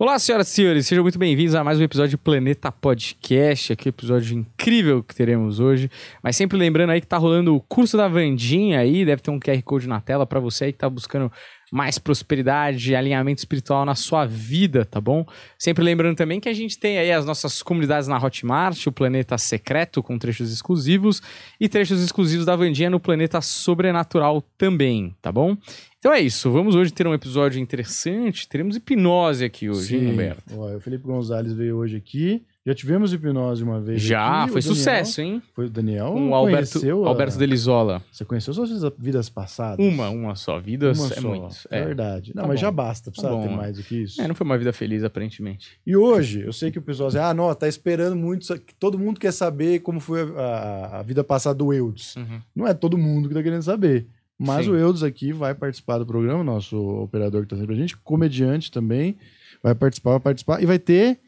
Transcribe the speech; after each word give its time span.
Olá, 0.00 0.16
senhoras 0.16 0.46
e 0.46 0.52
senhores, 0.52 0.86
sejam 0.86 1.02
muito 1.02 1.18
bem-vindos 1.18 1.56
a 1.56 1.64
mais 1.64 1.80
um 1.80 1.82
episódio 1.82 2.16
do 2.16 2.20
Planeta 2.20 2.70
Podcast, 2.70 3.72
aqui 3.72 3.88
episódio 3.88 4.38
incrível 4.38 5.02
que 5.02 5.12
teremos 5.12 5.58
hoje. 5.58 5.90
Mas 6.22 6.36
sempre 6.36 6.56
lembrando 6.56 6.90
aí 6.90 7.00
que 7.00 7.06
tá 7.08 7.16
rolando 7.16 7.52
o 7.52 7.60
curso 7.60 7.96
da 7.96 8.06
Vandinha 8.06 8.78
aí, 8.78 9.04
deve 9.04 9.20
ter 9.20 9.32
um 9.32 9.40
QR 9.40 9.60
Code 9.64 9.88
na 9.88 10.00
tela 10.00 10.24
para 10.24 10.38
você 10.38 10.66
aí 10.66 10.72
que 10.72 10.78
tá 10.78 10.88
buscando 10.88 11.32
mais 11.70 11.98
prosperidade, 11.98 12.94
alinhamento 12.94 13.40
espiritual 13.40 13.84
na 13.84 13.94
sua 13.94 14.24
vida, 14.26 14.84
tá 14.84 15.00
bom? 15.00 15.26
Sempre 15.58 15.84
lembrando 15.84 16.16
também 16.16 16.40
que 16.40 16.48
a 16.48 16.54
gente 16.54 16.78
tem 16.78 16.98
aí 16.98 17.12
as 17.12 17.24
nossas 17.24 17.62
comunidades 17.62 18.08
na 18.08 18.16
Hotmart, 18.16 18.86
o 18.86 18.92
Planeta 18.92 19.36
Secreto 19.36 20.02
com 20.02 20.18
trechos 20.18 20.52
exclusivos 20.52 21.20
e 21.60 21.68
trechos 21.68 22.02
exclusivos 22.02 22.46
da 22.46 22.56
Vandinha 22.56 22.90
no 22.90 23.00
Planeta 23.00 23.40
Sobrenatural 23.40 24.42
também, 24.56 25.14
tá 25.20 25.30
bom? 25.30 25.56
Então 25.98 26.12
é 26.12 26.20
isso, 26.20 26.50
vamos 26.50 26.74
hoje 26.74 26.92
ter 26.92 27.06
um 27.06 27.14
episódio 27.14 27.60
interessante, 27.60 28.48
teremos 28.48 28.76
hipnose 28.76 29.44
aqui 29.44 29.68
hoje, 29.68 29.96
hein, 29.96 30.02
Sim. 30.02 30.12
Humberto? 30.12 30.54
Ó, 30.56 30.76
o 30.76 30.80
Felipe 30.80 31.04
Gonzalez 31.04 31.52
veio 31.52 31.76
hoje 31.76 31.96
aqui. 31.96 32.44
Já 32.66 32.74
tivemos 32.74 33.14
hipnose 33.14 33.62
uma 33.62 33.80
vez. 33.80 34.02
Já, 34.02 34.42
aqui. 34.42 34.52
foi 34.52 34.60
Daniel- 34.60 34.76
sucesso, 34.76 35.20
hein? 35.22 35.42
Foi 35.54 35.66
o 35.66 35.70
Daniel. 35.70 36.12
O 36.12 36.34
Alberto, 36.34 36.78
a- 37.04 37.08
Alberto 37.08 37.38
Delisola. 37.38 38.02
Você 38.12 38.26
conheceu 38.26 38.52
suas 38.52 38.68
vidas- 38.68 38.92
vidas 38.98 39.28
passadas? 39.30 39.78
Uma, 39.86 40.10
uma 40.10 40.34
só. 40.34 40.58
Vidas 40.58 40.98
Uma 40.98 41.06
é 41.14 41.20
só. 41.20 41.28
muito. 41.28 41.56
É 41.70 41.82
verdade. 41.82 42.32
Não, 42.34 42.42
Tá 42.42 42.48
mas 42.48 42.56
bom. 42.60 42.66
já 42.66 42.70
basta, 42.70 43.10
precisa 43.10 43.32
Tá 43.32 43.40
ter 43.42 43.48
mais 43.48 43.78
do 43.78 43.82
que 43.82 44.02
isso. 44.02 44.20
É, 44.20 44.28
não 44.28 44.34
foi 44.34 44.44
uma 44.44 44.58
vida 44.58 44.70
feliz, 44.72 45.02
aparentemente. 45.02 45.78
E 45.86 45.96
hoje, 45.96 46.42
eu 46.42 46.52
sei 46.52 46.70
que 46.70 46.78
o 46.78 46.82
pessoal 46.82 47.08
diz, 47.08 47.16
ah, 47.16 47.32
não, 47.32 47.54
tá 47.54 47.66
esperando 47.66 48.14
muito, 48.16 48.46
todo 48.78 48.98
mundo 48.98 49.18
quer 49.18 49.32
saber 49.32 49.78
como 49.80 49.98
foi 49.98 50.20
a, 50.36 50.98
a- 50.98 51.02
vida 51.02 51.24
passada 51.24 51.54
do 51.56 51.72
Eudes. 51.72 52.16
Não 52.54 52.66
é 52.66 52.74
todo 52.74 52.98
mundo 52.98 53.28
que 53.30 53.34
tá 53.34 53.42
querendo 53.42 53.62
saber. 53.62 54.06
Mas 54.38 54.66
Sim. 54.66 54.72
o 54.72 54.76
Eudes 54.76 55.02
aqui 55.02 55.32
vai 55.32 55.54
participar 55.54 55.96
do 55.98 56.04
programa, 56.06 56.44
nosso 56.44 56.76
operador 56.76 57.42
que 57.42 57.48
tá 57.48 57.56
sempre 57.56 57.68
com 57.74 57.78
a 57.78 57.80
gente, 57.80 57.96
comediante 57.96 58.70
também, 58.70 59.16
vai 59.62 59.74
participar, 59.74 60.10
vai 60.10 60.20
participar, 60.20 60.62
e 60.62 60.66
vai 60.66 60.78
ter 60.78 61.18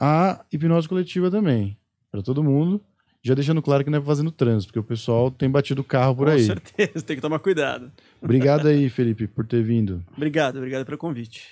a 0.00 0.44
hipnose 0.52 0.88
coletiva 0.88 1.30
também, 1.30 1.76
para 2.10 2.22
todo 2.22 2.42
mundo. 2.44 2.80
Já 3.20 3.34
deixando 3.34 3.60
claro 3.60 3.82
que 3.82 3.90
não 3.90 3.98
é 3.98 4.02
fazendo 4.02 4.30
trânsito, 4.30 4.72
porque 4.72 4.78
o 4.78 4.88
pessoal 4.88 5.28
tem 5.28 5.50
batido 5.50 5.80
o 5.82 5.84
carro 5.84 6.14
por 6.14 6.26
Com 6.28 6.32
aí. 6.34 6.44
certeza, 6.46 7.02
tem 7.04 7.16
que 7.16 7.20
tomar 7.20 7.40
cuidado. 7.40 7.90
Obrigado 8.22 8.68
aí, 8.68 8.88
Felipe, 8.88 9.26
por 9.26 9.44
ter 9.44 9.60
vindo. 9.62 10.04
Obrigado, 10.16 10.56
obrigado 10.56 10.86
pelo 10.86 10.96
convite. 10.96 11.48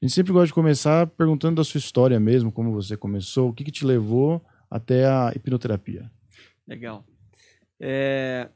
A 0.00 0.06
gente 0.06 0.14
sempre 0.14 0.32
gosta 0.32 0.46
de 0.46 0.54
começar 0.54 1.06
perguntando 1.08 1.56
da 1.56 1.64
sua 1.64 1.78
história 1.78 2.18
mesmo, 2.20 2.52
como 2.52 2.72
você 2.72 2.96
começou, 2.96 3.50
o 3.50 3.52
que, 3.52 3.64
que 3.64 3.72
te 3.72 3.84
levou 3.84 4.42
até 4.70 5.04
a 5.04 5.32
hipnoterapia. 5.34 6.08
Legal. 6.66 7.04
É, 7.80 8.48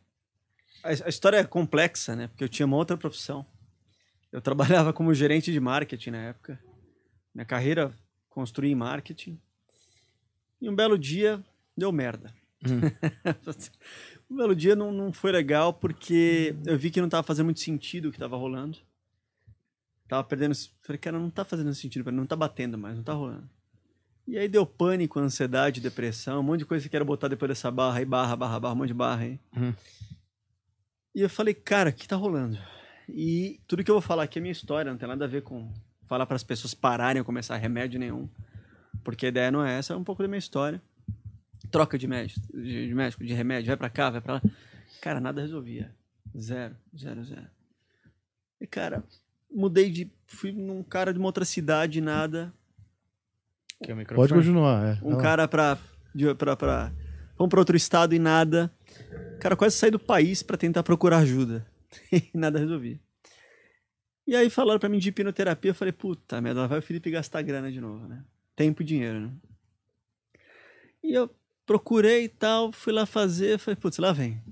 A, 0.84 0.88
a 0.90 1.08
história 1.08 1.38
é 1.38 1.44
complexa, 1.44 2.14
né? 2.14 2.28
Porque 2.28 2.44
eu 2.44 2.48
tinha 2.48 2.64
uma 2.64 2.76
outra 2.76 2.96
profissão. 2.96 3.44
Eu 4.30 4.40
trabalhava 4.40 4.92
como 4.92 5.12
gerente 5.12 5.50
de 5.52 5.58
marketing 5.58 6.10
na 6.10 6.18
época. 6.18 6.58
Minha 7.34 7.44
carreira 7.44 7.92
construí 8.34 8.72
em 8.72 8.74
marketing. 8.74 9.38
E 10.60 10.68
um 10.68 10.74
belo 10.74 10.98
dia 10.98 11.42
deu 11.76 11.92
merda. 11.92 12.34
um 14.28 14.36
belo 14.36 14.56
dia 14.56 14.74
não, 14.74 14.90
não 14.90 15.12
foi 15.12 15.30
legal 15.30 15.72
porque 15.72 16.56
eu 16.66 16.76
vi 16.76 16.90
que 16.90 17.00
não 17.00 17.06
estava 17.06 17.22
fazendo 17.22 17.46
muito 17.46 17.60
sentido 17.60 18.08
o 18.08 18.10
que 18.10 18.16
estava 18.16 18.36
rolando. 18.36 18.78
Tava 20.08 20.24
perdendo. 20.24 20.54
Falei, 20.82 20.98
cara, 20.98 21.18
não 21.18 21.30
tá 21.30 21.44
fazendo 21.44 21.72
sentido, 21.74 22.10
não 22.10 22.26
tá 22.26 22.34
batendo 22.34 22.76
mais, 22.76 22.96
não 22.96 23.04
tá 23.04 23.12
rolando. 23.12 23.48
E 24.26 24.38
aí 24.38 24.48
deu 24.48 24.66
pânico, 24.66 25.20
ansiedade, 25.20 25.80
depressão, 25.80 26.40
um 26.40 26.42
monte 26.42 26.60
de 26.60 26.66
coisa 26.66 26.82
que 26.82 26.88
eu 26.88 26.92
quero 26.92 27.04
botar 27.04 27.28
depois 27.28 27.48
dessa 27.50 27.70
barra 27.70 27.98
aí, 27.98 28.04
barra, 28.04 28.34
barra, 28.34 28.58
barra, 28.58 28.74
um 28.74 28.78
monte 28.78 28.88
de 28.88 28.94
barra 28.94 29.22
aí. 29.22 29.38
Uhum. 29.54 29.74
E 31.14 31.20
eu 31.20 31.28
falei, 31.28 31.54
cara, 31.54 31.90
o 31.90 31.92
que 31.92 32.08
tá 32.08 32.16
rolando? 32.16 32.58
E 33.08 33.60
tudo 33.66 33.84
que 33.84 33.90
eu 33.90 33.94
vou 33.94 34.02
falar 34.02 34.24
aqui 34.24 34.38
é 34.38 34.42
minha 34.42 34.52
história, 34.52 34.90
não 34.90 34.98
tem 34.98 35.06
nada 35.06 35.26
a 35.26 35.28
ver 35.28 35.42
com 35.42 35.70
falar 36.06 36.26
para 36.26 36.36
as 36.36 36.42
pessoas 36.42 36.74
pararem 36.74 37.20
ou 37.20 37.24
começar 37.24 37.56
remédio 37.56 37.98
nenhum. 37.98 38.28
Porque 39.02 39.26
a 39.26 39.28
ideia 39.28 39.50
não 39.50 39.64
é 39.64 39.78
essa, 39.78 39.92
é 39.92 39.96
um 39.96 40.04
pouco 40.04 40.22
da 40.22 40.28
minha 40.28 40.38
história. 40.38 40.80
Troca 41.70 41.98
de 41.98 42.06
médico, 42.06 42.40
de, 42.52 42.88
de 42.88 42.94
médico, 42.94 43.24
de 43.24 43.32
remédio, 43.34 43.68
vai 43.68 43.76
pra 43.76 43.90
cá, 43.90 44.10
vai 44.10 44.20
pra 44.20 44.34
lá. 44.34 44.42
Cara, 45.00 45.20
nada 45.20 45.40
resolvia. 45.40 45.94
Zero, 46.36 46.76
zero, 46.96 47.24
zero. 47.24 47.46
E, 48.60 48.66
cara, 48.66 49.04
mudei 49.52 49.90
de. 49.90 50.10
Fui 50.26 50.52
num 50.52 50.82
cara 50.82 51.12
de 51.12 51.18
uma 51.18 51.26
outra 51.26 51.44
cidade, 51.44 52.00
nada. 52.00 52.52
Que 53.82 53.92
é 53.92 53.94
o 53.94 54.06
Pode 54.06 54.32
continuar. 54.32 54.96
É. 54.96 54.98
Um 55.02 55.16
cara 55.18 55.46
pra. 55.46 55.78
De, 56.14 56.34
pra, 56.34 56.56
pra 56.56 56.92
vamos 57.36 57.50
pra 57.50 57.60
outro 57.60 57.76
estado 57.76 58.14
e 58.14 58.18
nada. 58.18 58.72
Cara, 59.40 59.56
quase 59.56 59.76
saí 59.76 59.90
do 59.90 59.98
país 59.98 60.42
pra 60.42 60.56
tentar 60.56 60.82
procurar 60.82 61.18
ajuda. 61.18 61.66
E 62.10 62.30
nada 62.34 62.58
resolvi. 62.58 63.00
E 64.26 64.34
aí 64.34 64.48
falaram 64.48 64.80
pra 64.80 64.88
mim 64.88 64.98
de 64.98 65.10
hipnoterapia, 65.10 65.70
eu 65.70 65.74
falei, 65.74 65.92
puta 65.92 66.40
merda, 66.40 66.62
lá 66.62 66.66
vai 66.66 66.78
o 66.78 66.82
Felipe 66.82 67.10
gastar 67.10 67.42
grana 67.42 67.70
de 67.70 67.80
novo, 67.80 68.06
né? 68.08 68.24
Tempo 68.56 68.82
e 68.82 68.84
dinheiro, 68.84 69.20
né? 69.20 69.32
E 71.02 71.12
eu 71.12 71.28
procurei 71.66 72.24
e 72.24 72.28
tal, 72.28 72.72
fui 72.72 72.92
lá 72.92 73.04
fazer, 73.04 73.58
falei, 73.58 73.76
putz, 73.76 73.98
lá 73.98 74.12
vem. 74.12 74.42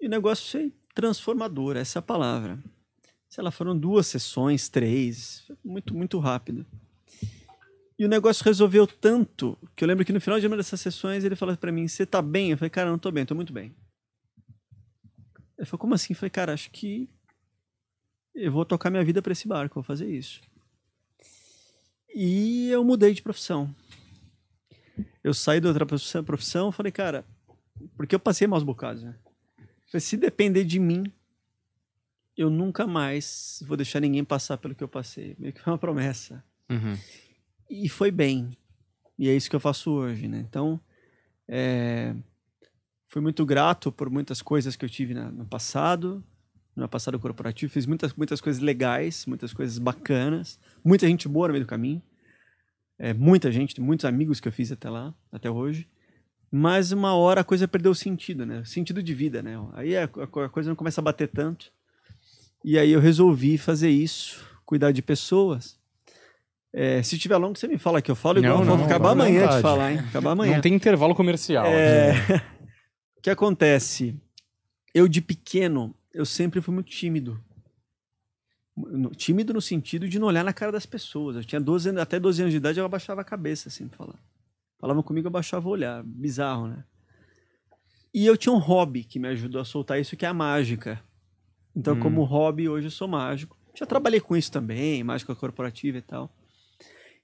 E 0.00 0.06
o 0.06 0.10
negócio 0.10 0.50
foi 0.50 0.72
transformador, 0.94 1.76
essa 1.76 1.98
é 1.98 2.00
a 2.00 2.02
palavra. 2.02 2.58
Sei 3.28 3.44
lá, 3.44 3.50
foram 3.50 3.76
duas 3.76 4.06
sessões, 4.06 4.68
três, 4.68 5.50
muito, 5.62 5.94
muito 5.94 6.18
rápido. 6.18 6.64
E 7.98 8.04
o 8.04 8.08
negócio 8.08 8.44
resolveu 8.44 8.86
tanto 8.86 9.58
que 9.74 9.82
eu 9.82 9.88
lembro 9.88 10.04
que 10.04 10.12
no 10.12 10.20
final 10.20 10.38
de 10.38 10.46
uma 10.46 10.56
dessas 10.56 10.80
sessões 10.80 11.24
ele 11.24 11.36
falou 11.36 11.56
pra 11.56 11.72
mim: 11.72 11.88
Você 11.88 12.04
tá 12.04 12.20
bem? 12.20 12.50
Eu 12.50 12.58
falei: 12.58 12.70
Cara, 12.70 12.90
não 12.90 12.98
tô 12.98 13.10
bem, 13.10 13.24
tô 13.24 13.34
muito 13.34 13.52
bem. 13.52 13.74
Ele 15.58 15.66
falou: 15.66 15.78
Como 15.78 15.94
assim? 15.94 16.12
Eu 16.12 16.16
falei: 16.16 16.30
Cara, 16.30 16.52
acho 16.52 16.70
que 16.70 17.08
eu 18.36 18.52
vou 18.52 18.64
tocar 18.64 18.90
minha 18.90 19.04
vida 19.04 19.20
pra 19.22 19.32
esse 19.32 19.48
barco, 19.48 19.74
vou 19.76 19.82
fazer 19.82 20.08
isso. 20.08 20.40
E 22.14 22.68
eu 22.70 22.82
mudei 22.84 23.12
de 23.12 23.22
profissão. 23.22 23.74
Eu 25.22 25.34
saí 25.34 25.60
da 25.60 25.68
outra 25.68 25.84
profissão, 25.86 26.72
falei: 26.72 26.92
Cara, 26.92 27.24
porque 27.96 28.14
eu 28.14 28.20
passei 28.20 28.46
maus 28.46 28.62
bocados, 28.62 29.02
né? 29.02 29.14
Falei, 29.90 30.00
se 30.00 30.16
depender 30.16 30.64
de 30.64 30.78
mim, 30.78 31.04
eu 32.36 32.48
nunca 32.50 32.86
mais 32.86 33.62
vou 33.66 33.76
deixar 33.76 34.00
ninguém 34.00 34.24
passar 34.24 34.56
pelo 34.58 34.74
que 34.74 34.82
eu 34.82 34.88
passei. 34.88 35.36
Meio 35.38 35.52
que 35.52 35.60
foi 35.60 35.72
uma 35.72 35.78
promessa 35.78 36.42
Uhum. 36.70 36.96
e 37.70 37.88
foi 37.88 38.10
bem. 38.10 38.50
E 39.18 39.28
é 39.28 39.34
isso 39.36 39.48
que 39.48 39.56
eu 39.56 39.60
faço 39.60 39.90
hoje, 39.92 40.28
né? 40.28 40.44
Então, 40.48 40.80
é, 41.48 42.14
fui 43.06 43.22
muito 43.22 43.44
grato 43.46 43.90
por 43.92 44.10
muitas 44.10 44.42
coisas 44.42 44.74
que 44.76 44.84
eu 44.84 44.88
tive 44.90 45.14
na- 45.14 45.30
no 45.30 45.46
passado, 45.46 46.22
no 46.76 46.82
meu 46.82 46.88
passado 46.88 47.18
corporativo. 47.18 47.72
Fiz 47.72 47.86
muitas, 47.86 48.12
muitas 48.14 48.40
coisas 48.40 48.60
legais, 48.62 49.24
muitas 49.26 49.52
coisas 49.52 49.78
bacanas, 49.78 50.58
muita 50.84 51.06
gente 51.08 51.26
boa 51.26 51.48
no 51.48 51.54
meio 51.54 51.64
do 51.64 51.68
caminho. 51.68 52.02
É, 52.98 53.12
muita 53.12 53.50
gente, 53.50 53.80
muitos 53.80 54.04
amigos 54.04 54.38
que 54.40 54.48
eu 54.48 54.52
fiz 54.52 54.70
até 54.70 54.88
lá, 54.88 55.14
até 55.32 55.50
hoje. 55.50 55.88
Mas 56.50 56.92
uma 56.92 57.14
hora 57.14 57.40
a 57.40 57.44
coisa 57.44 57.66
perdeu 57.66 57.90
o 57.92 57.94
sentido, 57.94 58.46
né? 58.46 58.60
O 58.60 58.64
sentido 58.66 59.02
de 59.02 59.14
vida, 59.14 59.42
né? 59.42 59.56
Aí 59.74 59.96
a, 59.96 60.04
a- 60.04 60.48
coisa 60.48 60.68
não 60.70 60.76
começa 60.76 61.00
a 61.00 61.04
bater 61.04 61.28
tanto. 61.28 61.72
E 62.64 62.78
aí 62.78 62.90
eu 62.92 63.00
resolvi 63.00 63.58
fazer 63.58 63.90
isso, 63.90 64.44
cuidar 64.64 64.92
de 64.92 65.02
pessoas. 65.02 65.78
É, 66.72 67.02
se 67.02 67.18
tiver 67.18 67.36
longo, 67.36 67.58
você 67.58 67.66
me 67.68 67.78
fala 67.78 68.02
que 68.02 68.10
eu 68.10 68.14
falo 68.16 68.38
igual. 68.38 68.58
Não, 68.58 68.64
Vou 68.64 68.76
não, 68.78 68.84
acabar 68.84 69.10
amanhã 69.12 69.40
de 69.40 69.44
vontade. 69.46 69.62
falar, 69.62 69.92
hein? 69.92 69.98
Acabar 70.00 70.30
amanhã. 70.32 70.54
Não 70.54 70.60
tem 70.60 70.74
intervalo 70.74 71.14
comercial. 71.14 71.66
É, 71.66 72.12
o 73.18 73.20
que 73.22 73.30
acontece? 73.30 74.14
Eu, 74.94 75.08
de 75.08 75.20
pequeno, 75.20 75.94
eu 76.16 76.24
sempre 76.24 76.60
fui 76.60 76.72
muito 76.74 76.90
tímido. 76.90 77.38
Tímido 79.16 79.54
no 79.54 79.60
sentido 79.60 80.08
de 80.08 80.18
não 80.18 80.26
olhar 80.28 80.44
na 80.44 80.52
cara 80.52 80.70
das 80.72 80.84
pessoas. 80.86 81.36
Eu 81.36 81.44
tinha 81.44 81.60
12 81.60 81.88
anos, 81.90 82.00
até 82.02 82.18
12 82.20 82.42
anos 82.42 82.52
de 82.52 82.58
idade, 82.58 82.78
eu 82.78 82.84
abaixava 82.84 83.20
a 83.20 83.24
cabeça, 83.24 83.68
assim, 83.68 83.88
pra 83.88 83.96
falar. 83.96 84.18
Falavam 84.78 85.02
comigo, 85.02 85.26
eu 85.26 85.30
abaixava 85.30 85.66
o 85.68 85.70
olhar. 85.72 86.02
Bizarro, 86.04 86.68
né? 86.68 86.84
E 88.12 88.26
eu 88.26 88.36
tinha 88.36 88.52
um 88.52 88.58
hobby 88.58 89.04
que 89.04 89.18
me 89.18 89.28
ajudou 89.28 89.60
a 89.60 89.64
soltar 89.64 90.00
isso, 90.00 90.16
que 90.16 90.24
é 90.26 90.28
a 90.28 90.34
mágica. 90.34 91.02
Então, 91.74 91.94
Hum. 91.94 92.00
como 92.00 92.24
hobby, 92.24 92.68
hoje 92.68 92.86
eu 92.86 92.90
sou 92.90 93.08
mágico. 93.08 93.56
Já 93.74 93.84
trabalhei 93.86 94.20
com 94.20 94.36
isso 94.36 94.50
também, 94.50 95.02
mágica 95.04 95.34
corporativa 95.34 95.98
e 95.98 96.02
tal. 96.02 96.30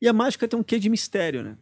E 0.01 0.09
a 0.09 0.13
mágica 0.13 0.47
tem 0.49 0.59
um 0.59 0.63
quê 0.63 0.79
de 0.79 0.89
mistério, 0.91 1.43
né? 1.43 1.57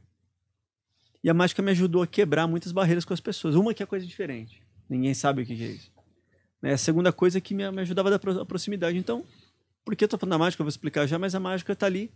E 1.23 1.29
a 1.31 1.35
mágica 1.35 1.63
me 1.63 1.71
ajudou 1.71 2.03
a 2.03 2.07
quebrar 2.07 2.47
muitas 2.47 2.73
barreiras 2.73 3.05
com 3.05 3.13
as 3.13 3.21
pessoas. 3.21 3.55
Uma 3.55 3.75
que 3.75 3.83
é 3.83 3.87
coisa 3.87 4.07
diferente. 4.07 4.63
Ninguém 4.89 5.15
sabe 5.15 5.43
o 5.43 5.47
que 5.47 5.53
é 5.53 5.67
isso. 5.67 5.93
Né? 6.63 6.73
A 6.73 6.79
segunda 6.79 7.13
coisa 7.13 7.39
é 7.39 7.41
que 7.41 7.55
me, 7.55 7.71
me 7.71 7.81
ajudava 7.83 8.09
a 8.09 8.19
dar 8.19 8.45
proximidade. 8.45 8.97
Então, 8.99 9.25
por 9.85 9.97
que 9.97 10.05
eu 10.05 10.09
tô 10.09 10.19
falando 10.19 10.33
da 10.33 10.39
mágica? 10.39 10.61
Eu 10.61 10.65
vou 10.65 10.71
explicar 10.71 11.07
já, 11.07 11.19
mas 11.19 11.35
a 11.35 11.41
mágica 11.41 11.75
tá 11.75 11.87
ali. 11.87 12.11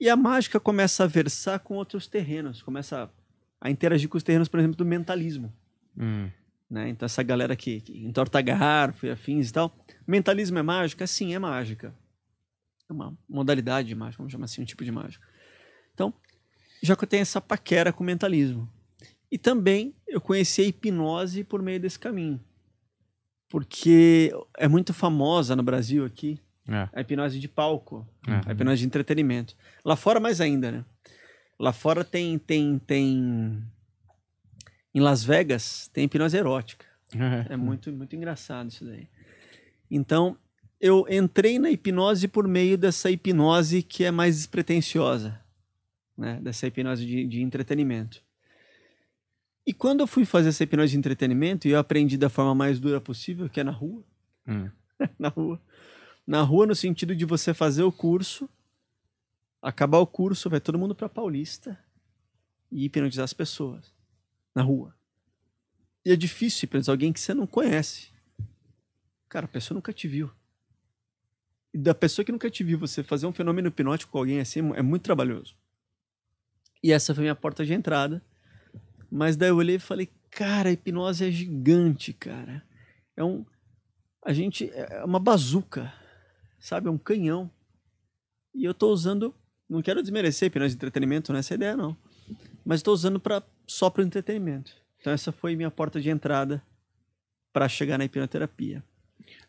E 0.00 0.08
a 0.08 0.16
mágica 0.16 0.58
começa 0.58 1.04
a 1.04 1.06
versar 1.06 1.60
com 1.60 1.74
outros 1.74 2.06
terrenos. 2.06 2.62
Começa 2.62 3.04
a, 3.04 3.68
a 3.68 3.70
interagir 3.70 4.08
com 4.08 4.16
os 4.16 4.22
terrenos, 4.22 4.48
por 4.48 4.58
exemplo, 4.58 4.76
do 4.76 4.84
mentalismo. 4.84 5.52
Hum. 5.96 6.28
Né? 6.70 6.88
Então, 6.88 7.06
essa 7.06 7.22
galera 7.22 7.54
que, 7.54 7.80
que 7.80 8.04
entorta 8.04 8.40
garfo 8.40 9.06
e 9.06 9.10
afins 9.10 9.50
e 9.50 9.52
tal. 9.52 9.76
Mentalismo 10.06 10.58
é 10.58 10.62
mágica? 10.62 11.06
Sim, 11.06 11.34
é 11.34 11.38
mágica. 11.38 11.94
É 12.88 12.92
uma 12.92 13.16
modalidade 13.28 13.88
de 13.88 13.94
mágica, 13.94 14.22
vamos 14.22 14.32
chamar 14.32 14.46
assim, 14.46 14.62
um 14.62 14.64
tipo 14.64 14.84
de 14.84 14.90
mágica. 14.90 15.26
Então, 15.94 16.12
já 16.82 16.96
que 16.96 17.04
eu 17.04 17.08
tenho 17.08 17.22
essa 17.22 17.40
paquera 17.40 17.92
com 17.92 18.02
mentalismo. 18.02 18.68
E 19.30 19.38
também 19.38 19.94
eu 20.06 20.20
conheci 20.20 20.62
a 20.62 20.64
hipnose 20.64 21.44
por 21.44 21.62
meio 21.62 21.78
desse 21.78 21.98
caminho. 21.98 22.40
Porque 23.52 24.32
é 24.56 24.66
muito 24.66 24.94
famosa 24.94 25.54
no 25.54 25.62
Brasil 25.62 26.06
aqui 26.06 26.40
É. 26.66 26.88
a 26.90 27.00
hipnose 27.02 27.38
de 27.38 27.46
palco, 27.48 28.08
É. 28.26 28.48
a 28.48 28.52
hipnose 28.52 28.80
de 28.80 28.86
entretenimento. 28.86 29.54
Lá 29.84 29.94
fora 29.94 30.18
mais 30.18 30.40
ainda, 30.40 30.72
né? 30.72 30.84
Lá 31.60 31.70
fora 31.70 32.02
tem 32.02 32.38
tem 32.38 32.78
tem 32.78 33.62
em 34.94 35.00
Las 35.00 35.22
Vegas 35.22 35.90
tem 35.92 36.04
hipnose 36.04 36.34
erótica. 36.34 36.86
É 37.50 37.54
muito 37.58 37.92
muito 37.92 38.16
engraçado 38.16 38.70
isso 38.70 38.86
daí. 38.86 39.06
Então, 39.90 40.34
eu 40.80 41.04
entrei 41.10 41.58
na 41.58 41.70
hipnose 41.70 42.26
por 42.28 42.48
meio 42.48 42.78
dessa 42.78 43.10
hipnose 43.10 43.82
que 43.82 44.02
é 44.02 44.10
mais 44.10 44.36
despretensiosa, 44.36 45.38
né? 46.16 46.40
Dessa 46.40 46.66
hipnose 46.66 47.04
de, 47.04 47.26
de 47.26 47.42
entretenimento. 47.42 48.22
E 49.66 49.72
quando 49.72 50.00
eu 50.00 50.06
fui 50.06 50.24
fazer 50.24 50.48
essa 50.48 50.64
hipnose 50.64 50.92
de 50.92 50.98
entretenimento, 50.98 51.68
e 51.68 51.70
eu 51.70 51.78
aprendi 51.78 52.16
da 52.16 52.28
forma 52.28 52.54
mais 52.54 52.80
dura 52.80 53.00
possível, 53.00 53.48
que 53.48 53.60
é 53.60 53.64
na 53.64 53.70
rua, 53.72 54.02
Hum. 54.46 54.68
na 55.18 55.28
rua. 55.28 55.60
Na 56.26 56.42
rua, 56.42 56.66
no 56.66 56.74
sentido 56.74 57.14
de 57.14 57.24
você 57.24 57.54
fazer 57.54 57.82
o 57.82 57.92
curso, 57.92 58.48
acabar 59.60 59.98
o 59.98 60.06
curso, 60.06 60.50
vai 60.50 60.60
todo 60.60 60.78
mundo 60.78 60.94
pra 60.94 61.08
Paulista 61.08 61.78
e 62.70 62.84
hipnotizar 62.84 63.24
as 63.24 63.32
pessoas. 63.32 63.92
Na 64.54 64.62
rua. 64.62 64.94
E 66.04 66.10
é 66.10 66.16
difícil 66.16 66.64
hipnotizar 66.66 66.92
alguém 66.92 67.12
que 67.12 67.20
você 67.20 67.32
não 67.32 67.46
conhece. 67.46 68.08
Cara, 69.28 69.46
a 69.46 69.48
pessoa 69.48 69.76
nunca 69.76 69.92
te 69.92 70.08
viu. 70.08 70.30
E 71.72 71.78
da 71.78 71.94
pessoa 71.94 72.24
que 72.24 72.32
nunca 72.32 72.50
te 72.50 72.62
viu, 72.62 72.78
você 72.78 73.02
fazer 73.02 73.26
um 73.26 73.32
fenômeno 73.32 73.68
hipnótico 73.68 74.12
com 74.12 74.18
alguém 74.18 74.40
assim 74.40 74.58
é 74.74 74.82
muito 74.82 75.02
trabalhoso. 75.02 75.54
E 76.82 76.92
essa 76.92 77.14
foi 77.14 77.22
minha 77.22 77.34
porta 77.36 77.64
de 77.64 77.72
entrada. 77.72 78.22
Mas 79.14 79.36
daí 79.36 79.50
eu 79.50 79.56
olhei 79.56 79.76
e 79.76 79.78
falei, 79.78 80.08
cara, 80.30 80.70
a 80.70 80.72
hipnose 80.72 81.22
é 81.22 81.30
gigante, 81.30 82.14
cara. 82.14 82.66
É 83.14 83.22
um. 83.22 83.44
A 84.24 84.32
gente. 84.32 84.70
É 84.72 85.04
uma 85.04 85.18
bazuca, 85.18 85.92
sabe? 86.58 86.88
É 86.88 86.90
um 86.90 86.96
canhão. 86.96 87.50
E 88.54 88.64
eu 88.64 88.72
tô 88.72 88.90
usando. 88.90 89.34
Não 89.68 89.82
quero 89.82 90.00
desmerecer 90.00 90.46
hipnose 90.46 90.74
de 90.74 90.78
entretenimento, 90.78 91.30
não 91.30 91.36
é 91.36 91.40
essa 91.40 91.52
a 91.52 91.56
ideia, 91.56 91.76
não. 91.76 91.94
Mas 92.64 92.80
estou 92.80 92.94
usando 92.94 93.20
pra, 93.20 93.42
só 93.66 93.90
para 93.90 94.02
entretenimento. 94.02 94.74
Então 94.98 95.12
essa 95.12 95.30
foi 95.30 95.54
minha 95.56 95.70
porta 95.70 96.00
de 96.00 96.08
entrada 96.08 96.62
para 97.52 97.68
chegar 97.68 97.98
na 97.98 98.06
hipnoterapia. 98.06 98.82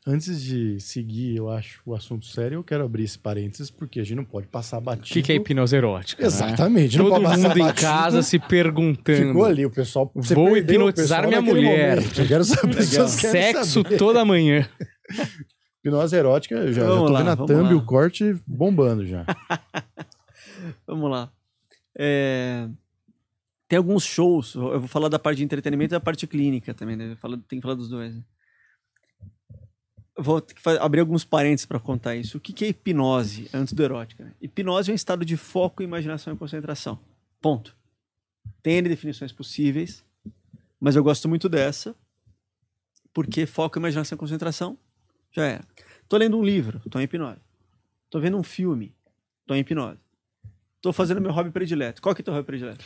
Antes 0.06 0.44
de 0.44 0.80
seguir, 0.82 1.36
eu 1.38 1.50
acho, 1.50 1.82
o 1.86 1.96
assunto 1.96 2.26
sério, 2.26 2.56
eu 2.58 2.64
quero 2.64 2.84
abrir 2.84 3.04
esse 3.04 3.18
parênteses, 3.18 3.72
porque 3.72 4.02
a 4.02 4.04
gente 4.04 4.18
não 4.18 4.26
pode 4.26 4.48
passar 4.48 4.78
O 4.80 4.82
batido. 4.82 5.08
que, 5.14 5.22
que 5.22 5.32
é 5.32 5.36
hipnose 5.36 5.76
erótica? 5.76 6.22
né? 6.22 6.28
Exatamente. 6.28 6.98
não 6.98 7.10
Todo 7.10 7.22
mundo 7.22 7.40
em 7.58 7.60
batido. 7.64 7.74
casa 7.82 8.22
se 8.22 8.38
perguntando. 8.38 9.28
Ficou 9.28 9.46
ali, 9.46 9.66
o 9.66 9.70
pessoal. 9.72 10.12
Vou 10.14 10.52
o 10.52 10.58
hipnotizar 10.58 11.26
minha 11.28 11.42
mulher. 11.42 11.96
momento. 11.98 12.20
Eu 12.22 12.28
quero 12.28 12.44
saber. 12.44 12.76
querem 12.86 13.08
Sexo 13.08 13.84
saber. 13.84 13.98
toda 13.98 14.26
manhã. 14.26 14.68
Hipnose 15.86 16.16
erótica, 16.16 16.56
eu 16.56 16.72
já, 16.74 16.82
já 16.84 16.88
tô 16.88 17.04
lá, 17.10 17.20
vendo 17.20 17.30
a 17.32 17.36
thumb 17.36 17.72
e 17.72 17.74
o 17.74 17.86
corte 17.86 18.36
bombando 18.48 19.06
já. 19.06 19.26
Vamos 20.88 21.10
lá. 21.12 21.32
É, 21.98 22.68
Tem 23.68 23.78
alguns 23.78 24.04
shows, 24.04 24.56
eu 24.56 24.80
vou 24.80 24.88
falar 24.88 25.10
da 25.10 25.20
parte 25.20 25.38
de 25.40 25.44
entretenimento 25.44 25.94
e 25.94 25.98
da 25.98 26.00
parte 26.00 26.26
clínica 26.28 26.74
também, 26.74 26.96
né? 26.96 27.16
Falo- 27.22 27.38
Tem 27.38 27.60
que 27.60 27.64
falar 27.64 27.76
dos 27.76 27.90
dois. 27.90 28.14
né? 28.16 28.22
Vou 30.15 30.45
abrir 30.80 31.00
alguns 31.00 31.25
parênteses 31.25 31.65
para 31.65 31.80
contar 31.80 32.15
isso. 32.15 32.38
O 32.38 32.39
que 32.39 32.54
que 32.54 32.65
é 32.65 32.68
hipnose 32.69 33.50
antes 33.54 33.74
do 33.74 33.81
erótica? 33.81 34.24
né? 34.24 34.31
Hipnose 34.39 34.92
é 34.92 34.94
um 34.94 34.95
estado 34.95 35.25
de 35.25 35.36
foco, 35.36 35.81
imaginação 35.81 36.33
e 36.33 36.38
concentração. 36.38 37.00
Ponto. 37.42 37.75
Tem 38.62 38.81
definições 38.83 39.31
possíveis, 39.31 40.04
mas 40.80 40.95
eu 40.95 41.04
gosto 41.04 41.27
muito 41.27 41.50
dessa, 41.50 41.95
porque 43.13 43.45
foco, 43.45 43.80
imaginação 43.80 44.15
e 44.15 44.19
concentração 44.19 44.77
já 45.31 45.45
era. 45.45 45.63
Tô 46.07 46.18
lendo 46.18 46.38
um 46.38 46.44
livro, 46.44 46.80
tô 46.89 47.00
em 47.00 47.04
hipnose. 47.04 47.42
Tô 48.10 48.19
vendo 48.19 48.38
um 48.38 48.44
filme, 48.44 48.94
tô 49.48 49.56
em 49.56 49.60
hipnose. 49.60 50.00
Tô 50.81 50.94
fazendo 50.94 51.21
meu 51.21 51.31
hobby 51.31 51.50
predileto. 51.50 52.01
Qual 52.01 52.13
que 52.13 52.21
é 52.21 52.24
teu 52.24 52.33
hobby 52.33 52.45
predileto? 52.45 52.86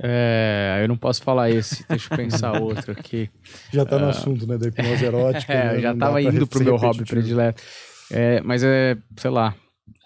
É, 0.00 0.78
eu 0.82 0.88
não 0.88 0.96
posso 0.96 1.22
falar 1.22 1.50
esse. 1.50 1.84
Deixa 1.88 2.12
eu 2.12 2.16
pensar 2.16 2.52
outro 2.62 2.92
aqui. 2.92 3.28
Já 3.72 3.84
tá 3.84 3.98
no 3.98 4.08
assunto, 4.08 4.46
né? 4.46 4.56
Da 4.56 4.68
hipnose 4.68 5.04
erótica. 5.04 5.52
É, 5.58 5.72
né, 5.72 5.80
já 5.80 5.96
tava 5.96 6.22
indo 6.22 6.46
pro 6.46 6.62
meu 6.62 6.76
hobby 6.76 7.04
predileto. 7.04 7.62
É, 8.10 8.40
mas 8.42 8.62
é, 8.62 8.96
sei 9.16 9.30
lá, 9.30 9.54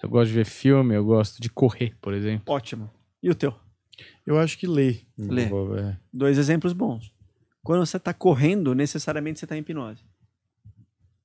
eu 0.03 0.09
gosto 0.09 0.29
de 0.29 0.35
ver 0.35 0.47
filme, 0.47 0.95
eu 0.95 1.05
gosto 1.05 1.41
de 1.41 1.49
correr, 1.51 1.95
por 2.01 2.15
exemplo. 2.15 2.53
Ótimo. 2.53 2.91
E 3.23 3.31
o 3.31 3.35
teu? 3.35 3.55
Eu 4.27 4.39
acho 4.39 4.59
que 4.59 4.67
lê. 4.67 5.01
Lê. 5.19 5.45
É. 5.45 5.97
Dois 6.13 6.39
exemplos 6.39 6.73
bons. 6.73 7.13
Quando 7.63 7.85
você 7.85 7.99
tá 7.99 8.13
correndo, 8.13 8.75
necessariamente 8.75 9.39
você 9.39 9.47
tá 9.47 9.57
em 9.57 9.61
hipnose. 9.61 10.03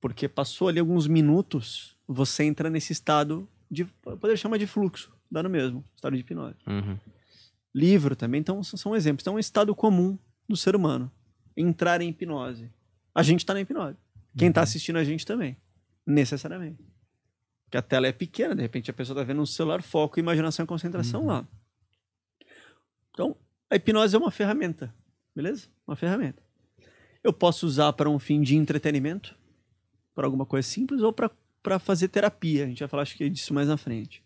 Porque 0.00 0.28
passou 0.28 0.68
ali 0.68 0.78
alguns 0.78 1.06
minutos, 1.06 1.96
você 2.06 2.44
entra 2.44 2.70
nesse 2.70 2.92
estado 2.92 3.48
de. 3.70 3.84
Poder 3.84 4.36
chamar 4.36 4.58
de 4.58 4.66
fluxo, 4.66 5.12
dá 5.30 5.42
no 5.42 5.50
mesmo, 5.50 5.84
estado 5.96 6.14
de 6.14 6.20
hipnose. 6.20 6.56
Uhum. 6.66 6.96
Livro 7.74 8.16
também, 8.16 8.40
então 8.40 8.62
são- 8.62 8.94
exemplos. 8.96 9.22
Então 9.22 9.34
é 9.34 9.36
um 9.36 9.40
estado 9.40 9.74
comum 9.74 10.18
do 10.48 10.56
ser 10.56 10.74
humano. 10.74 11.10
Entrar 11.56 12.00
em 12.00 12.08
hipnose. 12.10 12.70
A 13.14 13.22
gente 13.22 13.44
tá 13.44 13.52
na 13.54 13.60
hipnose. 13.60 13.96
Quem 14.36 14.50
tá 14.52 14.62
assistindo 14.62 14.96
a 14.96 15.04
gente 15.04 15.26
também. 15.26 15.56
Necessariamente. 16.06 16.82
Porque 17.64 17.76
a 17.76 17.82
tela 17.82 18.06
é 18.06 18.12
pequena, 18.12 18.54
de 18.54 18.62
repente 18.62 18.90
a 18.90 18.94
pessoa 18.94 19.16
tá 19.18 19.22
vendo 19.24 19.42
um 19.42 19.46
celular, 19.46 19.82
foco, 19.82 20.18
imaginação 20.18 20.64
e 20.64 20.66
concentração 20.68 21.26
lá. 21.26 21.46
Então, 23.12 23.36
a 23.70 23.76
hipnose 23.76 24.14
é 24.14 24.18
uma 24.18 24.30
ferramenta. 24.30 24.94
Beleza? 25.34 25.68
Uma 25.86 25.96
ferramenta. 25.96 26.42
Eu 27.22 27.32
posso 27.32 27.66
usar 27.66 27.92
para 27.92 28.08
um 28.08 28.18
fim 28.18 28.40
de 28.40 28.56
entretenimento, 28.56 29.36
para 30.14 30.26
alguma 30.26 30.46
coisa 30.46 30.66
simples, 30.66 31.02
ou 31.02 31.12
para 31.12 31.78
fazer 31.78 32.08
terapia. 32.08 32.64
A 32.64 32.66
gente 32.68 32.78
vai 32.80 32.88
falar, 32.88 33.02
acho 33.02 33.16
que 33.16 33.28
disso 33.28 33.52
mais 33.52 33.68
na 33.68 33.76
frente. 33.76 34.22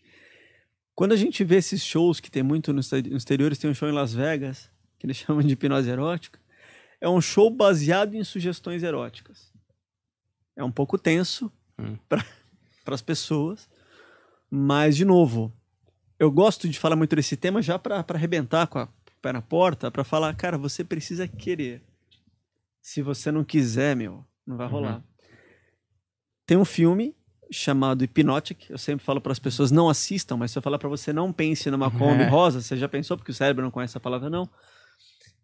Quando 0.95 1.13
a 1.13 1.17
gente 1.17 1.43
vê 1.45 1.57
esses 1.57 1.83
shows 1.85 2.21
que 2.21 2.31
tem 2.31 2.43
muito 2.43 2.73
nos 2.73 2.87
exte- 2.93 3.09
nos 3.11 3.23
exteriores, 3.23 3.59
tem 3.59 3.71
um 3.71 3.75
show 3.75 3.89
em 3.89 3.93
Las 3.93 4.13
Vegas, 4.13 4.71
que 4.99 5.07
eles 5.07 5.17
chamam 5.19 5.43
de 5.43 5.53
hipnose 5.55 5.89
erótica, 5.89 6.39
é 7.01 7.09
um 7.09 7.21
show 7.21 7.51
baseado 7.51 8.15
em 8.15 8.23
sugestões 8.25 8.83
eróticas. 8.83 9.53
É 10.57 10.63
um 10.63 10.71
pouco 10.73 10.99
tenso 10.99 11.51
Hum. 11.79 11.97
para 12.09 12.23
as 12.95 13.03
pessoas, 13.03 13.69
mas, 14.51 14.95
de 14.97 15.05
novo, 15.05 15.51
eu 16.19 16.31
gosto 16.31 16.69
de 16.69 16.79
falar 16.79 16.95
muito 16.95 17.17
desse 17.17 17.37
tema 17.37 17.63
já 17.63 17.79
para 17.79 18.05
arrebentar 18.09 18.67
com 18.67 18.79
a 18.79 18.89
pé 19.23 19.33
na 19.33 19.41
porta, 19.41 19.91
para 19.91 20.05
falar, 20.05 20.35
cara, 20.37 20.59
você 20.59 20.85
precisa 20.85 21.27
querer. 21.27 21.83
Se 22.83 23.01
você 23.01 23.33
não 23.33 23.43
quiser, 23.45 23.97
meu, 23.97 24.25
não 24.47 24.57
vai 24.59 24.67
Uhum. 24.67 24.73
rolar. 24.73 25.05
Tem 26.45 26.57
um 26.59 26.65
filme 26.65 27.17
chamado 27.51 28.03
Hypnotic. 28.03 28.71
Eu 28.71 28.79
sempre 28.79 29.05
falo 29.05 29.21
para 29.21 29.33
as 29.33 29.39
pessoas 29.39 29.71
não 29.71 29.89
assistam, 29.89 30.37
mas 30.37 30.51
se 30.51 30.59
eu 30.59 30.63
falar 30.63 30.79
para 30.79 30.89
você 30.89 31.13
não 31.13 31.33
pense 31.33 31.71
numa 31.71 31.91
Kombi 31.91 32.23
É. 32.23 32.29
rosa, 32.29 32.61
você 32.61 32.77
já 32.77 32.89
pensou 32.89 33.17
porque 33.17 33.31
o 33.31 33.35
cérebro 33.35 33.63
não 33.65 33.71
conhece 33.71 33.97
a 33.97 34.01
palavra 34.01 34.31
não. 34.31 34.49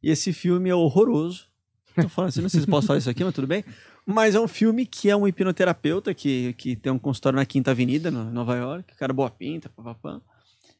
E 0.02 0.10
esse 0.10 0.32
filme 0.32 0.70
é 0.70 0.74
horroroso. 0.74 1.46
Tô 1.94 2.08
falando 2.08 2.28
assim, 2.28 2.40
não 2.40 2.48
sei 2.48 2.60
se 2.60 2.66
posso 2.66 2.86
falar 2.86 2.98
isso 3.00 3.10
aqui, 3.10 3.24
mas 3.24 3.34
tudo 3.34 3.46
bem. 3.46 3.64
Mas 4.06 4.34
é 4.34 4.40
um 4.40 4.46
filme 4.48 4.86
que 4.86 5.10
é 5.10 5.16
um 5.16 5.26
hipnoterapeuta 5.26 6.14
que, 6.14 6.52
que 6.54 6.76
tem 6.76 6.92
um 6.92 6.98
consultório 6.98 7.36
na 7.36 7.44
Quinta 7.44 7.72
Avenida, 7.72 8.08
em 8.08 8.12
Nova 8.12 8.56
York, 8.56 8.94
cara 8.94 9.12
boa 9.12 9.28
pinta, 9.30 9.68
papapá. 9.68 10.20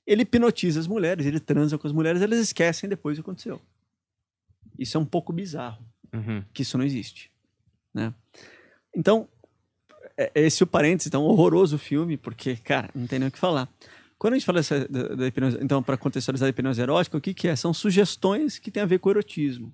Ele 0.07 0.23
hipnotiza 0.23 0.81
as 0.81 0.87
mulheres, 0.87 1.27
ele 1.27 1.41
transa 1.41 1.77
com 1.77 1.87
as 1.87 1.93
mulheres, 1.93 2.23
elas 2.23 2.39
esquecem 2.39 2.89
depois 2.89 3.19
o 3.19 3.23
que 3.23 3.29
aconteceu. 3.29 3.61
Isso 4.79 4.97
é 4.97 5.01
um 5.01 5.05
pouco 5.05 5.33
bizarro 5.33 5.85
Uhum. 6.15 6.43
que 6.55 6.63
isso 6.63 6.79
não 6.79 6.85
existe, 6.87 7.31
né? 7.93 8.15
Então, 8.97 9.29
é, 10.19 10.31
é 10.35 10.43
esse 10.43 10.63
o 10.63 10.67
parênteses, 10.67 11.07
então, 11.07 11.23
horroroso 11.23 11.77
o 11.77 11.79
filme, 11.79 12.17
porque, 12.17 12.57
cara, 12.57 12.91
não 12.95 13.07
tem 13.07 13.19
nem 13.19 13.29
o 13.29 13.33
que 13.33 13.39
falar. 13.39 13.69
Quando 14.19 14.35
a 14.35 14.37
gente 14.37 14.47
fala 14.47 14.59
dessa, 14.59 14.89
da, 14.89 15.15
da 15.15 15.27
hipnose, 15.29 15.59
então, 15.63 15.83
para 15.83 15.97
contextualizar 15.97 16.47
a 16.47 16.51
hipnose 16.51 16.81
erótica, 16.81 17.17
o 17.17 17.21
que, 17.21 17.33
que 17.33 17.47
é? 17.47 17.55
São 17.55 17.73
sugestões 17.73 18.59
que 18.59 18.71
têm 18.71 18.83
a 18.83 18.87
ver 18.87 18.99
com 18.99 19.09
o 19.09 19.13
erotismo. 19.13 19.73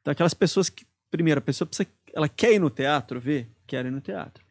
Então, 0.00 0.10
aquelas 0.10 0.34
pessoas 0.34 0.68
que, 0.68 0.84
primeiro, 1.10 1.38
a 1.38 1.42
pessoa 1.42 1.66
precisa, 1.66 1.88
ela 2.12 2.28
quer 2.28 2.52
ir 2.52 2.58
no 2.58 2.68
teatro 2.68 3.20
ver? 3.20 3.48
Quer 3.66 3.86
ir 3.86 3.90
no 3.92 4.00
teatro. 4.00 4.44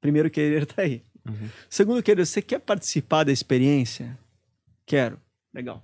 Primeiro, 0.00 0.30
querer 0.30 0.66
tá 0.66 0.82
aí. 0.82 1.02
Uhum. 1.26 1.48
Segundo, 1.68 2.02
querer, 2.02 2.26
você 2.26 2.42
quer 2.42 2.58
participar 2.58 3.24
da 3.24 3.32
experiência? 3.32 4.18
Quero. 4.86 5.18
Legal. 5.52 5.82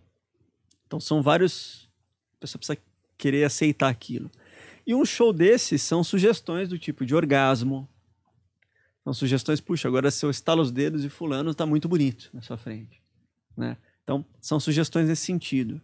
Então 0.86 1.00
são 1.00 1.22
vários. 1.22 1.88
A 2.36 2.40
pessoa 2.40 2.58
precisa 2.58 2.78
querer 3.18 3.44
aceitar 3.44 3.88
aquilo. 3.88 4.30
E 4.86 4.94
um 4.94 5.04
show 5.04 5.32
desses 5.32 5.82
são 5.82 6.04
sugestões 6.04 6.68
do 6.68 6.78
tipo 6.78 7.04
de 7.04 7.14
orgasmo. 7.14 7.88
São 9.06 9.14
sugestões, 9.14 9.60
puxa, 9.60 9.86
agora 9.86 10.10
se 10.10 10.26
eu 10.26 10.30
estalo 10.30 10.60
os 10.60 10.72
dedos 10.72 11.04
e 11.04 11.08
fulano 11.08 11.52
está 11.52 11.64
muito 11.64 11.88
bonito 11.88 12.28
na 12.34 12.42
sua 12.42 12.56
frente. 12.56 13.00
Né? 13.56 13.76
Então, 14.02 14.26
são 14.40 14.58
sugestões 14.58 15.06
nesse 15.06 15.24
sentido. 15.24 15.80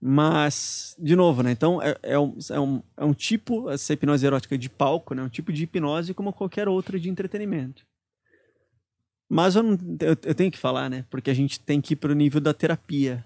Mas, 0.00 0.96
de 0.98 1.14
novo, 1.14 1.44
né? 1.44 1.52
Então, 1.52 1.80
é, 1.80 1.96
é, 2.02 2.18
um, 2.18 2.36
é, 2.50 2.58
um, 2.58 2.82
é 2.96 3.04
um 3.04 3.14
tipo, 3.14 3.70
essa 3.70 3.92
hipnose 3.92 4.26
erótica 4.26 4.58
de 4.58 4.68
palco, 4.68 5.14
né? 5.14 5.22
Um 5.22 5.28
tipo 5.28 5.52
de 5.52 5.62
hipnose 5.62 6.14
como 6.14 6.32
qualquer 6.32 6.66
outra 6.66 6.98
de 6.98 7.08
entretenimento. 7.08 7.86
Mas 9.28 9.54
eu, 9.54 9.62
não, 9.62 9.78
eu, 10.00 10.16
eu 10.24 10.34
tenho 10.34 10.50
que 10.50 10.58
falar, 10.58 10.90
né? 10.90 11.06
Porque 11.08 11.30
a 11.30 11.34
gente 11.34 11.60
tem 11.60 11.80
que 11.80 11.92
ir 11.92 11.96
para 11.96 12.10
o 12.10 12.16
nível 12.16 12.40
da 12.40 12.52
terapia. 12.52 13.24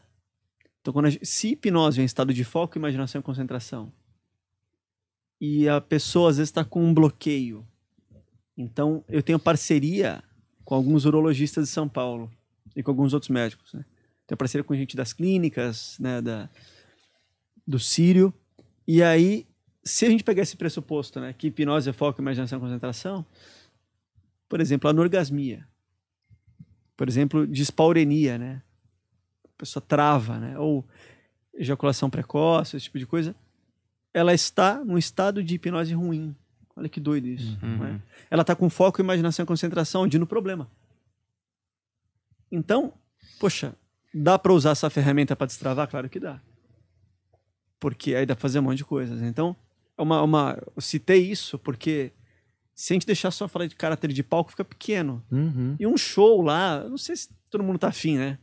Então, 0.83 0.92
quando 0.92 1.09
se 1.25 1.52
hipnose 1.52 2.00
é 2.00 2.02
em 2.02 2.07
estado 2.07 2.35
de 2.35 2.45
foco, 2.45 2.76
imaginação 2.76 3.19
e 3.19 3.25
concentração, 3.25 3.90
e 5.40 5.66
a 5.66 5.80
pessoa 5.80 6.28
às 6.28 6.37
vezes 6.37 6.50
está 6.50 6.66
com 6.66 6.85
um 6.85 6.92
bloqueio, 6.92 7.66
então 8.61 9.05
eu 9.09 9.23
tenho 9.23 9.38
parceria 9.38 10.23
com 10.64 10.75
alguns 10.75 11.05
urologistas 11.05 11.64
de 11.64 11.71
São 11.71 11.88
Paulo 11.88 12.31
e 12.76 12.83
com 12.83 12.90
alguns 12.90 13.12
outros 13.12 13.31
médicos. 13.31 13.73
Né? 13.73 13.85
Tenho 14.26 14.38
parceria 14.38 14.64
com 14.64 14.75
gente 14.75 14.97
das 14.97 15.12
clínicas, 15.12 15.97
né, 15.99 16.21
da, 16.21 16.49
do 17.67 17.79
Sírio. 17.79 18.33
E 18.87 19.02
aí, 19.02 19.47
se 19.83 20.07
a 20.07 20.11
gente 20.11 20.23
pegar 20.23 20.43
esse 20.43 20.57
pressuposto, 20.57 21.21
né, 21.21 21.33
que 21.33 21.49
hipnose 21.49 21.90
é 21.90 21.93
foco, 21.93 22.21
imaginação 22.21 22.59
e 22.59 22.61
concentração, 22.61 23.26
por 24.49 24.61
exemplo, 24.61 24.88
a 24.88 24.90
anorgasmia, 24.90 25.67
por 26.97 27.09
exemplo, 27.09 27.47
dispaurenia, 27.47 28.37
né? 28.38 28.62
pessoa 29.61 29.85
trava, 29.87 30.38
né? 30.38 30.59
Ou 30.59 30.85
ejaculação 31.55 32.09
precoce, 32.09 32.76
esse 32.76 32.85
tipo 32.85 32.99
de 32.99 33.07
coisa. 33.07 33.35
Ela 34.12 34.33
está 34.33 34.83
num 34.83 34.97
estado 34.97 35.45
de 35.45 35.55
hipnose 35.55 35.93
ruim. 35.93 36.35
Olha 36.77 36.89
que 36.89 37.00
doido 37.00 37.27
isso. 37.27 37.59
Uhum. 37.62 37.79
Né? 37.79 38.00
Ela 38.31 38.43
está 38.43 38.55
com 38.55 38.71
foco, 38.71 39.00
imaginação 39.00 39.43
e 39.43 39.47
concentração 39.47 40.03
onde 40.03 40.19
no 40.19 40.27
problema. 40.27 40.71
Então, 42.50 42.93
poxa, 43.39 43.75
dá 44.15 44.39
para 44.39 44.53
usar 44.53 44.71
essa 44.71 44.91
ferramenta 44.91 45.37
para 45.37 45.47
destravar? 45.47 45.89
Claro 45.89 46.09
que 46.09 46.19
dá. 46.19 46.41
Porque 47.79 48.15
aí 48.15 48.27
dá 48.27 48.35
para 48.35 48.43
fazer 48.43 48.59
um 48.59 48.62
monte 48.62 48.79
de 48.79 48.85
coisas. 48.85 49.23
Então, 49.23 49.57
é 49.97 50.03
uma, 50.03 50.23
uma, 50.23 50.59
eu 50.77 50.83
citei 50.83 51.31
isso 51.31 51.59
porque 51.59 52.12
se 52.75 52.93
a 52.93 52.95
gente 52.95 53.07
deixar 53.07 53.31
só 53.31 53.47
falar 53.47 53.67
de 53.67 53.77
caráter 53.77 54.12
de 54.12 54.23
palco, 54.23 54.50
fica 54.50 54.65
pequeno. 54.65 55.23
Uhum. 55.31 55.77
E 55.79 55.87
um 55.87 55.99
show 55.99 56.41
lá, 56.41 56.83
não 56.89 56.97
sei 56.97 57.15
se 57.15 57.29
todo 57.50 57.62
mundo 57.62 57.79
tá 57.79 57.89
afim, 57.89 58.17
né? 58.17 58.39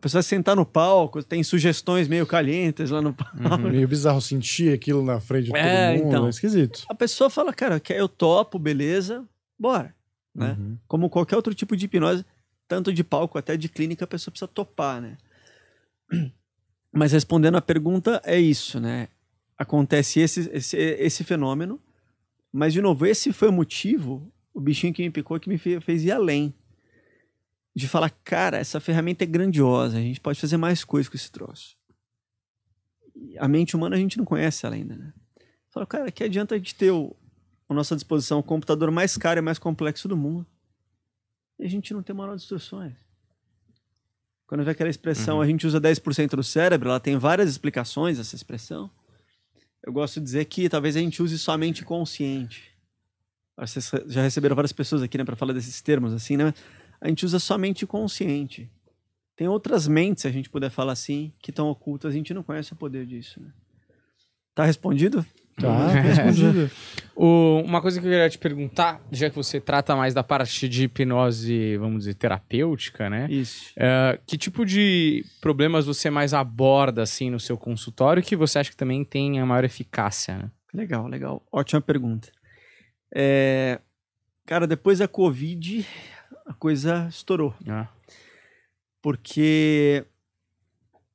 A 0.00 0.02
pessoa 0.02 0.22
sentar 0.22 0.56
no 0.56 0.64
palco, 0.64 1.22
tem 1.22 1.42
sugestões 1.42 2.08
meio 2.08 2.26
calientes 2.26 2.88
lá 2.88 3.02
no 3.02 3.12
palco. 3.12 3.36
Uhum. 3.36 3.70
meio 3.70 3.86
bizarro 3.86 4.18
sentir 4.18 4.72
aquilo 4.72 5.04
na 5.04 5.20
frente 5.20 5.52
de 5.52 5.54
é, 5.54 5.90
todo 5.92 5.98
mundo, 5.98 6.08
então, 6.08 6.26
é 6.26 6.30
esquisito. 6.30 6.86
A 6.88 6.94
pessoa 6.94 7.28
fala, 7.28 7.52
cara, 7.52 7.82
eu 7.90 8.08
topo, 8.08 8.58
beleza, 8.58 9.28
bora. 9.58 9.94
Né? 10.34 10.56
Uhum. 10.58 10.78
Como 10.88 11.10
qualquer 11.10 11.36
outro 11.36 11.52
tipo 11.52 11.76
de 11.76 11.84
hipnose, 11.84 12.24
tanto 12.66 12.94
de 12.94 13.04
palco 13.04 13.36
até 13.36 13.58
de 13.58 13.68
clínica, 13.68 14.06
a 14.06 14.08
pessoa 14.08 14.32
precisa 14.32 14.48
topar, 14.48 15.02
né? 15.02 15.18
Mas 16.90 17.12
respondendo 17.12 17.56
a 17.56 17.60
pergunta, 17.60 18.22
é 18.24 18.40
isso, 18.40 18.80
né? 18.80 19.08
Acontece 19.58 20.18
esse, 20.18 20.48
esse, 20.50 20.78
esse 20.78 21.22
fenômeno, 21.24 21.78
mas, 22.50 22.72
de 22.72 22.80
novo, 22.80 23.06
esse 23.06 23.32
foi 23.32 23.48
o 23.48 23.52
motivo, 23.52 24.32
o 24.52 24.60
bichinho 24.60 24.92
que 24.92 25.02
me 25.02 25.10
picou, 25.10 25.38
que 25.38 25.48
me 25.48 25.58
fez 25.58 26.04
ir 26.04 26.10
além 26.10 26.54
de 27.74 27.88
falar, 27.88 28.10
cara, 28.10 28.58
essa 28.58 28.80
ferramenta 28.80 29.24
é 29.24 29.26
grandiosa, 29.26 29.98
a 29.98 30.00
gente 30.00 30.20
pode 30.20 30.40
fazer 30.40 30.56
mais 30.56 30.84
coisas 30.84 31.08
com 31.08 31.16
esse 31.16 31.30
troço. 31.30 31.76
A 33.38 33.46
mente 33.46 33.76
humana 33.76 33.96
a 33.96 33.98
gente 33.98 34.18
não 34.18 34.24
conhece 34.24 34.66
ela 34.66 34.74
ainda, 34.74 34.96
né? 34.96 35.12
Fala, 35.70 35.86
cara, 35.86 36.10
que 36.10 36.24
adianta 36.24 36.54
a 36.54 36.58
gente 36.58 36.74
ter 36.74 36.90
o, 36.90 37.14
a 37.68 37.74
nossa 37.74 37.94
disposição 37.94 38.38
o 38.38 38.42
computador 38.42 38.90
mais 38.90 39.16
caro 39.16 39.38
e 39.38 39.42
mais 39.42 39.58
complexo 39.58 40.08
do 40.08 40.16
mundo 40.16 40.46
e 41.60 41.64
a 41.64 41.68
gente 41.68 41.92
não 41.92 42.02
tem 42.02 42.16
manual 42.16 42.36
de 42.36 42.42
instruções. 42.42 42.94
Quando 44.46 44.64
vê 44.64 44.70
aquela 44.72 44.90
expressão, 44.90 45.36
uhum. 45.36 45.42
a 45.42 45.46
gente 45.46 45.66
usa 45.66 45.80
10% 45.80 46.30
do 46.30 46.42
cérebro, 46.42 46.88
ela 46.88 46.98
tem 46.98 47.16
várias 47.16 47.48
explicações, 47.48 48.18
essa 48.18 48.34
expressão. 48.34 48.90
Eu 49.84 49.92
gosto 49.92 50.18
de 50.18 50.24
dizer 50.24 50.44
que 50.46 50.68
talvez 50.68 50.96
a 50.96 51.00
gente 51.00 51.22
use 51.22 51.38
somente 51.38 51.84
consciente. 51.84 52.70
Vocês 53.56 53.90
já 54.06 54.22
receberam 54.22 54.56
várias 54.56 54.72
pessoas 54.72 55.02
aqui, 55.02 55.18
né, 55.18 55.24
para 55.24 55.36
falar 55.36 55.52
desses 55.52 55.80
termos, 55.82 56.12
assim, 56.12 56.36
né? 56.36 56.52
A 57.00 57.08
gente 57.08 57.24
usa 57.24 57.38
somente 57.38 57.86
consciente. 57.86 58.70
Tem 59.36 59.48
outras 59.48 59.88
mentes, 59.88 60.22
se 60.22 60.28
a 60.28 60.30
gente 60.30 60.50
puder 60.50 60.70
falar 60.70 60.92
assim, 60.92 61.32
que 61.40 61.50
estão 61.50 61.68
ocultas, 61.68 62.12
a 62.12 62.16
gente 62.16 62.34
não 62.34 62.42
conhece 62.42 62.72
o 62.72 62.76
poder 62.76 63.06
disso. 63.06 63.40
Né? 63.40 63.48
Tá 64.54 64.64
respondido? 64.64 65.24
Tá, 65.58 65.88
respondido. 66.00 66.70
o, 67.16 67.62
uma 67.64 67.80
coisa 67.80 67.98
que 67.98 68.06
eu 68.06 68.10
queria 68.10 68.28
te 68.28 68.38
perguntar, 68.38 69.00
já 69.10 69.30
que 69.30 69.36
você 69.36 69.60
trata 69.60 69.96
mais 69.96 70.12
da 70.12 70.22
parte 70.22 70.68
de 70.68 70.84
hipnose, 70.84 71.76
vamos 71.78 72.00
dizer, 72.00 72.14
terapêutica, 72.14 73.08
né? 73.08 73.26
Isso. 73.30 73.72
Uh, 73.76 74.20
que 74.26 74.36
tipo 74.36 74.64
de 74.64 75.24
problemas 75.40 75.86
você 75.86 76.10
mais 76.10 76.34
aborda, 76.34 77.02
assim, 77.02 77.30
no 77.30 77.40
seu 77.40 77.56
consultório 77.56 78.22
que 78.22 78.36
você 78.36 78.58
acha 78.58 78.70
que 78.70 78.76
também 78.76 79.04
tem 79.04 79.40
a 79.40 79.46
maior 79.46 79.64
eficácia, 79.64 80.36
né? 80.36 80.50
Legal, 80.72 81.06
legal. 81.06 81.42
Ótima 81.50 81.80
pergunta. 81.80 82.30
É... 83.14 83.80
Cara, 84.46 84.66
depois 84.66 84.98
da 84.98 85.08
Covid, 85.08 85.86
a 86.50 86.54
coisa 86.54 87.06
estourou. 87.08 87.54
Ah. 87.68 87.88
Porque 89.00 90.04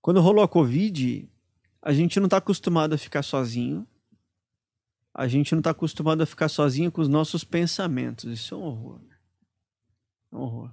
quando 0.01 0.21
rolou 0.21 0.41
a 0.41 0.47
Covid, 0.47 1.29
a 1.81 1.91
gente 1.91 2.21
não 2.21 2.27
está 2.27 2.37
acostumado 2.37 2.93
a 2.93 2.97
ficar 2.97 3.21
sozinho. 3.21 3.85
A 5.13 5.27
gente 5.27 5.51
não 5.51 5.59
está 5.59 5.71
acostumado 5.71 6.21
a 6.21 6.25
ficar 6.25 6.47
sozinho 6.47 6.89
com 6.89 7.01
os 7.01 7.09
nossos 7.09 7.43
pensamentos. 7.43 8.31
Isso 8.31 8.55
é 8.55 8.57
um 8.57 8.61
horror. 8.61 9.01
É 10.31 10.35
um 10.37 10.39
horror. 10.39 10.71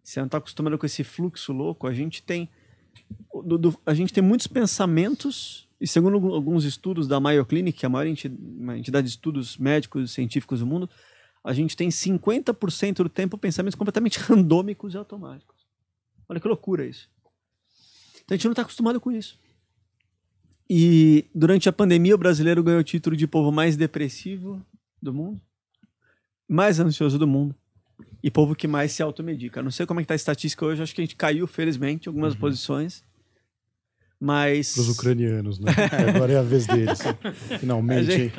Você 0.00 0.20
não 0.20 0.26
está 0.26 0.38
acostumado 0.38 0.78
com 0.78 0.86
esse 0.86 1.02
fluxo 1.02 1.52
louco. 1.52 1.88
A 1.88 1.92
gente 1.92 2.22
tem. 2.22 2.48
Do, 3.44 3.58
do, 3.58 3.80
a 3.84 3.94
gente 3.94 4.12
tem 4.12 4.22
muitos 4.22 4.46
pensamentos, 4.46 5.68
e 5.80 5.88
segundo 5.88 6.32
alguns 6.32 6.64
estudos 6.64 7.08
da 7.08 7.18
Mayo 7.18 7.44
Clinic, 7.44 7.80
que 7.80 7.84
é 7.84 7.88
a 7.88 7.90
maior 7.90 8.06
entidade 8.06 9.08
de 9.08 9.10
estudos 9.10 9.56
médicos 9.58 10.10
e 10.10 10.14
científicos 10.14 10.60
do 10.60 10.66
mundo, 10.66 10.88
a 11.46 11.52
gente 11.52 11.76
tem 11.76 11.88
50% 11.88 12.96
do 12.96 13.08
tempo 13.08 13.38
pensamentos 13.38 13.76
completamente 13.76 14.18
randômicos 14.20 14.94
e 14.94 14.96
automáticos. 14.96 15.64
Olha 16.28 16.40
que 16.40 16.48
loucura 16.48 16.84
isso. 16.84 17.08
Então 18.24 18.34
a 18.34 18.36
gente 18.36 18.46
não 18.46 18.52
está 18.52 18.62
acostumado 18.62 19.00
com 19.00 19.12
isso. 19.12 19.38
E 20.68 21.24
durante 21.32 21.68
a 21.68 21.72
pandemia, 21.72 22.16
o 22.16 22.18
brasileiro 22.18 22.64
ganhou 22.64 22.80
o 22.80 22.84
título 22.84 23.16
de 23.16 23.28
povo 23.28 23.52
mais 23.52 23.76
depressivo 23.76 24.60
do 25.00 25.14
mundo, 25.14 25.40
mais 26.48 26.80
ansioso 26.80 27.16
do 27.16 27.28
mundo 27.28 27.54
e 28.20 28.28
povo 28.28 28.56
que 28.56 28.66
mais 28.66 28.90
se 28.90 29.00
automedica. 29.00 29.62
Não 29.62 29.70
sei 29.70 29.86
como 29.86 30.00
é 30.00 30.02
que 30.02 30.08
tá 30.08 30.14
a 30.14 30.16
estatística 30.16 30.66
hoje, 30.66 30.82
acho 30.82 30.92
que 30.92 31.00
a 31.00 31.04
gente 31.04 31.14
caiu, 31.14 31.46
felizmente, 31.46 32.08
algumas 32.08 32.34
uhum. 32.34 32.40
posições. 32.40 33.04
Mas. 34.18 34.76
Os 34.76 34.88
ucranianos, 34.88 35.60
né? 35.60 35.70
Agora 36.12 36.32
é 36.32 36.38
a 36.38 36.42
vez 36.42 36.66
deles. 36.66 36.98
Finalmente. 37.60 38.10
A 38.10 38.16
gente, 38.16 38.34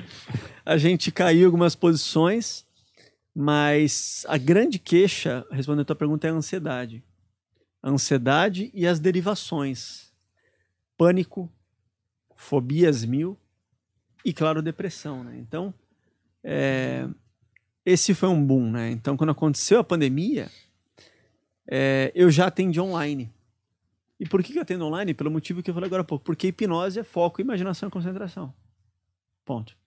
a 0.66 0.78
gente 0.78 1.12
caiu 1.14 1.46
algumas 1.46 1.74
posições. 1.74 2.67
Mas 3.40 4.26
a 4.28 4.36
grande 4.36 4.80
queixa, 4.80 5.46
respondendo 5.52 5.84
a 5.84 5.86
tua 5.86 5.96
pergunta, 5.96 6.26
é 6.26 6.32
a 6.32 6.34
ansiedade. 6.34 7.04
A 7.84 7.92
ansiedade 7.92 8.72
e 8.74 8.88
as 8.88 9.00
derivações. 9.00 10.12
Pânico, 10.98 11.48
fobias 12.36 13.06
mil 13.06 13.38
e, 14.26 14.34
claro, 14.34 14.60
depressão. 14.60 15.24
Né? 15.24 15.38
Então, 15.38 15.72
é, 16.44 17.08
esse 17.86 18.16
foi 18.16 18.28
um 18.28 18.44
boom. 18.44 18.72
Né? 18.72 18.90
Então, 18.90 19.16
quando 19.16 19.30
aconteceu 19.30 19.82
a 19.82 19.84
pandemia, 19.84 20.50
é, 21.70 22.12
eu 22.16 22.32
já 22.32 22.48
atendi 22.48 22.82
online. 22.82 23.32
E 24.20 24.28
por 24.28 24.42
que 24.42 24.58
eu 24.58 24.64
atendo 24.64 24.84
online? 24.84 25.14
Pelo 25.14 25.30
motivo 25.30 25.62
que 25.62 25.70
eu 25.70 25.76
falei 25.76 25.86
agora 25.86 26.02
há 26.02 26.06
pouco. 26.06 26.26
Porque 26.26 26.48
hipnose 26.48 27.02
é 27.02 27.04
foco, 27.04 27.40
imaginação 27.40 27.88
e 27.88 27.92
concentração. 27.92 28.52
Ponto. 29.46 29.78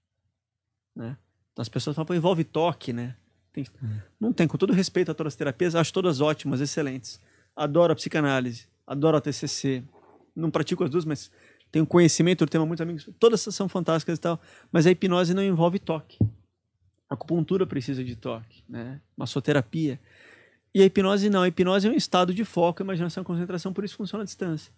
Né? 0.94 1.16
Então 1.52 1.62
as 1.62 1.68
pessoas 1.68 1.96
falam, 1.96 2.14
envolve 2.14 2.44
toque, 2.44 2.92
né? 2.92 3.16
Tem, 3.52 3.66
hum. 3.82 3.98
Não 4.18 4.32
tem, 4.32 4.46
com 4.46 4.56
todo 4.56 4.72
respeito 4.72 5.10
a 5.10 5.14
todas 5.14 5.32
as 5.32 5.36
terapias, 5.36 5.74
acho 5.74 5.92
todas 5.92 6.20
ótimas, 6.20 6.60
excelentes. 6.60 7.20
Adoro 7.54 7.92
a 7.92 7.96
psicanálise, 7.96 8.66
adoro 8.86 9.16
a 9.16 9.20
TCC. 9.20 9.82
Não 10.34 10.50
pratico 10.50 10.84
as 10.84 10.90
duas, 10.90 11.04
mas 11.04 11.30
tenho 11.70 11.86
conhecimento 11.86 12.44
do 12.44 12.48
tema, 12.50 12.66
muitos 12.66 12.80
amigos. 12.80 13.08
Todas 13.18 13.40
são 13.40 13.68
fantásticas 13.68 14.18
e 14.18 14.20
tal. 14.20 14.40
Mas 14.72 14.86
a 14.86 14.90
hipnose 14.90 15.34
não 15.34 15.42
envolve 15.42 15.78
toque. 15.78 16.18
A 17.08 17.14
acupuntura 17.14 17.66
precisa 17.66 18.04
de 18.04 18.16
toque, 18.16 18.62
né? 18.68 19.00
Massoterapia. 19.16 20.00
E 20.74 20.82
a 20.82 20.86
hipnose 20.86 21.28
não. 21.28 21.42
A 21.42 21.48
hipnose 21.48 21.88
é 21.88 21.90
um 21.90 21.94
estado 21.94 22.32
de 22.32 22.44
foco, 22.44 22.82
imaginação, 22.82 23.24
concentração, 23.24 23.72
por 23.72 23.84
isso 23.84 23.96
funciona 23.96 24.22
à 24.22 24.24
distância. 24.24 24.72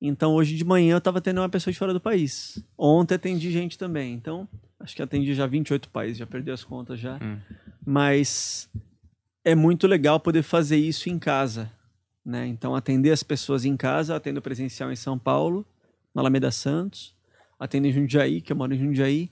Então, 0.00 0.32
hoje 0.34 0.56
de 0.56 0.64
manhã 0.64 0.94
eu 0.94 0.98
estava 0.98 1.20
tendo 1.20 1.40
uma 1.40 1.48
pessoa 1.48 1.72
de 1.72 1.78
fora 1.78 1.92
do 1.92 2.00
país. 2.00 2.62
Ontem 2.76 3.16
atendi 3.16 3.50
gente 3.50 3.76
também. 3.76 4.14
Então, 4.14 4.48
acho 4.78 4.94
que 4.94 5.02
atendi 5.02 5.34
já 5.34 5.46
28 5.46 5.88
países, 5.88 6.18
já 6.18 6.26
perdi 6.26 6.50
as 6.52 6.62
contas 6.62 7.00
já. 7.00 7.16
Hum. 7.16 7.38
Mas 7.90 8.68
é 9.42 9.54
muito 9.54 9.86
legal 9.86 10.20
poder 10.20 10.42
fazer 10.42 10.76
isso 10.76 11.08
em 11.08 11.18
casa, 11.18 11.72
né? 12.22 12.46
Então, 12.46 12.76
atender 12.76 13.12
as 13.12 13.22
pessoas 13.22 13.64
em 13.64 13.78
casa, 13.78 14.14
atendo 14.14 14.42
presencial 14.42 14.92
em 14.92 14.96
São 14.96 15.18
Paulo, 15.18 15.64
na 16.14 16.20
Alameda 16.20 16.50
Santos, 16.50 17.16
atendo 17.58 17.86
em 17.86 17.92
Jundiaí, 17.92 18.42
que 18.42 18.52
eu 18.52 18.56
moro 18.58 18.74
em 18.74 18.78
Jundiaí, 18.78 19.30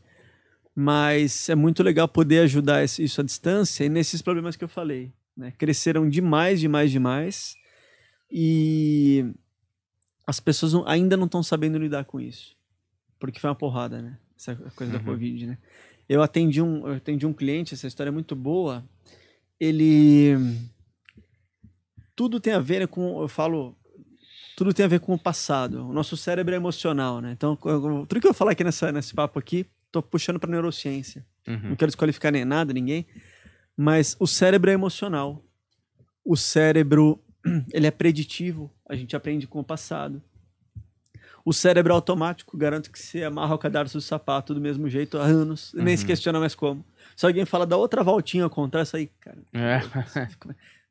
mas 0.74 1.50
é 1.50 1.54
muito 1.54 1.82
legal 1.82 2.08
poder 2.08 2.38
ajudar 2.44 2.82
isso 2.82 3.20
à 3.20 3.24
distância 3.24 3.84
e 3.84 3.90
nesses 3.90 4.22
problemas 4.22 4.56
que 4.56 4.64
eu 4.64 4.68
falei, 4.70 5.12
né? 5.36 5.52
Cresceram 5.58 6.08
demais, 6.08 6.58
demais, 6.58 6.90
demais, 6.90 7.56
e 8.30 9.34
as 10.26 10.40
pessoas 10.40 10.72
ainda 10.86 11.14
não 11.14 11.26
estão 11.26 11.42
sabendo 11.42 11.76
lidar 11.76 12.06
com 12.06 12.18
isso, 12.18 12.56
porque 13.20 13.38
foi 13.38 13.50
uma 13.50 13.54
porrada, 13.54 14.00
né? 14.00 14.16
Essa 14.34 14.56
coisa 14.74 14.94
uhum. 14.94 14.98
da 14.98 15.04
Covid, 15.04 15.46
né? 15.46 15.58
Eu 16.08 16.22
atendi 16.22 16.62
um, 16.62 16.86
eu 16.86 16.94
atendi 16.94 17.26
um 17.26 17.32
cliente, 17.32 17.74
essa 17.74 17.86
história 17.86 18.08
é 18.08 18.12
muito 18.12 18.36
boa. 18.36 18.84
Ele 19.58 20.36
tudo 22.16 22.40
tem 22.40 22.54
a 22.54 22.58
ver 22.58 22.88
com, 22.88 23.20
eu 23.20 23.28
falo, 23.28 23.76
tudo 24.56 24.72
tem 24.72 24.86
a 24.86 24.88
ver 24.88 25.00
com 25.00 25.12
o 25.12 25.18
passado. 25.18 25.86
O 25.86 25.92
nosso 25.92 26.16
cérebro 26.16 26.54
é 26.54 26.56
emocional, 26.56 27.20
né? 27.20 27.32
Então, 27.32 27.54
tudo 27.54 28.20
que 28.20 28.26
eu 28.26 28.32
falar 28.32 28.52
aqui 28.52 28.64
nessa, 28.64 28.90
nesse 28.90 29.14
papo 29.14 29.38
aqui, 29.38 29.66
tô 29.92 30.02
puxando 30.02 30.40
para 30.40 30.50
neurociência. 30.50 31.24
Uhum. 31.46 31.70
Não 31.70 31.76
quero 31.76 31.90
desqualificar 31.90 32.32
nem 32.32 32.44
nada, 32.44 32.72
ninguém, 32.72 33.06
mas 33.76 34.16
o 34.18 34.26
cérebro 34.26 34.70
é 34.70 34.72
emocional. 34.72 35.44
O 36.24 36.36
cérebro, 36.36 37.22
ele 37.72 37.86
é 37.86 37.90
preditivo. 37.90 38.72
A 38.88 38.96
gente 38.96 39.14
aprende 39.14 39.46
com 39.46 39.60
o 39.60 39.64
passado. 39.64 40.22
O 41.46 41.52
cérebro 41.52 41.92
é 41.92 41.94
automático, 41.94 42.56
garanto 42.56 42.90
que 42.90 42.98
você 42.98 43.22
amarra 43.22 43.54
o 43.54 43.58
cadarço 43.58 43.96
do 43.96 44.00
sapato 44.00 44.52
do 44.52 44.60
mesmo 44.60 44.88
jeito 44.88 45.16
há 45.16 45.22
anos, 45.22 45.72
uhum. 45.74 45.84
nem 45.84 45.96
se 45.96 46.04
questiona 46.04 46.40
mais 46.40 46.56
como. 46.56 46.84
Se 47.14 47.24
alguém 47.24 47.44
fala 47.44 47.64
da 47.64 47.76
outra 47.76 48.02
voltinha 48.02 48.42
ao 48.42 48.50
contrário, 48.50 48.84
isso 48.84 48.96
aí, 48.96 49.06
cara. 49.20 49.38
É. 49.52 49.80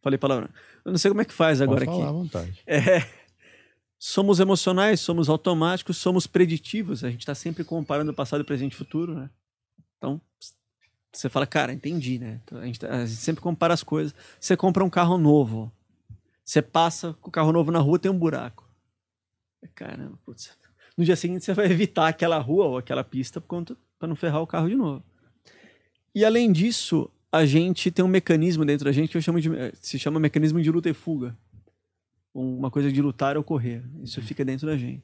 Falei 0.02 0.18
palavra. 0.18 0.50
Eu 0.86 0.94
não 0.94 0.98
sei 0.98 1.12
como 1.12 1.20
é 1.20 1.26
que 1.26 1.34
faz 1.34 1.60
agora 1.60 1.84
falar 1.84 1.98
aqui. 1.98 2.08
À 2.08 2.12
vontade. 2.14 2.64
É, 2.66 3.06
somos 4.00 4.40
emocionais, 4.40 5.02
somos 5.02 5.28
automáticos, 5.28 5.98
somos 5.98 6.26
preditivos. 6.26 7.04
A 7.04 7.10
gente 7.10 7.20
está 7.20 7.36
sempre 7.36 7.66
comparando 7.66 8.14
passado, 8.14 8.46
presente 8.46 8.72
e 8.72 8.78
futuro, 8.78 9.14
né? 9.14 9.30
Então, 9.98 10.22
você 11.12 11.28
fala, 11.28 11.46
cara, 11.46 11.74
entendi, 11.74 12.18
né? 12.18 12.40
Então, 12.46 12.60
a, 12.60 12.66
gente, 12.66 12.80
tá, 12.80 12.88
a 12.96 13.06
gente 13.06 13.20
sempre 13.20 13.42
compara 13.42 13.74
as 13.74 13.84
coisas. 13.84 14.16
Você 14.40 14.56
compra 14.56 14.86
um 14.86 14.90
carro 14.90 15.18
novo. 15.18 15.70
Você 16.46 16.62
passa 16.62 17.14
com 17.20 17.28
o 17.28 17.32
carro 17.32 17.52
novo 17.52 17.74
na 17.74 17.80
rua, 17.80 18.00
tem 18.00 18.10
um 18.10 18.18
buraco. 18.18 18.65
Caramba, 19.74 20.18
putz. 20.26 20.52
No 20.98 21.04
dia 21.04 21.16
seguinte 21.16 21.44
você 21.44 21.54
vai 21.54 21.66
evitar 21.72 22.08
aquela 22.08 22.38
rua 22.40 22.66
ou 22.66 22.78
aquela 22.78 23.04
pista 23.04 23.42
para 23.42 24.08
não 24.08 24.16
ferrar 24.16 24.42
o 24.42 24.48
carro 24.48 24.70
de 24.70 24.76
novo. 24.76 25.04
E 26.14 26.24
além 26.24 26.52
disso, 26.52 27.10
a 27.32 27.46
gente 27.46 27.92
tem 27.92 28.04
um 28.06 28.08
mecanismo 28.08 28.64
dentro 28.64 28.86
da 28.86 28.92
gente 28.92 29.10
que 29.10 29.18
eu 29.18 29.22
chamo 29.22 29.42
de, 29.42 29.50
se 29.82 30.00
chama 30.00 30.20
mecanismo 30.20 30.62
de 30.62 30.72
luta 30.72 30.90
e 30.90 30.94
fuga. 30.94 31.38
Uma 32.34 32.72
coisa 32.72 32.92
de 32.92 33.02
lutar 33.02 33.36
ou 33.38 33.44
correr. 33.44 33.84
Isso 34.02 34.22
fica 34.22 34.46
dentro 34.46 34.68
da 34.68 34.78
gente. 34.78 35.04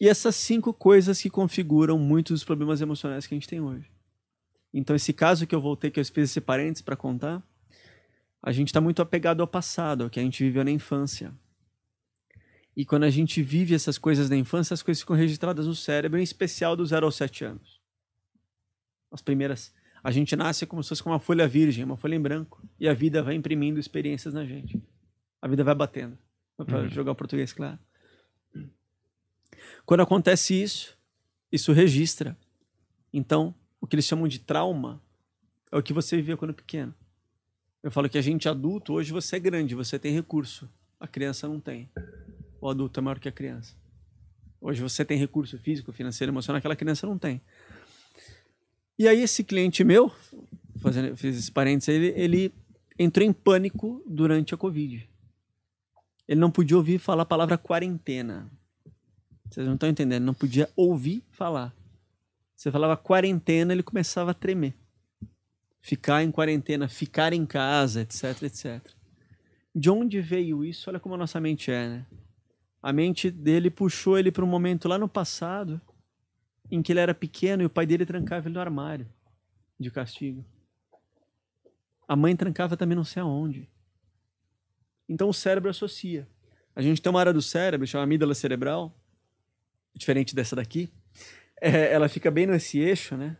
E 0.00 0.08
essas 0.08 0.34
cinco 0.34 0.72
coisas 0.72 1.20
que 1.20 1.28
configuram 1.28 1.98
muitos 1.98 2.40
dos 2.40 2.44
problemas 2.44 2.80
emocionais 2.80 3.26
que 3.26 3.34
a 3.34 3.36
gente 3.36 3.48
tem 3.48 3.60
hoje. 3.60 3.90
Então, 4.72 4.94
esse 4.96 5.12
caso 5.12 5.46
que 5.46 5.54
eu 5.54 5.60
voltei, 5.60 5.90
que 5.90 6.00
eu 6.00 6.04
fiz 6.04 6.30
esse 6.30 6.40
parênteses 6.40 6.80
para 6.82 6.96
contar, 6.96 7.42
a 8.42 8.52
gente 8.52 8.68
está 8.68 8.80
muito 8.80 9.02
apegado 9.02 9.40
ao 9.40 9.46
passado, 9.46 10.04
ao 10.04 10.10
que 10.10 10.18
a 10.18 10.22
gente 10.22 10.42
viveu 10.42 10.64
na 10.64 10.70
infância. 10.70 11.32
E 12.76 12.84
quando 12.84 13.04
a 13.04 13.10
gente 13.10 13.42
vive 13.42 13.74
essas 13.74 13.98
coisas 13.98 14.30
na 14.30 14.36
infância, 14.36 14.74
as 14.74 14.82
coisas 14.82 15.00
ficam 15.00 15.16
registradas 15.16 15.66
no 15.66 15.74
cérebro, 15.74 16.18
em 16.18 16.22
especial 16.22 16.76
do 16.76 16.86
0 16.86 17.06
aos 17.06 17.16
7 17.16 17.44
anos. 17.44 17.80
As 19.10 19.20
primeiras 19.20 19.72
a 20.02 20.10
gente 20.10 20.34
nasce 20.34 20.66
como 20.66 20.82
se 20.82 20.88
fosse 20.88 21.04
uma 21.04 21.18
folha 21.18 21.46
virgem, 21.46 21.84
uma 21.84 21.96
folha 21.96 22.14
em 22.14 22.20
branco. 22.20 22.62
E 22.78 22.88
a 22.88 22.94
vida 22.94 23.22
vai 23.22 23.34
imprimindo 23.34 23.78
experiências 23.78 24.32
na 24.32 24.44
gente. 24.44 24.82
A 25.40 25.48
vida 25.48 25.62
vai 25.62 25.74
batendo. 25.74 26.18
Para 26.56 26.80
uhum. 26.80 26.90
jogar 26.90 27.12
o 27.12 27.14
português 27.14 27.52
claro. 27.52 27.78
Quando 29.84 30.00
acontece 30.00 30.60
isso, 30.60 30.96
isso 31.50 31.72
registra. 31.72 32.36
Então, 33.12 33.54
o 33.80 33.86
que 33.86 33.94
eles 33.94 34.04
chamam 34.04 34.28
de 34.28 34.38
trauma 34.38 35.02
é 35.70 35.76
o 35.76 35.82
que 35.82 35.92
você 35.92 36.16
vivia 36.16 36.36
quando 36.36 36.54
pequeno. 36.54 36.94
Eu 37.82 37.90
falo 37.90 38.08
que 38.08 38.18
a 38.18 38.22
gente 38.22 38.48
adulto, 38.48 38.92
hoje 38.92 39.12
você 39.12 39.36
é 39.36 39.40
grande, 39.40 39.74
você 39.74 39.98
tem 39.98 40.12
recurso. 40.12 40.68
A 40.98 41.08
criança 41.08 41.48
não 41.48 41.58
tem. 41.58 41.88
O 42.60 42.68
adulto 42.68 43.00
é 43.00 43.02
maior 43.02 43.18
que 43.18 43.28
a 43.28 43.32
criança. 43.32 43.74
Hoje 44.60 44.82
você 44.82 45.04
tem 45.04 45.16
recurso 45.16 45.58
físico, 45.58 45.92
financeiro, 45.92 46.30
emocional, 46.30 46.58
aquela 46.58 46.76
criança 46.76 47.06
não 47.06 47.18
tem. 47.18 47.40
E 48.98 49.08
aí 49.08 49.22
esse 49.22 49.42
cliente 49.42 49.82
meu, 49.82 50.12
fazendo, 50.78 51.16
fiz 51.16 51.38
esse 51.38 51.50
parênteses, 51.50 51.88
ele, 51.88 52.08
ele 52.14 52.54
entrou 52.98 53.26
em 53.26 53.32
pânico 53.32 54.04
durante 54.06 54.54
a 54.54 54.58
Covid. 54.58 55.08
Ele 56.28 56.40
não 56.40 56.50
podia 56.50 56.76
ouvir 56.76 56.98
falar 56.98 57.22
a 57.22 57.26
palavra 57.26 57.56
quarentena. 57.56 58.50
Vocês 59.48 59.66
não 59.66 59.74
estão 59.74 59.88
entendendo, 59.88 60.24
não 60.24 60.34
podia 60.34 60.68
ouvir 60.76 61.24
falar. 61.30 61.74
Você 62.54 62.70
falava 62.70 62.94
quarentena, 62.96 63.72
ele 63.72 63.82
começava 63.82 64.32
a 64.32 64.34
tremer. 64.34 64.74
Ficar 65.80 66.22
em 66.22 66.30
quarentena, 66.30 66.86
ficar 66.88 67.32
em 67.32 67.46
casa, 67.46 68.02
etc, 68.02 68.42
etc. 68.42 68.86
De 69.74 69.88
onde 69.88 70.20
veio 70.20 70.62
isso? 70.62 70.90
Olha 70.90 71.00
como 71.00 71.14
a 71.14 71.18
nossa 71.18 71.40
mente 71.40 71.70
é, 71.70 71.88
né? 71.88 72.06
A 72.82 72.92
mente 72.92 73.30
dele 73.30 73.70
puxou 73.70 74.18
ele 74.18 74.32
para 74.32 74.44
um 74.44 74.48
momento 74.48 74.88
lá 74.88 74.96
no 74.96 75.08
passado 75.08 75.80
em 76.70 76.82
que 76.82 76.92
ele 76.92 77.00
era 77.00 77.14
pequeno 77.14 77.62
e 77.62 77.66
o 77.66 77.70
pai 77.70 77.84
dele 77.84 78.06
trancava 78.06 78.46
ele 78.46 78.54
no 78.54 78.60
armário 78.60 79.06
de 79.78 79.90
castigo. 79.90 80.44
A 82.06 82.16
mãe 82.16 82.34
trancava 82.34 82.76
também 82.76 82.96
não 82.96 83.04
sei 83.04 83.22
aonde. 83.22 83.68
Então 85.08 85.28
o 85.28 85.34
cérebro 85.34 85.70
associa. 85.70 86.28
A 86.74 86.82
gente 86.82 87.02
tem 87.02 87.10
uma 87.10 87.20
área 87.20 87.32
do 87.32 87.42
cérebro, 87.42 87.86
chama 87.86 88.04
amígdala 88.04 88.34
cerebral, 88.34 88.94
diferente 89.94 90.34
dessa 90.34 90.54
daqui. 90.54 90.88
É, 91.60 91.92
ela 91.92 92.08
fica 92.08 92.30
bem 92.30 92.46
nesse 92.46 92.78
eixo, 92.78 93.16
né? 93.16 93.36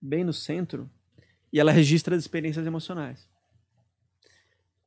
Bem 0.00 0.24
no 0.24 0.32
centro. 0.32 0.88
E 1.52 1.60
ela 1.60 1.72
registra 1.72 2.14
as 2.14 2.22
experiências 2.22 2.66
emocionais. 2.66 3.28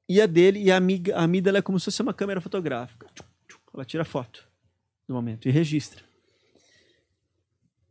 E 0.10 0.19
a 0.19 0.26
dele, 0.26 0.60
e 0.60 0.72
a 0.72 0.78
amígdala 1.24 1.60
é 1.60 1.62
como 1.62 1.80
se 1.80 1.86
fosse 1.86 2.02
uma 2.02 2.13
câmera 2.13 2.41
fotográfica. 2.41 3.08
Ela 3.72 3.86
tira 3.86 4.04
foto 4.04 4.45
do 5.08 5.13
momento 5.13 5.48
e 5.48 5.52
registra 5.52 6.10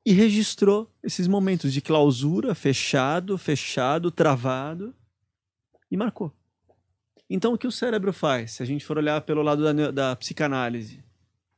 e 0.08 0.12
registrou 0.14 0.90
esses 1.02 1.28
momentos 1.28 1.70
de 1.70 1.82
clausura, 1.82 2.54
fechado, 2.54 3.36
fechado, 3.36 4.10
travado 4.10 4.94
e 5.90 5.98
marcou. 5.98 6.32
Então, 7.28 7.52
o 7.52 7.58
que 7.58 7.66
o 7.66 7.70
cérebro 7.70 8.10
faz, 8.10 8.52
se 8.52 8.62
a 8.62 8.66
gente 8.66 8.86
for 8.86 8.96
olhar 8.96 9.20
pelo 9.20 9.42
lado 9.42 9.62
da, 9.62 9.90
da 9.90 10.16
psicanálise? 10.16 11.04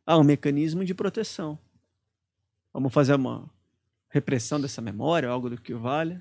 Ah, 0.05 0.19
um 0.19 0.25
mecanismo 0.25 0.85
de 0.85 0.93
proteção. 0.93 1.57
Vamos 2.73 2.93
fazer 2.93 3.15
uma 3.15 3.49
repressão 4.09 4.61
dessa 4.61 4.83
memória, 4.83 5.29
algo 5.29 5.49
do 5.49 5.61
que 5.61 5.73
vale. 5.73 6.21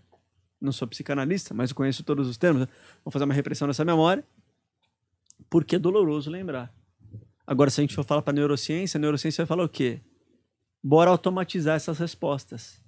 Não 0.61 0.71
sou 0.71 0.87
psicanalista, 0.87 1.53
mas 1.53 1.71
conheço 1.71 2.03
todos 2.03 2.27
os 2.27 2.37
termos. 2.37 2.67
Vamos 3.03 3.13
fazer 3.13 3.25
uma 3.25 3.33
repressão 3.33 3.67
dessa 3.67 3.85
memória, 3.85 4.23
porque 5.49 5.75
é 5.75 5.79
doloroso 5.79 6.29
lembrar. 6.29 6.73
Agora, 7.47 7.69
se 7.69 7.79
a 7.79 7.83
gente 7.83 7.95
for 7.95 8.03
falar 8.03 8.21
para 8.21 8.33
neurociência, 8.33 8.97
a 8.97 9.01
neurociência 9.01 9.43
vai 9.43 9.47
falar 9.47 9.63
o 9.63 9.69
quê? 9.69 10.01
bora 10.83 11.09
automatizar 11.09 11.75
essas 11.75 11.99
respostas. 11.99 12.81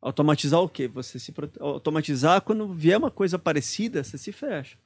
Automatizar 0.00 0.60
o 0.60 0.68
quê? 0.68 0.88
Você 0.88 1.18
se 1.18 1.32
automatizar 1.60 2.40
quando 2.42 2.72
vier 2.72 2.98
uma 2.98 3.10
coisa 3.10 3.38
parecida, 3.38 4.02
você 4.02 4.18
se 4.18 4.32
fecha. 4.32 4.76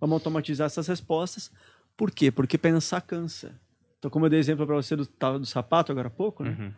Vamos 0.00 0.14
automatizar 0.14 0.66
essas 0.66 0.86
respostas. 0.86 1.50
Por 1.96 2.10
quê? 2.10 2.30
Porque 2.30 2.58
pensar 2.58 3.00
cansa. 3.00 3.58
Então, 3.98 4.10
como 4.10 4.26
eu 4.26 4.30
dei 4.30 4.38
exemplo 4.38 4.66
para 4.66 4.76
você 4.76 4.94
do, 4.94 5.08
do 5.38 5.46
sapato 5.46 5.90
agora 5.90 6.08
há 6.08 6.10
pouco, 6.10 6.44
né? 6.44 6.56
Uhum. 6.58 6.72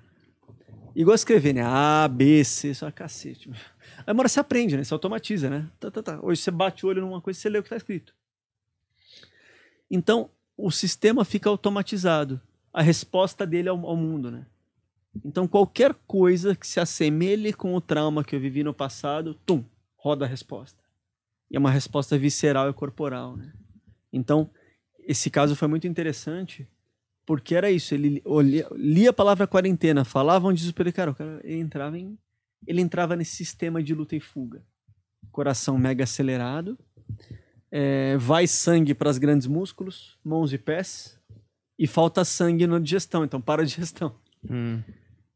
Igual 0.98 1.14
escrever, 1.14 1.52
né? 1.52 1.62
A, 1.62 2.08
B, 2.08 2.42
C, 2.42 2.74
só 2.74 2.90
cacete. 2.90 3.48
Aí 4.04 4.12
uma 4.12 4.22
hora 4.22 4.28
você 4.28 4.40
aprende, 4.40 4.76
né? 4.76 4.82
Você 4.82 4.92
automatiza, 4.92 5.48
né? 5.48 5.70
Tá, 5.78 5.92
tá, 5.92 6.02
tá. 6.02 6.18
Hoje 6.20 6.42
você 6.42 6.50
bate 6.50 6.84
o 6.84 6.88
olho 6.88 7.00
numa 7.00 7.20
coisa 7.20 7.38
e 7.38 7.40
você 7.40 7.48
lê 7.48 7.56
o 7.56 7.62
que 7.62 7.68
está 7.68 7.76
escrito. 7.76 8.12
Então, 9.88 10.28
o 10.56 10.72
sistema 10.72 11.24
fica 11.24 11.48
automatizado. 11.48 12.40
A 12.72 12.82
resposta 12.82 13.46
dele 13.46 13.68
ao, 13.68 13.86
ao 13.86 13.94
mundo, 13.94 14.28
né? 14.28 14.44
Então, 15.24 15.46
qualquer 15.46 15.94
coisa 16.04 16.56
que 16.56 16.66
se 16.66 16.80
assemelhe 16.80 17.52
com 17.52 17.76
o 17.76 17.80
trauma 17.80 18.24
que 18.24 18.34
eu 18.34 18.40
vivi 18.40 18.64
no 18.64 18.74
passado, 18.74 19.34
tum, 19.46 19.64
roda 19.94 20.24
a 20.24 20.28
resposta. 20.28 20.82
E 21.48 21.54
é 21.54 21.60
uma 21.60 21.70
resposta 21.70 22.18
visceral 22.18 22.68
e 22.68 22.72
corporal, 22.72 23.36
né? 23.36 23.52
Então, 24.12 24.50
esse 25.06 25.30
caso 25.30 25.54
foi 25.54 25.68
muito 25.68 25.86
interessante, 25.86 26.66
porque 27.28 27.54
era 27.54 27.70
isso, 27.70 27.94
ele 27.94 28.22
lia, 28.42 28.66
lia 28.74 29.10
a 29.10 29.12
palavra 29.12 29.46
quarentena, 29.46 30.02
falava 30.02 30.48
um 30.48 30.52
desespero, 30.52 30.90
cara, 30.90 31.10
o 31.10 31.14
cara 31.14 31.38
ele 31.44 31.60
entrava 31.60 31.98
em 31.98 32.18
ele 32.66 32.80
entrava 32.80 33.14
nesse 33.14 33.36
sistema 33.36 33.82
de 33.82 33.94
luta 33.94 34.16
e 34.16 34.20
fuga. 34.20 34.64
Coração 35.30 35.76
mega 35.76 36.04
acelerado, 36.04 36.78
é, 37.70 38.16
vai 38.16 38.46
sangue 38.46 38.94
para 38.94 39.10
os 39.10 39.18
grandes 39.18 39.46
músculos, 39.46 40.18
mãos 40.24 40.54
e 40.54 40.58
pés, 40.58 41.20
e 41.78 41.86
falta 41.86 42.24
sangue 42.24 42.66
na 42.66 42.78
digestão, 42.78 43.22
então 43.24 43.42
para 43.42 43.60
a 43.60 43.64
digestão. 43.66 44.14
Hum. 44.50 44.82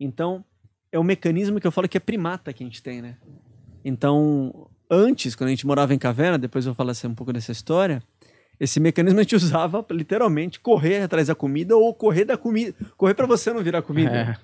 Então, 0.01 0.43
é 0.91 0.99
um 0.99 1.05
mecanismo 1.05 1.61
que 1.61 1.67
eu 1.67 1.73
falo 1.73 1.91
que 1.91 1.99
é 1.99 2.01
primata 2.01 2.55
que 2.55 2.65
a 2.65 2.67
gente 2.67 2.83
tem, 2.83 3.03
né? 3.03 3.19
Então, 3.85 4.67
antes, 4.91 5.35
quando 5.35 5.49
a 5.49 5.51
gente 5.51 5.67
morava 5.67 5.93
em 5.93 5.99
caverna, 5.99 6.39
depois 6.39 6.65
eu 6.65 6.73
vou 6.73 6.77
falar 6.77 6.93
assim, 6.93 7.07
um 7.07 7.15
pouco 7.15 7.35
dessa 7.35 7.53
história, 7.53 8.03
Esse 8.59 8.79
mecanismo 8.81 9.19
a 9.19 9.23
gente 9.23 9.35
usava 9.37 9.83
pra, 9.83 9.97
literalmente 9.97 10.61
correr 10.61 11.03
atrás 11.03 11.29
da 11.29 11.35
comida 11.35 11.77
ou 11.77 11.95
correr 11.95 12.25
da 12.25 12.37
comida, 12.37 12.75
correr 12.97 13.15
para 13.15 13.27
você 13.27 13.53
não 13.53 13.63
virar 13.63 13.83
comida. 13.83 14.11
É. 14.11 14.39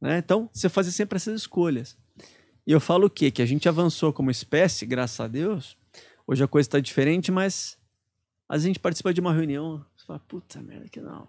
né? 0.00 0.18
Então, 0.18 0.48
você 0.52 0.68
fazia 0.68 0.92
sempre 0.92 1.16
essas 1.16 1.40
escolhas. 1.40 1.96
E 2.66 2.72
eu 2.72 2.80
falo 2.80 3.06
o 3.06 3.10
quê? 3.10 3.30
Que 3.30 3.42
a 3.42 3.46
gente 3.46 3.68
avançou 3.68 4.12
como 4.12 4.30
espécie, 4.30 4.86
graças 4.86 5.20
a 5.20 5.28
Deus. 5.28 5.76
Hoje 6.26 6.42
a 6.42 6.48
coisa 6.48 6.66
está 6.66 6.80
diferente, 6.80 7.30
mas 7.30 7.76
às 8.48 8.56
vezes 8.56 8.66
a 8.66 8.68
gente 8.68 8.80
participa 8.80 9.12
de 9.12 9.20
uma 9.20 9.32
reunião, 9.32 9.84
você 9.96 10.06
fala, 10.06 10.18
puta 10.20 10.60
merda, 10.62 10.88
que 10.88 11.00
não. 11.00 11.28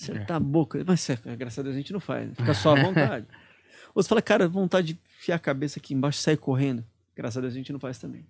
Acertar 0.00 0.36
a 0.36 0.40
boca. 0.40 0.82
Mas, 0.86 1.10
é, 1.10 1.16
graças 1.36 1.58
a 1.58 1.62
Deus, 1.62 1.74
a 1.74 1.78
gente 1.78 1.92
não 1.92 1.98
faz. 1.98 2.28
né? 2.28 2.34
Fica 2.36 2.54
só 2.54 2.76
à 2.76 2.80
vontade. 2.80 3.26
Ou 3.94 4.02
você 4.02 4.08
fala, 4.08 4.22
cara, 4.22 4.46
vontade 4.46 4.92
de 4.92 5.00
enfiar 5.18 5.36
a 5.36 5.40
cabeça 5.40 5.80
aqui 5.80 5.94
embaixo 5.94 6.20
e 6.20 6.22
sair 6.22 6.36
correndo. 6.36 6.84
Graças 7.16 7.36
a 7.36 7.40
Deus, 7.40 7.52
a 7.52 7.56
gente 7.56 7.72
não 7.72 7.80
faz 7.80 7.98
também. 7.98 8.24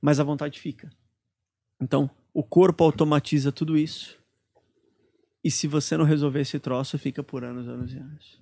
Mas 0.00 0.18
a 0.18 0.24
vontade 0.24 0.58
fica. 0.58 0.90
Então, 1.82 2.08
o 2.32 2.44
corpo 2.44 2.84
automatiza 2.84 3.50
tudo 3.50 3.76
isso. 3.76 4.16
E 5.42 5.50
se 5.50 5.66
você 5.66 5.96
não 5.96 6.04
resolver 6.04 6.40
esse 6.40 6.60
troço, 6.60 6.96
fica 6.96 7.24
por 7.24 7.42
anos, 7.42 7.68
anos 7.68 7.92
e 7.92 7.98
anos. 7.98 8.40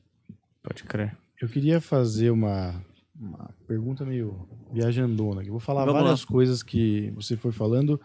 Pode 0.63 0.85
crer. 0.85 1.17
Eu 1.41 1.49
queria 1.49 1.81
fazer 1.81 2.31
uma, 2.31 2.85
uma 3.19 3.49
pergunta 3.67 4.05
meio 4.05 4.47
viajandona. 4.71 5.41
aqui. 5.41 5.49
Eu 5.49 5.55
vou 5.55 5.61
falar 5.61 5.87
Vamos 5.87 6.03
várias 6.03 6.25
coisas 6.25 6.63
que 6.63 7.11
você 7.13 7.35
foi 7.35 7.51
falando 7.51 7.99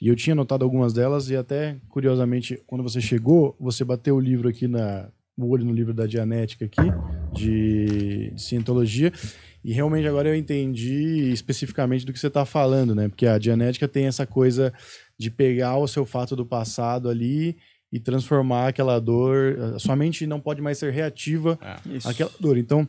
e 0.00 0.06
eu 0.06 0.14
tinha 0.14 0.34
anotado 0.34 0.62
algumas 0.62 0.92
delas 0.92 1.28
e 1.30 1.36
até, 1.36 1.80
curiosamente, 1.88 2.62
quando 2.64 2.84
você 2.84 3.00
chegou, 3.00 3.56
você 3.58 3.84
bateu 3.84 4.14
o 4.14 4.20
livro 4.20 4.48
aqui 4.48 4.68
na 4.68 5.10
o 5.38 5.50
olho 5.50 5.66
no 5.66 5.72
livro 5.72 5.92
da 5.92 6.06
Dianética 6.06 6.64
aqui, 6.64 6.80
de, 7.36 8.30
de 8.30 8.42
Cientologia, 8.42 9.12
e 9.64 9.72
realmente 9.72 10.06
agora 10.06 10.28
eu 10.28 10.34
entendi 10.36 11.30
especificamente 11.32 12.06
do 12.06 12.12
que 12.12 12.18
você 12.18 12.28
está 12.28 12.44
falando, 12.44 12.94
né? 12.94 13.08
Porque 13.08 13.26
a 13.26 13.36
Dianética 13.36 13.88
tem 13.88 14.06
essa 14.06 14.26
coisa 14.26 14.72
de 15.18 15.30
pegar 15.30 15.76
o 15.76 15.88
seu 15.88 16.06
fato 16.06 16.36
do 16.36 16.46
passado 16.46 17.08
ali 17.08 17.56
e 17.92 17.98
transformar 17.98 18.68
aquela 18.68 19.00
dor. 19.00 19.58
A 19.74 19.78
sua 19.78 19.96
mente 19.96 20.26
não 20.26 20.40
pode 20.40 20.62
mais 20.62 20.78
ser 20.78 20.92
reativa 20.92 21.58
Isso. 21.84 22.08
aquela 22.08 22.30
dor. 22.38 22.56
Então, 22.56 22.88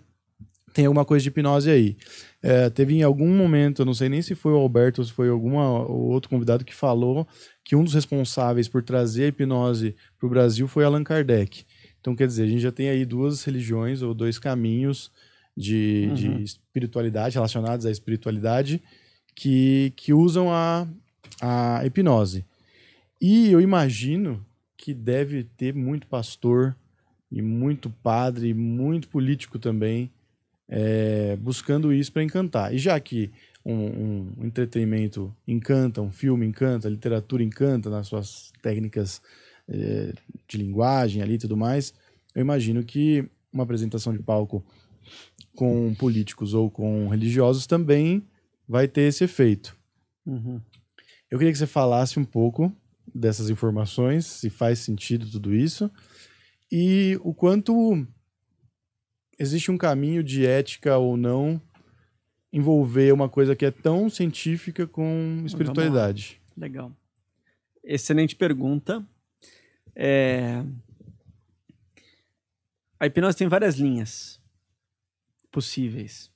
tem 0.73 0.85
alguma 0.85 1.03
coisa 1.03 1.23
de 1.23 1.29
hipnose 1.29 1.71
aí. 1.71 1.97
É, 2.43 2.69
teve 2.69 2.93
em 2.93 3.01
algum 3.01 3.35
momento, 3.35 3.81
eu 3.81 3.85
não 3.85 3.95
sei 3.95 4.09
nem 4.09 4.21
se 4.21 4.35
foi 4.35 4.51
o 4.51 4.57
Alberto 4.57 5.01
ou 5.01 5.05
se 5.05 5.11
foi 5.11 5.29
alguma 5.29 5.83
ou 5.87 6.11
outro 6.11 6.29
convidado 6.29 6.63
que 6.63 6.75
falou 6.75 7.27
que 7.63 7.75
um 7.75 7.83
dos 7.83 7.95
responsáveis 7.95 8.67
por 8.67 8.83
trazer 8.83 9.23
a 9.23 9.27
hipnose 9.29 9.95
para 10.19 10.27
o 10.27 10.29
Brasil 10.29 10.67
foi 10.67 10.85
Allan 10.85 11.03
Kardec. 11.03 11.65
Então, 12.07 12.15
quer 12.15 12.27
dizer, 12.27 12.43
a 12.43 12.47
gente 12.47 12.61
já 12.61 12.71
tem 12.71 12.87
aí 12.87 13.03
duas 13.03 13.43
religiões 13.43 14.01
ou 14.01 14.13
dois 14.13 14.39
caminhos 14.39 15.11
de, 15.57 16.09
de 16.13 16.27
Uhum. 16.29 16.39
espiritualidade, 16.39 17.35
relacionados 17.35 17.85
à 17.85 17.91
espiritualidade, 17.91 18.81
que, 19.35 19.91
que 19.93 20.13
usam 20.13 20.49
a, 20.49 20.87
a 21.41 21.85
hipnose. 21.85 22.45
E 23.19 23.51
eu 23.51 23.59
imagino 23.59 24.45
que 24.77 24.93
deve 24.93 25.43
ter 25.57 25.73
muito 25.73 26.07
pastor 26.07 26.73
e 27.29 27.41
muito 27.41 27.89
padre, 27.89 28.47
e 28.47 28.53
muito 28.53 29.09
político 29.09 29.59
também, 29.59 30.09
é, 30.69 31.35
buscando 31.35 31.91
isso 31.91 32.13
para 32.13 32.23
encantar. 32.23 32.73
E 32.73 32.77
já 32.77 32.97
que 33.01 33.29
um, 33.65 34.31
um 34.39 34.45
entretenimento 34.45 35.35
encanta, 35.45 36.01
um 36.01 36.11
filme 36.11 36.45
encanta, 36.45 36.87
a 36.87 36.91
literatura 36.91 37.43
encanta 37.43 37.89
nas 37.89 38.07
suas 38.07 38.53
técnicas 38.61 39.21
é, 39.67 40.13
de 40.47 40.57
linguagem 40.57 41.21
ali 41.21 41.35
e 41.35 41.39
tudo 41.39 41.57
mais, 41.57 41.93
eu 42.33 42.41
imagino 42.41 42.83
que 42.83 43.27
uma 43.51 43.63
apresentação 43.63 44.13
de 44.13 44.21
palco 44.21 44.63
com 45.55 45.93
políticos 45.95 46.53
ou 46.53 46.69
com 46.69 47.07
religiosos 47.07 47.65
também 47.65 48.23
vai 48.67 48.87
ter 48.87 49.01
esse 49.01 49.23
efeito. 49.23 49.75
Uhum. 50.25 50.61
Eu 51.29 51.37
queria 51.37 51.51
que 51.51 51.57
você 51.57 51.67
falasse 51.67 52.19
um 52.19 52.25
pouco 52.25 52.71
dessas 53.13 53.49
informações, 53.49 54.25
se 54.25 54.49
faz 54.49 54.79
sentido 54.79 55.29
tudo 55.29 55.55
isso, 55.55 55.89
e 56.71 57.17
o 57.23 57.33
quanto 57.33 58.05
existe 59.39 59.71
um 59.71 59.77
caminho 59.77 60.23
de 60.23 60.45
ética 60.45 60.97
ou 60.97 61.15
não 61.17 61.61
envolver 62.51 63.13
uma 63.13 63.29
coisa 63.29 63.55
que 63.55 63.65
é 63.65 63.71
tão 63.71 64.09
científica 64.09 64.87
com 64.87 65.43
espiritualidade. 65.45 66.41
Legal. 66.55 66.91
Excelente 67.83 68.35
pergunta. 68.35 69.05
É, 69.99 70.63
A 72.99 73.05
hipnose 73.05 73.37
tem 73.37 73.47
várias 73.47 73.75
linhas 73.75 74.41
possíveis. 75.51 76.31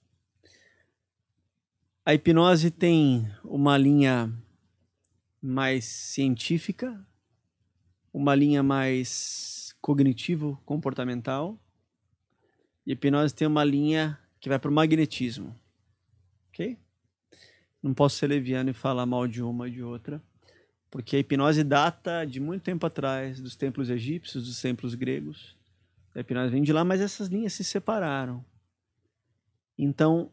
A 2.06 2.14
hipnose 2.14 2.70
tem 2.70 3.28
uma 3.44 3.76
linha 3.78 4.32
mais 5.42 5.86
científica, 5.86 7.04
uma 8.14 8.36
linha 8.36 8.62
mais 8.62 9.76
cognitivo-comportamental, 9.82 11.60
e 12.86 12.92
a 12.92 12.94
hipnose 12.94 13.34
tem 13.34 13.48
uma 13.48 13.64
linha 13.64 14.20
que 14.40 14.48
vai 14.48 14.60
para 14.60 14.70
o 14.70 14.74
magnetismo. 14.74 15.60
Ok? 16.50 16.78
Não 17.82 17.92
posso 17.92 18.18
ser 18.18 18.28
leviano 18.28 18.70
e 18.70 18.74
falar 18.74 19.08
mal 19.08 19.28
de 19.28 19.42
uma 19.42 19.68
e 19.68 19.72
de 19.72 19.82
outra, 19.82 20.22
porque 20.92 21.16
a 21.16 21.20
hipnose 21.20 21.64
data 21.64 22.26
de 22.26 22.42
muito 22.42 22.64
tempo 22.64 22.86
atrás, 22.86 23.40
dos 23.40 23.56
templos 23.56 23.90
egípcios, 23.90 24.46
dos 24.46 24.62
templos 24.62 24.94
gregos. 24.94 25.56
A 26.14 26.20
hipnose 26.20 26.52
vem 26.52 26.62
de 26.62 26.74
lá, 26.74 26.84
mas 26.84 27.00
essas 27.00 27.30
linhas 27.30 27.54
se 27.54 27.64
separaram. 27.64 28.44
Então, 29.78 30.30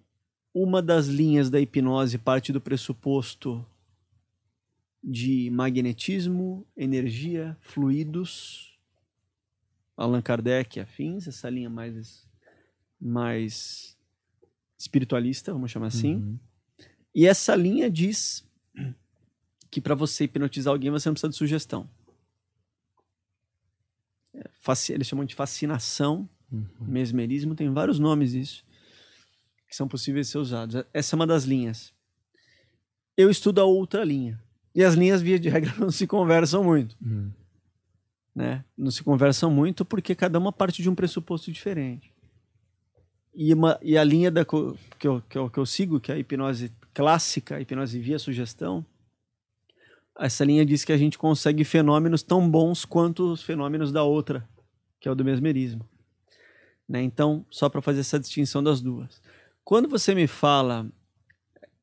uma 0.53 0.83
das 0.83 1.07
linhas 1.07 1.49
da 1.49 1.61
hipnose 1.61 2.19
parte 2.19 2.53
do 2.53 2.61
pressuposto 2.61 3.65
de 5.03 5.49
magnetismo, 5.51 6.67
energia, 6.77 7.57
fluidos, 7.61 8.77
Allan 9.97 10.21
Kardec 10.21 10.79
e 10.79 10.83
afins, 10.83 11.29
essa 11.29 11.49
linha 11.49 11.71
mais, 11.71 12.29
mais 13.01 13.97
espiritualista, 14.77 15.53
vamos 15.53 15.71
chamar 15.71 15.87
assim. 15.87 16.17
Uhum. 16.17 16.39
E 17.15 17.27
essa 17.27 17.55
linha 17.55 17.89
diz 17.89 18.48
que 19.71 19.81
para 19.81 19.95
você 19.95 20.25
hipnotizar 20.25 20.73
alguém 20.73 20.91
você 20.91 21.09
não 21.09 21.15
precisa 21.15 21.31
de 21.31 21.37
sugestão. 21.37 21.89
É, 24.35 24.45
Eles 24.91 25.07
chamam 25.07 25.25
de 25.25 25.35
fascinação, 25.35 26.29
Uhum. 26.51 26.67
mesmerismo, 26.81 27.55
tem 27.55 27.71
vários 27.71 27.99
nomes 27.99 28.33
isso 28.33 28.65
que 29.69 29.77
são 29.77 29.87
possíveis 29.87 30.27
de 30.27 30.33
ser 30.33 30.39
usados. 30.39 30.83
Essa 30.95 31.15
é 31.15 31.17
uma 31.17 31.27
das 31.27 31.45
linhas. 31.45 31.93
Eu 33.15 33.29
estudo 33.31 33.61
a 33.61 33.65
outra 33.65 34.03
linha. 34.03 34.43
E 34.75 34.83
as 34.83 34.95
linhas, 34.95 35.21
via 35.21 35.39
de 35.39 35.51
regra, 35.51 35.75
não 35.79 35.91
se 35.91 36.07
conversam 36.07 36.65
muito. 36.65 36.97
Uhum. 37.05 37.31
Né? 38.35 38.65
Não 38.77 38.91
se 38.91 39.03
conversam 39.03 39.51
muito 39.51 39.85
porque 39.85 40.15
cada 40.15 40.39
uma 40.39 40.53
parte 40.53 40.83
de 40.83 40.89
um 40.89 40.95
pressuposto 40.95 41.53
diferente. 41.53 42.11
E, 43.35 43.53
uma, 43.53 43.79
e 43.83 43.99
a 43.99 44.05
linha 44.05 44.31
da, 44.31 44.43
que, 44.45 44.55
eu, 45.07 45.23
que, 45.29 45.37
eu, 45.37 45.51
que 45.51 45.59
eu 45.59 45.67
sigo, 45.67 46.01
que 46.01 46.11
é 46.11 46.15
a 46.15 46.19
hipnose 46.19 46.73
clássica, 46.95 47.57
a 47.57 47.61
hipnose 47.61 48.01
via 48.01 48.19
sugestão, 48.19 48.85
essa 50.19 50.45
linha 50.45 50.65
diz 50.67 50.85
que 50.85 50.93
a 50.93 50.97
gente 50.97 51.17
consegue 51.19 51.65
fenômenos 51.65 52.23
tão 52.23 52.49
bons 52.49 52.85
quanto 52.85 53.33
os 53.33 53.43
fenômenos 53.43 53.93
da 53.93 54.03
outra, 54.03 54.49
que 55.01 55.09
é 55.09 55.11
o 55.13 55.15
do 55.15 55.25
mesmerismo. 55.25 55.87
Né? 56.89 57.03
Então, 57.03 57.45
só 57.51 57.69
para 57.69 57.83
fazer 57.83 58.01
essa 58.01 58.19
distinção 58.19 58.63
das 58.63 58.81
duas. 58.81 59.21
Quando 59.65 59.89
você 59.89 60.15
me 60.15 60.27
fala. 60.27 60.87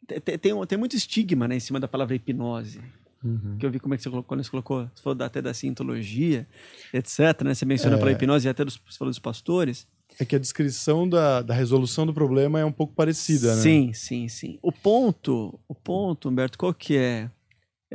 te- 0.08 0.20
te- 0.20 0.38
Tem, 0.38 0.54
um- 0.54 0.66
tem 0.66 0.78
muito 0.78 0.96
estigma 0.96 1.48
né, 1.48 1.56
em 1.56 1.60
cima 1.60 1.80
da 1.80 1.88
palavra 1.88 2.16
hipnose 2.16 2.80
Uhum. 3.24 3.58
que 3.58 3.66
eu 3.66 3.72
vi 3.72 3.80
como 3.80 3.94
é 3.96 3.98
que 3.98 4.04
você 4.04 4.10
colocou, 4.10 4.28
quando 4.28 4.44
você 4.44 4.52
colocou, 4.52 4.88
você 4.94 5.02
falou 5.02 5.24
até 5.24 5.42
da 5.42 5.52
cientologia, 5.52 6.48
etc, 6.94 7.42
né? 7.44 7.56
Você 7.56 7.66
menciona 7.66 7.98
pela 7.98 8.12
hipnose 8.12 8.46
e 8.48 8.50
até 8.50 8.64
dos, 8.64 8.80
você 8.88 8.98
falou 9.00 9.10
dos 9.12 9.18
pastores. 9.18 9.88
É 10.20 10.26
que 10.26 10.36
a 10.36 10.40
descrição 10.40 11.10
da, 11.10 11.42
da 11.42 11.54
resolução 11.56 12.06
do 12.06 12.14
problema 12.14 12.60
é 12.60 12.66
um 12.66 12.72
pouco 12.72 12.94
parecida, 12.94 13.56
né? 13.56 13.62
Sim, 13.64 13.94
sim, 13.94 14.28
sim. 14.28 14.60
O 14.62 14.72
ponto, 14.72 15.60
o 15.68 15.74
ponto, 15.74 16.30
Humberto, 16.30 16.56
qual 16.56 16.72
que 16.72 16.96
é? 16.98 17.32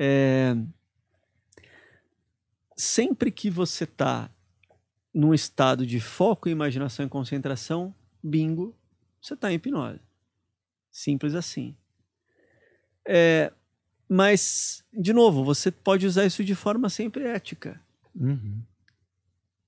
É, 0.02 0.56
Sempre 2.80 3.30
que 3.30 3.50
você 3.50 3.84
está 3.84 4.30
num 5.12 5.34
estado 5.34 5.84
de 5.84 6.00
foco, 6.00 6.48
imaginação 6.48 7.04
e 7.04 7.10
concentração, 7.10 7.94
bingo, 8.22 8.74
você 9.20 9.34
está 9.34 9.52
em 9.52 9.56
hipnose. 9.56 10.00
Simples 10.90 11.34
assim. 11.34 11.76
É, 13.06 13.52
mas, 14.08 14.82
de 14.94 15.12
novo, 15.12 15.44
você 15.44 15.70
pode 15.70 16.06
usar 16.06 16.24
isso 16.24 16.42
de 16.42 16.54
forma 16.54 16.88
sempre 16.88 17.24
ética. 17.24 17.78
Uhum. 18.18 18.62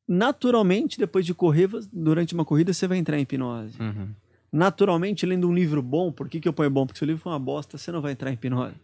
Naturalmente, 0.09 0.99
depois 0.99 1.27
de 1.27 1.35
correr, 1.35 1.68
durante 1.92 2.33
uma 2.33 2.47
corrida, 2.47 2.73
você 2.73 2.88
vai 2.88 2.97
entrar 2.97 3.18
em 3.18 3.23
hipnose. 3.25 3.77
Uhum. 3.79 4.09
Naturalmente, 4.51 5.27
lendo 5.27 5.47
um 5.51 5.55
livro 5.55 5.83
bom, 5.83 6.11
por 6.11 6.31
que, 6.31 6.40
que 6.40 6.49
eu 6.49 6.53
ponho 6.55 6.71
bom? 6.71 6.87
Porque 6.87 6.99
se 6.99 7.05
o 7.05 7.07
livro 7.07 7.23
for 7.23 7.29
uma 7.29 7.38
bosta, 7.38 7.77
você 7.77 7.92
não 7.92 8.01
vai 8.01 8.12
entrar 8.12 8.31
em 8.31 8.35
hipnose. 8.35 8.81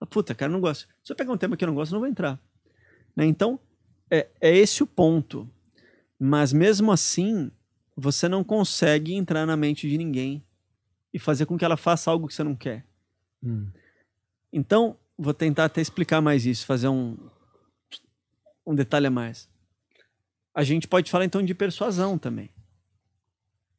Ah, 0.00 0.06
puta, 0.06 0.34
cara, 0.34 0.50
não 0.52 0.60
gosto. 0.60 0.86
Se 1.02 1.12
eu 1.12 1.16
pegar 1.16 1.32
um 1.32 1.36
tema 1.38 1.56
que 1.56 1.64
eu 1.64 1.68
não 1.68 1.74
gosto, 1.74 1.92
não 1.92 2.00
vou 2.00 2.08
entrar. 2.08 2.38
Né? 3.14 3.24
Então, 3.26 3.58
é, 4.10 4.28
é 4.40 4.54
esse 4.56 4.82
o 4.82 4.86
ponto. 4.86 5.48
Mas 6.18 6.52
mesmo 6.52 6.92
assim, 6.92 7.50
você 7.96 8.28
não 8.28 8.44
consegue 8.44 9.14
entrar 9.14 9.46
na 9.46 9.56
mente 9.56 9.88
de 9.88 9.96
ninguém 9.96 10.42
e 11.12 11.18
fazer 11.18 11.46
com 11.46 11.56
que 11.56 11.64
ela 11.64 11.76
faça 11.76 12.10
algo 12.10 12.26
que 12.28 12.34
você 12.34 12.44
não 12.44 12.54
quer. 12.54 12.84
Uhum. 13.42 13.68
Então, 14.52 14.96
vou 15.18 15.32
tentar 15.34 15.64
até 15.66 15.80
explicar 15.80 16.20
mais 16.20 16.44
isso, 16.46 16.66
fazer 16.66 16.88
um, 16.88 17.16
um 18.66 18.74
detalhe 18.74 19.06
a 19.06 19.10
mais. 19.10 19.48
A 20.54 20.62
gente 20.62 20.88
pode 20.88 21.10
falar 21.10 21.24
então 21.24 21.42
de 21.42 21.54
persuasão 21.54 22.18
também. 22.18 22.50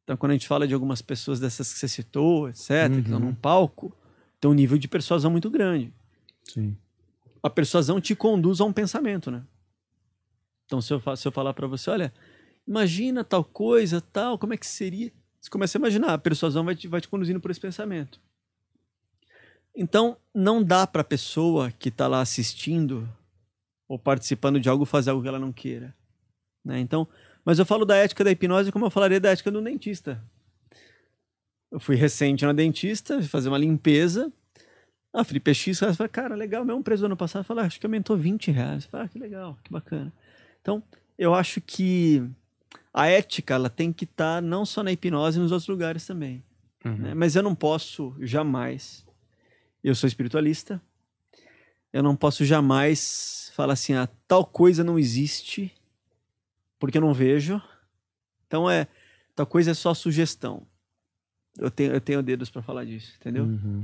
Então, 0.04 0.16
quando 0.16 0.32
a 0.32 0.36
gente 0.36 0.48
fala 0.48 0.68
de 0.68 0.74
algumas 0.74 1.02
pessoas 1.02 1.40
dessas 1.40 1.74
que 1.74 1.80
você 1.80 1.88
citou, 1.88 2.48
etc., 2.50 2.90
que 2.94 3.00
estão 3.00 3.20
Uhum. 3.20 3.26
num 3.26 3.36
palco, 3.36 3.96
tem 4.40 4.50
um 4.50 4.54
nível 4.54 4.78
de 4.78 4.88
persuasão 4.88 5.30
muito 5.30 5.50
grande. 5.50 5.94
Sim. 6.48 6.78
A 7.42 7.50
persuasão 7.50 8.02
te 8.02 8.16
conduz 8.16 8.60
a 8.60 8.66
um 8.66 8.74
pensamento, 8.74 9.30
né? 9.30 9.44
Então, 10.66 10.82
se 10.82 10.94
eu, 10.94 11.02
se 11.16 11.28
eu 11.28 11.32
falar 11.32 11.54
para 11.54 11.68
você, 11.68 11.90
olha, 11.90 12.14
imagina 12.68 13.24
tal 13.24 13.44
coisa, 13.44 14.02
tal, 14.02 14.38
como 14.38 14.54
é 14.54 14.58
que 14.58 14.68
seria? 14.68 15.12
Você 15.40 15.50
começa 15.50 15.78
a 15.78 15.80
imaginar, 15.80 16.14
a 16.14 16.18
persuasão 16.18 16.66
vai 16.66 16.76
te, 16.76 16.88
vai 16.88 17.00
te 17.00 17.08
conduzindo 17.08 17.40
por 17.40 17.52
esse 17.52 17.60
pensamento. 17.60 18.20
Então, 19.74 20.18
não 20.34 20.64
dá 20.64 20.86
para 20.86 21.02
a 21.02 21.06
pessoa 21.06 21.72
que 21.72 21.90
está 21.90 22.08
lá 22.08 22.20
assistindo 22.20 23.08
ou 23.88 23.98
participando 23.98 24.60
de 24.60 24.68
algo 24.68 24.86
fazer 24.86 25.12
algo 25.12 25.22
que 25.22 25.30
ela 25.30 25.40
não 25.40 25.54
queira. 25.54 25.96
Né? 26.66 26.80
Então, 26.80 27.08
mas 27.46 27.60
eu 27.60 27.66
falo 27.66 27.86
da 27.86 27.96
ética 27.96 28.24
da 28.24 28.32
hipnose 28.32 28.72
como 28.72 28.86
eu 28.86 28.90
falaria 28.90 29.22
da 29.22 29.30
ética 29.30 29.50
do 29.50 29.62
dentista. 29.62 30.22
Eu 31.72 31.80
fui 31.80 31.96
recente 31.96 32.46
na 32.46 32.52
dentista, 32.52 33.22
fazer 33.24 33.48
uma 33.50 33.58
limpeza. 33.58 34.32
A 35.18 35.24
Felipe 35.24 35.52
X 35.52 35.80
fala, 35.80 36.08
cara, 36.08 36.36
legal, 36.36 36.64
mesmo 36.64 36.84
preço 36.84 37.02
do 37.02 37.08
ano 37.08 37.18
passado. 37.18 37.44
Fala, 37.44 37.64
acho 37.64 37.80
que 37.80 37.86
aumentou 37.88 38.16
20 38.16 38.52
reais. 38.52 38.86
Fala, 38.86 39.06
ah, 39.06 39.08
que 39.08 39.18
legal, 39.18 39.58
que 39.64 39.72
bacana. 39.72 40.14
Então, 40.62 40.84
eu 41.18 41.34
acho 41.34 41.60
que 41.60 42.24
a 42.94 43.08
ética 43.08 43.56
ela 43.56 43.68
tem 43.68 43.92
que 43.92 44.04
estar 44.04 44.44
não 44.44 44.64
só 44.64 44.84
na 44.84 44.92
hipnose, 44.92 45.40
nos 45.40 45.52
outros 45.52 45.68
lugares 45.68 46.06
também. 46.06 46.44
Uhum. 46.86 46.98
né? 46.98 47.14
Mas 47.16 47.36
eu 47.36 47.42
não 47.42 47.56
posso 47.56 48.16
jamais. 48.20 49.04
Eu 49.84 49.96
sou 49.96 50.08
espiritualista. 50.08 50.80
Eu 51.92 52.04
não 52.04 52.16
posso 52.16 52.46
jamais 52.46 53.52
falar 53.56 53.74
assim, 53.74 53.96
ah, 53.96 54.08
tal 54.28 54.46
coisa 54.46 54.84
não 54.84 55.00
existe 55.00 55.74
porque 56.78 57.00
eu 57.00 57.02
não 57.02 57.12
vejo. 57.12 57.60
Então 58.46 58.70
é, 58.70 58.88
tal 59.36 59.48
coisa 59.48 59.72
é 59.72 59.74
só 59.74 59.96
sugestão. 59.96 60.62
Eu 61.58 61.72
tenho, 61.72 61.92
eu 61.92 62.00
tenho 62.00 62.22
dedos 62.22 62.52
para 62.52 62.62
falar 62.62 62.86
disso, 62.86 63.16
entendeu? 63.20 63.46
Uhum. 63.46 63.84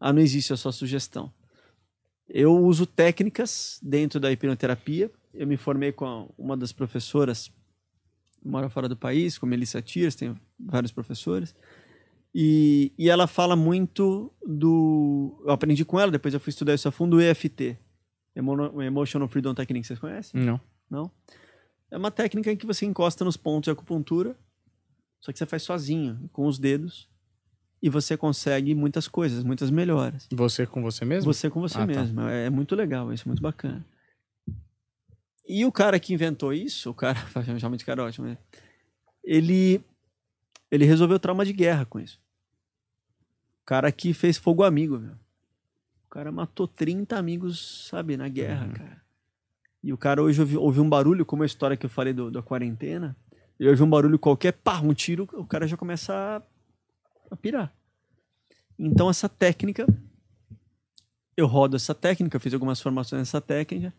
Ah, 0.00 0.12
não 0.12 0.20
existe, 0.20 0.52
é 0.52 0.56
só 0.56 0.70
sugestão. 0.70 1.32
Eu 2.28 2.56
uso 2.56 2.86
técnicas 2.86 3.78
dentro 3.82 4.18
da 4.20 4.30
hipnoterapia. 4.32 5.10
Eu 5.32 5.46
me 5.46 5.56
formei 5.56 5.92
com 5.92 6.32
uma 6.36 6.56
das 6.56 6.72
professoras, 6.72 7.50
mora 8.44 8.68
fora 8.68 8.88
do 8.88 8.96
país, 8.96 9.38
com 9.38 9.46
Melissa 9.46 9.80
Tiers, 9.82 10.14
tem 10.14 10.34
vários 10.58 10.90
professores. 10.92 11.54
E, 12.34 12.92
e 12.98 13.08
ela 13.08 13.26
fala 13.26 13.56
muito 13.56 14.32
do. 14.46 15.40
Eu 15.46 15.52
aprendi 15.52 15.84
com 15.84 15.98
ela, 15.98 16.10
depois 16.12 16.34
eu 16.34 16.40
fui 16.40 16.50
estudar 16.50 16.74
isso 16.74 16.88
a 16.88 16.92
fundo, 16.92 17.16
o 17.16 17.20
EFT 17.20 17.78
Emo- 18.34 18.82
Emotional 18.82 19.28
Freedom 19.28 19.54
Technique. 19.54 19.86
Vocês 19.86 19.98
conhecem? 19.98 20.38
Não. 20.42 20.60
Não? 20.90 21.10
É 21.90 21.96
uma 21.96 22.10
técnica 22.10 22.50
em 22.52 22.56
que 22.56 22.66
você 22.66 22.84
encosta 22.84 23.24
nos 23.24 23.36
pontos 23.36 23.66
de 23.66 23.70
acupuntura, 23.70 24.36
só 25.20 25.32
que 25.32 25.38
você 25.38 25.46
faz 25.46 25.62
sozinho, 25.62 26.28
com 26.32 26.46
os 26.46 26.58
dedos, 26.58 27.08
e 27.82 27.88
você 27.90 28.16
consegue 28.16 28.74
muitas 28.74 29.06
coisas, 29.08 29.44
muitas 29.44 29.70
melhoras. 29.70 30.26
Você 30.32 30.66
com 30.66 30.82
você 30.82 31.04
mesmo? 31.04 31.32
Você 31.32 31.48
com 31.50 31.60
você 31.60 31.76
Ah, 31.76 31.80
tá. 31.80 31.86
mesmo. 31.86 32.20
É, 32.22 32.46
é 32.46 32.50
muito 32.50 32.74
legal 32.74 33.12
isso, 33.12 33.28
muito 33.28 33.42
bacana. 33.42 33.84
E 35.48 35.64
o 35.64 35.70
cara 35.72 36.00
que 36.00 36.12
inventou 36.12 36.52
isso, 36.52 36.90
o 36.90 36.94
cara, 36.94 37.18
realmente 37.56 37.84
cara 37.84 38.02
é 38.02 38.06
ótimo, 38.06 38.26
né? 38.26 38.38
Ele, 39.22 39.80
ele 40.70 40.84
resolveu 40.84 41.18
trauma 41.18 41.44
de 41.44 41.52
guerra 41.52 41.84
com 41.84 42.00
isso. 42.00 42.18
O 43.62 43.66
cara 43.66 43.90
que 43.92 44.12
fez 44.14 44.36
fogo 44.36 44.62
amigo, 44.64 44.98
meu. 44.98 45.12
O 46.06 46.08
cara 46.10 46.32
matou 46.32 46.66
30 46.66 47.16
amigos, 47.16 47.86
sabe, 47.88 48.16
na 48.16 48.28
guerra, 48.28 48.66
Uhum. 48.66 48.72
cara. 48.72 49.02
E 49.82 49.92
o 49.92 49.98
cara 49.98 50.22
hoje 50.22 50.40
ouviu, 50.40 50.60
ouviu 50.62 50.82
um 50.82 50.88
barulho, 50.88 51.24
como 51.24 51.42
a 51.42 51.46
história 51.46 51.76
que 51.76 51.86
eu 51.86 51.90
falei 51.90 52.12
do, 52.12 52.30
da 52.30 52.42
quarentena. 52.42 53.16
Ele 53.58 53.68
ouviu 53.70 53.86
um 53.86 53.90
barulho 53.90 54.18
qualquer, 54.18 54.52
pá, 54.52 54.80
um 54.80 54.92
tiro, 54.92 55.28
o 55.34 55.44
cara 55.46 55.66
já 55.68 55.76
começa 55.76 56.12
a, 56.12 56.42
a 57.30 57.36
pirar. 57.36 57.72
Então 58.78 59.08
essa 59.08 59.28
técnica, 59.28 59.86
eu 61.36 61.46
rodo 61.46 61.76
essa 61.76 61.94
técnica, 61.94 62.38
fiz 62.38 62.52
algumas 62.54 62.80
formações 62.80 63.20
nessa 63.20 63.40
técnica. 63.40 63.92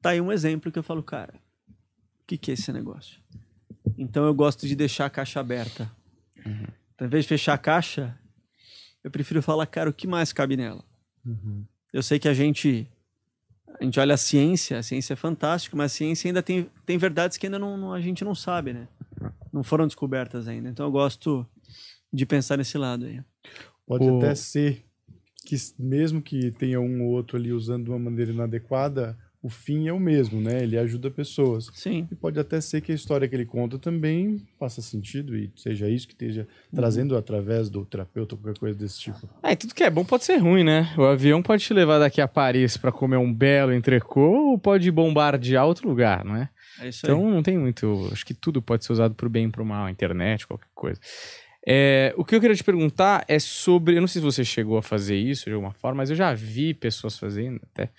Tá 0.00 0.10
aí 0.10 0.20
um 0.20 0.32
exemplo 0.32 0.70
que 0.70 0.78
eu 0.78 0.82
falo, 0.82 1.02
cara, 1.02 1.34
o 1.68 2.26
que, 2.26 2.36
que 2.36 2.50
é 2.50 2.54
esse 2.54 2.72
negócio? 2.72 3.20
Então 3.96 4.24
eu 4.24 4.34
gosto 4.34 4.66
de 4.66 4.74
deixar 4.74 5.06
a 5.06 5.10
caixa 5.10 5.40
aberta. 5.40 5.90
Então, 6.36 6.66
ao 7.00 7.06
invés 7.06 7.24
de 7.24 7.28
fechar 7.28 7.54
a 7.54 7.58
caixa, 7.58 8.18
eu 9.02 9.10
prefiro 9.10 9.42
falar, 9.42 9.66
cara, 9.66 9.90
o 9.90 9.92
que 9.92 10.06
mais 10.06 10.32
cabe 10.32 10.56
nela? 10.56 10.84
Uhum. 11.24 11.64
Eu 11.92 12.02
sei 12.02 12.18
que 12.18 12.28
a 12.28 12.34
gente 12.34 12.88
a 13.80 13.84
gente 13.84 13.98
olha 13.98 14.14
a 14.14 14.18
ciência, 14.18 14.78
a 14.78 14.82
ciência 14.82 15.14
é 15.14 15.16
fantástica, 15.16 15.76
mas 15.76 15.92
a 15.92 15.94
ciência 15.94 16.28
ainda 16.28 16.42
tem, 16.42 16.70
tem 16.86 16.98
verdades 16.98 17.36
que 17.36 17.46
ainda 17.46 17.58
não, 17.58 17.76
não- 17.76 17.92
a 17.92 18.00
gente 18.00 18.22
não 18.24 18.34
sabe, 18.34 18.72
né? 18.72 18.86
Não 19.52 19.62
foram 19.64 19.86
descobertas 19.86 20.46
ainda. 20.46 20.68
Então 20.68 20.86
eu 20.86 20.92
gosto 20.92 21.46
de 22.12 22.26
pensar 22.26 22.56
nesse 22.58 22.76
lado 22.78 23.06
aí. 23.06 23.20
Pode 23.86 24.04
O- 24.08 24.18
até 24.18 24.34
ser 24.34 24.82
que, 25.46 25.56
mesmo 25.78 26.22
que 26.22 26.50
tenha 26.52 26.80
um 26.80 27.02
ou 27.02 27.10
outro 27.10 27.36
ali 27.36 27.52
usando 27.52 27.84
de 27.84 27.90
uma 27.90 27.98
maneira 27.98 28.30
inadequada, 28.32 29.18
o 29.42 29.48
fim 29.48 29.88
é 29.88 29.92
o 29.92 29.98
mesmo, 29.98 30.40
né? 30.40 30.62
Ele 30.62 30.78
ajuda 30.78 31.10
pessoas. 31.10 31.66
Sim. 31.74 32.06
E 32.12 32.14
pode 32.14 32.38
até 32.38 32.60
ser 32.60 32.80
que 32.80 32.92
a 32.92 32.94
história 32.94 33.26
que 33.26 33.34
ele 33.34 33.44
conta 33.44 33.76
também 33.76 34.40
faça 34.56 34.80
sentido 34.80 35.36
e 35.36 35.50
seja 35.56 35.88
isso 35.88 36.06
que 36.06 36.12
esteja 36.14 36.46
trazendo 36.72 37.16
através 37.16 37.68
do 37.68 37.84
terapeuta 37.84 38.36
ou 38.36 38.40
qualquer 38.40 38.60
coisa 38.60 38.78
desse 38.78 39.00
tipo. 39.00 39.28
E 39.42 39.56
tudo 39.56 39.74
que 39.74 39.82
é 39.82 39.90
bom 39.90 40.04
pode 40.04 40.24
ser 40.24 40.36
ruim, 40.36 40.62
né? 40.62 40.94
O 40.96 41.02
avião 41.02 41.42
pode 41.42 41.64
te 41.64 41.74
levar 41.74 41.98
daqui 41.98 42.20
a 42.20 42.28
Paris 42.28 42.76
pra 42.76 42.92
comer 42.92 43.16
um 43.16 43.34
belo 43.34 43.74
entrecô 43.74 44.50
ou 44.52 44.58
pode 44.58 44.88
bombardear 44.92 45.66
outro 45.66 45.88
lugar, 45.88 46.24
não 46.24 46.36
é? 46.36 46.48
É 46.80 46.88
isso 46.88 47.04
aí. 47.04 47.12
Então 47.12 47.28
não 47.28 47.42
tem 47.42 47.58
muito. 47.58 48.08
Acho 48.12 48.24
que 48.24 48.34
tudo 48.34 48.62
pode 48.62 48.84
ser 48.84 48.92
usado 48.92 49.12
pro 49.16 49.28
bem 49.28 49.46
e 49.46 49.50
pro 49.50 49.64
mal, 49.66 49.86
a 49.86 49.90
internet, 49.90 50.46
qualquer 50.46 50.68
coisa. 50.72 51.00
É, 51.66 52.12
o 52.16 52.24
que 52.24 52.34
eu 52.34 52.40
queria 52.40 52.56
te 52.56 52.64
perguntar 52.64 53.24
é 53.28 53.38
sobre. 53.38 53.96
Eu 53.96 54.00
não 54.00 54.08
sei 54.08 54.20
se 54.20 54.24
você 54.24 54.44
chegou 54.44 54.76
a 54.78 54.82
fazer 54.82 55.16
isso 55.16 55.44
de 55.44 55.52
alguma 55.54 55.72
forma, 55.72 55.98
mas 55.98 56.10
eu 56.10 56.16
já 56.16 56.34
vi 56.34 56.74
pessoas 56.74 57.18
fazendo 57.18 57.60
até. 57.72 57.90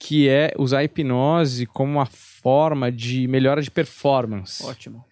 Que 0.00 0.28
é 0.28 0.52
usar 0.58 0.78
a 0.78 0.84
hipnose 0.84 1.66
como 1.66 1.92
uma 1.92 2.06
forma 2.06 2.90
de 2.90 3.26
melhora 3.28 3.60
de 3.60 3.70
performance. 3.70 4.64
Ótimo. 4.64 5.04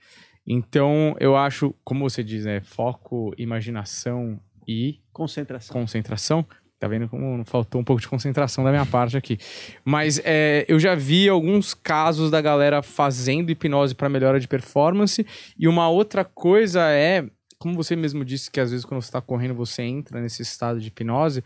Então, 0.46 1.16
eu 1.18 1.36
acho, 1.36 1.74
como 1.82 2.08
você 2.08 2.22
diz, 2.22 2.44
né? 2.44 2.60
Foco, 2.60 3.34
imaginação 3.36 4.38
e 4.66 5.00
Concentração. 5.12 5.72
concentração. 5.74 6.46
Tá 6.78 6.86
vendo 6.86 7.08
como 7.08 7.42
faltou 7.46 7.80
um 7.80 7.84
pouco 7.84 8.02
de 8.02 8.06
concentração 8.06 8.62
da 8.62 8.70
minha 8.70 8.84
parte 8.84 9.16
aqui. 9.16 9.38
Mas 9.84 10.20
é, 10.24 10.64
eu 10.68 10.78
já 10.78 10.94
vi 10.94 11.26
alguns 11.28 11.72
casos 11.72 12.30
da 12.30 12.40
galera 12.40 12.82
fazendo 12.82 13.50
hipnose 13.50 13.94
para 13.94 14.10
melhora 14.10 14.38
de 14.38 14.46
performance. 14.46 15.26
E 15.58 15.66
uma 15.66 15.88
outra 15.88 16.22
coisa 16.22 16.82
é, 16.90 17.24
como 17.58 17.74
você 17.74 17.96
mesmo 17.96 18.24
disse, 18.24 18.50
que 18.50 18.60
às 18.60 18.70
vezes 18.70 18.84
quando 18.84 19.00
você 19.00 19.08
está 19.08 19.20
correndo 19.20 19.54
você 19.54 19.82
entra 19.82 20.20
nesse 20.20 20.42
estado 20.42 20.80
de 20.80 20.88
hipnose. 20.88 21.42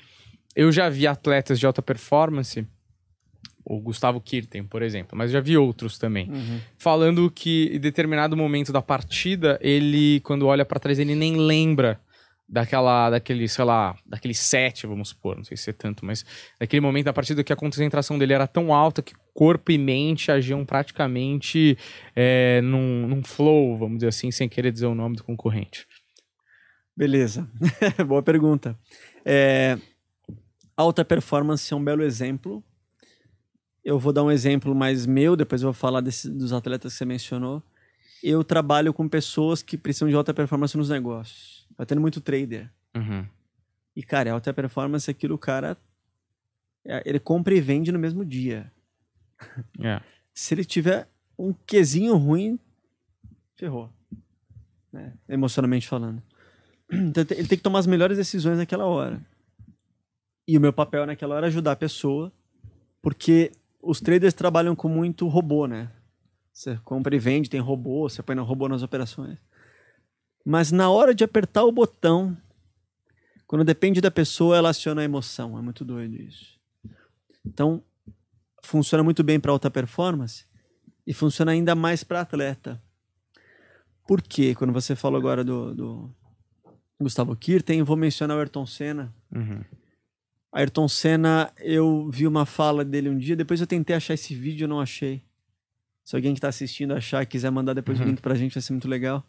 Eu 0.57 0.73
já 0.73 0.89
vi 0.89 1.07
atletas 1.07 1.61
de 1.61 1.67
alta 1.67 1.81
performance, 1.81 2.67
o 3.65 3.79
Gustavo 3.79 4.21
Kirten, 4.21 4.65
por 4.65 4.83
exemplo, 4.83 5.17
mas 5.17 5.31
já 5.31 5.41
vi 5.41 5.57
outros 5.57 5.97
também 5.99 6.29
Uhum. 6.29 6.61
falando 6.77 7.31
que 7.31 7.71
em 7.73 7.79
determinado 7.79 8.37
momento 8.37 8.73
da 8.73 8.83
partida, 8.83 9.59
ele, 9.63 10.21
quando 10.21 10.47
olha 10.47 10.65
pra 10.65 10.81
trás, 10.81 10.99
ele 10.99 11.15
nem 11.15 11.37
lembra 11.37 12.01
daquela, 12.49 13.11
daquele, 13.11 13.47
sei 13.47 13.65
lá, 13.65 13.95
daquele 14.05 14.35
set, 14.35 14.85
vamos 14.89 15.11
supor, 15.11 15.37
não 15.37 15.45
sei 15.45 15.57
se 15.57 15.71
é 15.71 15.73
tanto, 15.73 16.05
mas 16.05 16.25
daquele 16.59 16.81
momento 16.81 17.05
da 17.05 17.13
partida 17.13 17.45
que 17.45 17.53
a 17.53 17.57
concentração 17.57 18.19
dele 18.19 18.33
era 18.33 18.49
tão 18.49 18.75
alta 18.75 19.03
que 19.03 19.15
corpo 19.33 19.71
e 19.71 19.79
mente 19.79 20.33
agiam 20.33 20.65
praticamente 20.65 21.79
é, 22.17 22.61
num, 22.63 23.07
num 23.07 23.23
flow, 23.23 23.79
vamos 23.79 23.99
dizer 23.99 24.09
assim, 24.09 24.33
sem 24.33 24.49
querer 24.49 24.73
dizer 24.73 24.87
o 24.87 24.97
nome 24.97 25.15
do 25.15 25.23
concorrente. 25.23 25.87
Beleza. 26.97 27.49
Boa 28.07 28.23
pergunta. 28.23 28.79
É, 29.25 29.79
alta 30.77 31.05
performance 31.05 31.73
é 31.73 31.77
um 31.77 31.83
belo 31.85 32.03
exemplo. 32.03 32.63
Eu 33.85 33.99
vou 33.99 34.13
dar 34.13 34.23
um 34.23 34.31
exemplo 34.31 34.75
mais 34.75 35.07
meu, 35.07 35.35
depois 35.37 35.63
eu 35.63 35.69
vou 35.69 35.73
falar 35.75 36.01
desse- 36.01 36.29
dos 36.31 36.53
atletas 36.53 36.93
que 36.93 36.99
você 36.99 37.05
mencionou. 37.05 37.63
Eu 38.23 38.45
trabalho 38.45 38.93
com 38.93 39.09
pessoas 39.09 39.63
que 39.63 39.79
precisam 39.79 40.09
de 40.09 40.15
alta 40.15 40.35
performance 40.35 40.77
nos 40.77 40.91
negócios. 40.91 41.67
Vai 41.77 41.87
tendo 41.87 42.01
muito 42.01 42.21
trader. 42.21 42.71
Uhum. 42.95 43.27
E, 43.97 44.03
cara, 44.03 44.33
alta 44.33 44.53
performance 44.53 45.09
é 45.09 45.13
aquilo, 45.13 45.35
o 45.35 45.39
cara. 45.39 45.77
é, 46.85 47.03
Ele 47.07 47.19
compra 47.19 47.55
e 47.55 47.61
vende 47.61 47.91
no 47.91 47.99
mesmo 47.99 48.25
dia. 48.25 48.71
É. 49.83 50.03
Se 50.35 50.53
ele 50.53 50.65
tiver 50.67 51.09
um 51.39 51.53
quesinho 51.67 52.15
ruim, 52.17 52.59
ferrou. 53.57 53.91
né? 54.93 55.15
Emocionalmente 55.27 55.89
falando. 55.89 56.23
Então 56.93 57.25
ele 57.31 57.47
tem 57.49 57.57
que 57.57 57.63
tomar 57.63 57.79
as 57.79 57.87
melhores 57.87 58.17
decisões 58.17 58.59
naquela 58.59 58.85
hora. 58.85 59.21
E 60.47 60.59
o 60.59 60.61
meu 60.61 60.73
papel 60.73 61.07
naquela 61.07 61.37
hora 61.37 61.47
é 61.47 61.49
ajudar 61.49 61.73
a 61.73 61.77
pessoa, 61.77 62.33
porque 63.01 63.53
os 63.81 64.01
traders 64.01 64.35
trabalham 64.35 64.75
com 64.75 64.89
muito 64.89 65.29
robô, 65.29 65.67
né? 65.67 65.91
Você 66.53 66.77
compra 66.85 67.15
e 67.15 67.19
vende, 67.19 67.49
tem 67.49 67.61
robô, 67.61 68.09
você 68.09 68.23
põe 68.23 68.35
no 68.35 68.43
robô 68.43 68.69
nas 68.69 68.83
operações. 68.83 69.39
Mas 70.45 70.73
na 70.73 70.91
hora 70.91 71.15
de 71.15 71.23
apertar 71.23 71.65
o 71.65 71.73
botão, 71.73 72.37
quando 73.47 73.65
depende 73.65 74.01
da 74.01 74.11
pessoa, 74.11 74.57
ela 74.57 74.71
aciona 74.71 75.03
a 75.03 75.05
emoção. 75.05 75.59
É 75.59 75.63
muito 75.63 75.85
doido 75.85 76.17
isso. 76.17 76.59
Então, 77.45 77.83
funciona 78.63 79.03
muito 79.03 79.23
bem 79.23 79.41
para 79.41 79.53
alta 79.53 79.71
performance 79.71 80.45
e 81.07 81.15
funciona 81.15 81.53
ainda 81.53 81.75
mais 81.75 82.05
para 82.05 82.21
atleta. 82.21 82.83
Por 84.07 84.21
quê? 84.23 84.55
Quando 84.55 84.73
você 84.73 84.97
falou 84.97 85.19
agora 85.19 85.45
do, 85.45 85.75
do 85.75 86.15
Gustavo 87.01 87.35
Kirten, 87.35 87.83
vou 87.83 87.97
mencionar 87.97 88.37
o 88.37 88.41
Ayrton 88.41 88.67
Senna. 88.67 89.15
Uhum. 89.35 89.65
Ayrton 90.53 90.89
Senna, 90.89 91.51
eu 91.59 92.11
vi 92.11 92.27
uma 92.27 92.45
fala 92.45 92.85
dele 92.85 93.09
um 93.09 93.17
dia, 93.17 93.37
depois 93.37 93.61
eu 93.61 93.67
tentei 93.67 93.97
achar 93.97 94.15
esse 94.15 94.35
vídeo, 94.35 94.65
eu 94.65 94.69
não 94.69 94.81
achei. 94.81 95.23
Se 96.05 96.17
alguém 96.17 96.35
que 96.35 96.39
está 96.39 96.49
assistindo 96.49 96.93
achar 96.93 97.23
e 97.23 97.27
quiser 97.27 97.51
mandar 97.51 97.73
depois 97.73 97.99
Uhum. 97.99 98.07
o 98.07 98.09
link 98.11 98.21
pra 98.21 98.35
gente, 98.35 98.55
vai 98.55 98.63
ser 98.63 98.73
muito 98.73 98.89
legal. 98.89 99.25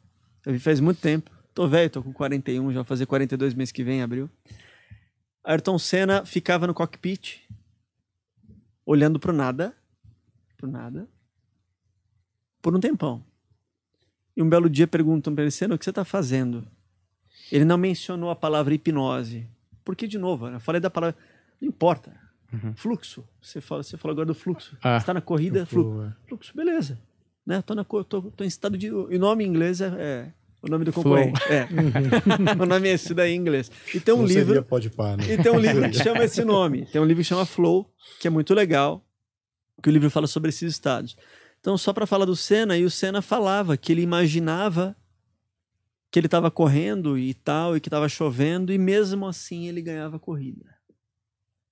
Eu 0.46 0.52
vi 0.54 0.60
faz 0.60 0.80
muito 0.80 1.00
tempo. 1.00 1.30
Tô 1.54 1.68
velho, 1.68 1.90
tô 1.90 2.02
com 2.02 2.12
41, 2.12 2.70
já 2.72 2.80
vou 2.80 2.84
fazer 2.86 3.06
42 3.06 3.54
meses 3.54 3.72
que 3.72 3.84
vem, 3.84 4.00
em 4.00 4.02
abril. 4.02 4.30
Ayrton 5.44 5.78
Senna 5.78 6.26
ficava 6.26 6.66
no 6.66 6.74
cockpit, 6.74 7.40
olhando 8.86 9.20
pro 9.20 9.32
nada, 9.34 9.76
pro 10.58 10.68
nada, 10.70 11.08
por 12.62 12.76
um 12.76 12.80
tempão. 12.80 13.24
E 14.36 14.42
um 14.42 14.50
belo 14.50 14.70
dia 14.70 14.88
perguntam 14.88 15.34
pra 15.36 15.44
ele, 15.44 15.52
Senna, 15.52 15.76
o 15.76 15.78
que 15.78 15.86
você 15.86 15.94
tá 15.94 16.06
fazendo? 16.06 16.66
Ele 17.52 17.66
não 17.66 17.78
mencionou 17.78 18.30
a 18.30 18.36
palavra 18.36 18.74
hipnose. 18.74 19.48
Porque, 19.84 20.08
de 20.08 20.18
novo, 20.18 20.48
eu 20.48 20.60
falei 20.60 20.80
da 20.80 20.90
palavra... 20.90 21.18
Não 21.60 21.68
importa. 21.68 22.12
Uhum. 22.52 22.74
Fluxo. 22.76 23.24
Você, 23.42 23.60
fala, 23.60 23.84
você 23.84 23.98
falou 23.98 24.14
agora 24.14 24.26
do 24.26 24.36
fluxo. 24.36 24.78
Ah. 24.82 25.00
Você 25.00 25.06
tá 25.06 25.14
na 25.14 25.22
corrida, 25.22 25.66
fluxo. 25.66 26.14
Fluxo, 26.28 26.56
beleza. 26.56 27.00
Né? 27.46 27.62
Tô, 27.62 27.76
na, 27.76 27.84
tô, 27.84 28.04
tô 28.04 28.44
em 28.44 28.48
estado 28.48 28.78
de... 28.78 28.92
O 28.92 29.08
nome 29.20 29.44
em 29.44 29.48
inglês 29.48 29.82
é... 29.82 29.88
é 30.00 30.32
o 30.62 30.70
nome 30.70 30.86
do 30.86 30.94
Flow. 30.94 31.04
concorrente. 31.04 31.42
É. 31.50 31.68
o 32.62 32.66
nome 32.66 32.88
é 32.88 32.94
esse 32.94 33.14
daí 33.14 33.34
em 33.34 33.38
inglês. 33.38 33.72
E 33.96 34.00
tem 34.00 34.14
um 34.14 34.20
Não 34.20 34.26
livro... 34.26 34.64
pode 34.64 34.92
pá, 34.92 35.18
né? 35.18 35.24
E 35.34 35.42
tem 35.42 35.52
um 35.52 35.60
livro 35.60 35.90
que 35.90 35.98
chama 36.04 36.24
esse 36.24 36.44
nome. 36.44 36.86
Tem 36.86 37.02
um 37.02 37.06
livro 37.06 37.24
que 37.24 37.28
chama 37.28 37.46
Flow, 37.46 37.92
que 38.20 38.28
é 38.28 38.30
muito 38.30 38.54
legal, 38.54 39.04
que 39.82 39.90
o 39.90 39.92
livro 39.92 40.10
fala 40.12 40.28
sobre 40.28 40.50
esses 40.50 40.72
estados. 40.72 41.18
Então, 41.60 41.78
só 41.78 41.92
para 41.94 42.06
falar 42.06 42.26
do 42.26 42.36
Senna, 42.36 42.78
e 42.78 42.86
o 42.86 42.92
Senna 42.92 43.22
falava 43.22 43.76
que 43.76 43.92
ele 43.92 44.02
imaginava 44.02 44.96
que 46.12 46.20
ele 46.20 46.28
estava 46.28 46.52
correndo 46.52 47.18
e 47.18 47.34
tal, 47.34 47.78
e 47.78 47.80
que 47.80 47.88
estava 47.88 48.10
chovendo, 48.10 48.74
e 48.74 48.78
mesmo 48.78 49.26
assim 49.26 49.68
ele 49.68 49.82
ganhava 49.82 50.20
corrida. 50.20 50.78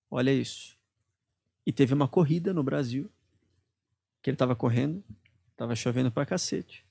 Olha 0.09 0.31
isso. 0.31 0.77
E 1.65 1.73
teve 1.73 1.93
uma 1.93 2.07
corrida 2.07 2.53
no 2.53 2.63
Brasil, 2.63 3.11
que 4.21 4.29
ele 4.29 4.35
estava 4.35 4.55
correndo, 4.55 5.03
estava 5.51 5.75
chovendo 5.75 6.09
pra 6.09 6.25
cacete. 6.25 6.85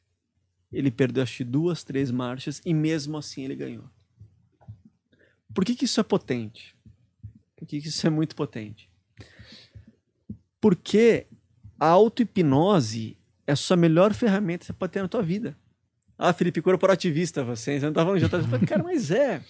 Ele 0.70 0.90
perdeu 0.90 1.22
acho 1.22 1.42
duas, 1.42 1.82
três 1.82 2.10
marchas, 2.10 2.60
e 2.66 2.74
mesmo 2.74 3.16
assim 3.16 3.44
ele 3.44 3.56
ganhou. 3.56 3.88
Por 5.54 5.64
que, 5.64 5.74
que 5.74 5.86
isso 5.86 5.98
é 5.98 6.04
potente? 6.04 6.76
Por 7.56 7.66
que, 7.66 7.80
que 7.80 7.88
isso 7.88 8.06
é 8.06 8.10
muito 8.10 8.36
potente? 8.36 8.90
Porque 10.60 11.26
a 11.80 11.88
auto-hipnose 11.88 13.16
é 13.46 13.52
a 13.52 13.56
sua 13.56 13.76
melhor 13.76 14.12
ferramenta 14.12 14.60
que 14.60 14.66
você 14.66 14.72
pode 14.74 14.92
ter 14.92 15.00
na 15.00 15.08
tua 15.08 15.22
vida. 15.22 15.56
Ah, 16.18 16.32
Felipe, 16.32 16.60
corporativista 16.60 17.44
você, 17.44 17.78
você 17.78 17.86
não 17.86 17.92
tá 17.92 18.02
falando 18.02 18.18
de 18.18 18.24
outra 18.24 18.42
coisa. 18.42 18.66
Cara, 18.66 18.82
mas 18.82 19.10
é. 19.10 19.40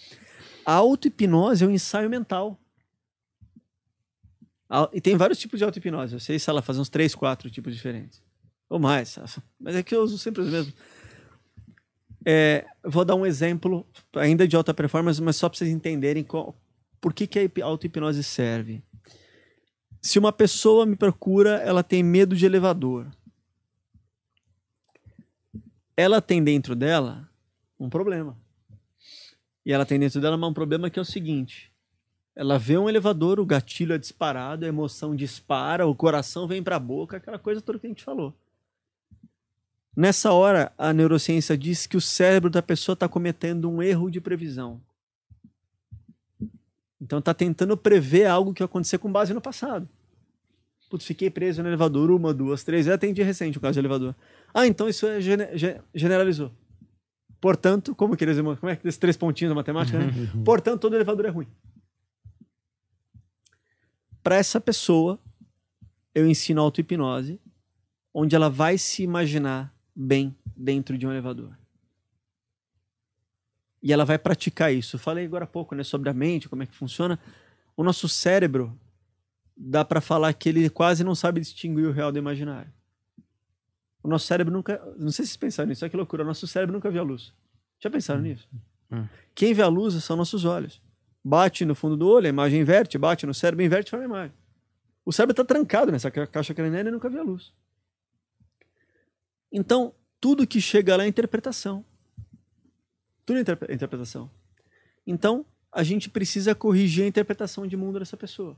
A 0.66 0.74
auto-hipnose 0.74 1.64
é 1.64 1.66
um 1.66 1.70
ensaio 1.70 2.10
mental. 2.10 2.60
E 4.92 5.00
tem 5.00 5.16
vários 5.16 5.38
tipos 5.38 5.58
de 5.58 5.64
auto-hipnose. 5.64 6.12
Eu 6.14 6.20
sei, 6.20 6.38
sei 6.38 6.52
lá, 6.52 6.60
fazer 6.60 6.78
uns 6.80 6.90
três, 6.90 7.14
quatro 7.14 7.50
tipos 7.50 7.74
diferentes. 7.74 8.22
Ou 8.68 8.78
mais. 8.78 9.18
Mas 9.58 9.76
é 9.76 9.82
que 9.82 9.94
eu 9.94 10.02
uso 10.02 10.18
sempre 10.18 10.42
os 10.42 10.50
mesmos. 10.50 10.74
É, 12.26 12.66
vou 12.84 13.02
dar 13.02 13.14
um 13.14 13.24
exemplo 13.24 13.86
ainda 14.14 14.46
de 14.46 14.54
alta 14.54 14.74
performance, 14.74 15.22
mas 15.22 15.36
só 15.36 15.48
para 15.48 15.56
vocês 15.56 15.70
entenderem 15.70 16.22
qual, 16.22 16.54
por 17.00 17.14
que, 17.14 17.26
que 17.26 17.38
a 17.38 17.42
hip- 17.44 17.62
auto-hipnose 17.62 18.22
serve. 18.22 18.82
Se 20.02 20.18
uma 20.18 20.32
pessoa 20.32 20.84
me 20.84 20.96
procura, 20.96 21.56
ela 21.62 21.82
tem 21.82 22.02
medo 22.02 22.36
de 22.36 22.44
elevador. 22.44 23.06
Ela 25.98 26.22
tem 26.22 26.44
dentro 26.44 26.76
dela 26.76 27.28
um 27.76 27.90
problema. 27.90 28.38
E 29.66 29.72
ela 29.72 29.84
tem 29.84 29.98
dentro 29.98 30.20
dela 30.20 30.36
um 30.36 30.54
problema 30.54 30.88
que 30.88 30.96
é 30.96 31.02
o 31.02 31.04
seguinte: 31.04 31.72
ela 32.36 32.56
vê 32.56 32.78
um 32.78 32.88
elevador, 32.88 33.40
o 33.40 33.44
gatilho 33.44 33.92
é 33.92 33.98
disparado, 33.98 34.64
a 34.64 34.68
emoção 34.68 35.16
dispara, 35.16 35.88
o 35.88 35.96
coração 35.96 36.46
vem 36.46 36.62
para 36.62 36.76
a 36.76 36.78
boca, 36.78 37.16
aquela 37.16 37.36
coisa 37.36 37.60
toda 37.60 37.80
que 37.80 37.86
a 37.88 37.90
gente 37.90 38.04
falou. 38.04 38.32
Nessa 39.96 40.30
hora, 40.30 40.72
a 40.78 40.92
neurociência 40.92 41.58
diz 41.58 41.84
que 41.84 41.96
o 41.96 42.00
cérebro 42.00 42.48
da 42.48 42.62
pessoa 42.62 42.94
está 42.94 43.08
cometendo 43.08 43.68
um 43.68 43.82
erro 43.82 44.08
de 44.08 44.20
previsão. 44.20 44.80
Então 47.00 47.18
está 47.18 47.34
tentando 47.34 47.76
prever 47.76 48.26
algo 48.26 48.54
que 48.54 48.60
vai 48.60 48.66
acontecer 48.66 48.98
com 48.98 49.10
base 49.10 49.34
no 49.34 49.40
passado. 49.40 49.88
Putz, 50.88 51.04
fiquei 51.04 51.28
preso 51.30 51.62
no 51.62 51.68
elevador 51.68 52.10
uma, 52.10 52.32
duas, 52.32 52.64
três. 52.64 52.86
Eu 52.86 52.94
atendi 52.94 53.22
recente 53.22 53.58
o 53.58 53.60
caso 53.60 53.74
de 53.74 53.80
elevador. 53.80 54.14
Ah, 54.54 54.66
então 54.66 54.88
isso 54.88 55.06
é 55.06 55.20
gene- 55.20 55.56
ge- 55.56 55.80
generalizou. 55.94 56.50
Portanto, 57.40 57.94
como 57.94 58.16
que 58.16 58.24
eles 58.24 58.38
como 58.40 58.68
é 58.68 58.76
que 58.76 58.88
esses 58.88 58.98
três 58.98 59.16
pontinhos 59.16 59.50
da 59.50 59.54
matemática, 59.54 59.98
né? 59.98 60.06
Portanto, 60.44 60.80
todo 60.80 60.94
elevador 60.96 61.26
é 61.26 61.28
ruim. 61.28 61.46
Para 64.22 64.36
essa 64.36 64.60
pessoa, 64.60 65.18
eu 66.14 66.26
ensino 66.26 66.60
auto-hipnose, 66.60 67.40
onde 68.12 68.34
ela 68.34 68.50
vai 68.50 68.76
se 68.78 69.02
imaginar 69.02 69.72
bem 69.94 70.34
dentro 70.56 70.98
de 70.98 71.06
um 71.06 71.10
elevador. 71.10 71.56
E 73.82 73.92
ela 73.92 74.04
vai 74.04 74.18
praticar 74.18 74.72
isso. 74.72 74.96
Eu 74.96 75.00
falei 75.00 75.24
agora 75.24 75.44
há 75.44 75.46
pouco 75.46 75.74
né, 75.74 75.84
sobre 75.84 76.08
a 76.10 76.14
mente, 76.14 76.48
como 76.48 76.62
é 76.62 76.66
que 76.66 76.74
funciona. 76.74 77.18
O 77.76 77.84
nosso 77.84 78.08
cérebro, 78.08 78.76
dá 79.60 79.84
para 79.84 80.00
falar 80.00 80.32
que 80.34 80.48
ele 80.48 80.70
quase 80.70 81.02
não 81.02 81.14
sabe 81.14 81.40
distinguir 81.40 81.86
o 81.86 81.92
real 81.92 82.12
do 82.12 82.18
imaginário. 82.18 82.72
O 84.02 84.08
nosso 84.08 84.26
cérebro 84.26 84.52
nunca. 84.52 84.78
Não 84.96 85.10
sei 85.10 85.24
se 85.24 85.30
vocês 85.32 85.36
pensaram 85.36 85.68
nisso, 85.68 85.84
olha 85.84 85.90
que 85.90 85.96
loucura. 85.96 86.22
O 86.22 86.26
nosso 86.26 86.46
cérebro 86.46 86.74
nunca 86.74 86.88
viu 86.90 87.00
a 87.00 87.04
luz. 87.04 87.34
Já 87.80 87.90
pensaram 87.90 88.20
nisso? 88.20 88.48
Hum. 88.90 89.06
Quem 89.34 89.52
vê 89.52 89.62
a 89.62 89.66
luz 89.66 89.94
são 90.04 90.16
nossos 90.16 90.44
olhos. 90.44 90.80
Bate 91.24 91.64
no 91.64 91.74
fundo 91.74 91.96
do 91.96 92.08
olho, 92.08 92.26
a 92.26 92.28
imagem 92.28 92.60
inverte, 92.60 92.96
bate 92.96 93.26
no 93.26 93.34
cérebro, 93.34 93.64
inverte 93.64 93.88
e 93.88 93.90
forma 93.90 94.04
a 94.04 94.08
imagem. 94.08 94.36
O 95.04 95.12
cérebro 95.12 95.32
está 95.32 95.44
trancado 95.44 95.90
nessa 95.90 96.10
ca- 96.10 96.26
caixa 96.26 96.54
craniana 96.54 96.88
e 96.88 96.92
nunca 96.92 97.08
viu 97.10 97.20
a 97.20 97.24
luz. 97.24 97.52
Então, 99.52 99.92
tudo 100.20 100.46
que 100.46 100.60
chega 100.60 100.96
lá 100.96 101.04
é 101.04 101.08
interpretação. 101.08 101.84
Tudo 103.26 103.38
é 103.38 103.40
interpre- 103.42 103.74
interpretação. 103.74 104.30
Então, 105.06 105.44
a 105.72 105.82
gente 105.82 106.08
precisa 106.08 106.54
corrigir 106.54 107.04
a 107.04 107.08
interpretação 107.08 107.66
de 107.66 107.76
mundo 107.76 107.98
dessa 107.98 108.16
pessoa. 108.16 108.56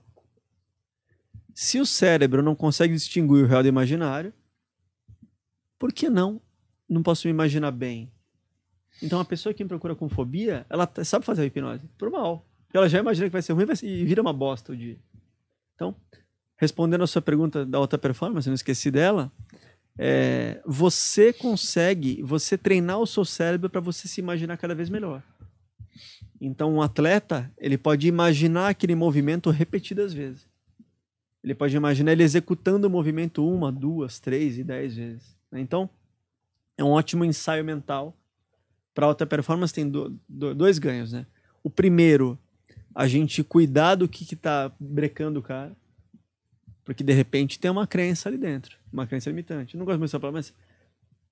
Se 1.63 1.79
o 1.79 1.85
cérebro 1.85 2.43
não 2.43 2.55
consegue 2.55 2.95
distinguir 2.95 3.45
o 3.45 3.47
real 3.47 3.63
do 3.63 3.69
imaginário, 3.69 4.33
por 5.79 5.93
que 5.93 6.09
não? 6.09 6.41
Não 6.89 7.03
posso 7.03 7.29
me 7.29 7.31
imaginar 7.31 7.71
bem. 7.71 8.11
Então, 9.03 9.21
a 9.21 9.27
pessoa 9.27 9.53
que 9.53 9.63
me 9.63 9.69
procura 9.69 9.95
com 9.95 10.09
fobia, 10.09 10.65
ela 10.71 10.91
sabe 11.05 11.23
fazer 11.23 11.43
a 11.43 11.45
hipnose. 11.45 11.87
Por 11.99 12.09
mal. 12.11 12.47
Ela 12.73 12.89
já 12.89 12.99
imagina 12.99 13.27
que 13.27 13.33
vai 13.33 13.43
ser 13.43 13.53
ruim 13.53 13.67
vai 13.67 13.77
ser- 13.77 13.87
e 13.87 14.07
vira 14.07 14.23
uma 14.23 14.33
bosta 14.33 14.73
o 14.73 14.77
dia. 14.77 14.97
Então, 15.75 15.95
respondendo 16.57 17.05
a 17.05 17.07
sua 17.07 17.21
pergunta 17.21 17.67
da 17.67 17.77
alta 17.77 17.99
performance, 17.99 18.49
não 18.49 18.55
esqueci 18.55 18.91
dela. 18.91 19.31
é, 19.99 20.63
você 20.65 21.31
consegue, 21.31 22.23
você 22.23 22.57
treinar 22.57 22.99
o 23.01 23.07
seu 23.07 23.23
cérebro 23.23 23.69
para 23.69 23.83
você 23.83 24.09
se 24.09 24.19
imaginar 24.19 24.57
cada 24.57 24.75
vez 24.75 24.89
melhor. 24.89 25.23
Então, 26.41 26.73
um 26.73 26.81
atleta, 26.81 27.53
ele 27.59 27.77
pode 27.77 28.09
imaginar 28.09 28.69
aquele 28.71 28.95
movimento 28.95 29.51
repetidas 29.51 30.15
vezes. 30.15 30.50
Ele 31.43 31.55
pode 31.55 31.75
imaginar 31.77 32.13
ele 32.13 32.23
executando 32.23 32.87
o 32.87 32.91
movimento 32.91 33.47
uma, 33.49 33.73
duas, 33.73 34.21
três 34.21 34.59
e 34.59 34.65
dez 34.65 34.95
vezes. 34.95 35.37
né? 35.51 35.61
Então, 35.61 35.89
é 36.77 36.85
um 36.85 36.89
ótimo 36.91 37.25
ensaio 37.25 37.65
mental. 37.65 38.17
Para 38.95 39.07
alta 39.07 39.27
performance 39.27 39.73
tem 39.73 39.89
do- 39.89 40.19
do- 40.29 40.55
dois 40.55 40.79
ganhos, 40.79 41.13
né? 41.13 41.25
O 41.63 41.71
primeiro, 41.71 42.39
a 42.95 43.07
gente 43.09 43.43
cuidar 43.45 43.95
do 43.95 44.09
que 44.09 44.25
está 44.35 44.71
brecando 44.79 45.41
o 45.41 45.43
cara. 45.43 45.75
Porque 46.85 47.05
de 47.05 47.13
repente 47.13 47.59
tem 47.59 47.71
uma 47.71 47.87
crença 47.87 48.29
ali 48.29 48.37
dentro, 48.37 48.77
uma 48.93 49.07
crença 49.07 49.31
limitante. 49.31 49.75
Eu 49.75 49.79
não 49.79 49.85
gosto 49.87 49.99
muito 49.99 50.09
dessa 50.11 50.19
palavra, 50.21 50.39
mas 50.41 50.53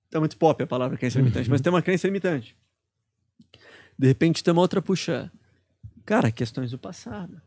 tá 0.09 0.21
muito 0.21 0.37
pop 0.37 0.63
a 0.63 0.67
palavra 0.67 0.97
crença 0.97 1.19
limitante, 1.19 1.51
mas 1.51 1.61
tem 1.61 1.73
uma 1.73 1.83
crença 1.83 2.07
limitante. 2.07 2.57
De 3.99 4.07
repente 4.07 4.43
tem 4.45 4.53
uma 4.53 4.63
outra 4.63 4.81
puxa. 4.81 5.31
Cara, 6.07 6.31
questões 6.31 6.71
do 6.71 6.79
passado. 6.79 7.43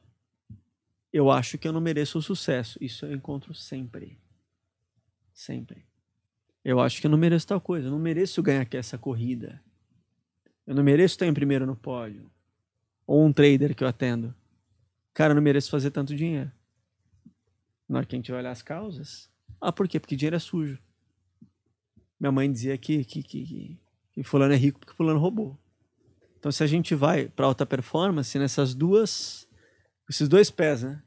Eu 1.12 1.30
acho 1.30 1.57
que 1.57 1.68
eu 1.68 1.74
não 1.74 1.82
mereço 1.82 2.18
o 2.18 2.22
sucesso. 2.22 2.78
Isso 2.82 3.05
eu 3.05 3.14
encontro 3.14 3.53
sempre. 3.53 4.20
Sempre. 5.34 5.86
Eu 6.64 6.80
acho 6.80 7.01
que 7.01 7.07
eu 7.07 7.12
não 7.12 7.18
mereço 7.18 7.47
tal 7.47 7.59
coisa. 7.59 7.88
Eu 7.88 7.91
não 7.91 7.99
mereço 7.99 8.41
ganhar 8.41 8.62
aqui 8.62 8.78
essa 8.78 8.97
corrida. 8.97 9.62
Eu 10.66 10.76
não 10.76 10.84
mereço 10.84 11.16
estar 11.16 11.26
em 11.26 11.34
primeiro 11.34 11.66
no 11.66 11.76
pódio. 11.76 12.32
Ou 13.05 13.26
um 13.26 13.34
trader 13.34 13.76
que 13.76 13.84
eu 13.84 13.88
atendo. 13.88 14.34
Cara, 15.14 15.32
eu 15.32 15.36
não 15.36 15.41
mereço 15.41 15.70
fazer 15.70 15.91
tanto 15.91 16.16
dinheiro. 16.16 16.51
Na 17.89 17.97
hora 17.97 18.05
que 18.05 18.16
a 18.16 18.18
gente 18.18 18.32
vai 18.32 18.39
olhar 18.39 18.51
as 18.51 18.62
causas. 18.62 19.30
Ah, 19.59 19.72
por 19.72 19.88
quê? 19.88 19.99
Porque 19.99 20.16
dinheiro 20.16 20.36
é 20.36 20.39
sujo. 20.39 20.80
Minha 22.20 22.32
mãe 22.32 22.51
dizia 22.51 22.78
que, 22.78 23.03
que, 23.03 23.24
que, 23.24 23.80
que, 24.14 24.24
fulano 24.24 24.53
é 24.53 24.57
rico 24.57 24.80
porque 24.80 24.93
fulano 24.93 25.20
roubou. 25.20 25.59
Então, 26.38 26.51
se 26.51 26.64
a 26.64 26.68
gente 26.68 26.95
vai 26.95 27.28
para 27.28 27.45
alta 27.45 27.66
performance, 27.66 28.38
nessas 28.39 28.74
duas, 28.74 29.47
esses 30.12 30.28
dois 30.28 30.51
pés, 30.51 30.84
né? 30.84 31.01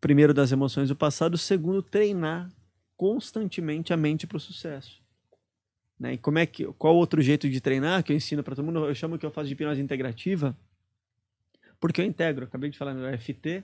primeiro 0.00 0.34
das 0.34 0.50
emoções 0.50 0.88
do 0.88 0.96
passado, 0.96 1.38
segundo 1.38 1.80
treinar 1.80 2.50
constantemente 2.96 3.92
a 3.92 3.96
mente 3.96 4.26
para 4.26 4.36
o 4.36 4.40
sucesso. 4.40 5.00
Né? 5.98 6.14
E 6.14 6.18
como 6.18 6.40
é 6.40 6.44
que 6.44 6.66
qual 6.72 6.96
outro 6.96 7.22
jeito 7.22 7.48
de 7.48 7.60
treinar 7.60 8.02
que 8.02 8.12
eu 8.12 8.16
ensino 8.16 8.42
para 8.42 8.56
todo 8.56 8.64
mundo? 8.64 8.84
Eu 8.84 8.94
chamo 8.96 9.16
que 9.16 9.24
eu 9.24 9.30
faço 9.30 9.46
de 9.46 9.52
hipnose 9.52 9.80
integrativa, 9.80 10.56
porque 11.78 12.00
eu 12.00 12.04
integro, 12.04 12.44
acabei 12.44 12.68
de 12.68 12.76
falar 12.76 12.94
no 12.94 13.06
FT, 13.16 13.62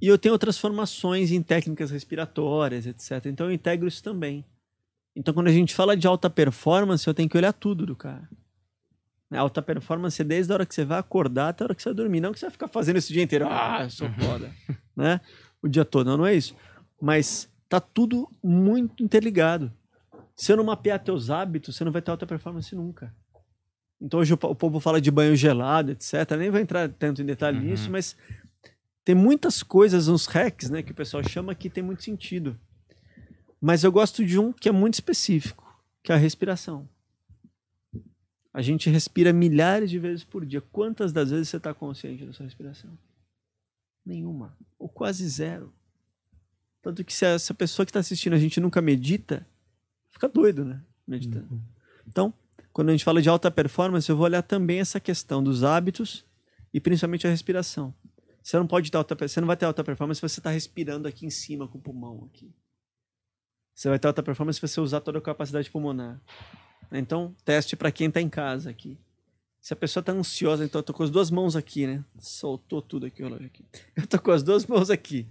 e 0.00 0.06
eu 0.06 0.16
tenho 0.16 0.32
outras 0.32 0.56
formações 0.56 1.32
em 1.32 1.42
técnicas 1.42 1.90
respiratórias, 1.90 2.86
etc. 2.86 3.26
Então 3.26 3.46
eu 3.46 3.52
integro 3.52 3.88
isso 3.88 4.02
também. 4.04 4.44
Então 5.16 5.34
quando 5.34 5.48
a 5.48 5.52
gente 5.52 5.74
fala 5.74 5.96
de 5.96 6.06
alta 6.06 6.30
performance, 6.30 7.06
eu 7.08 7.14
tenho 7.14 7.28
que 7.28 7.36
olhar 7.36 7.52
tudo 7.52 7.84
do 7.84 7.96
cara. 7.96 8.28
A 9.32 9.40
alta 9.40 9.62
performance 9.62 10.20
é 10.20 10.24
desde 10.24 10.52
a 10.52 10.56
hora 10.56 10.66
que 10.66 10.74
você 10.74 10.84
vai 10.84 10.98
acordar 10.98 11.48
até 11.48 11.62
a 11.62 11.66
hora 11.66 11.74
que 11.74 11.82
você 11.82 11.88
vai 11.88 11.96
dormir. 11.96 12.20
Não 12.20 12.32
que 12.32 12.38
você 12.38 12.46
vai 12.46 12.50
ficar 12.52 12.68
fazendo 12.68 12.98
isso 12.98 13.10
o 13.10 13.14
dia 13.14 13.22
inteiro. 13.22 13.46
Ah, 13.48 13.88
sou 13.88 14.08
foda. 14.12 14.52
né? 14.96 15.20
O 15.62 15.68
dia 15.68 15.84
todo. 15.84 16.06
Não, 16.06 16.18
não 16.18 16.26
é 16.26 16.34
isso. 16.34 16.54
Mas 17.00 17.48
tá 17.68 17.80
tudo 17.80 18.28
muito 18.42 19.02
interligado. 19.02 19.72
Se 20.36 20.52
eu 20.52 20.56
não 20.56 20.64
mapear 20.64 20.98
teus 21.02 21.30
hábitos, 21.30 21.76
você 21.76 21.84
não 21.84 21.92
vai 21.92 22.02
ter 22.02 22.10
alta 22.10 22.26
performance 22.26 22.74
nunca. 22.74 23.14
Então 24.00 24.20
hoje 24.20 24.34
o, 24.34 24.38
o 24.42 24.54
povo 24.54 24.80
fala 24.80 25.00
de 25.00 25.10
banho 25.10 25.34
gelado, 25.36 25.92
etc. 25.92 26.12
Nem 26.38 26.50
vou 26.50 26.60
entrar 26.60 26.88
tanto 26.88 27.22
em 27.22 27.24
detalhe 27.26 27.58
Uhum. 27.58 27.64
nisso, 27.64 27.90
mas 27.90 28.16
tem 29.04 29.14
muitas 29.14 29.62
coisas, 29.62 30.08
uns 30.08 30.26
hacks, 30.26 30.70
né, 30.70 30.82
que 30.82 30.92
o 30.92 30.94
pessoal 30.94 31.22
chama 31.22 31.54
que 31.54 31.70
tem 31.70 31.82
muito 31.82 32.02
sentido. 32.02 32.58
Mas 33.60 33.84
eu 33.84 33.92
gosto 33.92 34.24
de 34.24 34.38
um 34.38 34.52
que 34.52 34.68
é 34.68 34.72
muito 34.72 34.94
específico, 34.94 35.64
que 36.02 36.10
é 36.10 36.14
a 36.16 36.18
respiração. 36.18 36.88
A 38.52 38.60
gente 38.60 38.90
respira 38.90 39.32
milhares 39.32 39.90
de 39.90 39.98
vezes 39.98 40.24
por 40.24 40.44
dia. 40.44 40.60
Quantas 40.60 41.12
das 41.12 41.30
vezes 41.30 41.48
você 41.48 41.56
está 41.56 41.72
consciente 41.72 42.26
da 42.26 42.32
sua 42.32 42.44
respiração? 42.44 42.90
Nenhuma. 44.04 44.56
Ou 44.78 44.88
quase 44.88 45.26
zero. 45.26 45.72
Tanto 46.82 47.04
que 47.04 47.12
se 47.12 47.24
essa 47.24 47.54
pessoa 47.54 47.86
que 47.86 47.90
está 47.90 48.00
assistindo 48.00 48.34
a 48.34 48.38
gente 48.38 48.60
nunca 48.60 48.82
medita, 48.82 49.46
fica 50.10 50.28
doido, 50.28 50.64
né? 50.64 50.82
Meditando. 51.06 51.62
Então, 52.06 52.34
quando 52.72 52.88
a 52.88 52.92
gente 52.92 53.04
fala 53.04 53.22
de 53.22 53.28
alta 53.28 53.50
performance, 53.50 54.08
eu 54.08 54.16
vou 54.16 54.24
olhar 54.24 54.42
também 54.42 54.80
essa 54.80 54.98
questão 54.98 55.42
dos 55.42 55.62
hábitos 55.62 56.24
e 56.74 56.80
principalmente 56.80 57.26
a 57.26 57.30
respiração. 57.30 57.94
Você 58.42 58.58
não 58.58 58.66
pode 58.66 58.90
ter 58.90 58.96
alta, 58.96 59.14
você 59.14 59.40
não 59.40 59.46
vai 59.46 59.56
ter 59.56 59.64
alta 59.64 59.84
performance 59.84 60.18
se 60.18 60.28
você 60.28 60.40
está 60.40 60.50
respirando 60.50 61.06
aqui 61.06 61.24
em 61.24 61.30
cima 61.30 61.68
com 61.68 61.78
o 61.78 61.80
pulmão 61.80 62.28
aqui. 62.30 62.52
Você 63.74 63.88
vai 63.88 63.98
ter 63.98 64.08
alta 64.08 64.22
performance 64.22 64.58
se 64.58 64.66
você 64.66 64.80
usar 64.80 65.00
toda 65.00 65.18
a 65.18 65.22
capacidade 65.22 65.70
pulmonar. 65.70 66.20
Então, 66.98 67.34
teste 67.44 67.76
para 67.76 67.90
quem 67.90 68.08
está 68.08 68.20
em 68.20 68.28
casa 68.28 68.70
aqui. 68.70 68.98
Se 69.60 69.72
a 69.72 69.76
pessoa 69.76 70.02
está 70.02 70.12
ansiosa, 70.12 70.64
então 70.64 70.80
eu 70.80 70.82
tô 70.82 70.92
com 70.92 71.04
as 71.04 71.10
duas 71.10 71.30
mãos 71.30 71.54
aqui, 71.54 71.86
né? 71.86 72.04
Soltou 72.18 72.82
tudo 72.82 73.06
aqui 73.06 73.22
o 73.22 73.26
relógio 73.26 73.46
aqui. 73.46 73.64
Eu 73.94 74.06
tô 74.08 74.20
com 74.20 74.32
as 74.32 74.42
duas 74.42 74.66
mãos 74.66 74.90
aqui. 74.90 75.28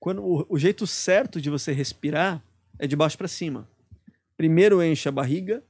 Quando 0.00 0.24
o, 0.24 0.46
o 0.48 0.58
jeito 0.58 0.86
certo 0.86 1.38
de 1.38 1.50
você 1.50 1.70
respirar 1.70 2.42
é 2.78 2.86
de 2.86 2.96
baixo 2.96 3.18
para 3.18 3.28
cima. 3.28 3.68
Primeiro 4.38 4.82
enche 4.82 5.06
a 5.06 5.12
barriga, 5.12 5.62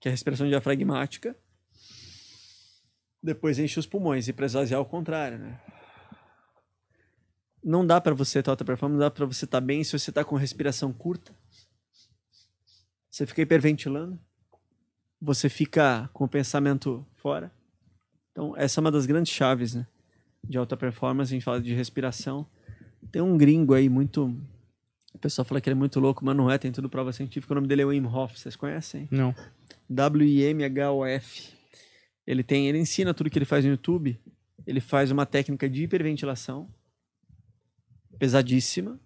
que 0.00 0.08
é 0.08 0.10
a 0.10 0.12
respiração 0.12 0.48
diafragmática. 0.48 1.36
Depois 3.22 3.58
enche 3.58 3.78
os 3.78 3.86
pulmões 3.86 4.28
e 4.28 4.32
para 4.32 4.46
esvaziar 4.46 4.78
ao 4.78 4.86
contrário, 4.86 5.38
né? 5.38 5.60
Não 7.62 7.86
dá 7.86 8.00
para 8.00 8.14
você 8.14 8.42
ter 8.42 8.48
alta 8.48 8.64
performance, 8.64 8.98
não 8.98 9.06
dá 9.06 9.10
para 9.10 9.26
você 9.26 9.44
estar 9.44 9.60
bem 9.60 9.84
se 9.84 9.98
você 9.98 10.10
tá 10.10 10.24
com 10.24 10.36
respiração 10.36 10.92
curta. 10.92 11.34
Você 13.10 13.26
fica 13.26 13.42
hiperventilando. 13.42 14.18
Você 15.20 15.48
fica 15.48 16.10
com 16.12 16.24
o 16.24 16.28
pensamento 16.28 17.06
fora. 17.16 17.50
Então, 18.32 18.54
essa 18.56 18.78
é 18.78 18.82
uma 18.82 18.90
das 18.90 19.06
grandes 19.06 19.32
chaves, 19.32 19.74
né? 19.74 19.86
De 20.44 20.58
alta 20.58 20.76
performance, 20.76 21.32
a 21.32 21.34
gente 21.34 21.44
fala 21.44 21.60
de 21.60 21.74
respiração. 21.74 22.46
Tem 23.10 23.22
um 23.22 23.36
gringo 23.36 23.74
aí 23.74 23.88
muito. 23.88 24.26
O 25.14 25.18
pessoal 25.18 25.44
fala 25.44 25.60
que 25.60 25.68
ele 25.68 25.74
é 25.74 25.78
muito 25.78 25.98
louco, 25.98 26.24
mas 26.24 26.36
não 26.36 26.50
é, 26.50 26.58
tem 26.58 26.70
tudo 26.70 26.88
prova 26.88 27.12
científica. 27.12 27.52
O 27.52 27.56
nome 27.56 27.66
dele 27.66 27.82
é 27.82 27.86
Wim 27.86 28.04
Hof, 28.04 28.38
vocês 28.38 28.54
conhecem? 28.54 29.08
Não. 29.10 29.34
W-I-M-H-O-F. 29.88 31.54
Ele 32.26 32.42
tem, 32.42 32.68
ele 32.68 32.78
ensina 32.78 33.14
tudo 33.14 33.30
que 33.30 33.38
ele 33.38 33.46
faz 33.46 33.64
no 33.64 33.70
YouTube. 33.70 34.20
Ele 34.66 34.80
faz 34.80 35.10
uma 35.10 35.24
técnica 35.24 35.68
de 35.70 35.84
hiperventilação 35.84 36.68
pesadíssima. 38.18 39.00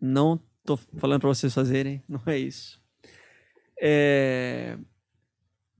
Não 0.00 0.38
tô 0.64 0.76
falando 0.76 1.20
para 1.20 1.28
vocês 1.28 1.52
fazerem, 1.52 2.02
não 2.08 2.20
é 2.26 2.38
isso. 2.38 2.80
É, 3.80 4.78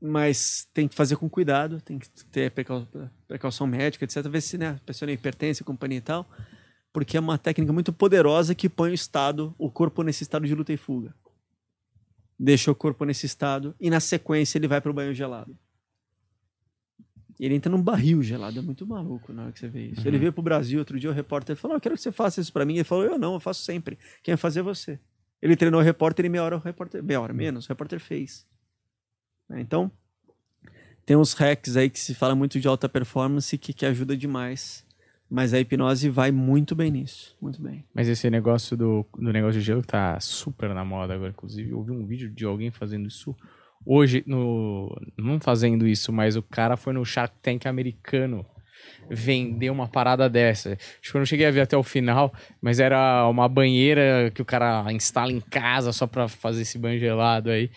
mas 0.04 0.68
tem 0.74 0.88
que 0.88 0.94
fazer 0.96 1.14
com 1.16 1.30
cuidado, 1.30 1.80
tem 1.80 1.96
que 1.98 2.08
ter 2.26 2.50
precau- 2.50 2.86
precaução 3.28 3.66
médica, 3.68 4.04
etc. 4.04 4.26
Ver 4.28 4.40
se 4.40 4.58
né, 4.58 4.70
a 4.70 4.80
pessoa 4.84 5.06
não 5.06 5.14
hipertensa, 5.14 5.62
companhia 5.62 5.98
e 5.98 6.00
tal, 6.02 6.28
porque 6.92 7.16
é 7.16 7.20
uma 7.20 7.38
técnica 7.38 7.72
muito 7.72 7.92
poderosa 7.92 8.52
que 8.54 8.68
põe 8.68 8.90
o 8.90 8.94
estado, 8.94 9.54
o 9.56 9.70
corpo 9.70 10.02
nesse 10.02 10.24
estado 10.24 10.44
de 10.46 10.54
luta 10.54 10.72
e 10.72 10.76
fuga. 10.76 11.14
Deixa 12.38 12.70
o 12.70 12.74
corpo 12.74 13.04
nesse 13.04 13.26
estado 13.26 13.74
e 13.80 13.88
na 13.88 14.00
sequência 14.00 14.58
ele 14.58 14.66
vai 14.66 14.80
para 14.80 14.90
o 14.90 14.94
banho 14.94 15.14
gelado. 15.14 15.56
Ele 17.38 17.54
entra 17.54 17.70
num 17.70 17.80
barril 17.82 18.22
gelado, 18.22 18.58
é 18.58 18.62
muito 18.62 18.86
maluco 18.86 19.32
na 19.32 19.44
hora 19.44 19.52
que 19.52 19.58
você 19.58 19.68
vê 19.68 19.86
isso. 19.86 20.06
Ele 20.06 20.18
veio 20.18 20.32
pro 20.32 20.42
Brasil 20.42 20.78
outro 20.78 20.98
dia, 20.98 21.10
o 21.10 21.12
repórter 21.12 21.56
falou: 21.56 21.74
"Ah, 21.74 21.76
Eu 21.76 21.80
quero 21.80 21.94
que 21.94 22.00
você 22.02 22.12
faça 22.12 22.40
isso 22.40 22.52
para 22.52 22.64
mim. 22.64 22.74
Ele 22.74 22.84
falou: 22.84 23.04
Eu 23.04 23.18
não, 23.18 23.34
eu 23.34 23.40
faço 23.40 23.62
sempre. 23.62 23.98
Quem 24.22 24.32
vai 24.34 24.36
fazer 24.36 24.60
é 24.60 24.62
você. 24.62 24.98
Ele 25.40 25.56
treinou 25.56 25.80
o 25.80 25.84
repórter 25.84 26.24
e 26.24 26.28
meia 26.28 26.44
hora 26.44 26.56
o 26.56 26.60
repórter, 26.60 27.02
meia 27.02 27.20
hora 27.20 27.32
menos, 27.32 27.64
o 27.64 27.68
repórter 27.68 27.98
fez. 28.00 28.46
Né, 29.52 29.60
Então, 29.60 29.90
tem 31.04 31.16
uns 31.16 31.34
hacks 31.34 31.76
aí 31.76 31.90
que 31.90 32.00
se 32.00 32.14
fala 32.14 32.34
muito 32.34 32.58
de 32.58 32.66
alta 32.66 32.88
performance 32.88 33.56
que, 33.58 33.72
que 33.72 33.84
ajuda 33.84 34.16
demais. 34.16 34.84
Mas 35.28 35.54
a 35.54 35.60
hipnose 35.60 36.10
vai 36.10 36.30
muito 36.30 36.74
bem 36.74 36.90
nisso. 36.90 37.34
Muito 37.40 37.60
bem. 37.62 37.84
Mas 37.94 38.06
esse 38.06 38.28
negócio 38.28 38.76
do, 38.76 39.06
do 39.16 39.32
negócio 39.32 39.58
de 39.58 39.64
gelo 39.64 39.82
tá 39.82 40.20
super 40.20 40.68
na 40.74 40.84
moda 40.84 41.14
agora. 41.14 41.30
Inclusive, 41.30 41.70
eu 41.70 41.82
vi 41.82 41.90
um 41.90 42.06
vídeo 42.06 42.30
de 42.30 42.44
alguém 42.44 42.70
fazendo 42.70 43.08
isso 43.08 43.34
hoje, 43.84 44.22
no, 44.26 44.94
não 45.16 45.40
fazendo 45.40 45.88
isso, 45.88 46.12
mas 46.12 46.36
o 46.36 46.42
cara 46.42 46.76
foi 46.76 46.92
no 46.92 47.04
Shark 47.04 47.34
Tank 47.40 47.66
americano 47.66 48.44
vender 49.10 49.70
uma 49.70 49.88
parada 49.88 50.28
dessa. 50.28 50.76
Que 50.76 51.14
eu 51.14 51.18
não 51.18 51.26
cheguei 51.26 51.46
a 51.46 51.50
ver 51.50 51.62
até 51.62 51.76
o 51.76 51.82
final, 51.82 52.32
mas 52.60 52.78
era 52.80 53.26
uma 53.28 53.48
banheira 53.48 54.30
que 54.34 54.42
o 54.42 54.44
cara 54.44 54.92
instala 54.92 55.32
em 55.32 55.40
casa 55.40 55.92
só 55.92 56.06
pra 56.06 56.28
fazer 56.28 56.62
esse 56.62 56.78
banho 56.78 56.98
gelado 56.98 57.50
aí. 57.50 57.70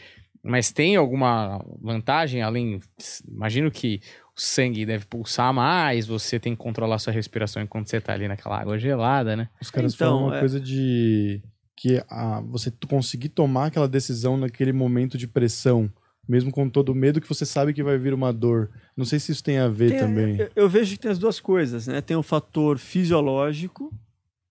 Mas 0.47 0.71
tem 0.71 0.95
alguma 0.95 1.59
vantagem 1.81 2.41
além? 2.43 2.79
Imagino 3.27 3.71
que 3.71 3.99
o 4.37 4.39
sangue 4.39 4.85
deve 4.85 5.05
pulsar 5.05 5.51
mais, 5.51 6.05
você 6.05 6.39
tem 6.39 6.53
que 6.53 6.61
controlar 6.61 6.99
sua 6.99 7.11
respiração 7.11 7.63
enquanto 7.63 7.89
você 7.89 7.99
tá 7.99 8.13
ali 8.13 8.27
naquela 8.27 8.59
água 8.59 8.77
gelada, 8.77 9.35
né? 9.35 9.49
Os 9.59 9.71
caras 9.71 9.95
Então, 9.95 10.07
falam 10.11 10.27
uma 10.27 10.37
é- 10.37 10.39
coisa 10.39 10.59
de 10.59 11.41
que 11.75 12.03
a, 12.09 12.41
você 12.41 12.71
conseguir 12.87 13.29
tomar 13.29 13.65
aquela 13.67 13.87
decisão 13.87 14.37
naquele 14.37 14.71
momento 14.71 15.17
de 15.17 15.27
pressão, 15.27 15.91
mesmo 16.27 16.51
com 16.51 16.69
todo 16.69 16.89
o 16.89 16.95
medo 16.95 17.19
que 17.19 17.27
você 17.27 17.45
sabe 17.45 17.73
que 17.73 17.83
vai 17.83 17.97
vir 17.97 18.13
uma 18.13 18.31
dor. 18.31 18.69
Não 18.95 19.03
sei 19.03 19.19
se 19.19 19.31
isso 19.31 19.43
tem 19.43 19.57
a 19.57 19.67
ver 19.67 19.89
Tem- 19.91 19.99
também. 19.99 20.37
Eu, 20.37 20.51
eu 20.55 20.69
vejo 20.69 20.91
que 20.93 20.99
tem 21.01 21.11
as 21.11 21.19
duas 21.19 21.39
coisas, 21.39 21.87
né? 21.87 22.01
Tem 22.01 22.15
o 22.15 22.23
fator 22.23 22.77
fisiológico. 22.77 23.91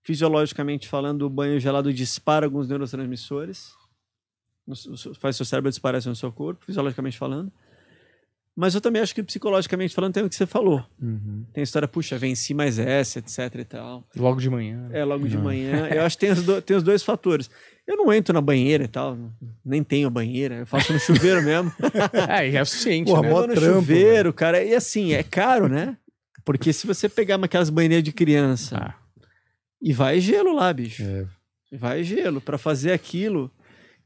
Fisiologicamente 0.02 0.86
falando, 0.86 1.22
o 1.22 1.30
banho 1.30 1.58
gelado 1.58 1.92
dispara 1.92 2.44
alguns 2.46 2.68
neurotransmissores. 2.68 3.72
Faz 5.20 5.36
seu 5.36 5.44
cérebro 5.44 5.68
isso 5.70 6.08
no 6.08 6.16
seu 6.16 6.32
corpo, 6.32 6.64
fisiologicamente 6.64 7.18
falando. 7.18 7.52
Mas 8.56 8.72
eu 8.72 8.80
também 8.80 9.02
acho 9.02 9.12
que 9.12 9.22
psicologicamente 9.22 9.92
falando 9.92 10.12
tem 10.14 10.22
o 10.22 10.28
que 10.28 10.34
você 10.36 10.46
falou. 10.46 10.84
Uhum. 11.02 11.44
Tem 11.52 11.60
a 11.60 11.64
história, 11.64 11.88
puxa, 11.88 12.16
venci 12.16 12.54
mais 12.54 12.78
essa, 12.78 13.18
etc 13.18 13.52
e 13.58 13.64
tal. 13.64 14.06
Logo 14.16 14.40
de 14.40 14.48
manhã. 14.48 14.88
É, 14.92 15.04
logo 15.04 15.26
de 15.26 15.36
Não. 15.36 15.42
manhã. 15.42 15.88
Eu 15.88 16.02
acho 16.04 16.16
que 16.16 16.20
tem 16.24 16.30
os, 16.32 16.42
do- 16.44 16.62
tem 16.62 16.76
os 16.76 16.82
dois 16.84 17.02
fatores. 17.02 17.50
Eu 17.84 17.96
não 17.96 18.12
entro 18.12 18.32
na 18.32 18.40
banheira 18.40 18.84
e 18.84 18.88
tal, 18.88 19.18
nem 19.64 19.82
tenho 19.82 20.08
banheira, 20.08 20.54
eu 20.54 20.66
faço 20.66 20.92
no 20.92 21.00
chuveiro 21.00 21.42
mesmo. 21.44 21.72
É, 22.28 22.48
e 22.48 22.56
é 22.56 22.62
o 22.62 22.66
suficiente, 22.66 23.08
Porra, 23.10 23.22
né? 23.22 23.28
Eu 23.32 23.46
no 23.48 23.54
trampo, 23.54 23.74
chuveiro, 23.80 24.32
cara. 24.32 24.62
E 24.62 24.72
assim, 24.72 25.12
é 25.12 25.22
caro, 25.24 25.68
né? 25.68 25.96
Porque 26.44 26.72
se 26.72 26.86
você 26.86 27.08
pegar 27.08 27.42
aquelas 27.42 27.70
banheiras 27.70 28.04
de 28.04 28.12
criança 28.12 28.76
Ah. 28.78 28.94
e 29.82 29.92
vai 29.92 30.20
gelo 30.20 30.54
lá, 30.54 30.72
bicho. 30.72 31.02
É. 31.02 31.26
E 31.72 31.76
vai 31.76 32.04
gelo 32.04 32.40
para 32.40 32.56
fazer 32.56 32.92
aquilo. 32.92 33.50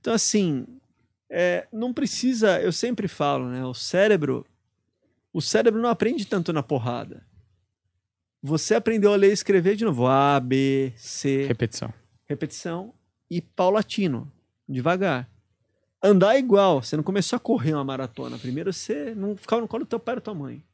Então, 0.01 0.15
assim, 0.15 0.67
é, 1.31 1.67
não 1.73 1.93
precisa. 1.93 2.61
Eu 2.61 2.73
sempre 2.73 3.09
falo, 3.09 3.49
né? 3.49 3.65
O 3.65 3.75
cérebro. 3.75 4.47
O 5.33 5.41
cérebro 5.41 5.81
não 5.81 5.89
aprende 5.89 6.27
tanto 6.27 6.53
na 6.53 6.63
porrada. 6.63 7.27
Você 8.43 8.75
aprendeu 8.75 9.13
a 9.13 9.17
ler 9.17 9.31
e 9.31 9.33
escrever 9.33 9.77
de 9.77 9.85
novo. 9.85 10.07
A, 10.07 10.39
B, 10.41 10.93
C 10.97 11.47
Repetição. 11.47 11.93
repetição 12.27 12.95
e 13.31 13.41
paulatino, 13.43 14.31
devagar. 14.69 15.29
Andar 16.03 16.37
é 16.37 16.39
igual, 16.39 16.81
você 16.81 16.97
não 16.97 17.03
começou 17.03 17.37
a 17.37 17.41
correr 17.41 17.75
uma 17.75 17.85
maratona. 17.85 18.39
Primeiro 18.39 18.73
você 18.73 19.15
não 19.15 19.37
ficava 19.37 19.61
no 19.61 19.69
colo 19.69 19.85
do 19.85 19.89
teu 19.89 19.99
pai 19.99 20.15
ou 20.15 20.21
da 20.21 20.25
tua 20.25 20.35
mãe. 20.35 20.63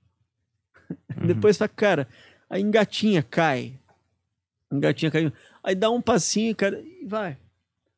Uhum. 1.16 1.26
Depois 1.26 1.56
fala, 1.56 1.68
cara, 1.70 2.08
aí 2.48 2.60
engatinha, 2.60 3.22
cai. 3.22 3.80
Engatinha 4.70 5.10
caindo. 5.10 5.32
Aí 5.62 5.74
dá 5.74 5.90
um 5.90 6.00
passinho, 6.00 6.54
cara, 6.54 6.78
e 6.78 7.06
vai. 7.06 7.38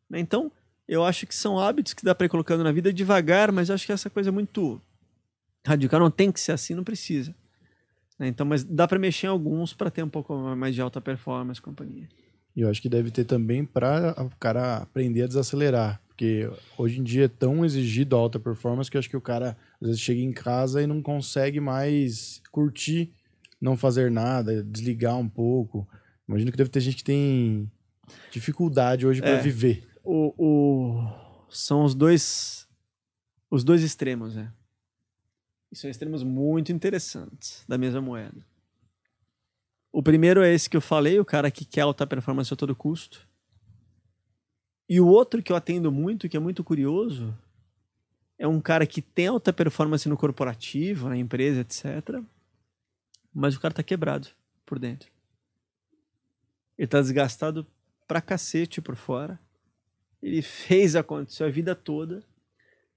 Né? 0.08 0.20
Então, 0.20 0.52
eu 0.88 1.04
acho 1.04 1.26
que 1.26 1.34
são 1.34 1.58
hábitos 1.58 1.94
que 1.94 2.04
dá 2.04 2.14
pra 2.14 2.26
ir 2.26 2.28
colocando 2.30 2.62
na 2.64 2.72
vida 2.72 2.92
devagar, 2.92 3.50
mas 3.52 3.68
eu 3.68 3.74
acho 3.74 3.86
que 3.86 3.92
essa 3.92 4.08
coisa 4.10 4.30
é 4.30 4.32
muito 4.32 4.80
radical. 5.66 5.98
Não 6.00 6.10
tem 6.10 6.30
que 6.30 6.40
ser 6.40 6.52
assim, 6.52 6.74
não 6.74 6.84
precisa. 6.84 7.34
né? 8.18 8.28
Então, 8.28 8.46
mas 8.46 8.62
dá 8.64 8.86
para 8.88 8.98
mexer 8.98 9.26
em 9.26 9.30
alguns 9.30 9.72
para 9.74 9.90
ter 9.90 10.02
um 10.02 10.08
pouco 10.08 10.34
mais 10.56 10.74
de 10.74 10.80
alta 10.80 11.00
performance 11.00 11.60
companhia. 11.60 12.08
E 12.54 12.60
eu 12.62 12.70
acho 12.70 12.80
que 12.80 12.88
deve 12.88 13.10
ter 13.10 13.24
também 13.24 13.64
para 13.64 14.14
o 14.18 14.30
cara 14.40 14.76
aprender 14.78 15.22
a 15.22 15.26
desacelerar. 15.26 16.00
Porque 16.08 16.48
hoje 16.78 16.98
em 16.98 17.02
dia 17.04 17.26
é 17.26 17.28
tão 17.28 17.62
exigido 17.62 18.16
a 18.16 18.18
alta 18.18 18.38
performance 18.38 18.90
que 18.90 18.96
eu 18.96 18.98
acho 18.98 19.10
que 19.10 19.16
o 19.16 19.20
cara 19.20 19.54
às 19.78 19.88
vezes 19.88 20.00
chega 20.00 20.20
em 20.20 20.32
casa 20.32 20.80
e 20.82 20.86
não 20.86 21.02
consegue 21.02 21.60
mais 21.60 22.40
curtir, 22.50 23.12
não 23.60 23.76
fazer 23.76 24.10
nada, 24.10 24.62
desligar 24.64 25.18
um 25.18 25.28
pouco. 25.28 25.86
Imagino 26.26 26.50
que 26.50 26.56
deve 26.56 26.70
ter 26.70 26.80
gente 26.80 26.96
que 26.96 27.04
tem 27.04 27.70
dificuldade 28.30 29.06
hoje 29.06 29.20
para 29.20 29.30
É. 29.32 29.42
viver. 29.42 29.86
O, 30.08 30.32
o- 30.38 31.46
São 31.50 31.84
os 31.84 31.94
dois. 31.94 32.68
Os 33.50 33.64
dois 33.64 33.82
extremos, 33.82 34.34
né? 34.36 34.52
São 35.72 35.90
extremos 35.90 36.22
muito 36.22 36.72
interessantes 36.72 37.64
da 37.68 37.76
mesma 37.76 38.00
moeda. 38.00 38.46
O 39.92 40.02
primeiro 40.02 40.42
é 40.42 40.52
esse 40.52 40.70
que 40.70 40.76
eu 40.76 40.80
falei, 40.80 41.18
o 41.20 41.24
cara 41.24 41.50
que 41.50 41.64
quer 41.64 41.82
alta 41.82 42.06
performance 42.06 42.52
a 42.52 42.56
todo 42.56 42.74
custo. 42.74 43.26
E 44.88 45.00
o 45.00 45.06
outro 45.06 45.42
que 45.42 45.50
eu 45.52 45.56
atendo 45.56 45.90
muito, 45.90 46.28
que 46.28 46.36
é 46.36 46.40
muito 46.40 46.62
curioso, 46.62 47.36
é 48.38 48.46
um 48.46 48.60
cara 48.60 48.86
que 48.86 49.02
tem 49.02 49.26
alta 49.26 49.52
performance 49.52 50.08
no 50.08 50.16
corporativo, 50.16 51.08
na 51.08 51.16
empresa, 51.16 51.60
etc. 51.60 52.22
Mas 53.34 53.54
o 53.56 53.60
cara 53.60 53.74
tá 53.74 53.82
quebrado 53.82 54.28
por 54.64 54.78
dentro. 54.78 55.10
Ele 56.78 56.86
tá 56.86 57.00
desgastado 57.00 57.66
pra 58.06 58.20
cacete 58.20 58.80
por 58.80 58.96
fora. 58.96 59.38
Ele 60.22 60.42
fez 60.42 60.96
acontecer 60.96 61.44
a 61.44 61.50
vida 61.50 61.74
toda. 61.74 62.22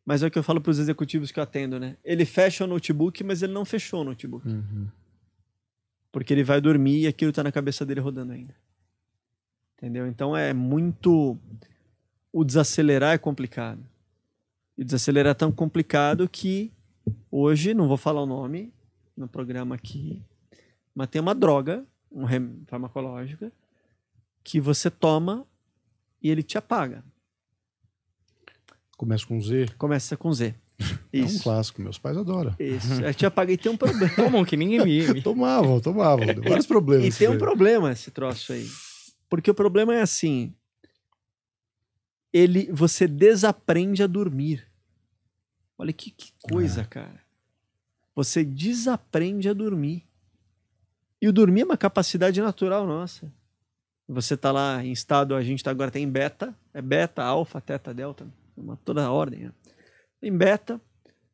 Mas 0.05 0.23
é 0.23 0.27
o 0.27 0.31
que 0.31 0.39
eu 0.39 0.43
falo 0.43 0.59
pros 0.59 0.79
executivos 0.79 1.31
que 1.31 1.39
eu 1.39 1.43
atendo, 1.43 1.79
né? 1.79 1.95
Ele 2.03 2.25
fecha 2.25 2.63
o 2.63 2.67
notebook, 2.67 3.23
mas 3.23 3.43
ele 3.43 3.53
não 3.53 3.63
fechou 3.63 4.01
o 4.01 4.03
notebook. 4.03 4.47
Porque 6.11 6.33
ele 6.33 6.43
vai 6.43 6.59
dormir 6.59 7.01
e 7.01 7.07
aquilo 7.07 7.31
tá 7.31 7.43
na 7.43 7.51
cabeça 7.51 7.85
dele 7.85 7.99
rodando 7.99 8.33
ainda. 8.33 8.55
Entendeu? 9.77 10.07
Então 10.07 10.35
é 10.35 10.51
muito. 10.51 11.37
O 12.33 12.43
desacelerar 12.43 13.13
é 13.13 13.17
complicado. 13.17 13.85
E 14.77 14.81
o 14.81 14.85
desacelerar 14.85 15.31
é 15.31 15.35
tão 15.35 15.51
complicado 15.51 16.27
que 16.27 16.71
hoje, 17.29 17.73
não 17.73 17.87
vou 17.87 17.97
falar 17.97 18.21
o 18.21 18.25
nome 18.25 18.73
no 19.15 19.27
programa 19.27 19.75
aqui, 19.75 20.23
mas 20.95 21.07
tem 21.09 21.21
uma 21.21 21.35
droga, 21.35 21.85
uma 22.09 22.27
farmacológica, 22.65 23.51
que 24.43 24.59
você 24.59 24.89
toma 24.89 25.45
e 26.21 26.29
ele 26.29 26.43
te 26.43 26.57
apaga. 26.57 27.03
Começa 28.97 29.25
com 29.25 29.39
Z. 29.41 29.67
Começa 29.77 30.17
com 30.17 30.33
Z. 30.33 30.55
É 31.11 31.21
um 31.21 31.25
Isso. 31.25 31.41
clássico, 31.41 31.81
meus 31.81 31.97
pais 31.97 32.15
adoram. 32.15 32.55
Isso. 32.59 33.01
Eu 33.01 33.13
te 33.13 33.25
apaga 33.25 33.51
e 33.51 33.57
tem 33.57 33.71
um 33.71 33.75
problema. 33.75 34.09
Tomam 34.15 34.45
que 34.45 34.55
ninguém 34.55 34.83
me. 34.83 35.21
Tomavam, 35.23 35.81
tomavam. 35.81 36.25
Deu 36.25 36.43
vários 36.43 36.67
problemas. 36.67 37.15
E 37.15 37.17
tem 37.17 37.27
um 37.27 37.31
isso 37.31 37.39
problema 37.39 37.91
esse 37.91 38.11
troço 38.11 38.53
aí. 38.53 38.69
Porque 39.27 39.49
o 39.49 39.55
problema 39.55 39.95
é 39.95 40.01
assim. 40.01 40.53
Ele, 42.31 42.71
você 42.71 43.07
desaprende 43.07 44.03
a 44.03 44.07
dormir. 44.07 44.67
Olha 45.79 45.91
que, 45.91 46.11
que 46.11 46.31
coisa, 46.43 46.85
cara. 46.85 47.21
Você 48.15 48.43
desaprende 48.43 49.49
a 49.49 49.53
dormir. 49.53 50.05
E 51.19 51.27
o 51.27 51.33
dormir 51.33 51.61
é 51.61 51.65
uma 51.65 51.77
capacidade 51.77 52.39
natural 52.39 52.85
nossa. 52.85 53.33
Você 54.11 54.35
tá 54.35 54.51
lá 54.51 54.83
em 54.83 54.91
estado, 54.91 55.35
a 55.35 55.43
gente 55.43 55.63
tá 55.63 55.69
agora 55.69 55.91
tem 55.91 56.09
beta, 56.09 56.55
é 56.73 56.81
beta, 56.81 57.23
alfa, 57.23 57.61
teta, 57.61 57.93
delta, 57.93 58.27
uma, 58.57 58.75
toda 58.77 59.05
a 59.05 59.11
ordem. 59.11 59.41
Né? 59.41 59.51
Em 60.19 60.35
beta, 60.35 60.81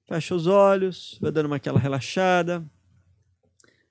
fecha 0.06 0.36
os 0.36 0.46
olhos, 0.46 1.18
vai 1.22 1.32
dando 1.32 1.46
uma 1.46 1.56
aquela 1.56 1.80
relaxada. 1.80 2.66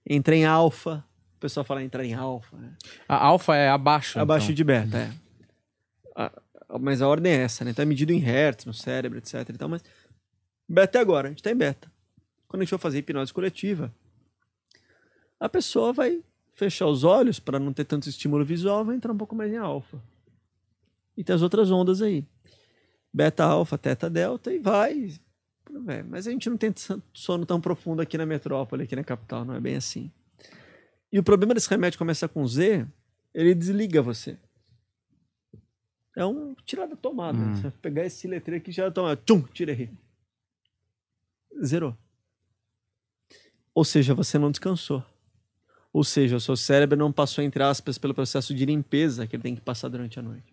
Entra 0.07 0.37
em 0.37 0.45
alfa, 0.45 1.03
o 1.37 1.41
pessoal 1.41 1.65
fala 1.65 1.83
entrar 1.83 2.05
em 2.05 2.13
alfa, 2.13 2.59
né? 2.59 2.77
A 3.09 3.17
alfa 3.25 3.57
é 3.57 3.71
abaixo. 3.71 4.21
Abaixo 4.21 4.47
então. 4.53 4.55
de 4.57 4.65
beta, 4.65 4.99
é. 4.99 5.11
A- 6.15 6.43
mas 6.79 7.01
a 7.01 7.09
ordem 7.09 7.33
é 7.33 7.37
essa, 7.37 7.65
né? 7.65 7.73
Tá 7.73 7.87
medido 7.87 8.13
em 8.13 8.19
hertz 8.19 8.67
no 8.67 8.75
cérebro, 8.75 9.17
etc. 9.17 9.49
e 9.49 9.53
tal, 9.55 9.69
mas 9.69 9.83
beta 10.69 10.99
é 10.99 11.01
agora, 11.01 11.29
a 11.29 11.31
gente 11.31 11.43
tá 11.43 11.51
em 11.51 11.57
beta. 11.57 11.91
Quando 12.47 12.61
a 12.61 12.65
gente 12.65 12.71
for 12.71 12.79
fazer 12.79 12.99
hipnose 12.99 13.33
coletiva, 13.33 13.91
a 15.41 15.49
pessoa 15.49 15.91
vai 15.91 16.23
fechar 16.55 16.87
os 16.87 17.05
olhos 17.05 17.39
para 17.39 17.59
não 17.59 17.73
ter 17.73 17.85
tanto 17.85 18.09
estímulo 18.09 18.45
visual, 18.45 18.85
vai 18.85 18.97
entrar 18.97 19.13
um 19.13 19.17
pouco 19.17 19.35
mais 19.35 19.53
em 19.53 19.57
alfa. 19.57 20.01
E 21.17 21.23
tem 21.23 21.35
as 21.35 21.43
outras 21.43 21.71
ondas 21.71 22.01
aí. 22.01 22.25
Beta, 23.13 23.45
alfa, 23.45 23.79
teta, 23.79 24.09
delta 24.11 24.53
e 24.53 24.59
vai. 24.59 25.15
Mas 26.09 26.27
a 26.27 26.31
gente 26.31 26.49
não 26.49 26.57
tem 26.57 26.73
sono 27.13 27.47
tão 27.47 27.61
profundo 27.61 28.03
aqui 28.03 28.19
na 28.19 28.27
metrópole, 28.27 28.85
aqui 28.85 28.97
na 28.97 29.05
capital, 29.05 29.45
não 29.45 29.55
é 29.55 29.61
bem 29.61 29.77
assim. 29.77 30.11
E 31.13 31.19
o 31.19 31.23
problema 31.23 31.55
desse 31.55 31.71
remédio 31.71 31.99
começa 31.99 32.29
com 32.29 32.47
Z, 32.47 32.87
ele 33.33 33.55
desliga 33.55 34.03
você. 34.03 34.37
É 36.17 36.25
um 36.25 36.55
tirar 36.65 36.87
da 36.87 36.97
tomada. 36.97 37.39
Hum. 37.39 37.55
Você 37.55 37.63
vai 37.63 37.71
pegar 37.83 38.05
esse 38.05 38.27
letreiro 38.27 38.63
aqui 38.63 38.71
e 38.71 38.83
da 38.83 38.91
tomada. 38.91 39.21
Tchum, 39.25 39.43
tirei. 39.43 39.91
Zerou. 41.65 41.97
Ou 43.75 43.85
seja, 43.85 44.15
você 44.15 44.39
não 44.39 44.51
descansou. 44.51 45.05
Ou 45.95 46.03
seja, 46.03 46.35
o 46.35 46.41
seu 46.41 46.57
cérebro 46.57 46.99
não 46.99 47.13
passou, 47.13 47.45
entre 47.45 47.63
aspas, 47.63 47.97
pelo 47.99 48.13
processo 48.13 48.53
de 48.53 48.67
limpeza 48.67 49.29
que 49.29 49.37
ele 49.37 49.43
tem 49.45 49.55
que 49.55 49.61
passar 49.61 49.89
durante 49.89 50.19
a 50.19 50.23
noite. 50.23 50.53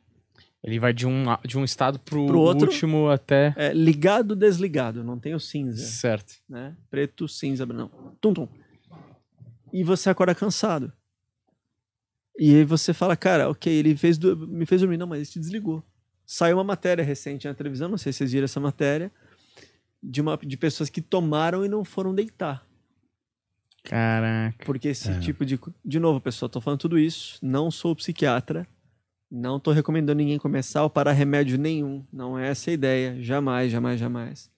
Ele 0.63 0.79
vai 0.79 0.93
de 0.93 1.07
um, 1.07 1.23
de 1.43 1.57
um 1.57 1.63
estado 1.63 1.97
pro, 1.97 2.27
Pro 2.27 2.39
outro. 2.39 2.67
último 2.67 3.09
até. 3.09 3.51
É 3.57 3.73
ligado, 3.73 4.35
desligado, 4.35 5.03
não 5.03 5.17
tem 5.17 5.33
o 5.33 5.39
cinza. 5.39 5.83
Certo. 5.83 6.35
né? 6.47 6.77
Preto, 6.91 7.27
cinza, 7.27 7.65
não. 7.65 7.89
Tum, 8.21 8.31
tum. 8.35 8.47
E 9.73 9.83
você 9.83 10.11
acorda 10.11 10.35
cansado. 10.35 10.93
E 12.37 12.57
aí 12.57 12.63
você 12.63 12.93
fala, 12.93 13.15
cara, 13.17 13.49
ok, 13.49 13.73
ele 13.73 13.97
fez 13.97 14.19
me 14.19 14.67
fez 14.67 14.81
dormir. 14.81 14.97
Não, 14.97 15.07
mas 15.07 15.17
ele 15.21 15.25
te 15.27 15.39
desligou. 15.39 15.83
Saiu 16.23 16.57
uma 16.57 16.63
matéria 16.63 17.03
recente 17.03 17.47
na 17.47 17.55
televisão, 17.55 17.89
não 17.89 17.97
sei 17.97 18.13
se 18.13 18.19
vocês 18.19 18.31
viram 18.31 18.45
essa 18.45 18.59
matéria, 18.59 19.11
de, 20.03 20.21
uma, 20.21 20.37
de 20.37 20.55
pessoas 20.55 20.87
que 20.87 21.01
tomaram 21.01 21.65
e 21.65 21.67
não 21.67 21.83
foram 21.83 22.13
deitar. 22.13 22.63
Caraca. 23.84 24.63
Porque 24.65 24.89
esse 24.89 25.09
É. 25.09 25.19
tipo 25.19 25.45
de. 25.45 25.59
De 25.84 25.99
novo, 25.99 26.21
pessoal, 26.21 26.47
tô 26.49 26.61
falando 26.61 26.79
tudo 26.79 26.99
isso. 26.99 27.38
Não 27.41 27.71
sou 27.71 27.95
psiquiatra. 27.95 28.67
Não 29.29 29.59
tô 29.59 29.71
recomendando 29.71 30.17
ninguém 30.17 30.38
começar 30.38 30.84
ou 30.84 30.89
parar 30.89 31.13
remédio 31.13 31.57
nenhum. 31.57 32.05
Não 32.11 32.38
é 32.38 32.49
essa 32.49 32.69
a 32.69 32.73
ideia. 32.73 33.15
Jamais, 33.21 33.71
jamais, 33.71 33.99
jamais. 33.99 34.49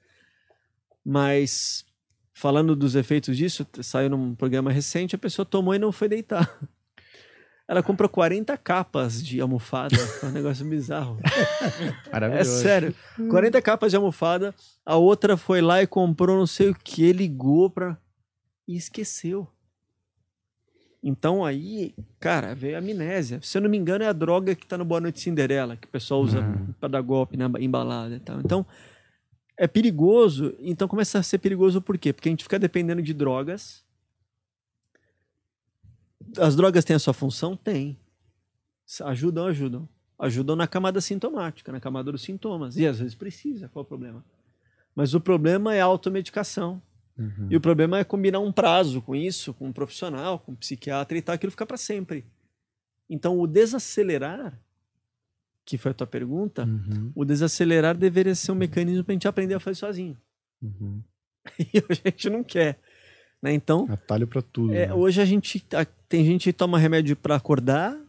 Mas, 1.06 1.86
falando 2.34 2.76
dos 2.76 2.96
efeitos 2.96 3.38
disso, 3.38 3.66
saiu 3.82 4.10
num 4.10 4.34
programa 4.36 4.72
recente, 4.72 5.16
a 5.16 5.20
pessoa 5.20 5.46
tomou 5.46 5.76
e 5.76 5.80
não 5.80 5.92
foi 5.92 6.08
deitar. 6.10 6.50
Ela 7.68 7.82
comprou 7.82 8.10
40 8.10 8.58
capas 8.58 9.24
de 9.24 9.40
almofada. 9.40 9.96
Foi 9.98 10.30
um 10.30 10.34
negócio 10.34 10.66
bizarro. 10.66 11.18
É 12.08 12.12
Maravilhoso. 12.12 12.62
sério. 12.62 12.96
40 13.30 13.62
capas 13.62 13.92
de 13.92 13.96
almofada. 13.98 14.54
A 14.86 14.96
outra 14.96 15.36
foi 15.38 15.62
lá 15.62 15.82
e 15.82 15.88
comprou 15.88 16.38
não 16.38 16.46
sei 16.46 16.70
o 16.70 16.76
que, 16.76 17.12
ligou 17.14 17.70
pra. 17.70 17.98
E 18.68 18.76
esqueceu. 18.76 19.48
Então 21.02 21.44
aí, 21.44 21.94
cara, 22.20 22.56
veio 22.56 22.76
a 22.76 22.80
amnésia. 22.80 23.42
Se 23.42 23.58
eu 23.58 23.62
não 23.62 23.70
me 23.70 23.78
engano, 23.78 24.04
é 24.06 24.08
a 24.08 24.14
droga 24.14 24.56
que 24.56 24.66
tá 24.66 24.78
no 24.78 24.86
Boa 24.86 25.02
Noite 25.02 25.20
Cinderela, 25.20 25.76
que 25.76 25.86
o 25.88 25.92
pessoal 25.92 26.22
usa 26.22 26.40
Uhum. 26.40 26.74
pra 26.80 26.88
dar 26.88 27.02
golpe 27.02 27.36
na 27.36 27.52
embalada 27.60 28.16
e 28.16 28.20
tal. 28.22 28.40
Então, 28.40 28.66
é 29.58 29.68
perigoso. 29.68 30.56
Então 30.60 30.88
começa 30.88 31.20
a 31.20 31.24
ser 31.24 31.40
perigoso 31.40 31.82
por 31.82 31.98
quê? 31.98 32.14
Porque 32.14 32.30
a 32.30 32.32
gente 32.32 32.44
fica 32.44 32.58
dependendo 32.58 33.02
de 33.02 33.14
drogas. 33.14 33.84
As 36.38 36.56
drogas 36.56 36.86
têm 36.86 36.96
a 36.96 37.00
sua 37.00 37.14
função? 37.14 37.56
Tem. 37.58 38.00
Ajudam, 39.02 39.48
ajudam. 39.48 39.90
Ajudam 40.18 40.56
na 40.56 40.68
camada 40.68 41.02
sintomática, 41.02 41.70
na 41.72 41.82
camada 41.82 42.12
dos 42.14 42.22
sintomas. 42.22 42.78
E 42.78 42.88
às 42.88 43.00
vezes 43.00 43.14
precisa, 43.14 43.68
qual 43.68 43.84
é 43.84 43.86
o 43.86 43.88
problema? 43.88 44.24
Mas 44.96 45.14
o 45.14 45.20
problema 45.20 45.76
é 45.76 45.82
a 45.82 45.86
automedicação. 45.86 46.82
Uhum. 47.18 47.48
E 47.50 47.56
o 47.56 47.62
problema 47.62 48.00
é 48.00 48.04
combinar 48.04 48.40
um 48.40 48.52
prazo 48.52 49.02
com 49.02 49.16
isso, 49.16 49.54
com 49.54 49.68
um 49.68 49.72
profissional, 49.74 50.40
com 50.40 50.52
um 50.54 50.56
psiquiatra 50.56 51.18
e 51.18 51.22
tal, 51.22 51.36
aquilo 51.36 51.52
fica 51.52 51.66
para 51.66 51.78
sempre. 51.78 52.26
Então, 53.10 53.40
o 53.40 53.46
desacelerar, 53.46 54.60
que 55.66 55.78
foi 55.78 55.92
a 55.92 55.94
tua 55.94 56.08
pergunta, 56.08 56.64
Uhum. 56.66 57.12
o 57.16 57.24
desacelerar 57.24 57.96
deveria 57.98 58.34
ser 58.36 58.52
um 58.52 58.56
mecanismo 58.56 59.04
para 59.04 59.12
a 59.12 59.16
gente 59.16 59.28
aprender 59.28 59.54
a 59.54 59.60
fazer 59.60 59.76
sozinho. 59.76 60.18
Uhum. 60.62 61.02
E 61.60 61.78
hoje 61.90 62.02
a 62.06 62.10
gente 62.10 62.30
não 62.30 62.44
quer. 62.44 62.80
Né? 63.42 63.54
Então, 63.54 63.86
Atalho 63.92 64.26
pra 64.26 64.42
tudo. 64.42 64.74
é, 64.74 64.88
né? 64.88 64.94
hoje 64.94 65.22
a 65.22 65.26
gente 65.26 65.60
tá- 65.60 65.86
tem 66.08 66.24
gente 66.26 66.46
que 66.46 66.54
toma 66.54 66.80
remédio 66.80 67.16
para 67.16 67.36
acordar, 67.36 68.00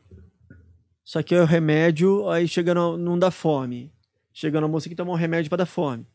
só 1.02 1.22
que 1.22 1.34
aí 1.34 1.40
o 1.40 1.44
remédio 1.44 2.28
aí 2.30 2.46
chega 2.48 2.72
no, 2.74 2.96
não 2.96 3.18
dá 3.18 3.30
fome. 3.30 3.92
Chega 4.32 4.60
no 4.60 4.66
almoço 4.66 4.88
que 4.88 4.94
toma 4.94 5.12
um 5.12 5.16
remédio 5.16 5.48
para 5.50 5.58
dar 5.58 5.66
fome. 5.66 6.06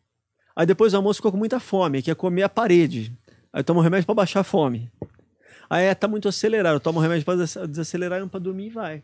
Aí 0.56 0.66
depois 0.66 0.91
do 0.91 0.97
almoço 0.97 1.18
ficou 1.18 1.32
com 1.32 1.38
muita 1.38 1.60
fome, 1.60 2.02
quer 2.02 2.16
comer 2.16 2.43
a 2.43 2.50
parede. 2.50 3.16
Aí 3.52 3.64
toma 3.64 3.80
um 3.80 3.84
remédio 3.84 4.06
para 4.06 4.16
baixar 4.16 4.41
a 4.41 4.43
fome. 4.43 4.91
Aí 5.70 5.86
é, 5.86 5.95
tá 5.95 6.08
muito 6.08 6.28
acelerado, 6.28 6.80
toma 6.80 7.00
um 7.00 7.02
remédio 7.02 7.26
para 7.26 7.68
desacelerar 7.68 8.22
e 8.22 8.28
para 8.28 8.39
dormir 8.39 8.68
e 8.68 8.70
vai. 8.70 9.04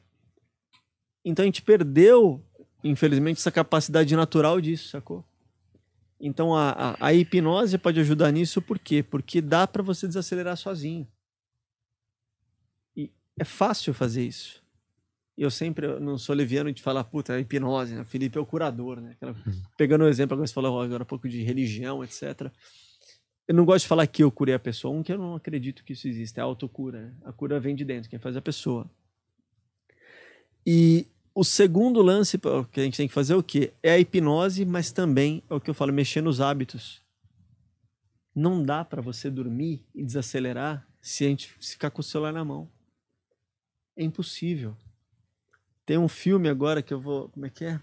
Então 1.24 1.44
a 1.44 1.46
gente 1.46 1.62
perdeu, 1.62 2.44
infelizmente, 2.84 3.40
essa 3.40 3.52
capacidade 3.52 4.16
natural 4.16 4.60
disso, 4.60 4.90
sacou? 4.90 5.24
Então 6.20 6.56
a, 6.56 6.72
a, 6.72 7.08
a 7.08 7.14
hipnose 7.14 7.78
pode 7.78 8.00
ajudar 8.00 8.32
nisso 8.32 8.62
por 8.62 8.80
quê? 8.80 9.04
Porque 9.04 9.42
dá 9.42 9.68
para 9.68 9.84
você 9.84 10.08
desacelerar 10.08 10.58
sozinho. 10.58 11.08
é 13.38 13.44
fácil 13.44 13.94
fazer 13.94 14.26
isso. 14.26 14.65
E 15.38 15.42
eu 15.44 15.52
sempre 15.52 15.86
eu 15.86 16.00
não 16.00 16.18
sou 16.18 16.34
leviano 16.36 16.72
de 16.72 16.82
falar, 16.82 17.04
puta, 17.04 17.36
é 17.36 17.42
hipnose, 17.42 17.94
né? 17.94 18.06
Felipe 18.06 18.38
é 18.38 18.42
o 18.42 18.46
curador, 18.46 19.02
né? 19.02 19.12
Aquela- 19.12 19.36
Pegando 19.78 20.06
o 20.06 20.08
exemplo, 20.08 20.34
agora 20.34 20.48
você 20.48 20.54
falou 20.54 20.82
agora 20.82 21.04
um 21.04 21.06
pouco 21.06 21.28
de 21.28 21.44
religião, 21.44 22.04
etc. 22.04 22.50
Eu 23.48 23.54
não 23.54 23.66
gosto 23.66 23.84
de 23.84 23.88
falar 23.90 24.08
que 24.08 24.24
eu 24.24 24.32
curei 24.32 24.56
a 24.56 24.60
pessoa, 24.60 24.94
um 24.96 25.04
que 25.04 25.12
eu 25.12 25.18
não 25.18 25.36
acredito 25.36 25.84
que 25.84 25.94
isso 25.94 26.08
existe, 26.08 26.40
é 26.40 26.42
a 26.42 26.46
autocura. 26.46 27.02
Né? 27.08 27.14
A 27.26 27.34
cura 27.34 27.60
vem 27.60 27.76
de 27.76 27.84
dentro, 27.86 28.10
quem 28.10 28.18
faz 28.18 28.36
é 28.36 28.40
a 28.40 28.42
pessoa. 28.42 28.90
E 30.66 31.06
o 31.34 31.44
segundo 31.44 32.02
lance 32.02 32.40
que 32.72 32.80
a 32.80 32.84
gente 32.84 32.98
tem 32.98 33.08
que 33.08 33.14
fazer 33.14 33.34
é 33.34 33.36
o 33.36 33.44
quê? 33.44 33.74
É 33.84 33.92
a 33.92 34.00
hipnose, 34.00 34.66
mas 34.66 34.92
também 34.92 35.44
é 35.50 35.54
o 35.54 35.60
que 35.60 35.70
eu 35.70 35.74
falo, 35.74 35.92
mexer 35.94 36.22
nos 36.22 36.40
hábitos. 36.42 37.02
Não 38.34 38.64
dá 38.64 38.84
para 38.84 39.02
você 39.02 39.30
dormir 39.30 39.86
e 39.94 40.04
desacelerar 40.04 40.88
se 41.02 41.26
a 41.26 41.28
gente 41.28 41.48
ficar 41.62 41.92
com 41.92 42.02
o 42.02 42.04
celular 42.04 42.34
na 42.34 42.44
mão. 42.44 42.70
É 43.98 44.04
impossível. 44.04 44.76
Tem 45.86 45.98
um 45.98 46.08
filme 46.08 46.50
agora 46.50 46.82
que 46.82 46.94
eu 46.94 47.00
vou. 47.00 47.30
Como 47.30 47.46
é 47.46 47.50
que 47.50 47.64
é? 47.66 47.80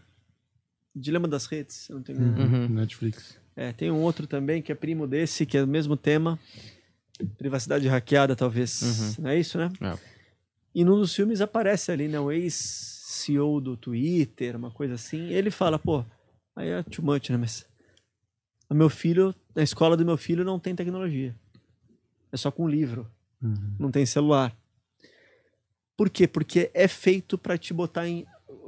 Dilema 0.95 1.27
das 1.29 1.47
Redes, 1.47 1.77
se 1.77 1.93
eu 1.93 1.97
não 1.97 2.03
tenho 2.03 2.19
Uhum. 2.21 2.69
Netflix. 2.69 3.39
é, 3.57 3.73
tem 3.73 3.91
um 3.91 4.01
outro 4.01 4.27
também 4.27 4.61
que 4.61 4.71
é 4.73 4.75
primo 4.75 5.07
desse, 5.07 5.47
que 5.47 5.57
é 5.57 5.63
o 5.63 5.67
mesmo 5.67 5.97
tema. 5.97 6.39
Privacidade 7.39 7.87
hackeada, 7.89 8.35
talvez. 8.35 9.17
Não 9.19 9.31
é 9.31 9.39
isso, 9.39 9.57
né? 9.59 9.71
É. 9.81 9.97
E 10.75 10.85
num 10.85 10.97
dos 10.99 11.15
filmes 11.15 11.41
aparece 11.41 11.93
ali, 11.93 12.09
né? 12.09 12.19
O 12.19 12.31
ex-CEO 12.33 13.61
do 13.61 13.77
Twitter, 13.77 14.57
uma 14.57 14.71
coisa 14.71 14.95
assim. 14.95 15.29
E 15.29 15.35
ele 15.35 15.51
fala, 15.51 15.79
pô, 15.79 16.05
aí 16.57 16.69
é 16.69 16.83
too 16.83 17.05
much, 17.05 17.31
né? 17.31 17.37
Mas 17.37 17.65
o 18.69 18.75
meu 18.75 18.89
filho, 18.91 19.35
na 19.55 19.63
escola 19.63 19.97
do 19.97 20.05
meu 20.05 20.17
filho 20.17 20.45
não 20.45 20.59
tem 20.59 20.75
tecnologia. 20.75 21.35
É 22.33 22.37
só 22.37 22.51
com 22.51 22.67
livro. 22.69 23.09
Uhum. 23.41 23.77
Não 23.79 23.91
tem 23.91 24.05
celular. 24.07 24.57
Por 25.97 26.11
quê? 26.11 26.27
Porque 26.27 26.71
é 26.75 26.89
feito 26.89 27.37
para 27.37 27.57
te 27.59 27.73
botar 27.73 28.09
em. 28.09 28.27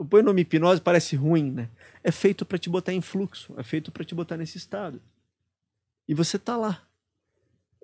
Põe 0.08 0.20
o 0.20 0.24
nome 0.24 0.42
hipnose, 0.42 0.80
parece 0.80 1.16
ruim, 1.16 1.50
né? 1.50 1.68
É 2.02 2.10
feito 2.10 2.44
para 2.44 2.58
te 2.58 2.68
botar 2.68 2.92
em 2.92 3.00
fluxo. 3.00 3.54
É 3.58 3.62
feito 3.62 3.92
para 3.92 4.04
te 4.04 4.14
botar 4.14 4.36
nesse 4.36 4.58
estado. 4.58 5.00
E 6.08 6.14
você 6.14 6.38
tá 6.38 6.56
lá. 6.56 6.82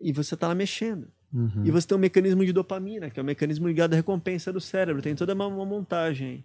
E 0.01 0.13
você 0.13 0.37
tá 0.37 0.49
lá 0.49 0.55
mexendo. 0.55 1.11
Uhum. 1.33 1.65
E 1.65 1.71
você 1.71 1.87
tem 1.87 1.97
um 1.97 2.01
mecanismo 2.01 2.45
de 2.45 2.53
dopamina, 2.53 3.11
que 3.11 3.21
é 3.21 3.23
o 3.23 3.27
mecanismo 3.27 3.69
ligado 3.69 3.93
à 3.93 3.97
recompensa 3.97 4.53
do 4.53 4.61
cérebro. 4.61 5.03
Tem 5.03 5.15
toda 5.15 5.35
uma, 5.35 5.47
uma 5.47 5.65
montagem 5.65 6.29
aí. 6.29 6.45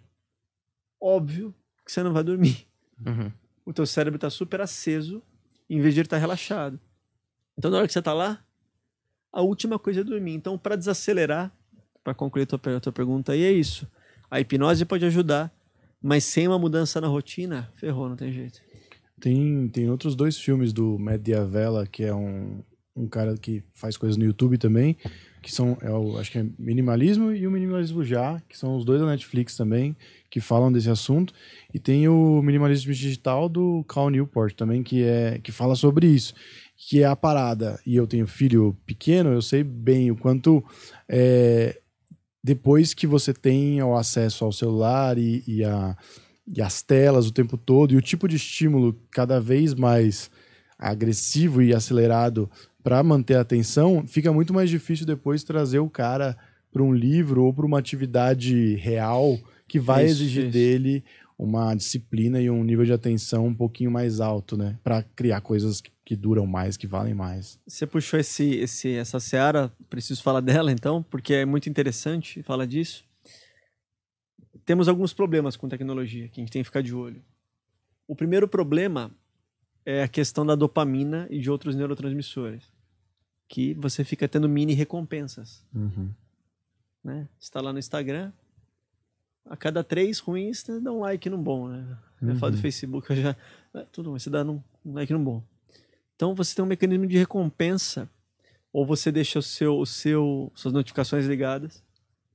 Óbvio 1.00 1.54
que 1.84 1.92
você 1.92 2.02
não 2.02 2.12
vai 2.12 2.22
dormir. 2.22 2.66
Uhum. 3.04 3.30
O 3.64 3.72
teu 3.72 3.86
cérebro 3.86 4.16
está 4.16 4.30
super 4.30 4.60
aceso, 4.60 5.22
em 5.68 5.80
vez 5.80 5.92
de 5.92 6.00
ele 6.00 6.06
estar 6.06 6.18
relaxado. 6.18 6.78
Então, 7.58 7.70
na 7.70 7.78
hora 7.78 7.86
que 7.86 7.92
você 7.92 7.98
está 7.98 8.12
lá, 8.12 8.44
a 9.32 9.42
última 9.42 9.78
coisa 9.78 10.00
é 10.00 10.04
dormir. 10.04 10.34
Então, 10.34 10.56
para 10.56 10.76
desacelerar, 10.76 11.52
para 12.06 12.14
concluir 12.14 12.44
a 12.44 12.46
tua, 12.46 12.80
tua 12.80 12.92
pergunta 12.92 13.32
aí, 13.32 13.42
é 13.42 13.50
isso. 13.50 13.84
A 14.30 14.38
hipnose 14.40 14.84
pode 14.84 15.04
ajudar, 15.06 15.52
mas 16.00 16.22
sem 16.22 16.46
uma 16.46 16.56
mudança 16.56 17.00
na 17.00 17.08
rotina, 17.08 17.68
ferrou, 17.74 18.08
não 18.08 18.14
tem 18.14 18.30
jeito. 18.30 18.60
Tem, 19.20 19.66
tem 19.66 19.90
outros 19.90 20.14
dois 20.14 20.38
filmes 20.38 20.72
do 20.72 20.96
Matt 21.00 21.20
Diavela, 21.20 21.84
que 21.84 22.04
é 22.04 22.14
um, 22.14 22.62
um 22.94 23.08
cara 23.08 23.34
que 23.36 23.60
faz 23.74 23.96
coisas 23.96 24.16
no 24.16 24.24
YouTube 24.24 24.56
também, 24.56 24.96
que 25.42 25.52
são, 25.52 25.76
é 25.80 25.90
o, 25.90 26.16
acho 26.16 26.30
que 26.30 26.38
é 26.38 26.46
Minimalismo 26.56 27.32
e 27.32 27.44
o 27.44 27.50
Minimalismo 27.50 28.04
Já, 28.04 28.40
que 28.48 28.56
são 28.56 28.76
os 28.76 28.84
dois 28.84 29.00
da 29.00 29.06
Netflix 29.08 29.56
também, 29.56 29.96
que 30.30 30.38
falam 30.38 30.70
desse 30.70 30.88
assunto. 30.88 31.34
E 31.74 31.80
tem 31.80 32.06
o 32.06 32.40
Minimalismo 32.40 32.92
Digital 32.92 33.48
do 33.48 33.84
Cal 33.88 34.10
Newport 34.10 34.54
também, 34.54 34.84
que, 34.84 35.02
é, 35.02 35.40
que 35.42 35.50
fala 35.50 35.74
sobre 35.74 36.06
isso. 36.06 36.34
Que 36.76 37.02
é 37.02 37.06
a 37.06 37.16
parada, 37.16 37.80
e 37.84 37.96
eu 37.96 38.06
tenho 38.06 38.28
filho 38.28 38.76
pequeno, 38.86 39.30
eu 39.30 39.42
sei 39.42 39.64
bem 39.64 40.12
o 40.12 40.16
quanto 40.16 40.62
é, 41.08 41.80
depois 42.46 42.94
que 42.94 43.08
você 43.08 43.34
tem 43.34 43.82
o 43.82 43.96
acesso 43.96 44.44
ao 44.44 44.52
celular 44.52 45.18
e, 45.18 45.42
e, 45.48 45.64
a, 45.64 45.96
e 46.46 46.62
as 46.62 46.80
telas 46.80 47.26
o 47.26 47.32
tempo 47.32 47.56
todo, 47.56 47.92
e 47.92 47.96
o 47.96 48.00
tipo 48.00 48.28
de 48.28 48.36
estímulo 48.36 48.96
cada 49.10 49.40
vez 49.40 49.74
mais 49.74 50.30
agressivo 50.78 51.60
e 51.60 51.74
acelerado 51.74 52.48
para 52.84 53.02
manter 53.02 53.34
a 53.34 53.40
atenção, 53.40 54.04
fica 54.06 54.32
muito 54.32 54.54
mais 54.54 54.70
difícil 54.70 55.04
depois 55.04 55.42
trazer 55.42 55.80
o 55.80 55.90
cara 55.90 56.36
para 56.70 56.84
um 56.84 56.94
livro 56.94 57.42
ou 57.42 57.52
para 57.52 57.66
uma 57.66 57.80
atividade 57.80 58.76
real 58.76 59.36
que 59.66 59.80
vai 59.80 60.04
Isso, 60.04 60.22
exigir 60.22 60.44
isso. 60.44 60.52
dele 60.52 61.04
uma 61.38 61.74
disciplina 61.74 62.40
e 62.40 62.48
um 62.48 62.64
nível 62.64 62.84
de 62.84 62.92
atenção 62.92 63.46
um 63.46 63.54
pouquinho 63.54 63.90
mais 63.90 64.20
alto, 64.20 64.56
né? 64.56 64.78
Para 64.82 65.02
criar 65.02 65.40
coisas 65.40 65.80
que, 65.80 65.90
que 66.04 66.16
duram 66.16 66.46
mais, 66.46 66.76
que 66.76 66.86
valem 66.86 67.14
mais. 67.14 67.58
Você 67.66 67.86
puxou 67.86 68.18
esse, 68.18 68.54
esse, 68.56 68.94
essa 68.94 69.20
seara, 69.20 69.70
preciso 69.90 70.22
falar 70.22 70.40
dela 70.40 70.72
então, 70.72 71.02
porque 71.02 71.34
é 71.34 71.44
muito 71.44 71.68
interessante 71.68 72.42
falar 72.42 72.66
disso. 72.66 73.04
Temos 74.64 74.88
alguns 74.88 75.12
problemas 75.12 75.56
com 75.56 75.68
tecnologia 75.68 76.28
que 76.28 76.40
a 76.40 76.42
gente 76.42 76.52
tem 76.52 76.62
que 76.62 76.68
ficar 76.68 76.82
de 76.82 76.94
olho. 76.94 77.22
O 78.08 78.16
primeiro 78.16 78.48
problema 78.48 79.12
é 79.84 80.02
a 80.02 80.08
questão 80.08 80.44
da 80.44 80.54
dopamina 80.54 81.28
e 81.30 81.38
de 81.38 81.50
outros 81.50 81.76
neurotransmissores, 81.76 82.72
que 83.48 83.74
você 83.74 84.02
fica 84.02 84.26
tendo 84.26 84.48
mini 84.48 84.72
recompensas. 84.72 85.64
Né? 87.04 87.28
Você 87.38 87.46
está 87.46 87.60
lá 87.60 87.72
no 87.72 87.78
Instagram, 87.78 88.32
a 89.48 89.56
cada 89.56 89.82
três 89.84 90.18
ruins, 90.18 90.60
você 90.60 90.80
dá 90.80 90.92
um 90.92 91.00
like 91.00 91.28
num 91.30 91.42
bom. 91.42 91.68
Né? 91.68 91.96
Eu 92.22 92.36
falo 92.36 92.52
do 92.52 92.56
Uhum. 92.56 92.62
Facebook, 92.62 93.10
eu 93.10 93.16
já. 93.16 93.36
é, 93.74 93.84
Tudo, 93.92 94.10
mas 94.12 94.22
você 94.22 94.30
dá 94.30 94.42
num, 94.44 94.62
um 94.84 94.94
like 94.94 95.12
num 95.12 95.22
bom. 95.22 95.42
Então 96.14 96.34
você 96.34 96.54
tem 96.54 96.64
um 96.64 96.68
mecanismo 96.68 97.06
de 97.06 97.16
recompensa, 97.18 98.08
ou 98.72 98.84
você 98.86 99.12
deixa 99.12 99.38
o 99.38 99.42
seu, 99.42 99.78
o 99.78 99.86
seu, 99.86 100.50
suas 100.54 100.72
notificações 100.74 101.26
ligadas. 101.26 101.82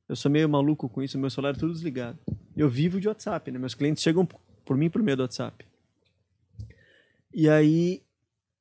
Eu 0.07 0.15
sou 0.15 0.29
meio 0.29 0.47
maluco 0.49 0.89
com 0.89 1.01
isso, 1.01 1.17
meu 1.17 1.29
celular 1.29 1.55
é 1.55 1.57
tudo 1.59 1.73
desligado. 1.73 2.19
Eu 2.55 2.69
vivo 2.69 2.99
de 2.99 3.07
WhatsApp, 3.07 3.49
né? 3.51 3.57
Meus 3.57 3.73
clientes 3.73 4.03
chegam 4.03 4.27
por 4.65 4.75
mim 4.77 4.89
por 4.89 5.01
meio 5.01 5.17
do 5.17 5.21
WhatsApp. 5.23 5.65
E 7.33 7.49
aí 7.49 8.01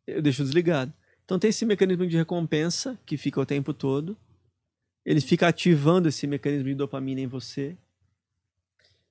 eu 0.07 0.23
deixo 0.23 0.43
desligado. 0.43 0.93
Então 1.25 1.39
tem 1.39 1.51
esse 1.51 1.65
mecanismo 1.67 2.07
de 2.07 2.17
recompensa 2.17 2.99
que 3.05 3.17
fica 3.17 3.41
o 3.41 3.47
tempo 3.47 3.73
todo. 3.75 4.17
Ele 5.05 5.21
fica 5.21 5.49
ativando 5.49 6.09
esse 6.09 6.27
mecanismo 6.27 6.69
de 6.69 6.75
dopamina 6.75 7.21
em 7.21 7.27
você. 7.27 7.77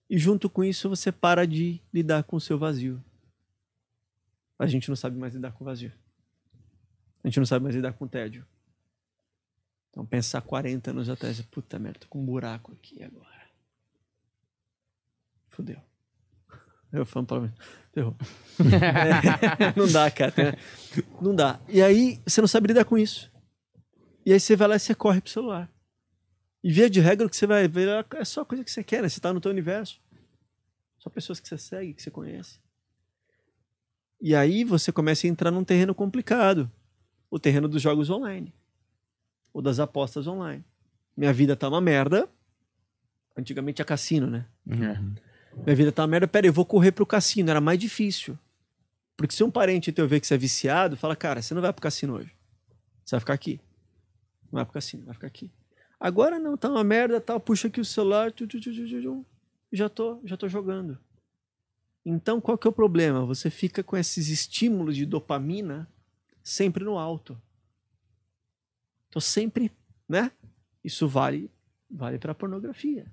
E 0.10 0.18
junto 0.18 0.50
com 0.50 0.64
isso 0.64 0.90
você 0.90 1.12
para 1.12 1.46
de 1.46 1.80
lidar 1.94 2.24
com 2.24 2.36
o 2.36 2.42
seu 2.42 2.58
vazio. 2.58 3.04
A 4.58 4.66
gente 4.66 4.90
não 4.90 4.96
sabe 4.96 5.18
mais 5.18 5.34
lidar 5.34 5.52
com 5.52 5.64
o 5.64 5.66
vazio. 5.66 5.92
A 7.24 7.28
gente 7.28 7.38
não 7.38 7.46
sabe 7.46 7.64
mais 7.64 7.76
lidar 7.76 7.94
com 7.94 8.06
o 8.06 8.10
tédio. 8.10 8.46
Então 9.90 10.06
pensar 10.06 10.42
40 10.42 10.92
anos 10.92 11.10
atrás, 11.10 11.40
puta 11.42 11.78
merda, 11.78 12.00
tô 12.00 12.08
com 12.08 12.20
um 12.20 12.26
buraco 12.26 12.72
aqui 12.72 13.04
agora. 13.04 13.50
Fudeu. 15.50 15.82
Eu 16.92 17.06
falo 17.06 17.26
pra 17.26 17.40
mim, 17.40 17.54
ferrou. 17.94 18.16
É, 18.60 19.74
não 19.78 19.92
dá, 19.92 20.10
cara. 20.10 20.58
Não 21.22 21.36
dá. 21.36 21.60
E 21.68 21.82
aí 21.82 22.20
você 22.26 22.42
não 22.42 22.48
sabe 22.48 22.68
lidar 22.68 22.86
com 22.86 22.98
isso. 22.98 23.32
E 24.26 24.34
aí 24.34 24.40
você 24.40 24.56
vai 24.56 24.68
lá 24.68 24.76
e 24.76 24.80
você 24.80 24.96
corre 24.96 25.22
pro 25.22 25.32
celular. 25.32 25.70
E 26.64 26.72
via 26.72 26.90
de 26.90 27.00
regra 27.00 27.26
o 27.26 27.30
que 27.30 27.36
você 27.36 27.48
vai 27.48 27.68
ver 27.68 27.88
é 28.16 28.26
só 28.26 28.44
coisa 28.44 28.64
que 28.64 28.72
você 28.72 28.84
quer, 28.84 29.02
né? 29.02 29.10
Você 29.10 29.20
tá 29.20 29.32
no 29.32 29.40
teu 29.40 29.52
universo. 29.52 30.02
Só 30.98 31.10
pessoas 31.10 31.40
que 31.40 31.48
você 31.48 31.58
segue, 31.58 31.94
que 31.94 32.02
você 32.02 32.12
conhece. 32.12 32.60
E 34.22 34.36
aí 34.36 34.66
você 34.66 34.92
começa 34.92 35.26
a 35.26 35.30
entrar 35.30 35.52
num 35.52 35.64
terreno 35.64 35.96
complicado. 35.96 36.70
O 37.32 37.40
terreno 37.40 37.70
dos 37.70 37.82
jogos 37.82 38.10
online. 38.10 38.54
Ou 39.54 39.62
das 39.62 39.80
apostas 39.80 40.28
online. 40.28 40.66
Minha 41.16 41.32
vida 41.32 41.56
tá 41.56 41.70
uma 41.70 41.80
merda. 41.80 42.30
Antigamente 43.38 43.82
é 43.82 43.86
cassino, 43.86 44.28
né? 44.28 44.46
Minha 45.64 45.76
vida 45.76 45.92
tá 45.92 46.02
uma 46.02 46.08
merda. 46.10 46.28
Pera 46.28 46.46
aí, 46.46 46.50
eu 46.50 46.54
vou 46.54 46.66
correr 46.66 46.92
pro 46.92 47.06
cassino. 47.06 47.50
Era 47.50 47.62
mais 47.62 47.80
difícil. 47.80 48.38
Porque 49.16 49.34
se 49.34 49.44
um 49.44 49.52
parente 49.52 49.92
teu 49.92 50.08
ver 50.08 50.20
que 50.20 50.28
você 50.28 50.36
é 50.36 50.38
viciado, 50.38 50.98
fala, 50.98 51.16
cara, 51.16 51.42
você 51.42 51.54
não 51.54 51.62
vai 51.62 51.72
pro 51.72 51.82
cassino 51.82 52.16
hoje. 52.16 52.34
Você 53.06 53.16
vai 53.16 53.20
ficar 53.22 53.34
aqui. 53.34 53.62
Não 54.52 54.58
vai 54.58 54.66
pro 54.66 54.74
cassino, 54.74 55.06
vai 55.06 55.14
ficar 55.14 55.28
aqui. 55.28 55.52
Agora 56.00 56.40
não, 56.40 56.56
tá 56.56 56.70
uma 56.70 56.84
merda, 56.84 57.20
tal, 57.20 57.40
puxa 57.40 57.68
aqui 57.68 57.82
o 57.82 57.86
celular, 57.86 58.34
já 59.72 59.90
tô, 59.90 60.22
já 60.24 60.38
tô 60.38 60.48
jogando. 60.48 60.98
Então, 62.06 62.40
qual 62.40 62.58
que 62.58 62.66
é 62.66 62.70
o 62.70 62.74
problema? 62.74 63.26
Você 63.26 63.50
fica 63.50 63.84
com 63.84 63.98
esses 63.98 64.30
estímulos 64.30 64.96
de 64.96 65.06
dopamina 65.06 65.92
sempre 66.42 66.86
no 66.86 66.98
alto. 66.98 67.40
Então, 69.10 69.22
sempre, 69.22 69.72
né? 70.08 70.32
Isso 70.84 71.08
vale, 71.08 71.52
vale 71.92 72.18
para 72.18 72.34
pornografia. 72.34 73.12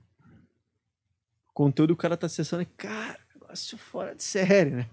O 1.51 1.53
conteúdo 1.53 1.93
o 1.93 1.97
cara 1.97 2.17
tá 2.17 2.27
acessando 2.27 2.63
é, 2.63 2.67
cara, 2.77 3.19
negócio 3.35 3.77
fora 3.77 4.15
de 4.15 4.23
série, 4.23 4.71
né? 4.71 4.91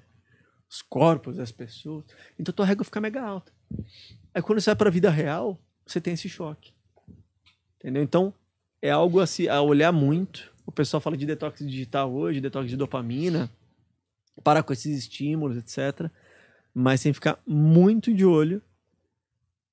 Os 0.68 0.82
corpos 0.82 1.38
das 1.38 1.52
pessoas. 1.52 2.06
Então, 2.40 2.54
tua 2.54 2.66
régua 2.66 2.84
fica 2.84 3.00
mega 3.00 3.22
alta. 3.22 3.54
Aí, 4.34 4.42
quando 4.42 4.60
você 4.60 4.72
vai 4.72 4.76
para 4.76 4.90
a 4.90 4.92
vida 4.92 5.12
real, 5.12 5.62
você 5.86 6.02
tem 6.02 6.16
esse 6.16 6.28
choque. 6.28 6.74
Entendeu? 7.84 8.02
Então, 8.02 8.34
é 8.82 8.90
algo 8.90 9.20
a, 9.20 9.28
se, 9.28 9.50
a 9.50 9.62
olhar 9.62 9.92
muito. 9.92 10.54
O 10.66 10.72
pessoal 10.72 11.02
fala 11.02 11.18
de 11.18 11.26
detox 11.26 11.60
digital 11.60 12.14
hoje, 12.14 12.40
detox 12.40 12.70
de 12.70 12.78
dopamina, 12.78 13.52
parar 14.42 14.64
com 14.64 14.72
esses 14.72 14.98
estímulos, 14.98 15.58
etc. 15.58 16.10
Mas 16.74 17.04
tem 17.04 17.12
que 17.12 17.18
ficar 17.18 17.38
muito 17.46 18.14
de 18.14 18.26
olho. 18.26 18.62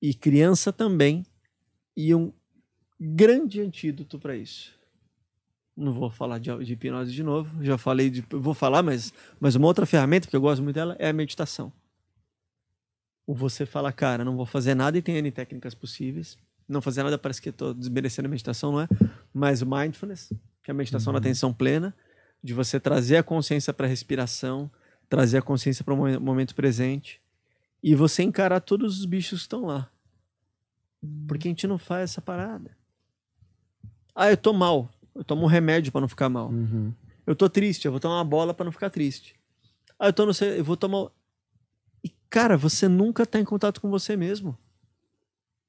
E 0.01 0.13
criança 0.13 0.73
também. 0.73 1.25
E 1.95 2.13
um 2.13 2.33
grande 2.99 3.61
antídoto 3.61 4.19
para 4.19 4.35
isso. 4.35 4.73
Não 5.75 5.93
vou 5.93 6.11
falar 6.11 6.37
de, 6.37 6.55
de, 6.63 6.73
hipnose 6.73 7.13
de 7.13 7.23
novo, 7.23 7.63
já 7.63 7.77
falei 7.77 8.09
de. 8.09 8.21
Vou 8.29 8.53
falar, 8.53 8.83
mas, 8.83 9.13
mas 9.39 9.55
uma 9.55 9.67
outra 9.67 9.85
ferramenta 9.85 10.27
que 10.27 10.35
eu 10.35 10.41
gosto 10.41 10.61
muito 10.61 10.75
dela 10.75 10.95
é 10.99 11.07
a 11.07 11.13
meditação. 11.13 11.71
O 13.25 13.33
você 13.33 13.65
fala, 13.65 13.91
cara, 13.93 14.25
não 14.25 14.35
vou 14.35 14.45
fazer 14.45 14.75
nada 14.75 14.97
e 14.97 15.01
tem 15.01 15.15
N 15.15 15.31
técnicas 15.31 15.73
possíveis. 15.73 16.37
Não 16.71 16.81
fazer 16.81 17.03
nada 17.03 17.17
parece 17.17 17.41
que 17.41 17.49
estou 17.49 17.73
desmerecendo 17.73 18.27
a 18.27 18.29
meditação, 18.29 18.71
não 18.71 18.81
é? 18.81 18.87
Mas 19.33 19.61
o 19.61 19.65
mindfulness, 19.65 20.31
que 20.63 20.69
é 20.69 20.71
a 20.71 20.73
meditação 20.73 21.11
uhum. 21.11 21.19
na 21.19 21.19
atenção 21.19 21.53
plena, 21.53 21.93
de 22.43 22.53
você 22.53 22.79
trazer 22.79 23.17
a 23.17 23.23
consciência 23.23 23.73
para 23.73 23.85
a 23.85 23.89
respiração, 23.89 24.71
trazer 25.09 25.37
a 25.37 25.41
consciência 25.41 25.83
para 25.83 25.93
o 25.93 26.19
momento 26.21 26.55
presente 26.55 27.21
e 27.83 27.95
você 27.95 28.23
encarar 28.23 28.61
todos 28.61 28.99
os 28.99 29.05
bichos 29.05 29.39
que 29.39 29.43
estão 29.43 29.65
lá. 29.65 29.89
Porque 31.27 31.47
a 31.47 31.51
gente 31.51 31.67
não 31.67 31.77
faz 31.77 32.11
essa 32.11 32.21
parada. 32.21 32.71
Ah, 34.15 34.29
eu 34.29 34.37
tô 34.37 34.53
mal. 34.53 34.89
Eu 35.13 35.23
tomo 35.23 35.43
um 35.43 35.47
remédio 35.47 35.91
para 35.91 36.01
não 36.01 36.07
ficar 36.07 36.29
mal. 36.29 36.49
Uhum. 36.49 36.93
Eu 37.25 37.35
tô 37.35 37.49
triste, 37.49 37.85
eu 37.85 37.91
vou 37.91 37.99
tomar 37.99 38.17
uma 38.17 38.23
bola 38.23 38.53
para 38.53 38.65
não 38.65 38.71
ficar 38.71 38.89
triste. 38.89 39.35
Ah, 39.99 40.07
eu 40.07 40.13
tô 40.13 40.25
no 40.25 40.31
eu 40.31 40.63
vou 40.63 40.77
tomar 40.77 41.09
E 42.03 42.09
cara, 42.29 42.57
você 42.57 42.87
nunca 42.87 43.25
tá 43.25 43.39
em 43.39 43.45
contato 43.45 43.81
com 43.81 43.89
você 43.89 44.15
mesmo. 44.15 44.57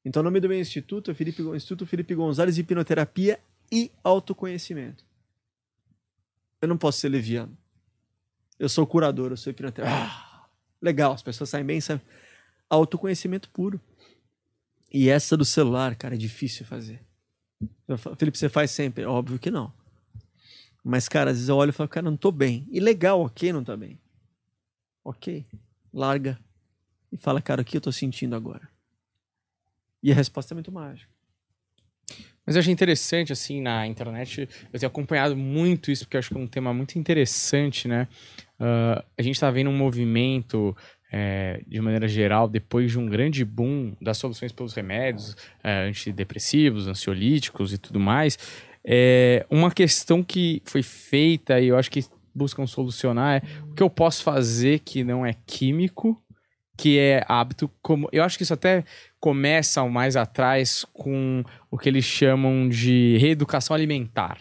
Então 0.04 0.20
o 0.20 0.24
nome 0.24 0.40
do 0.40 0.48
meu 0.48 0.58
instituto 0.58 1.10
é 1.10 1.14
Felipe, 1.14 1.42
Instituto 1.42 1.86
Felipe 1.86 2.14
Gonzalez 2.14 2.58
Hipnoterapia 2.58 3.38
e 3.70 3.90
Autoconhecimento. 4.02 5.04
Eu 6.60 6.68
não 6.68 6.76
posso 6.76 6.98
ser 6.98 7.08
leviano. 7.08 7.56
Eu 8.58 8.68
sou 8.68 8.86
curador, 8.86 9.30
eu 9.30 9.36
sou 9.36 9.50
hipnoterapeuta. 9.50 10.04
Ah, 10.04 10.46
legal, 10.80 11.12
as 11.12 11.22
pessoas 11.22 11.50
saem 11.50 11.64
bem, 11.64 11.80
saem. 11.80 12.00
Autoconhecimento 12.68 13.50
puro. 13.50 13.80
E 14.92 15.08
essa 15.08 15.36
do 15.36 15.44
celular, 15.44 15.96
cara, 15.96 16.14
é 16.14 16.18
difícil 16.18 16.66
fazer. 16.66 17.00
Felipe, 18.16 18.38
você 18.38 18.48
faz 18.48 18.70
sempre? 18.70 19.04
Óbvio 19.04 19.38
que 19.38 19.50
não. 19.50 19.72
Mas, 20.84 21.08
cara, 21.08 21.30
às 21.30 21.36
vezes 21.36 21.48
eu 21.48 21.56
olho 21.56 21.70
e 21.70 21.72
falo, 21.72 21.88
cara, 21.88 22.04
não 22.04 22.16
tô 22.16 22.30
bem. 22.30 22.66
E 22.70 22.80
legal, 22.80 23.20
ok, 23.20 23.52
não 23.52 23.62
tá 23.62 23.76
bem. 23.76 24.00
Ok. 25.04 25.44
Larga. 25.92 26.38
E 27.10 27.16
fala, 27.16 27.40
cara, 27.40 27.62
o 27.62 27.64
que 27.64 27.76
eu 27.76 27.80
tô 27.80 27.92
sentindo 27.92 28.34
agora? 28.34 28.68
E 30.02 30.10
a 30.10 30.14
resposta 30.14 30.52
é 30.52 30.56
muito 30.56 30.72
mágica. 30.72 31.10
Mas 32.44 32.56
eu 32.56 32.60
achei 32.60 32.72
interessante, 32.72 33.32
assim, 33.32 33.60
na 33.60 33.86
internet, 33.86 34.48
eu 34.72 34.80
tenho 34.80 34.90
acompanhado 34.90 35.36
muito 35.36 35.92
isso, 35.92 36.04
porque 36.04 36.16
eu 36.16 36.18
acho 36.18 36.28
que 36.30 36.36
é 36.36 36.40
um 36.40 36.46
tema 36.46 36.74
muito 36.74 36.98
interessante, 36.98 37.86
né? 37.86 38.08
Uh, 38.58 39.02
a 39.16 39.22
gente 39.22 39.38
tá 39.38 39.48
vendo 39.50 39.70
um 39.70 39.76
movimento 39.76 40.76
é, 41.12 41.60
de 41.66 41.80
maneira 41.80 42.08
geral, 42.08 42.48
depois 42.48 42.90
de 42.90 42.98
um 42.98 43.06
grande 43.06 43.44
boom 43.44 43.94
das 44.00 44.16
soluções 44.16 44.50
pelos 44.50 44.72
remédios 44.72 45.36
é, 45.62 45.86
antidepressivos, 45.86 46.88
ansiolíticos 46.88 47.72
e 47.72 47.78
tudo 47.78 48.00
mais, 48.00 48.38
é, 48.84 49.46
uma 49.50 49.70
questão 49.70 50.22
que 50.22 50.62
foi 50.64 50.82
feita 50.82 51.60
e 51.60 51.68
eu 51.68 51.76
acho 51.76 51.90
que 51.90 52.04
buscam 52.34 52.66
solucionar 52.66 53.36
é 53.36 53.42
o 53.70 53.74
que 53.74 53.82
eu 53.82 53.90
posso 53.90 54.22
fazer 54.22 54.78
que 54.78 55.04
não 55.04 55.24
é 55.24 55.34
químico, 55.46 56.21
que 56.82 56.98
é 56.98 57.24
hábito 57.28 57.70
como. 57.80 58.08
Eu 58.10 58.24
acho 58.24 58.36
que 58.36 58.42
isso 58.42 58.52
até 58.52 58.82
começa 59.20 59.84
mais 59.84 60.16
atrás 60.16 60.84
com 60.92 61.44
o 61.70 61.78
que 61.78 61.88
eles 61.88 62.04
chamam 62.04 62.68
de 62.68 63.16
reeducação 63.18 63.76
alimentar. 63.76 64.38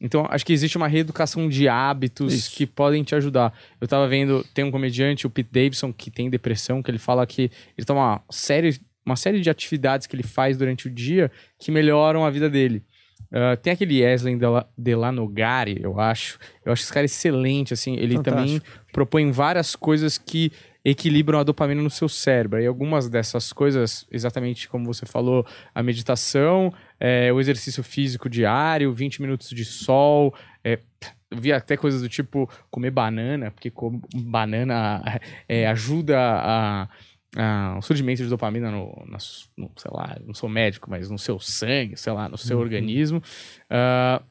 Então, 0.00 0.26
acho 0.28 0.44
que 0.44 0.52
existe 0.52 0.76
uma 0.76 0.88
reeducação 0.88 1.48
de 1.48 1.68
hábitos 1.68 2.34
Isso. 2.34 2.56
que 2.56 2.66
podem 2.66 3.04
te 3.04 3.14
ajudar. 3.14 3.56
Eu 3.80 3.86
tava 3.86 4.08
vendo, 4.08 4.44
tem 4.52 4.64
um 4.64 4.70
comediante, 4.72 5.28
o 5.28 5.30
Pete 5.30 5.48
Davidson, 5.52 5.92
que 5.92 6.10
tem 6.10 6.28
depressão, 6.28 6.82
que 6.82 6.90
ele 6.90 6.98
fala 6.98 7.24
que 7.24 7.52
ele 7.78 7.86
toma 7.86 8.00
uma 8.00 8.24
série, 8.30 8.80
uma 9.06 9.14
série 9.14 9.40
de 9.40 9.48
atividades 9.48 10.08
que 10.08 10.16
ele 10.16 10.24
faz 10.24 10.58
durante 10.58 10.88
o 10.88 10.90
dia 10.90 11.30
que 11.56 11.70
melhoram 11.70 12.24
a 12.26 12.30
vida 12.30 12.50
dele. 12.50 12.82
Uh, 13.24 13.56
tem 13.60 13.72
aquele 13.72 14.02
Eslen 14.02 14.38
Delanogari, 14.76 15.78
eu 15.82 15.98
acho. 15.98 16.38
Eu 16.64 16.72
acho 16.72 16.82
esse 16.82 16.92
cara 16.92 17.06
excelente, 17.06 17.74
assim. 17.74 17.94
Ele 17.96 18.16
Fantástico. 18.16 18.36
também 18.36 18.62
propõe 18.92 19.30
várias 19.30 19.74
coisas 19.74 20.16
que 20.16 20.52
equilibram 20.84 21.40
a 21.40 21.42
dopamina 21.42 21.82
no 21.82 21.90
seu 21.90 22.08
cérebro. 22.08 22.60
E 22.60 22.66
algumas 22.66 23.08
dessas 23.08 23.52
coisas, 23.52 24.06
exatamente 24.10 24.68
como 24.68 24.84
você 24.84 25.04
falou, 25.04 25.44
a 25.74 25.82
meditação, 25.82 26.72
é, 27.00 27.32
o 27.32 27.40
exercício 27.40 27.82
físico 27.82 28.30
diário, 28.30 28.94
20 28.94 29.20
minutos 29.20 29.50
de 29.50 29.64
sol, 29.64 30.32
é, 30.62 30.78
vi 31.34 31.52
até 31.52 31.76
coisas 31.76 32.00
do 32.02 32.08
tipo 32.08 32.48
comer 32.70 32.92
banana, 32.92 33.50
porque 33.50 33.72
banana 34.14 35.02
é, 35.48 35.66
ajuda 35.66 36.16
a, 36.18 36.88
a, 37.36 37.76
o 37.78 37.82
surgimento 37.82 38.22
de 38.22 38.28
dopamina 38.28 38.70
no, 38.70 38.86
no, 39.06 39.18
no, 39.56 39.70
sei 39.76 39.90
lá, 39.92 40.16
não 40.24 40.34
sou 40.34 40.48
médico, 40.48 40.90
mas 40.90 41.10
no 41.10 41.18
seu 41.18 41.38
sangue, 41.38 41.96
sei 41.96 42.12
lá, 42.12 42.28
no 42.28 42.38
seu 42.38 42.56
uhum. 42.56 42.62
organismo. 42.62 43.22
Uh, 43.70 44.24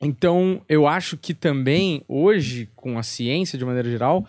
então, 0.00 0.60
eu 0.68 0.86
acho 0.86 1.16
que 1.16 1.32
também, 1.32 2.02
hoje, 2.08 2.68
com 2.74 2.98
a 2.98 3.02
ciência 3.02 3.58
de 3.58 3.64
maneira 3.64 3.88
geral, 3.88 4.26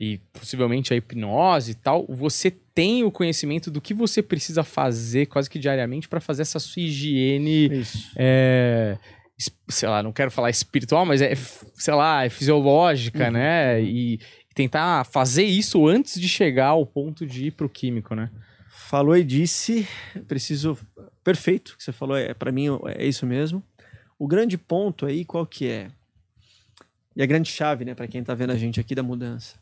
e 0.00 0.18
possivelmente 0.32 0.94
a 0.94 0.96
hipnose 0.96 1.72
e 1.72 1.74
tal, 1.74 2.06
você 2.08 2.50
tem 2.50 3.04
o 3.04 3.10
conhecimento 3.10 3.70
do 3.70 3.80
que 3.80 3.92
você 3.92 4.22
precisa 4.22 4.62
fazer 4.62 5.26
quase 5.26 5.50
que 5.50 5.58
diariamente 5.58 6.08
para 6.08 6.20
fazer 6.20 6.42
essa 6.42 6.58
sua 6.58 6.82
higiene. 6.82 7.84
É, 8.16 8.96
sei 9.68 9.88
lá, 9.88 10.02
não 10.02 10.12
quero 10.12 10.30
falar 10.30 10.50
espiritual, 10.50 11.04
mas 11.04 11.20
é, 11.20 11.34
sei 11.74 11.94
lá, 11.94 12.24
é 12.24 12.28
fisiológica, 12.28 13.26
uhum. 13.26 13.32
né? 13.32 13.82
E, 13.82 14.20
e 14.50 14.54
tentar 14.54 15.04
fazer 15.04 15.44
isso 15.44 15.86
antes 15.86 16.20
de 16.20 16.28
chegar 16.28 16.68
ao 16.68 16.84
ponto 16.84 17.26
de 17.26 17.46
ir 17.46 17.50
pro 17.52 17.68
químico, 17.68 18.14
né? 18.14 18.30
Falou 18.68 19.16
e 19.16 19.22
disse, 19.22 19.86
preciso 20.26 20.76
perfeito, 21.22 21.76
que 21.76 21.84
você 21.84 21.92
falou, 21.92 22.16
é 22.16 22.34
para 22.34 22.50
mim 22.50 22.66
é 22.96 23.06
isso 23.06 23.24
mesmo. 23.24 23.62
O 24.18 24.26
grande 24.26 24.58
ponto 24.58 25.06
aí 25.06 25.24
qual 25.24 25.46
que 25.46 25.68
é? 25.68 25.90
E 27.14 27.22
a 27.22 27.26
grande 27.26 27.50
chave, 27.50 27.84
né, 27.84 27.94
para 27.94 28.08
quem 28.08 28.22
tá 28.22 28.34
vendo 28.34 28.50
a 28.50 28.56
gente 28.56 28.80
aqui 28.80 28.94
da 28.94 29.02
mudança. 29.02 29.56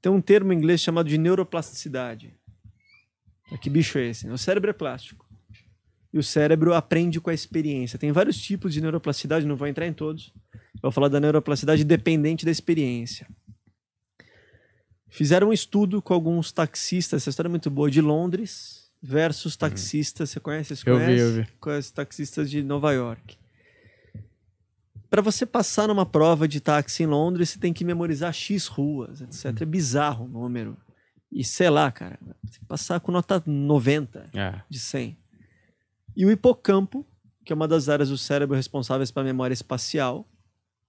Tem 0.00 0.10
um 0.10 0.20
termo 0.20 0.52
em 0.52 0.56
inglês 0.56 0.80
chamado 0.80 1.08
de 1.08 1.18
neuroplasticidade. 1.18 2.34
Que 3.60 3.70
bicho 3.70 3.98
é 3.98 4.08
esse? 4.08 4.28
O 4.28 4.38
cérebro 4.38 4.70
é 4.70 4.72
plástico. 4.72 5.24
E 6.12 6.18
o 6.18 6.22
cérebro 6.22 6.74
aprende 6.74 7.20
com 7.20 7.30
a 7.30 7.34
experiência. 7.34 7.98
Tem 7.98 8.12
vários 8.12 8.38
tipos 8.38 8.72
de 8.72 8.80
neuroplasticidade, 8.80 9.46
não 9.46 9.56
vou 9.56 9.66
entrar 9.66 9.86
em 9.86 9.92
todos. 9.92 10.32
Vou 10.80 10.92
falar 10.92 11.08
da 11.08 11.18
neuroplasticidade 11.20 11.84
dependente 11.84 12.44
da 12.44 12.50
experiência. 12.50 13.26
Fizeram 15.14 15.50
um 15.50 15.52
estudo 15.52 16.02
com 16.02 16.12
alguns 16.12 16.50
taxistas, 16.50 17.22
essa 17.22 17.30
história 17.30 17.46
é 17.46 17.48
muito 17.48 17.70
boa, 17.70 17.88
de 17.88 18.00
Londres 18.00 18.90
versus 19.00 19.56
taxistas. 19.56 20.30
Você 20.30 20.40
conhece? 20.40 20.74
Você 20.74 20.84
conhece? 20.84 21.20
Eu 21.20 21.30
vi, 21.30 21.38
eu 21.38 21.44
vi. 21.44 21.52
Conhece 21.60 21.94
taxistas 21.94 22.50
de 22.50 22.64
Nova 22.64 22.90
York. 22.90 23.38
Para 25.08 25.22
você 25.22 25.46
passar 25.46 25.86
numa 25.86 26.04
prova 26.04 26.48
de 26.48 26.58
táxi 26.60 27.04
em 27.04 27.06
Londres, 27.06 27.50
você 27.50 27.60
tem 27.60 27.72
que 27.72 27.84
memorizar 27.84 28.32
X 28.32 28.66
ruas, 28.66 29.20
etc. 29.20 29.62
É 29.62 29.64
bizarro 29.64 30.24
o 30.24 30.28
número. 30.28 30.76
E 31.30 31.44
sei 31.44 31.70
lá, 31.70 31.92
cara, 31.92 32.18
passar 32.66 32.98
com 32.98 33.12
nota 33.12 33.40
90 33.46 34.30
é. 34.34 34.62
de 34.68 34.80
100. 34.80 35.16
E 36.16 36.26
o 36.26 36.30
hipocampo, 36.32 37.06
que 37.44 37.52
é 37.52 37.54
uma 37.54 37.68
das 37.68 37.88
áreas 37.88 38.08
do 38.08 38.18
cérebro 38.18 38.56
responsáveis 38.56 39.12
pela 39.12 39.24
memória 39.24 39.54
espacial. 39.54 40.28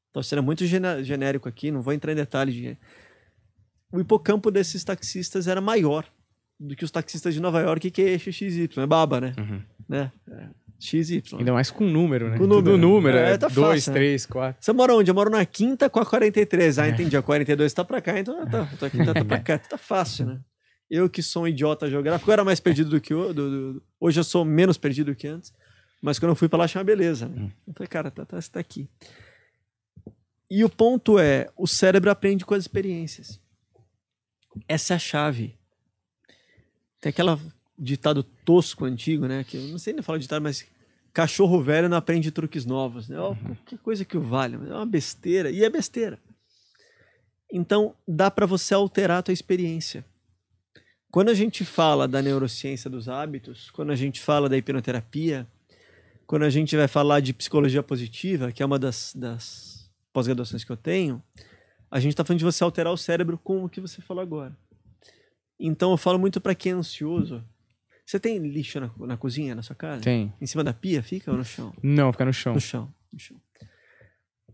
Então, 0.09 0.23
sendo 0.23 0.41
muito 0.41 0.65
genérico 0.65 1.47
aqui, 1.47 1.69
não 1.69 1.83
vou 1.83 1.93
entrar 1.93 2.11
em 2.11 2.15
detalhes. 2.15 2.55
De... 2.55 2.75
O 3.95 4.01
hipocampo 4.01 4.51
desses 4.51 4.83
taxistas 4.83 5.47
era 5.47 5.61
maior 5.61 6.05
do 6.59 6.75
que 6.75 6.83
os 6.83 6.91
taxistas 6.91 7.33
de 7.33 7.39
Nova 7.39 7.61
York, 7.61 7.89
que 7.91 8.01
é 8.01 8.17
XY. 8.17 8.69
É 8.77 8.85
baba, 8.85 9.21
né? 9.21 9.33
Uhum. 9.37 9.61
né? 9.87 10.11
É. 10.29 10.47
XY. 10.77 11.23
Ainda 11.37 11.53
mais 11.53 11.71
com 11.71 11.85
número, 11.85 12.29
né? 12.29 12.37
Com 12.37 12.45
número. 12.45 12.63
Tudo 12.63 12.77
número, 12.77 13.17
é, 13.17 13.31
é 13.31 13.37
tá 13.37 13.47
2, 13.47 13.55
fácil, 13.55 13.93
3, 13.93 14.25
4. 14.25 14.57
Você 14.63 14.73
mora 14.73 14.93
onde? 14.93 15.09
Eu 15.09 15.15
moro 15.15 15.29
na 15.29 15.45
quinta 15.45 15.89
com 15.89 15.99
a 15.99 16.05
43. 16.05 16.79
Ah, 16.79 16.87
é. 16.87 16.89
entendi. 16.89 17.15
A 17.15 17.21
42 17.21 17.73
tá 17.73 17.85
pra 17.85 18.01
cá, 18.01 18.19
então 18.19 18.45
tá, 18.45 18.63
a 18.81 18.89
quinta 18.89 19.13
tá 19.13 19.23
pra 19.23 19.39
cá. 19.41 19.57
Tá 19.57 19.77
fácil, 19.77 20.25
né? 20.25 20.39
Eu 20.89 21.09
que 21.09 21.23
sou 21.23 21.43
um 21.43 21.47
idiota 21.47 21.89
geográfico, 21.89 22.29
eu 22.29 22.33
era 22.33 22.43
mais 22.43 22.59
perdido 22.59 22.89
do 22.89 22.99
que 22.99 23.13
o. 23.13 23.33
Do, 23.33 23.73
do, 23.73 23.83
hoje 23.99 24.19
eu 24.19 24.23
sou 24.23 24.43
menos 24.43 24.77
perdido 24.77 25.11
do 25.11 25.15
que 25.15 25.27
antes. 25.27 25.53
Mas 26.01 26.19
quando 26.19 26.31
eu 26.31 26.35
fui 26.35 26.49
pra 26.49 26.59
lá, 26.59 26.65
achei 26.65 26.77
uma 26.77 26.85
beleza. 26.85 27.27
Né? 27.27 27.43
Hum. 27.43 27.51
Eu 27.65 27.73
falei, 27.73 27.87
cara, 27.87 28.11
tá, 28.11 28.25
tá, 28.25 28.37
tá 28.39 28.59
aqui. 28.59 28.87
E 30.51 30.63
o 30.63 30.69
ponto 30.69 31.17
é: 31.17 31.49
o 31.55 31.65
cérebro 31.65 32.11
aprende 32.11 32.45
com 32.45 32.53
as 32.53 32.63
experiências. 32.63 33.39
Essa 34.67 34.93
é 34.93 34.95
a 34.95 34.99
chave. 34.99 35.57
Tem 37.01 37.09
aquela 37.09 37.39
ditado 37.77 38.23
tosco 38.23 38.85
antigo, 38.85 39.27
né? 39.27 39.43
Que 39.43 39.57
eu 39.57 39.61
não 39.67 39.77
sei 39.77 39.93
nem 39.93 40.01
falar 40.01 40.17
ditado, 40.17 40.41
mas 40.41 40.65
cachorro 41.13 41.61
velho 41.61 41.89
não 41.89 41.97
aprende 41.97 42.31
truques 42.31 42.65
novos. 42.65 43.07
Né? 43.07 43.19
Oh, 43.19 43.35
que 43.65 43.77
coisa 43.77 44.03
que 44.03 44.17
o 44.17 44.21
vale, 44.21 44.55
é 44.55 44.73
uma 44.73 44.85
besteira. 44.85 45.49
E 45.49 45.63
é 45.63 45.69
besteira. 45.69 46.19
Então, 47.51 47.95
dá 48.07 48.29
para 48.29 48.45
você 48.45 48.73
alterar 48.73 49.19
a 49.19 49.23
tua 49.23 49.33
experiência. 49.33 50.03
Quando 51.09 51.29
a 51.29 51.33
gente 51.33 51.63
fala 51.63 52.07
da 52.07 52.21
neurociência 52.21 52.89
dos 52.89 53.07
hábitos, 53.07 53.71
quando 53.71 53.91
a 53.91 53.95
gente 53.95 54.19
fala 54.19 54.49
da 54.49 54.57
hipnoterapia, 54.57 55.47
quando 56.27 56.43
a 56.43 56.49
gente 56.49 56.75
vai 56.75 56.87
falar 56.87 57.21
de 57.21 57.33
psicologia 57.33 57.81
positiva, 57.81 58.51
que 58.51 58.61
é 58.61 58.65
uma 58.65 58.77
das, 58.77 59.13
das 59.15 59.89
pós-graduações 60.11 60.65
que 60.65 60.71
eu 60.71 60.75
tenho, 60.75 61.23
a 61.89 61.99
gente 61.99 62.11
está 62.11 62.23
falando 62.23 62.39
de 62.39 62.45
você 62.45 62.63
alterar 62.63 62.91
o 62.91 62.97
cérebro 62.97 63.37
com 63.37 63.63
o 63.63 63.69
que 63.69 63.79
você 63.81 64.01
falou 64.01 64.21
agora. 64.21 64.57
Então, 65.59 65.91
eu 65.91 65.97
falo 65.97 66.19
muito 66.19 66.41
para 66.41 66.53
quem 66.55 66.73
é 66.73 66.75
ansioso, 66.75 67.43
Você 68.05 68.19
tem 68.19 68.37
lixo 68.39 68.79
na, 68.79 68.91
na 68.99 69.17
cozinha, 69.17 69.55
na 69.55 69.61
sua 69.63 69.75
casa? 69.75 70.01
Tem. 70.01 70.33
Em 70.39 70.45
cima 70.45 70.63
da 70.63 70.73
pia 70.73 71.01
fica 71.01 71.31
ou 71.31 71.37
no 71.37 71.45
chão? 71.45 71.73
Não, 71.81 72.11
fica 72.11 72.25
no 72.25 72.33
chão. 72.33 72.53
No 72.53 72.61
chão. 72.61 72.93
No 73.11 73.19
chão. 73.19 73.41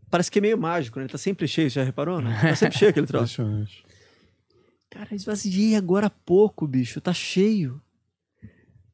Parece 0.10 0.30
que 0.30 0.40
é 0.40 0.42
meio 0.42 0.58
mágico, 0.58 1.00
né? 1.00 1.06
Ele 1.06 1.12
tá 1.12 1.18
sempre 1.18 1.48
cheio, 1.48 1.70
você 1.70 1.80
já 1.80 1.84
reparou? 1.84 2.22
Não? 2.22 2.32
Tá 2.32 2.56
sempre 2.56 2.78
cheio 2.78 2.92
aquele 2.92 3.08
troço. 3.08 3.42
Cara, 4.90 5.16
esvaziei 5.16 5.76
agora 5.76 6.08
há 6.08 6.10
pouco, 6.10 6.68
bicho. 6.68 7.02
Tá 7.02 7.14
cheio. 7.14 7.82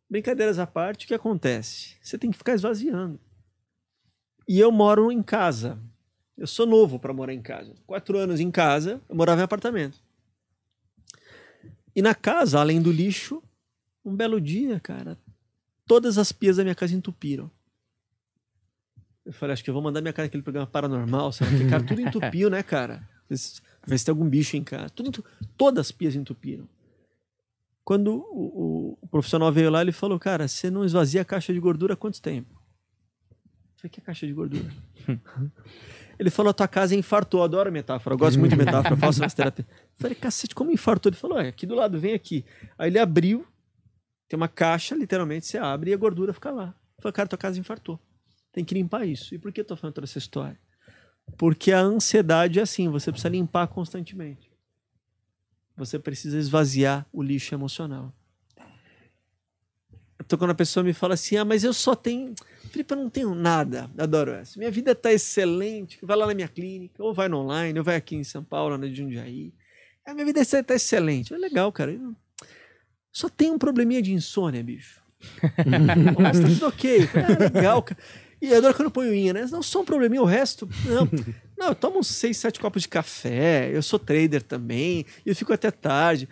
Brincadeiras 0.09 0.57
à 0.57 0.65
parte, 0.65 1.05
o 1.05 1.07
que 1.07 1.13
acontece? 1.13 1.95
Você 2.01 2.17
tem 2.17 2.31
que 2.31 2.37
ficar 2.37 2.53
esvaziando. 2.53 3.19
E 4.47 4.59
eu 4.59 4.71
moro 4.71 5.11
em 5.11 5.21
casa. 5.21 5.77
Eu 6.37 6.45
sou 6.45 6.67
novo 6.67 6.99
para 6.99 7.13
morar 7.13 7.33
em 7.33 7.41
casa. 7.41 7.73
Quatro 7.87 8.17
anos 8.17 8.39
em 8.39 8.51
casa, 8.51 9.01
eu 9.09 9.15
morava 9.15 9.41
em 9.41 9.43
apartamento. 9.43 9.97
E 11.95 12.01
na 12.01 12.13
casa, 12.13 12.59
além 12.59 12.79
do 12.79 12.91
lixo, 12.91 13.41
um 14.05 14.15
belo 14.15 14.39
dia, 14.39 14.79
cara, 14.79 15.17
todas 15.85 16.19
as 16.19 16.31
pias 16.31 16.57
da 16.57 16.63
minha 16.63 16.75
casa 16.75 16.93
entupiram. 16.93 17.49
Eu 19.25 19.33
falei, 19.33 19.53
acho 19.53 19.63
que 19.63 19.69
eu 19.69 19.73
vou 19.73 19.81
mandar 19.81 19.99
minha 19.99 20.13
casa 20.13 20.27
naquele 20.27 20.43
programa 20.43 20.67
paranormal, 20.67 21.31
sabe? 21.31 21.51
Porque, 21.51 21.67
cara, 21.67 21.83
tudo 21.83 22.01
entupiu, 22.01 22.49
né, 22.49 22.61
cara? 22.61 23.07
Ver 23.27 23.97
se 23.97 24.05
tem 24.05 24.11
algum 24.11 24.29
bicho 24.29 24.55
em 24.55 24.63
casa. 24.63 24.89
Tudo 24.91 25.09
entu... 25.09 25.25
Todas 25.57 25.87
as 25.87 25.91
pias 25.91 26.15
entupiram. 26.15 26.69
Quando 27.83 28.13
o, 28.13 28.91
o, 28.91 28.97
o, 29.01 29.07
profissional 29.07 29.51
veio 29.51 29.71
lá, 29.71 29.81
ele 29.81 29.91
falou, 29.91 30.19
cara, 30.19 30.47
você 30.47 30.69
não 30.69 30.85
esvazia 30.85 31.21
a 31.21 31.25
caixa 31.25 31.51
de 31.51 31.59
gordura 31.59 31.93
há 31.93 31.97
quanto 31.97 32.21
tempo? 32.21 32.53
Eu 32.53 33.81
falei, 33.81 33.89
que 33.89 33.99
é 33.99 34.03
caixa 34.03 34.27
de 34.27 34.33
gordura? 34.33 34.69
ele 36.19 36.29
falou, 36.29 36.49
a 36.49 36.53
tua 36.53 36.67
casa 36.67 36.95
infartou. 36.95 37.43
Adoro 37.43 37.71
metáfora, 37.71 38.13
eu 38.13 38.17
gosto 38.17 38.39
muito 38.39 38.51
de 38.51 38.57
metáfora, 38.57 38.95
faço 38.97 39.21
terapia. 39.35 39.65
Falei, 39.95 40.15
cacete, 40.15 40.55
como 40.55 40.71
infartou? 40.71 41.09
Ele 41.09 41.17
falou, 41.17 41.39
é, 41.39 41.49
aqui 41.49 41.65
do 41.65 41.75
lado, 41.75 41.99
vem 41.99 42.13
aqui. 42.13 42.45
Aí 42.77 42.89
ele 42.89 42.99
abriu, 42.99 43.45
tem 44.27 44.37
uma 44.37 44.47
caixa, 44.47 44.95
literalmente, 44.95 45.45
você 45.45 45.57
abre 45.57 45.91
e 45.91 45.93
a 45.93 45.97
gordura 45.97 46.33
fica 46.33 46.51
lá. 46.51 46.73
Falei, 46.99 47.13
cara, 47.13 47.29
tua 47.29 47.37
casa 47.37 47.59
infartou. 47.59 47.99
Tem 48.51 48.65
que 48.65 48.73
limpar 48.73 49.05
isso. 49.05 49.35
E 49.35 49.37
por 49.37 49.51
que 49.51 49.61
eu 49.61 49.65
tô 49.65 49.75
falando 49.75 49.93
toda 49.93 50.05
essa 50.05 50.17
história? 50.17 50.59
Porque 51.37 51.71
a 51.71 51.79
ansiedade 51.79 52.59
é 52.59 52.63
assim, 52.63 52.89
você 52.89 53.11
precisa 53.11 53.29
limpar 53.29 53.67
constantemente. 53.67 54.49
Você 55.75 55.99
precisa 55.99 56.39
esvaziar 56.39 57.05
o 57.13 57.21
lixo 57.21 57.53
emocional. 57.53 58.11
Então 60.27 60.37
quando 60.37 60.51
a 60.51 60.55
pessoa 60.55 60.83
me 60.83 60.91
fala 60.91 61.13
assim, 61.13 61.37
ah, 61.37 61.45
mas 61.45 61.63
eu 61.63 61.71
só 61.71 61.95
tenho... 61.95 62.35
Felipe, 62.69 62.93
eu 62.93 62.97
não 62.97 63.09
tenho 63.09 63.33
nada. 63.33 63.89
Adoro 63.97 64.31
essa. 64.31 64.59
Minha 64.59 64.69
vida 64.69 64.91
está 64.91 65.11
excelente. 65.11 65.97
Vai 66.03 66.17
lá 66.17 66.27
na 66.27 66.33
minha 66.33 66.49
clínica, 66.49 67.01
ou 67.01 67.13
vai 67.13 67.29
no 67.29 67.37
online, 67.37 67.79
ou 67.79 67.85
vai 67.85 67.95
aqui 67.95 68.17
em 68.17 68.25
São 68.25 68.43
Paulo, 68.43 68.77
na 68.77 68.87
Jundiaí. 68.87 69.53
A 70.05 70.13
minha 70.13 70.25
vida 70.25 70.41
está 70.41 70.75
excelente. 70.75 71.33
É 71.33 71.37
legal, 71.37 71.71
cara. 71.71 71.93
Eu 71.93 72.13
só 73.09 73.29
tem 73.29 73.49
um 73.51 73.57
probleminha 73.57 74.01
de 74.01 74.11
insônia, 74.11 74.61
bicho. 74.61 75.01
Mas 76.19 76.41
tá 76.41 76.47
tudo 76.47 76.67
ok. 76.67 77.09
É 77.13 77.43
legal, 77.49 77.81
cara. 77.81 77.99
E 78.41 78.53
adoro 78.53 78.73
quando 78.73 78.87
eu 78.87 78.91
ponho 78.91 79.11
unha, 79.11 79.33
né? 79.33 79.47
Não, 79.49 79.63
só 79.63 79.81
um 79.81 79.85
probleminha, 79.85 80.21
o 80.21 80.25
resto. 80.25 80.69
Não, 80.85 81.09
não 81.57 81.67
eu 81.69 81.75
tomo 81.75 81.99
uns 81.99 82.07
6, 82.07 82.35
7 82.35 82.59
copos 82.59 82.81
de 82.81 82.89
café, 82.89 83.71
eu 83.73 83.81
sou 83.81 83.97
trader 83.97 84.43
também, 84.43 85.05
eu 85.25 85.35
fico 85.35 85.53
até 85.53 85.71
tarde. 85.71 86.29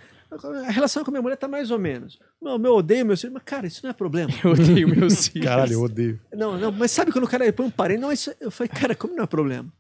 A 0.68 0.72
relação 0.72 1.04
com 1.04 1.10
a 1.10 1.14
minha 1.14 1.22
mulher 1.22 1.38
tá 1.38 1.48
mais 1.48 1.72
ou 1.72 1.80
menos. 1.80 2.20
Não, 2.42 2.58
eu 2.58 2.76
odeio 2.76 3.06
meus 3.06 3.22
filhos, 3.22 3.34
mas 3.34 3.44
cara, 3.44 3.68
isso 3.68 3.82
não 3.84 3.90
é 3.90 3.94
problema. 3.94 4.32
Eu 4.44 4.52
odeio 4.52 4.88
meus 4.88 5.28
filhos. 5.30 5.48
Caralho, 5.48 5.74
eu 5.74 5.82
odeio. 5.82 6.20
Não, 6.34 6.58
não, 6.58 6.72
mas 6.72 6.92
sabe 6.92 7.12
quando 7.12 7.26
o 7.26 7.28
cara 7.28 7.52
põe 7.54 7.66
um 7.66 7.72
parente? 7.72 8.02
Não, 8.02 8.12
isso, 8.12 8.34
eu 8.40 8.52
falei, 8.52 8.70
cara, 8.70 8.96
como 8.96 9.16
não 9.16 9.24
é 9.24 9.28
problema? 9.28 9.72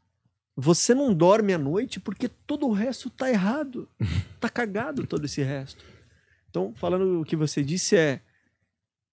Você 0.55 0.93
não 0.93 1.13
dorme 1.13 1.53
à 1.53 1.57
noite 1.57 1.99
porque 1.99 2.29
todo 2.29 2.67
o 2.67 2.71
resto 2.71 3.09
tá 3.09 3.29
errado. 3.29 3.89
Tá 4.39 4.49
cagado 4.49 5.05
todo 5.05 5.25
esse 5.25 5.41
resto. 5.41 5.83
Então, 6.49 6.73
falando 6.75 7.21
o 7.21 7.25
que 7.25 7.35
você 7.35 7.61
disse 7.61 7.97
é, 7.97 8.21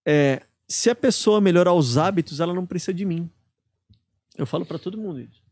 é 0.06 0.42
se 0.68 0.88
a 0.88 0.94
pessoa 0.94 1.40
melhorar 1.40 1.72
os 1.72 1.98
hábitos, 1.98 2.38
ela 2.40 2.54
não 2.54 2.64
precisa 2.64 2.94
de 2.94 3.04
mim. 3.04 3.28
Eu 4.36 4.46
falo 4.46 4.64
para 4.64 4.78
todo 4.78 4.96
mundo 4.96 5.20
isso. 5.20 5.42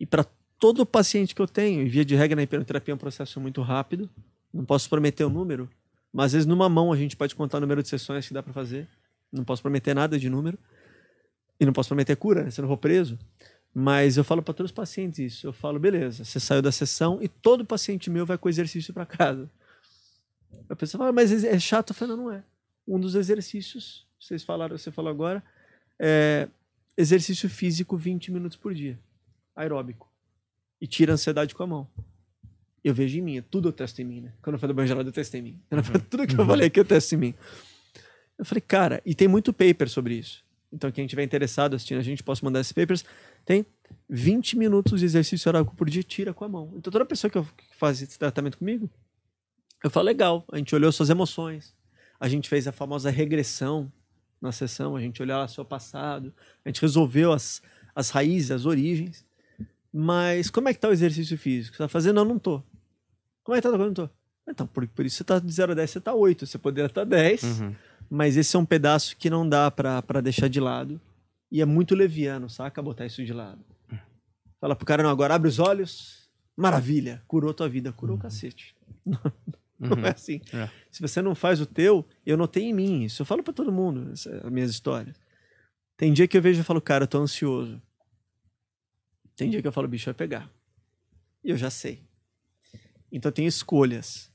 E 0.00 0.06
para 0.06 0.24
todo 0.58 0.86
paciente 0.86 1.34
que 1.34 1.42
eu 1.42 1.46
tenho, 1.46 1.82
e 1.82 1.88
via 1.88 2.04
de 2.04 2.14
regra 2.14 2.36
na 2.36 2.42
hipnoterapia 2.42 2.92
é 2.92 2.94
um 2.94 2.98
processo 2.98 3.38
muito 3.40 3.60
rápido, 3.60 4.08
não 4.54 4.64
posso 4.64 4.88
prometer 4.88 5.24
o 5.24 5.30
número, 5.30 5.68
mas 6.12 6.26
às 6.26 6.32
vezes 6.32 6.46
numa 6.46 6.68
mão 6.68 6.92
a 6.92 6.96
gente 6.96 7.16
pode 7.16 7.34
contar 7.34 7.58
o 7.58 7.60
número 7.60 7.82
de 7.82 7.88
sessões 7.88 8.26
que 8.26 8.32
dá 8.32 8.42
para 8.42 8.52
fazer. 8.52 8.88
Não 9.32 9.44
posso 9.44 9.60
prometer 9.60 9.94
nada 9.94 10.18
de 10.18 10.30
número. 10.30 10.56
E 11.58 11.66
não 11.66 11.72
posso 11.72 11.88
prometer 11.88 12.16
cura, 12.16 12.44
né? 12.44 12.50
se 12.50 12.60
eu 12.60 12.62
não 12.62 12.68
vou 12.68 12.78
preso. 12.78 13.18
Mas 13.74 14.16
eu 14.16 14.22
falo 14.22 14.40
para 14.40 14.54
todos 14.54 14.70
os 14.70 14.74
pacientes 14.74 15.18
isso. 15.18 15.46
Eu 15.48 15.52
falo, 15.52 15.78
beleza, 15.80 16.24
você 16.24 16.38
saiu 16.38 16.62
da 16.62 16.70
sessão 16.70 17.18
e 17.20 17.26
todo 17.26 17.64
paciente 17.64 18.08
meu 18.08 18.24
vai 18.24 18.38
com 18.38 18.48
exercício 18.48 18.94
para 18.94 19.04
casa. 19.04 19.50
A 20.68 20.76
pessoa 20.76 21.00
fala, 21.00 21.12
mas 21.12 21.44
é 21.44 21.58
chato. 21.58 21.90
Eu 21.90 21.94
falo, 21.94 22.16
não, 22.16 22.24
não 22.24 22.32
é. 22.32 22.44
Um 22.86 23.00
dos 23.00 23.16
exercícios 23.16 24.06
vocês 24.24 24.42
falaram, 24.42 24.78
você 24.78 24.90
falou 24.90 25.10
agora, 25.10 25.44
é 25.98 26.48
exercício 26.96 27.48
físico 27.50 27.94
20 27.94 28.32
minutos 28.32 28.56
por 28.56 28.72
dia, 28.72 28.98
aeróbico. 29.54 30.10
E 30.80 30.86
tira 30.86 31.12
a 31.12 31.14
ansiedade 31.14 31.54
com 31.54 31.62
a 31.62 31.66
mão. 31.66 31.88
Eu 32.84 32.92
vejo 32.92 33.18
em 33.18 33.22
mim, 33.22 33.42
tudo 33.50 33.68
eu 33.68 33.72
testo 33.72 34.02
em 34.02 34.04
mim, 34.04 34.20
né? 34.20 34.32
Quando 34.42 34.54
eu 34.54 34.60
falei 34.60 34.74
do 34.74 34.76
banho 34.76 34.86
gelado, 34.86 35.08
eu 35.08 35.12
testei 35.12 35.40
em 35.40 35.42
mim. 35.42 35.60
Uhum. 35.70 36.00
Tudo 36.10 36.26
que 36.26 36.38
eu 36.38 36.44
falei 36.44 36.66
aqui, 36.66 36.78
eu 36.78 36.84
testo 36.84 37.14
em 37.14 37.18
mim. 37.18 37.34
Eu 38.38 38.44
falei, 38.44 38.60
cara, 38.60 39.00
e 39.06 39.14
tem 39.14 39.26
muito 39.26 39.52
paper 39.52 39.88
sobre 39.88 40.14
isso. 40.14 40.44
Então, 40.70 40.90
quem 40.92 41.06
estiver 41.06 41.22
interessado 41.22 41.74
assistindo, 41.74 41.98
a 41.98 42.02
gente 42.02 42.22
possa 42.22 42.44
mandar 42.44 42.60
esses 42.60 42.72
papers. 42.72 43.04
Tem 43.44 43.64
20 44.08 44.58
minutos 44.58 45.00
de 45.00 45.06
exercício 45.06 45.48
aeróbico 45.48 45.74
por 45.74 45.88
dia, 45.88 46.02
tira 46.02 46.34
com 46.34 46.44
a 46.44 46.48
mão. 46.48 46.74
Então, 46.76 46.92
toda 46.92 47.06
pessoa 47.06 47.30
que 47.30 47.42
faz 47.78 48.02
esse 48.02 48.18
tratamento 48.18 48.58
comigo, 48.58 48.90
eu 49.82 49.88
falo, 49.88 50.06
legal, 50.06 50.44
a 50.52 50.58
gente 50.58 50.74
olhou 50.74 50.92
suas 50.92 51.08
emoções, 51.08 51.74
a 52.20 52.28
gente 52.28 52.48
fez 52.48 52.68
a 52.68 52.72
famosa 52.72 53.08
regressão, 53.08 53.90
na 54.44 54.52
sessão, 54.52 54.94
a 54.94 55.00
gente 55.00 55.22
olhava 55.22 55.46
o 55.46 55.48
seu 55.48 55.64
passado, 55.64 56.32
a 56.64 56.68
gente 56.68 56.82
resolveu 56.82 57.32
as, 57.32 57.62
as 57.94 58.10
raízes, 58.10 58.50
as 58.50 58.66
origens. 58.66 59.24
Mas 59.90 60.50
como 60.50 60.68
é 60.68 60.74
que 60.74 60.80
tá 60.80 60.88
o 60.88 60.92
exercício 60.92 61.38
físico? 61.38 61.76
Você 61.76 61.82
tá 61.82 61.88
fazendo? 61.88 62.16
Não, 62.16 62.24
não 62.24 62.38
tô. 62.38 62.62
Como 63.44 63.56
é 63.56 63.60
que 63.60 63.68
tá? 63.68 63.76
Não 63.76 63.94
tô. 63.94 64.08
Então, 64.48 64.66
por, 64.66 64.86
por 64.88 65.06
isso 65.06 65.16
você 65.16 65.24
tá 65.24 65.38
de 65.38 65.52
0 65.52 65.72
a 65.72 65.74
10, 65.74 65.90
você 65.90 66.00
tá 66.00 66.14
8. 66.14 66.46
Você 66.46 66.58
poderia 66.58 66.86
estar 66.86 67.02
tá 67.02 67.04
10, 67.04 67.60
uhum. 67.60 67.74
mas 68.10 68.36
esse 68.36 68.56
é 68.56 68.58
um 68.58 68.64
pedaço 68.64 69.16
que 69.16 69.30
não 69.30 69.48
dá 69.48 69.70
para 69.70 70.20
deixar 70.20 70.48
de 70.48 70.58
lado. 70.58 71.00
E 71.52 71.60
é 71.60 71.64
muito 71.64 71.94
leviano, 71.94 72.50
saca? 72.50 72.82
Botar 72.82 73.06
isso 73.06 73.24
de 73.24 73.32
lado. 73.32 73.64
Fala 74.60 74.74
pro 74.74 74.86
cara, 74.86 75.02
não, 75.02 75.10
agora 75.10 75.34
abre 75.34 75.48
os 75.48 75.58
olhos. 75.58 76.28
Maravilha, 76.56 77.22
curou 77.28 77.52
tua 77.52 77.68
vida. 77.68 77.92
Curou 77.92 78.14
uhum. 78.14 78.20
o 78.20 78.22
cacete. 78.22 78.74
Não 79.78 79.98
uhum. 79.98 80.06
é 80.06 80.10
assim. 80.10 80.40
É. 80.52 80.70
Se 80.90 81.02
você 81.02 81.20
não 81.20 81.34
faz 81.34 81.60
o 81.60 81.66
teu, 81.66 82.06
eu 82.24 82.36
notei 82.36 82.62
em 82.62 82.72
mim. 82.72 83.02
Isso 83.02 83.20
eu 83.20 83.26
falo 83.26 83.42
para 83.42 83.52
todo 83.52 83.72
mundo, 83.72 84.12
as 84.12 84.26
minhas 84.50 84.70
histórias. 84.70 85.16
Tem 85.96 86.12
dia 86.12 86.26
que 86.26 86.36
eu 86.36 86.40
vejo 86.40 86.60
e 86.60 86.64
falo, 86.64 86.80
cara, 86.80 87.04
eu 87.04 87.08
tô 87.08 87.18
ansioso. 87.18 87.82
Tem 89.36 89.50
dia 89.50 89.60
que 89.60 89.68
eu 89.68 89.72
falo, 89.72 89.88
bicho, 89.88 90.06
vai 90.06 90.14
pegar. 90.14 90.48
E 91.42 91.50
eu 91.50 91.56
já 91.56 91.70
sei. 91.70 92.00
Então 93.14 93.30
tem 93.30 93.46
escolhas. 93.46 94.28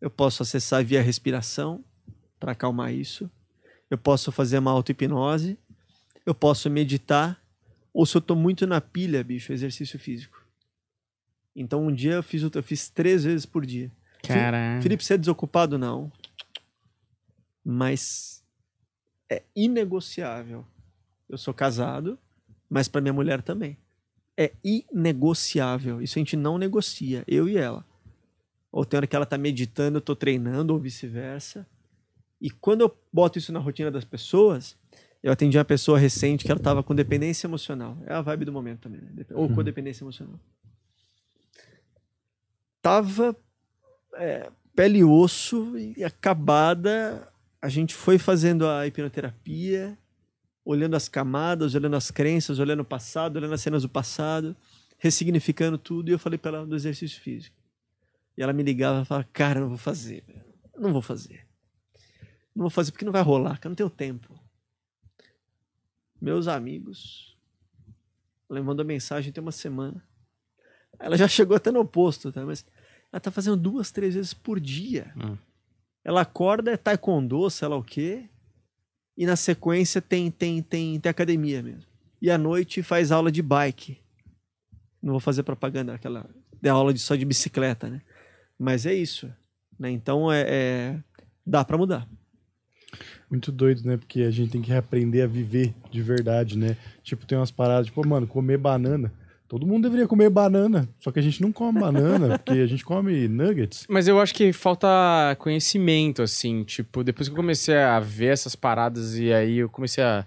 Eu 0.00 0.08
posso 0.08 0.44
acessar 0.44 0.84
via 0.84 1.02
respiração 1.02 1.84
para 2.38 2.52
acalmar 2.52 2.94
isso. 2.94 3.28
Eu 3.90 3.98
posso 3.98 4.30
fazer 4.30 4.58
uma 4.58 4.70
auto-hipnose. 4.70 5.58
Eu 6.24 6.32
posso 6.32 6.70
meditar. 6.70 7.42
Ou 7.92 8.06
se 8.06 8.16
eu 8.16 8.20
tô 8.20 8.36
muito 8.36 8.68
na 8.68 8.80
pilha, 8.80 9.24
bicho, 9.24 9.52
exercício 9.52 9.98
físico. 9.98 10.46
Então 11.56 11.84
um 11.84 11.92
dia 11.92 12.12
eu 12.12 12.22
fiz, 12.22 12.40
eu 12.40 12.62
fiz 12.62 12.88
três 12.88 13.24
vezes 13.24 13.44
por 13.44 13.66
dia. 13.66 13.90
Caramba. 14.22 14.80
Felipe, 14.80 15.04
você 15.04 15.14
é 15.14 15.18
desocupado? 15.18 15.76
Não. 15.76 16.12
Mas 17.64 18.44
é 19.28 19.42
inegociável. 19.56 20.64
Eu 21.28 21.36
sou 21.36 21.52
casado, 21.52 22.16
mas 22.70 22.86
para 22.86 23.00
minha 23.00 23.12
mulher 23.12 23.42
também. 23.42 23.76
É 24.36 24.52
inegociável. 24.62 26.00
Isso 26.00 26.16
a 26.16 26.20
gente 26.20 26.36
não 26.36 26.58
negocia, 26.58 27.24
eu 27.26 27.48
e 27.48 27.56
ela. 27.56 27.84
Ou 28.74 28.84
tem 28.84 28.98
hora 28.98 29.06
que 29.06 29.14
ela 29.14 29.24
tá 29.24 29.38
meditando, 29.38 29.98
eu 29.98 30.00
tô 30.00 30.16
treinando, 30.16 30.72
ou 30.72 30.80
vice-versa. 30.80 31.64
E 32.40 32.50
quando 32.50 32.80
eu 32.80 32.98
boto 33.12 33.38
isso 33.38 33.52
na 33.52 33.60
rotina 33.60 33.88
das 33.88 34.04
pessoas, 34.04 34.76
eu 35.22 35.30
atendi 35.30 35.56
uma 35.56 35.64
pessoa 35.64 35.96
recente 35.96 36.44
que 36.44 36.50
ela 36.50 36.58
tava 36.58 36.82
com 36.82 36.92
dependência 36.92 37.46
emocional. 37.46 37.96
É 38.04 38.14
a 38.14 38.20
vibe 38.20 38.46
do 38.46 38.52
momento 38.52 38.80
também, 38.80 39.00
né? 39.00 39.24
Ou 39.30 39.46
uhum. 39.46 39.54
codependência 39.54 40.02
emocional. 40.02 40.40
Tava 42.82 43.36
é, 44.14 44.50
pele 44.74 44.98
e 44.98 45.04
osso 45.04 45.78
e 45.96 46.02
acabada. 46.02 47.28
A 47.62 47.68
gente 47.68 47.94
foi 47.94 48.18
fazendo 48.18 48.66
a 48.66 48.88
hipnoterapia, 48.88 49.96
olhando 50.64 50.96
as 50.96 51.08
camadas, 51.08 51.76
olhando 51.76 51.94
as 51.94 52.10
crenças, 52.10 52.58
olhando 52.58 52.80
o 52.80 52.84
passado, 52.84 53.36
olhando 53.36 53.54
as 53.54 53.60
cenas 53.60 53.82
do 53.82 53.88
passado, 53.88 54.56
ressignificando 54.98 55.78
tudo. 55.78 56.08
E 56.08 56.12
eu 56.12 56.18
falei 56.18 56.38
para 56.38 56.58
ela 56.58 56.66
do 56.66 56.74
exercício 56.74 57.20
físico. 57.20 57.62
E 58.36 58.42
ela 58.42 58.52
me 58.52 58.62
ligava 58.62 59.02
e 59.02 59.04
falava: 59.04 59.28
Cara, 59.32 59.60
não 59.60 59.68
vou 59.68 59.78
fazer. 59.78 60.24
Não 60.76 60.92
vou 60.92 61.02
fazer. 61.02 61.46
Não 62.54 62.62
vou 62.62 62.70
fazer 62.70 62.92
porque 62.92 63.04
não 63.04 63.12
vai 63.12 63.22
rolar, 63.22 63.58
que 63.58 63.66
eu 63.66 63.70
não 63.70 63.76
tenho 63.76 63.90
tempo. 63.90 64.38
Meus 66.20 66.48
amigos. 66.48 67.36
Ela 68.48 68.60
me 68.60 68.66
mandou 68.66 68.84
mensagem 68.84 69.32
tem 69.32 69.42
uma 69.42 69.52
semana. 69.52 70.02
Ela 70.98 71.16
já 71.16 71.26
chegou 71.26 71.56
até 71.56 71.70
no 71.70 71.80
oposto, 71.80 72.30
tá? 72.30 72.44
Mas 72.44 72.64
ela 73.12 73.20
tá 73.20 73.30
fazendo 73.30 73.56
duas, 73.56 73.90
três 73.90 74.14
vezes 74.14 74.34
por 74.34 74.60
dia. 74.60 75.12
Hum. 75.16 75.36
Ela 76.04 76.20
acorda, 76.20 76.72
é 76.72 76.76
taekwondo, 76.76 77.48
sei 77.50 77.68
lá 77.68 77.76
o 77.76 77.82
quê. 77.82 78.28
E 79.16 79.26
na 79.26 79.36
sequência 79.36 80.02
tem, 80.02 80.30
tem, 80.30 80.62
tem, 80.62 81.00
tem 81.00 81.10
academia 81.10 81.62
mesmo. 81.62 81.84
E 82.20 82.30
à 82.30 82.36
noite 82.36 82.82
faz 82.82 83.10
aula 83.12 83.30
de 83.30 83.42
bike. 83.42 83.98
Não 85.02 85.12
vou 85.12 85.20
fazer 85.20 85.42
propaganda, 85.42 85.94
aquela 85.94 86.28
de 86.60 86.68
aula 86.68 86.94
de, 86.94 86.98
só 87.00 87.14
de 87.14 87.24
bicicleta, 87.24 87.90
né? 87.90 88.02
Mas 88.64 88.86
é 88.86 88.94
isso. 88.94 89.30
Né? 89.78 89.90
Então 89.90 90.32
é, 90.32 90.44
é 90.48 90.96
dá 91.46 91.62
para 91.62 91.76
mudar. 91.76 92.08
Muito 93.28 93.52
doido, 93.52 93.82
né? 93.84 93.98
Porque 93.98 94.22
a 94.22 94.30
gente 94.30 94.52
tem 94.52 94.62
que 94.62 94.70
reaprender 94.70 95.22
a 95.22 95.26
viver 95.26 95.74
de 95.90 96.00
verdade, 96.00 96.56
né? 96.56 96.76
Tipo, 97.02 97.26
tem 97.26 97.36
umas 97.36 97.50
paradas, 97.50 97.86
tipo, 97.86 98.06
mano, 98.06 98.26
comer 98.26 98.56
banana. 98.56 99.12
Todo 99.46 99.66
mundo 99.66 99.82
deveria 99.82 100.08
comer 100.08 100.30
banana, 100.30 100.88
só 100.98 101.12
que 101.12 101.18
a 101.18 101.22
gente 101.22 101.42
não 101.42 101.52
come 101.52 101.78
banana, 101.78 102.38
porque 102.40 102.58
a 102.58 102.66
gente 102.66 102.82
come 102.82 103.28
nuggets. 103.28 103.86
Mas 103.88 104.08
eu 104.08 104.18
acho 104.18 104.34
que 104.34 104.50
falta 104.52 104.88
conhecimento, 105.38 106.22
assim. 106.22 106.64
Tipo, 106.64 107.04
depois 107.04 107.28
que 107.28 107.32
eu 107.32 107.36
comecei 107.36 107.76
a 107.76 108.00
ver 108.00 108.32
essas 108.32 108.56
paradas 108.56 109.18
e 109.18 109.30
aí 109.30 109.58
eu 109.58 109.68
comecei 109.68 110.02
a. 110.02 110.26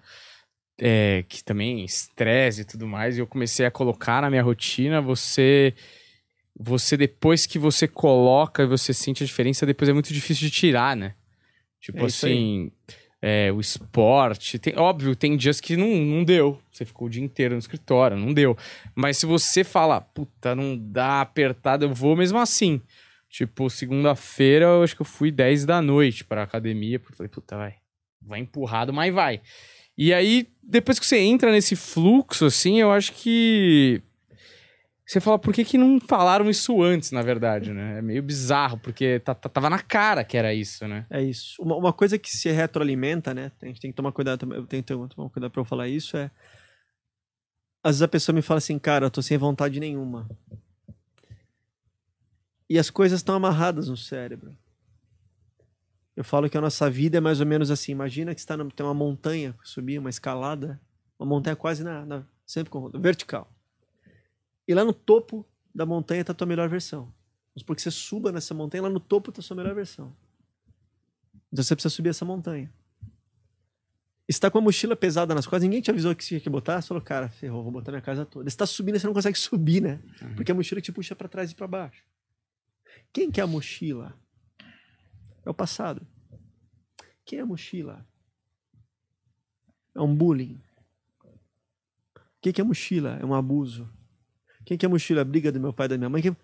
É, 0.79 1.25
que 1.27 1.43
também 1.43 1.83
estresse 1.83 2.61
e 2.61 2.65
tudo 2.65 2.85
mais, 2.85 3.17
e 3.17 3.19
eu 3.19 3.25
comecei 3.25 3.65
a 3.65 3.71
colocar 3.71 4.21
na 4.21 4.29
minha 4.29 4.43
rotina, 4.43 5.01
você. 5.01 5.73
Você, 6.59 6.97
depois 6.97 7.45
que 7.45 7.59
você 7.59 7.87
coloca 7.87 8.63
e 8.63 8.65
você 8.65 8.93
sente 8.93 9.23
a 9.23 9.25
diferença, 9.25 9.65
depois 9.65 9.89
é 9.89 9.93
muito 9.93 10.11
difícil 10.13 10.47
de 10.47 10.51
tirar, 10.51 10.95
né? 10.95 11.13
Tipo 11.79 11.99
É 11.99 12.05
assim. 12.05 12.71
é, 13.21 13.51
o 13.51 13.59
esporte. 13.59 14.57
Tem, 14.57 14.75
óbvio, 14.77 15.15
tem 15.15 15.37
dias 15.37 15.59
que 15.61 15.77
não, 15.77 15.87
não 15.87 16.23
deu. 16.23 16.59
Você 16.71 16.83
ficou 16.85 17.07
o 17.07 17.09
dia 17.09 17.23
inteiro 17.23 17.53
no 17.53 17.59
escritório, 17.59 18.17
não 18.17 18.33
deu. 18.33 18.57
Mas 18.95 19.17
se 19.17 19.25
você 19.25 19.63
fala, 19.63 20.01
puta, 20.01 20.55
não 20.55 20.77
dá 20.77 21.21
apertado, 21.21 21.85
eu 21.85 21.93
vou 21.93 22.15
mesmo 22.15 22.39
assim. 22.39 22.81
Tipo, 23.29 23.69
segunda-feira 23.69 24.65
eu 24.65 24.83
acho 24.83 24.95
que 24.95 25.01
eu 25.01 25.05
fui 25.05 25.29
10 25.31 25.65
da 25.65 25.81
noite 25.81 26.23
pra 26.23 26.43
academia, 26.43 26.97
porque 26.97 27.13
eu 27.13 27.17
falei, 27.17 27.29
puta, 27.29 27.55
vai. 27.57 27.75
Vai 28.21 28.39
empurrado, 28.39 28.91
mas 28.91 29.13
vai. 29.13 29.41
E 29.97 30.13
aí, 30.13 30.47
depois 30.63 30.99
que 30.99 31.05
você 31.05 31.17
entra 31.19 31.51
nesse 31.51 31.75
fluxo, 31.75 32.45
assim, 32.45 32.79
eu 32.79 32.91
acho 32.91 33.13
que. 33.13 34.01
Você 35.07 35.21
fala, 35.21 35.39
por 35.39 35.53
que, 35.53 35.63
que 35.63 35.77
não 35.77 36.01
falaram 36.01 36.49
isso 36.49 36.83
antes, 36.83 37.11
na 37.13 37.21
verdade, 37.21 37.71
né? 37.71 37.99
É 37.99 38.01
meio 38.01 38.21
bizarro, 38.21 38.77
porque 38.77 39.19
tá- 39.21 39.33
tava 39.33 39.69
na 39.69 39.79
cara 39.79 40.21
que 40.21 40.35
era 40.35 40.53
isso, 40.53 40.85
né? 40.85 41.05
É 41.09 41.21
isso. 41.23 41.61
Uma, 41.61 41.77
uma 41.77 41.93
coisa 41.93 42.19
que 42.19 42.29
se 42.29 42.51
retroalimenta, 42.51 43.33
né? 43.33 43.49
A 43.61 43.65
gente 43.67 43.79
tem 43.79 43.89
que 43.89 43.95
tomar 43.95 44.11
cuidado. 44.11 44.53
Eu 44.53 44.67
tenho 44.67 44.83
que 44.83 44.93
tomar 45.15 45.29
cuidado 45.29 45.49
pra 45.49 45.61
eu 45.61 45.65
falar 45.65 45.87
isso. 45.87 46.17
É. 46.17 46.29
Às 47.81 47.91
vezes 47.91 48.01
a 48.01 48.07
pessoa 48.09 48.35
me 48.35 48.41
fala 48.41 48.57
assim, 48.57 48.77
cara, 48.77 49.05
eu 49.05 49.09
tô 49.09 49.21
sem 49.21 49.37
vontade 49.37 49.79
nenhuma. 49.79 50.29
E 52.69 52.77
as 52.77 52.89
coisas 52.89 53.19
estão 53.21 53.35
amarradas 53.35 53.87
no 53.87 53.95
cérebro. 53.95 54.57
Eu 56.17 56.23
falo 56.25 56.49
que 56.49 56.57
a 56.57 56.61
nossa 56.61 56.89
vida 56.89 57.17
é 57.17 57.21
mais 57.21 57.39
ou 57.39 57.45
menos 57.45 57.71
assim. 57.71 57.93
Imagina 57.93 58.35
que 58.35 58.45
tá 58.45 58.57
no- 58.57 58.69
tem 58.69 58.85
uma 58.85 58.93
montanha 58.93 59.55
subir, 59.63 59.99
uma 59.99 60.09
escalada, 60.09 60.81
uma 61.17 61.29
montanha 61.29 61.55
quase 61.55 61.81
na, 61.81 62.05
na- 62.05 62.25
sempre 62.45 62.69
com 62.69 62.89
vertical. 62.89 63.49
E 64.67 64.73
lá 64.73 64.83
no 64.83 64.93
topo 64.93 65.45
da 65.73 65.85
montanha 65.85 66.25
tá 66.25 66.31
a 66.31 66.35
tua 66.35 66.47
melhor 66.47 66.67
versão. 66.67 67.03
Vamos 67.57 67.61
supor 67.61 67.75
que 67.75 67.81
você 67.81 67.91
suba 67.91 68.31
nessa 68.31 68.53
montanha, 68.53 68.83
lá 68.83 68.89
no 68.89 68.99
topo 68.99 69.31
tá 69.31 69.39
a 69.39 69.43
sua 69.43 69.55
melhor 69.55 69.73
versão. 69.73 70.15
Então 71.51 71.63
você 71.63 71.75
precisa 71.75 71.93
subir 71.93 72.09
essa 72.09 72.25
montanha. 72.25 72.71
Está 74.27 74.51
com 74.51 74.57
a 74.57 74.61
mochila 74.61 74.95
pesada 74.95 75.33
nas 75.33 75.45
costas, 75.45 75.63
ninguém 75.63 75.81
te 75.81 75.89
avisou 75.89 76.13
que 76.13 76.21
você 76.21 76.29
tinha 76.29 76.39
que 76.41 76.49
botar, 76.49 76.81
você 76.81 76.89
falou, 76.89 77.01
cara, 77.01 77.29
ferrou, 77.29 77.63
vou 77.63 77.71
botar 77.71 77.91
minha 77.91 78.01
casa 78.01 78.25
toda. 78.25 78.49
Você 78.49 78.57
tá 78.57 78.65
subindo 78.65 78.97
e 78.97 78.99
você 78.99 79.07
não 79.07 79.13
consegue 79.13 79.37
subir, 79.39 79.81
né? 79.81 80.01
Porque 80.35 80.51
a 80.51 80.55
mochila 80.55 80.81
te 80.81 80.91
puxa 80.91 81.15
para 81.15 81.29
trás 81.29 81.51
e 81.51 81.55
para 81.55 81.65
baixo. 81.65 82.03
Quem 83.13 83.31
que 83.31 83.39
é 83.39 83.43
a 83.43 83.47
mochila? 83.47 84.13
É 85.45 85.49
o 85.49 85.53
passado. 85.53 86.05
Quem 87.23 87.39
é 87.39 87.41
a 87.41 87.45
mochila? 87.45 88.05
É 89.95 90.01
um 90.01 90.13
bullying. 90.13 90.61
Quem 92.41 92.51
que 92.51 92.59
é 92.59 92.63
a 92.63 92.67
mochila? 92.67 93.17
É 93.21 93.25
um 93.25 93.33
abuso. 93.33 93.89
Quem 94.67 94.77
que 94.77 94.85
é 94.85 94.89
mochila? 94.89 95.23
Briga 95.23 95.49
do 95.49 95.61
meu 95.61 95.71
pai 95.71 95.87
da 95.87 95.97
minha 95.97 96.09
mãe. 96.09 96.21
Que... 96.21 96.35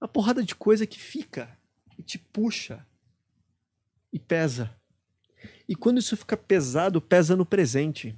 Uma 0.00 0.06
porrada 0.06 0.40
de 0.40 0.54
coisa 0.54 0.86
que 0.86 1.00
fica 1.00 1.50
e 1.98 2.02
te 2.02 2.16
puxa 2.16 2.86
e 4.12 4.20
pesa. 4.20 4.72
E 5.68 5.74
quando 5.74 5.98
isso 5.98 6.16
fica 6.16 6.36
pesado, 6.36 7.00
pesa 7.00 7.34
no 7.34 7.44
presente. 7.44 8.16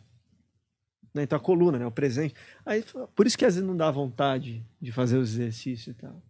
Né? 1.14 1.22
Então 1.22 1.38
a 1.38 1.40
coluna, 1.40 1.78
né? 1.78 1.86
o 1.86 1.90
presente. 1.90 2.34
Aí, 2.66 2.84
por 3.14 3.26
isso 3.26 3.38
que 3.38 3.44
às 3.46 3.54
vezes 3.54 3.66
não 3.66 3.74
dá 3.74 3.90
vontade 3.90 4.62
de 4.78 4.92
fazer 4.92 5.16
os 5.16 5.30
exercícios 5.30 5.96
e 5.96 5.98
tal. 5.98 6.22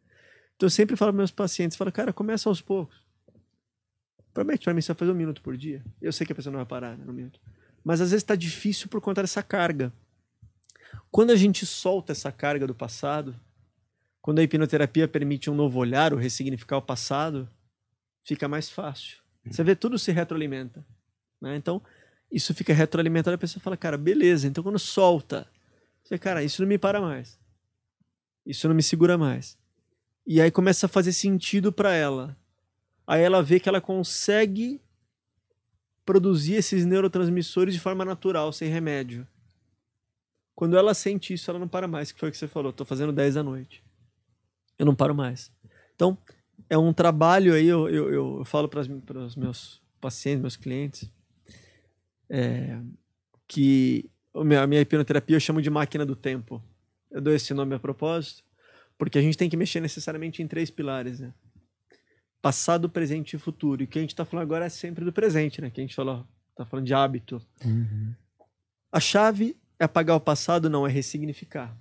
Então 0.55 0.69
eu 0.69 0.71
sempre 0.71 0.95
falo 0.95 1.11
para 1.11 1.19
meus 1.19 1.33
pacientes, 1.33 1.77
falo, 1.77 1.91
cara, 1.91 2.12
começa 2.12 2.49
aos 2.49 2.61
poucos. 2.61 3.03
Promete 4.33 4.62
para 4.62 4.73
mim, 4.73 4.81
você 4.81 4.93
vai 4.93 4.99
fazer 5.01 5.11
um 5.11 5.16
minuto 5.16 5.43
por 5.43 5.57
dia. 5.57 5.85
Eu 6.01 6.12
sei 6.12 6.25
que 6.25 6.33
a 6.33 6.37
pessoa 6.37 6.53
não 6.53 6.61
vai 6.61 6.66
parar 6.66 6.97
né, 6.97 7.05
no 7.05 7.12
minuto. 7.12 7.41
Mas 7.83 8.01
às 8.01 8.12
vezes 8.12 8.23
está 8.23 8.37
difícil 8.37 8.89
por 8.89 9.01
conta 9.01 9.23
dessa 9.23 9.43
carga. 9.43 9.93
Quando 11.11 11.30
a 11.30 11.36
gente 11.36 11.64
solta 11.64 12.12
essa 12.12 12.30
carga 12.30 12.66
do 12.66 12.74
passado, 12.74 13.39
quando 14.20 14.41
a 14.41 14.43
hipnoterapia 14.43 15.09
permite 15.09 15.49
um 15.51 15.55
novo 15.55 15.78
olhar, 15.78 16.12
o 16.12 16.16
ressignificar 16.16 16.76
o 16.76 16.82
passado, 16.82 17.49
fica 18.24 18.47
mais 18.47 18.68
fácil. 18.68 19.18
Você 19.51 19.64
vê, 19.64 19.74
tudo 19.74 19.99
se 19.99 20.12
retroalimenta. 20.12 20.84
Né? 21.41 21.57
Então, 21.57 21.80
isso 22.30 22.53
fica 22.55 22.74
retroalimentado, 22.74 23.34
a 23.34 23.39
pessoa 23.39 23.62
fala, 23.62 23.76
cara, 23.76 23.97
beleza. 23.97 24.47
Então, 24.47 24.62
quando 24.62 24.78
solta, 24.78 25.49
você, 26.03 26.18
cara, 26.18 26.43
isso 26.43 26.61
não 26.62 26.68
me 26.68 26.78
para 26.78 27.01
mais. 27.01 27.39
Isso 28.45 28.68
não 28.68 28.74
me 28.74 28.82
segura 28.82 29.16
mais. 29.16 29.57
E 30.26 30.41
aí 30.41 30.51
começa 30.51 30.86
a 30.86 30.89
fazer 30.89 31.12
sentido 31.12 31.72
para 31.72 31.95
ela. 31.95 32.36
Aí 33.07 33.22
ela 33.22 33.43
vê 33.43 33.59
que 33.59 33.68
ela 33.68 33.80
consegue 33.80 34.80
produzir 36.05 36.55
esses 36.55 36.84
neurotransmissores 36.84 37.74
de 37.74 37.80
forma 37.80 38.05
natural, 38.05 38.53
sem 38.53 38.68
remédio. 38.68 39.26
Quando 40.59 40.77
ela 40.77 40.93
sente 40.93 41.33
isso, 41.33 41.49
ela 41.49 41.61
não 41.61 41.69
para 41.69 41.87
mais, 41.87 42.11
que 42.11 42.19
foi 42.19 42.31
o 42.31 42.33
que 42.33 42.37
você 42.37 42.49
falou, 42.49 42.73
tô 42.73 42.85
fazendo 42.85 43.13
10 43.13 43.37
da 43.37 43.45
noite. 43.45 43.81
Eu 44.77 44.87
não 44.87 44.93
paro 44.93 45.15
mais. 45.15 45.53
Então, 45.95 46.19
é 46.69 46.77
um 46.77 46.93
trabalho 46.93 47.55
aí, 47.55 47.69
eu, 47.69 47.89
eu, 47.89 48.13
eu 48.13 48.45
falo 48.45 48.69
para 48.69 48.81
os 48.81 49.37
meus 49.37 49.81
pacientes, 50.01 50.41
meus 50.41 50.57
clientes, 50.57 51.09
é, 52.29 52.77
que 53.47 54.11
a 54.35 54.43
minha, 54.43 54.81
hipnoterapia 54.81 55.37
eu 55.37 55.41
chamo 55.41 55.63
de 55.63 55.71
máquina 55.71 56.05
do 56.05 56.17
tempo. 56.17 56.61
Eu 57.09 57.21
dou 57.21 57.33
esse 57.33 57.55
nome 57.55 57.77
a 57.77 57.79
propósito, 57.79 58.43
porque 58.99 59.17
a 59.17 59.23
gente 59.23 59.39
tem 59.39 59.49
que 59.49 59.57
mexer 59.57 59.79
necessariamente 59.79 60.43
em 60.43 60.49
três 60.49 60.73
pilares, 60.73 61.21
né? 61.21 61.33
Passado, 62.43 62.91
presente 62.91 63.37
e 63.37 63.39
futuro. 63.39 63.81
E 63.81 63.85
o 63.85 63.87
que 63.87 64.01
a 64.01 64.03
gente 64.03 64.11
está 64.11 64.25
falando 64.25 64.43
agora 64.43 64.65
é 64.65 64.69
sempre 64.69 65.05
do 65.05 65.13
presente, 65.13 65.61
né? 65.61 65.71
Que 65.71 65.81
a 65.81 65.85
gente 65.85 65.95
falou, 65.95 66.27
tá 66.57 66.67
falando 66.67 66.85
de 66.85 66.95
hábito. 66.95 67.41
A 68.91 68.99
chave 68.99 69.57
é 69.79 69.85
apagar 69.85 70.16
o 70.16 70.20
passado, 70.20 70.68
não, 70.68 70.87
é 70.87 70.91
ressignificar. 70.91 71.76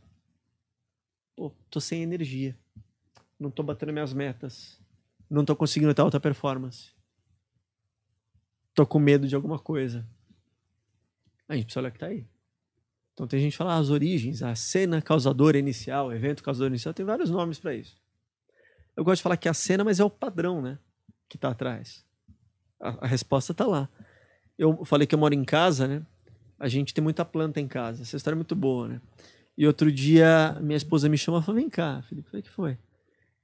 Pô, 1.35 1.51
tô 1.69 1.79
sem 1.79 2.03
energia. 2.03 2.57
Não 3.39 3.51
tô 3.51 3.63
batendo 3.63 3.93
minhas 3.93 4.13
metas. 4.13 4.79
Não 5.29 5.43
tô 5.43 5.55
conseguindo 5.55 5.93
ter 5.93 6.01
alta 6.01 6.19
performance. 6.19 6.91
Tô 8.73 8.85
com 8.85 8.99
medo 8.99 9.27
de 9.27 9.35
alguma 9.35 9.59
coisa. 9.59 10.07
A 11.47 11.55
gente 11.55 11.65
precisa 11.65 11.79
olhar 11.79 11.89
o 11.89 11.93
que 11.93 11.99
tá 11.99 12.07
aí. 12.07 12.27
Então 13.13 13.27
tem 13.27 13.39
gente 13.39 13.53
que 13.53 13.57
fala 13.57 13.73
ah, 13.73 13.77
as 13.77 13.89
origens, 13.89 14.43
a 14.43 14.53
cena 14.53 15.01
causadora 15.01 15.57
inicial, 15.57 16.13
evento 16.13 16.43
causador 16.43 16.69
inicial, 16.69 16.93
tem 16.93 17.05
vários 17.05 17.31
nomes 17.31 17.57
para 17.57 17.73
isso. 17.73 17.97
Eu 18.95 19.03
gosto 19.03 19.17
de 19.17 19.23
falar 19.23 19.37
que 19.37 19.47
é 19.47 19.51
a 19.51 19.55
cena, 19.55 19.83
mas 19.83 19.99
é 19.99 20.03
o 20.03 20.09
padrão, 20.09 20.61
né? 20.61 20.77
Que 21.27 21.37
tá 21.37 21.49
atrás. 21.49 22.05
A, 22.79 23.05
a 23.05 23.07
resposta 23.07 23.53
tá 23.55 23.65
lá. 23.65 23.89
Eu 24.57 24.85
falei 24.85 25.07
que 25.07 25.15
eu 25.15 25.19
moro 25.19 25.33
em 25.33 25.43
casa, 25.43 25.87
né? 25.87 26.05
A 26.59 26.67
gente 26.67 26.93
tem 26.93 27.03
muita 27.03 27.23
planta 27.23 27.59
em 27.59 27.67
casa. 27.67 28.01
Essa 28.01 28.17
história 28.17 28.35
é 28.35 28.37
muito 28.37 28.55
boa, 28.55 28.87
né? 28.87 29.01
E 29.57 29.65
outro 29.65 29.91
dia, 29.91 30.57
minha 30.61 30.77
esposa 30.77 31.09
me 31.09 31.17
chamou 31.17 31.39
e 31.39 31.43
falou: 31.43 31.59
Vem 31.59 31.69
cá, 31.69 32.01
Felipe, 32.03 32.35
o 32.35 32.41
que 32.41 32.49
foi? 32.49 32.77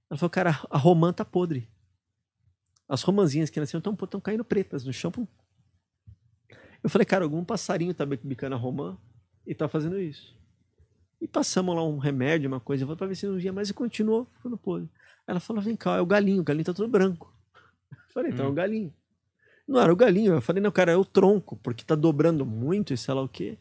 Ela 0.09 0.17
falou: 0.17 0.29
Cara, 0.29 0.59
a 0.69 0.77
romã 0.77 1.11
tá 1.11 1.25
podre. 1.25 1.67
As 2.87 3.01
romãzinhas 3.01 3.49
que 3.49 3.59
nasceram 3.59 3.79
estão 3.79 4.21
caindo 4.21 4.43
pretas 4.43 4.85
no 4.85 4.93
chão. 4.93 5.11
Eu 6.83 6.89
falei: 6.89 7.05
Cara, 7.05 7.23
algum 7.23 7.43
passarinho 7.43 7.93
tá 7.93 8.05
bicando 8.05 8.55
a 8.55 8.59
romã 8.59 8.97
e 9.45 9.55
tá 9.55 9.67
fazendo 9.67 9.99
isso. 9.99 10.37
E 11.19 11.27
passamos 11.27 11.75
lá 11.75 11.83
um 11.83 11.97
remédio, 11.97 12.47
uma 12.47 12.59
coisa, 12.59 12.85
para 12.95 13.07
ver 13.07 13.15
se 13.15 13.25
não 13.25 13.37
via 13.37 13.53
mais 13.53 13.69
e 13.69 13.73
continuou 13.73 14.27
ficando 14.35 14.57
podre. 14.57 14.89
Ela 15.25 15.39
falou: 15.39 15.61
Vem 15.63 15.75
cá, 15.75 15.97
é 15.97 16.01
o 16.01 16.05
galinho, 16.05 16.41
o 16.41 16.43
galinho 16.43 16.65
tá 16.65 16.73
todo 16.73 16.87
branco. 16.87 17.33
Eu 17.91 18.13
falei: 18.13 18.31
Então 18.31 18.45
é 18.45 18.49
o 18.49 18.53
galinho. 18.53 18.93
Não 19.67 19.79
era 19.79 19.91
o 19.91 19.95
galinho. 19.95 20.33
Eu 20.33 20.41
falei: 20.41 20.61
Não, 20.61 20.71
cara, 20.71 20.91
é 20.91 20.97
o 20.97 21.05
tronco, 21.05 21.57
porque 21.57 21.83
tá 21.83 21.95
dobrando 21.95 22.45
muito 22.45 22.93
e 22.93 22.97
sei 22.97 23.13
lá 23.13 23.21
o 23.21 23.29
quê. 23.29 23.57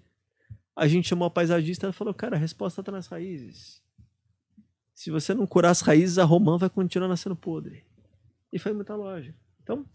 A 0.74 0.88
gente 0.88 1.08
chamou 1.08 1.26
a 1.26 1.30
paisagista 1.30 1.88
e 1.88 1.92
falou: 1.92 2.14
Cara, 2.14 2.36
a 2.36 2.38
resposta 2.38 2.82
tá 2.82 2.90
nas 2.90 3.06
raízes. 3.06 3.82
Se 4.94 5.10
você 5.10 5.34
não 5.34 5.46
curar 5.46 5.70
as 5.70 5.80
raízes, 5.80 6.18
a 6.18 6.24
romã 6.24 6.56
vai 6.56 6.70
continuar 6.70 7.08
nascendo 7.08 7.34
podre. 7.34 7.84
E 8.52 8.58
faz 8.58 8.74
muita 8.74 8.94
lógica. 8.94 9.36
Então, 9.62 9.86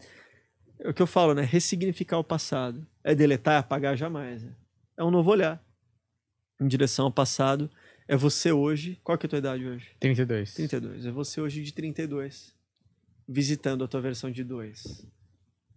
é 0.78 0.88
o 0.88 0.94
que 0.94 1.00
eu 1.00 1.06
falo, 1.06 1.34
né? 1.34 1.42
Ressignificar 1.42 2.18
o 2.18 2.24
passado. 2.24 2.86
É 3.02 3.14
deletar, 3.14 3.54
é 3.54 3.58
apagar 3.58 3.96
jamais. 3.96 4.42
Né? 4.42 4.52
É 4.96 5.04
um 5.04 5.10
novo 5.10 5.30
olhar 5.30 5.62
em 6.60 6.66
direção 6.66 7.06
ao 7.06 7.12
passado. 7.12 7.70
É 8.06 8.16
você 8.16 8.52
hoje. 8.52 8.98
Qual 9.04 9.16
que 9.16 9.26
é 9.26 9.28
a 9.28 9.30
tua 9.30 9.38
idade 9.38 9.66
hoje? 9.66 9.88
32. 10.00 10.54
32. 10.54 11.06
É 11.06 11.10
você 11.10 11.40
hoje 11.40 11.62
de 11.62 11.72
32. 11.72 12.54
Visitando 13.26 13.84
a 13.84 13.88
tua 13.88 14.00
versão 14.00 14.30
de 14.30 14.42
2. 14.42 15.06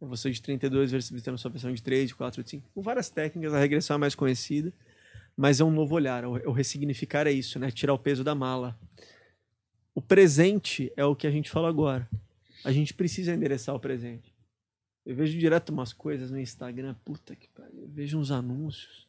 É 0.02 0.06
você 0.06 0.32
de 0.32 0.42
32 0.42 0.92
visitando 0.92 1.38
sua 1.38 1.52
versão 1.52 1.72
de 1.72 1.82
3, 1.82 2.10
de 2.10 2.16
4, 2.16 2.44
de 2.44 2.50
5. 2.50 2.70
Com 2.74 2.82
várias 2.82 3.10
técnicas, 3.10 3.54
a 3.54 3.60
regressão 3.60 3.96
é 3.96 4.00
mais 4.00 4.16
conhecida. 4.16 4.74
Mas 5.38 5.60
é 5.60 5.64
um 5.64 5.72
novo 5.72 5.96
olhar. 5.96 6.26
O 6.26 6.32
o 6.50 6.52
ressignificar 6.52 7.28
é 7.28 7.32
isso, 7.32 7.60
né? 7.60 7.72
Tirar 7.72 7.94
o 7.94 8.00
peso 8.00 8.24
da 8.24 8.36
mala. 8.36 8.78
O 9.94 10.02
presente 10.02 10.92
é 10.96 11.06
o 11.06 11.16
que 11.16 11.28
a 11.28 11.32
gente 11.32 11.50
fala 11.50 11.70
agora. 11.70 12.10
A 12.64 12.72
gente 12.72 12.94
precisa 12.94 13.34
endereçar 13.34 13.76
o 13.76 13.80
presente. 13.80 14.34
Eu 15.06 15.16
vejo 15.16 15.38
direto 15.38 15.70
umas 15.70 15.94
coisas 15.94 16.30
no 16.32 16.40
Instagram, 16.40 16.96
puta 17.04 17.36
que 17.36 17.48
pariu. 17.50 17.82
Eu 17.82 17.90
vejo 17.90 18.18
uns 18.18 18.32
anúncios. 18.32 19.08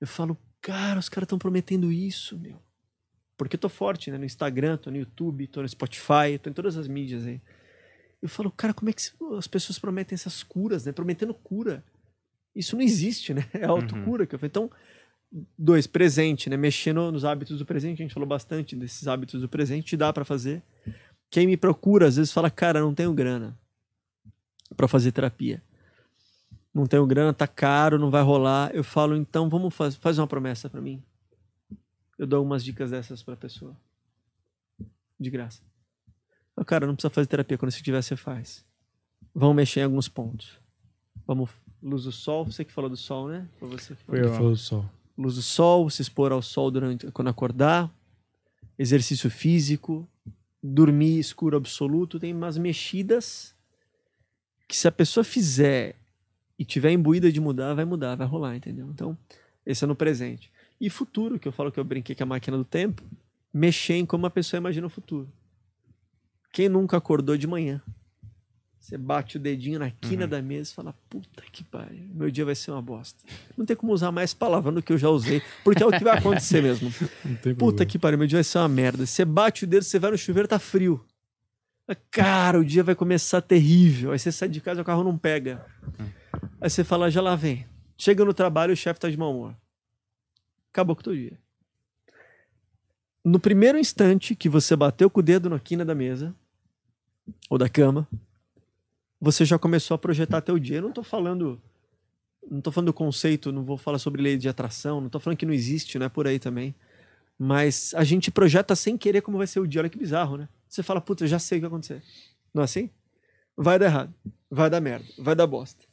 Eu 0.00 0.06
falo, 0.06 0.36
cara, 0.60 0.98
os 0.98 1.08
caras 1.08 1.26
estão 1.26 1.38
prometendo 1.38 1.92
isso, 1.92 2.38
meu. 2.38 2.60
Porque 3.36 3.56
eu 3.56 3.60
tô 3.60 3.68
forte, 3.68 4.10
né? 4.10 4.18
No 4.18 4.24
Instagram, 4.24 4.76
tô 4.76 4.90
no 4.90 4.96
YouTube, 4.96 5.46
tô 5.46 5.60
no 5.60 5.68
Spotify, 5.68 6.38
tô 6.42 6.48
em 6.48 6.52
todas 6.52 6.76
as 6.76 6.88
mídias 6.88 7.26
aí. 7.26 7.40
Eu 8.24 8.28
falo, 8.30 8.50
cara, 8.50 8.72
como 8.72 8.88
é 8.88 8.92
que 8.94 9.02
as 9.36 9.46
pessoas 9.46 9.78
prometem 9.78 10.14
essas 10.14 10.42
curas, 10.42 10.86
né? 10.86 10.92
Prometendo 10.92 11.34
cura. 11.34 11.84
Isso 12.56 12.74
não 12.74 12.82
existe, 12.82 13.34
né? 13.34 13.46
É 13.52 13.66
autocura. 13.66 14.26
que 14.26 14.34
eu 14.34 14.38
falei. 14.38 14.48
Então, 14.48 14.70
dois, 15.58 15.86
presente, 15.86 16.48
né? 16.48 16.56
Mexendo 16.56 17.12
nos 17.12 17.22
hábitos 17.22 17.58
do 17.58 17.66
presente. 17.66 18.00
A 18.00 18.02
gente 18.02 18.14
falou 18.14 18.26
bastante 18.26 18.74
desses 18.74 19.06
hábitos 19.06 19.42
do 19.42 19.46
presente. 19.46 19.94
Dá 19.94 20.10
para 20.10 20.24
fazer. 20.24 20.62
Quem 21.30 21.46
me 21.46 21.54
procura, 21.54 22.06
às 22.06 22.16
vezes, 22.16 22.32
fala, 22.32 22.50
cara, 22.50 22.80
não 22.80 22.94
tenho 22.94 23.12
grana 23.12 23.58
para 24.74 24.88
fazer 24.88 25.12
terapia. 25.12 25.62
Não 26.72 26.86
tenho 26.86 27.06
grana, 27.06 27.34
tá 27.34 27.46
caro, 27.46 27.98
não 27.98 28.08
vai 28.08 28.22
rolar. 28.22 28.74
Eu 28.74 28.82
falo, 28.82 29.14
então 29.14 29.50
vamos 29.50 29.74
fazer, 29.74 29.98
faz 29.98 30.18
uma 30.18 30.26
promessa 30.26 30.70
para 30.70 30.80
mim. 30.80 31.02
Eu 32.18 32.26
dou 32.26 32.42
umas 32.42 32.64
dicas 32.64 32.90
dessas 32.90 33.22
pra 33.22 33.36
pessoa. 33.36 33.76
De 35.20 35.28
graça. 35.28 35.60
Eu, 36.56 36.64
cara, 36.64 36.86
não 36.86 36.94
precisa 36.94 37.10
fazer 37.10 37.26
terapia, 37.26 37.58
quando 37.58 37.72
você 37.72 37.82
tiver, 37.82 38.02
você 38.02 38.16
faz. 38.16 38.64
Vamos 39.34 39.56
mexer 39.56 39.80
em 39.80 39.84
alguns 39.84 40.08
pontos. 40.08 40.58
Vamos, 41.26 41.50
luz 41.82 42.04
do 42.04 42.12
sol, 42.12 42.44
você 42.44 42.64
que 42.64 42.72
falou 42.72 42.88
do 42.88 42.96
sol, 42.96 43.28
né? 43.28 43.48
Foi 43.58 43.68
você 43.68 43.94
que 43.94 44.02
falou. 44.02 44.20
Ele 44.20 44.30
falou 44.30 44.56
só. 44.56 44.88
Luz 45.16 45.34
do 45.36 45.42
sol, 45.42 45.88
se 45.90 46.02
expor 46.02 46.32
ao 46.32 46.42
sol 46.42 46.70
durante 46.70 47.10
quando 47.10 47.28
acordar, 47.28 47.92
exercício 48.78 49.30
físico, 49.30 50.08
dormir 50.62 51.18
escuro 51.18 51.56
absoluto, 51.56 52.18
tem 52.18 52.32
umas 52.32 52.56
mexidas 52.56 53.54
que 54.66 54.76
se 54.76 54.88
a 54.88 54.92
pessoa 54.92 55.22
fizer 55.22 55.96
e 56.58 56.64
tiver 56.64 56.92
imbuída 56.92 57.30
de 57.30 57.40
mudar, 57.40 57.74
vai 57.74 57.84
mudar, 57.84 58.14
vai 58.16 58.26
rolar, 58.26 58.56
entendeu? 58.56 58.88
Então, 58.90 59.16
esse 59.66 59.84
é 59.84 59.86
no 59.86 59.94
presente. 59.94 60.50
E 60.80 60.88
futuro, 60.88 61.38
que 61.38 61.46
eu 61.46 61.52
falo 61.52 61.70
que 61.70 61.78
eu 61.78 61.84
brinquei 61.84 62.14
com 62.14 62.22
a 62.22 62.26
máquina 62.26 62.56
do 62.56 62.64
tempo, 62.64 63.02
mexer 63.52 63.94
em 63.94 64.06
como 64.06 64.26
a 64.26 64.30
pessoa 64.30 64.58
imagina 64.58 64.86
o 64.86 64.90
futuro. 64.90 65.28
Quem 66.54 66.68
nunca 66.68 66.96
acordou 66.96 67.36
de 67.36 67.48
manhã? 67.48 67.82
Você 68.78 68.96
bate 68.96 69.38
o 69.38 69.40
dedinho 69.40 69.80
na 69.80 69.90
quina 69.90 70.24
da 70.24 70.40
mesa 70.40 70.70
e 70.70 70.74
fala: 70.74 70.94
Puta 71.10 71.42
que 71.50 71.64
pariu, 71.64 72.08
meu 72.14 72.30
dia 72.30 72.44
vai 72.44 72.54
ser 72.54 72.70
uma 72.70 72.80
bosta. 72.80 73.24
Não 73.58 73.66
tem 73.66 73.74
como 73.74 73.92
usar 73.92 74.12
mais 74.12 74.32
palavra 74.32 74.70
do 74.70 74.80
que 74.80 74.92
eu 74.92 74.98
já 74.98 75.08
usei, 75.08 75.42
porque 75.64 75.82
é 75.82 75.86
o 75.86 75.90
que 75.90 76.04
vai 76.04 76.16
acontecer 76.16 76.62
mesmo. 76.62 76.92
Puta 76.92 77.54
problema. 77.56 77.86
que 77.86 77.98
pariu, 77.98 78.18
meu 78.18 78.28
dia 78.28 78.36
vai 78.36 78.44
ser 78.44 78.58
uma 78.58 78.68
merda. 78.68 79.04
Você 79.04 79.24
bate 79.24 79.64
o 79.64 79.66
dedo, 79.66 79.82
você 79.82 79.98
vai 79.98 80.12
no 80.12 80.16
chuveiro, 80.16 80.46
tá 80.46 80.60
frio. 80.60 81.04
Cara, 82.08 82.60
o 82.60 82.64
dia 82.64 82.84
vai 82.84 82.94
começar 82.94 83.40
terrível. 83.40 84.12
Aí 84.12 84.18
você 84.20 84.30
sai 84.30 84.48
de 84.48 84.60
casa, 84.60 84.80
o 84.80 84.84
carro 84.84 85.02
não 85.02 85.18
pega. 85.18 85.66
Aí 86.60 86.70
você 86.70 86.84
fala, 86.84 87.10
já 87.10 87.20
lá 87.20 87.34
vem. 87.34 87.66
Chega 87.98 88.24
no 88.24 88.32
trabalho, 88.32 88.72
o 88.72 88.76
chefe 88.76 89.00
tá 89.00 89.10
de 89.10 89.16
mau 89.16 89.34
humor. 89.34 89.56
Acabou 90.70 90.94
com 90.94 91.00
o 91.00 91.04
teu 91.04 91.14
dia. 91.14 91.36
No 93.24 93.40
primeiro 93.40 93.76
instante 93.76 94.36
que 94.36 94.48
você 94.48 94.76
bateu 94.76 95.10
com 95.10 95.18
o 95.18 95.22
dedo 95.22 95.50
na 95.50 95.58
quina 95.58 95.84
da 95.84 95.96
mesa, 95.96 96.32
ou 97.48 97.58
da 97.58 97.68
cama, 97.68 98.08
você 99.20 99.44
já 99.44 99.58
começou 99.58 99.94
a 99.94 99.98
projetar 99.98 100.40
teu 100.40 100.58
dia. 100.58 100.78
Eu 100.78 100.82
não 100.82 100.92
tô 100.92 101.02
falando. 101.02 101.60
Não 102.50 102.60
tô 102.60 102.70
falando 102.70 102.88
do 102.88 102.94
conceito, 102.94 103.50
não 103.50 103.64
vou 103.64 103.78
falar 103.78 103.98
sobre 103.98 104.20
lei 104.20 104.36
de 104.36 104.48
atração, 104.48 105.00
não 105.00 105.08
tô 105.08 105.18
falando 105.18 105.38
que 105.38 105.46
não 105.46 105.54
existe, 105.54 105.98
não 105.98 106.06
é 106.06 106.08
por 106.10 106.26
aí 106.26 106.38
também. 106.38 106.74
Mas 107.38 107.94
a 107.94 108.04
gente 108.04 108.30
projeta 108.30 108.76
sem 108.76 108.98
querer 108.98 109.22
como 109.22 109.38
vai 109.38 109.46
ser 109.46 109.60
o 109.60 109.66
dia. 109.66 109.80
Olha 109.80 109.88
que 109.88 109.98
bizarro, 109.98 110.36
né? 110.36 110.48
Você 110.68 110.82
fala, 110.82 111.00
puta, 111.00 111.24
eu 111.24 111.28
já 111.28 111.38
sei 111.38 111.56
o 111.56 111.60
que 111.60 111.62
vai 111.62 111.68
acontecer. 111.68 112.02
Não 112.52 112.60
é 112.60 112.64
assim? 112.64 112.90
Vai 113.56 113.78
dar 113.78 113.86
errado, 113.86 114.14
vai 114.50 114.68
dar 114.68 114.80
merda, 114.80 115.06
vai 115.18 115.34
dar 115.34 115.46
bosta. 115.46 115.84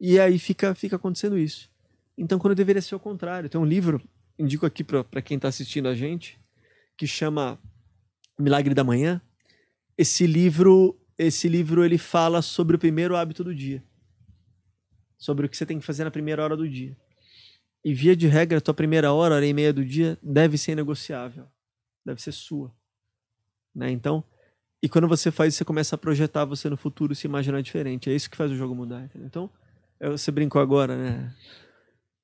E 0.00 0.18
aí 0.18 0.38
fica, 0.38 0.74
fica 0.74 0.96
acontecendo 0.96 1.38
isso. 1.38 1.70
Então, 2.16 2.38
quando 2.38 2.54
deveria 2.54 2.82
ser 2.82 2.94
o 2.94 3.00
contrário. 3.00 3.48
Tem 3.48 3.60
um 3.60 3.64
livro, 3.64 4.02
indico 4.38 4.66
aqui 4.66 4.84
para 4.84 5.22
quem 5.22 5.38
tá 5.38 5.48
assistindo 5.48 5.88
a 5.88 5.94
gente, 5.94 6.38
que 6.96 7.06
chama 7.06 7.58
Milagre 8.38 8.74
da 8.74 8.84
Manhã. 8.84 9.20
Esse 10.00 10.26
livro, 10.26 10.98
esse 11.18 11.46
livro 11.46 11.84
ele 11.84 11.98
fala 11.98 12.40
sobre 12.40 12.74
o 12.74 12.78
primeiro 12.78 13.14
hábito 13.14 13.44
do 13.44 13.54
dia. 13.54 13.82
Sobre 15.18 15.44
o 15.44 15.48
que 15.50 15.54
você 15.56 15.66
tem 15.66 15.78
que 15.78 15.84
fazer 15.84 16.04
na 16.04 16.10
primeira 16.10 16.42
hora 16.42 16.56
do 16.56 16.66
dia. 16.66 16.96
E 17.84 17.92
via 17.92 18.16
de 18.16 18.26
regra, 18.26 18.56
a 18.56 18.60
tua 18.62 18.72
primeira 18.72 19.12
hora, 19.12 19.34
hora 19.34 19.46
e 19.46 19.52
meia 19.52 19.74
do 19.74 19.84
dia, 19.84 20.16
deve 20.22 20.56
ser 20.56 20.74
negociável. 20.74 21.46
Deve 22.02 22.22
ser 22.22 22.32
sua. 22.32 22.74
Né? 23.74 23.90
Então, 23.90 24.24
e 24.82 24.88
quando 24.88 25.06
você 25.06 25.30
faz 25.30 25.54
você 25.54 25.66
começa 25.66 25.94
a 25.96 25.98
projetar 25.98 26.46
você 26.46 26.70
no 26.70 26.78
futuro 26.78 27.14
se 27.14 27.26
imaginar 27.26 27.60
diferente. 27.62 28.08
É 28.08 28.14
isso 28.14 28.30
que 28.30 28.36
faz 28.38 28.50
o 28.50 28.56
jogo 28.56 28.74
mudar. 28.74 29.04
Entendeu? 29.04 29.26
Então, 29.26 29.50
é, 30.00 30.08
você 30.08 30.30
brincou 30.30 30.62
agora, 30.62 30.96
né? 30.96 31.34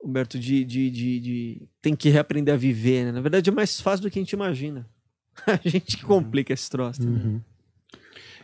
Humberto, 0.02 0.38
de, 0.38 0.64
de, 0.64 0.90
de, 0.90 1.20
de- 1.20 1.68
Tem 1.82 1.94
que 1.94 2.08
reaprender 2.08 2.54
a 2.54 2.56
viver, 2.56 3.04
né? 3.04 3.12
Na 3.12 3.20
verdade, 3.20 3.50
é 3.50 3.52
mais 3.52 3.78
fácil 3.82 4.04
do 4.04 4.10
que 4.10 4.18
a 4.18 4.22
gente 4.22 4.32
imagina. 4.32 4.88
A 5.46 5.68
gente 5.68 5.98
que 5.98 6.02
complica 6.04 6.54
esse 6.54 6.70
troço. 6.70 7.02
né? 7.02 7.42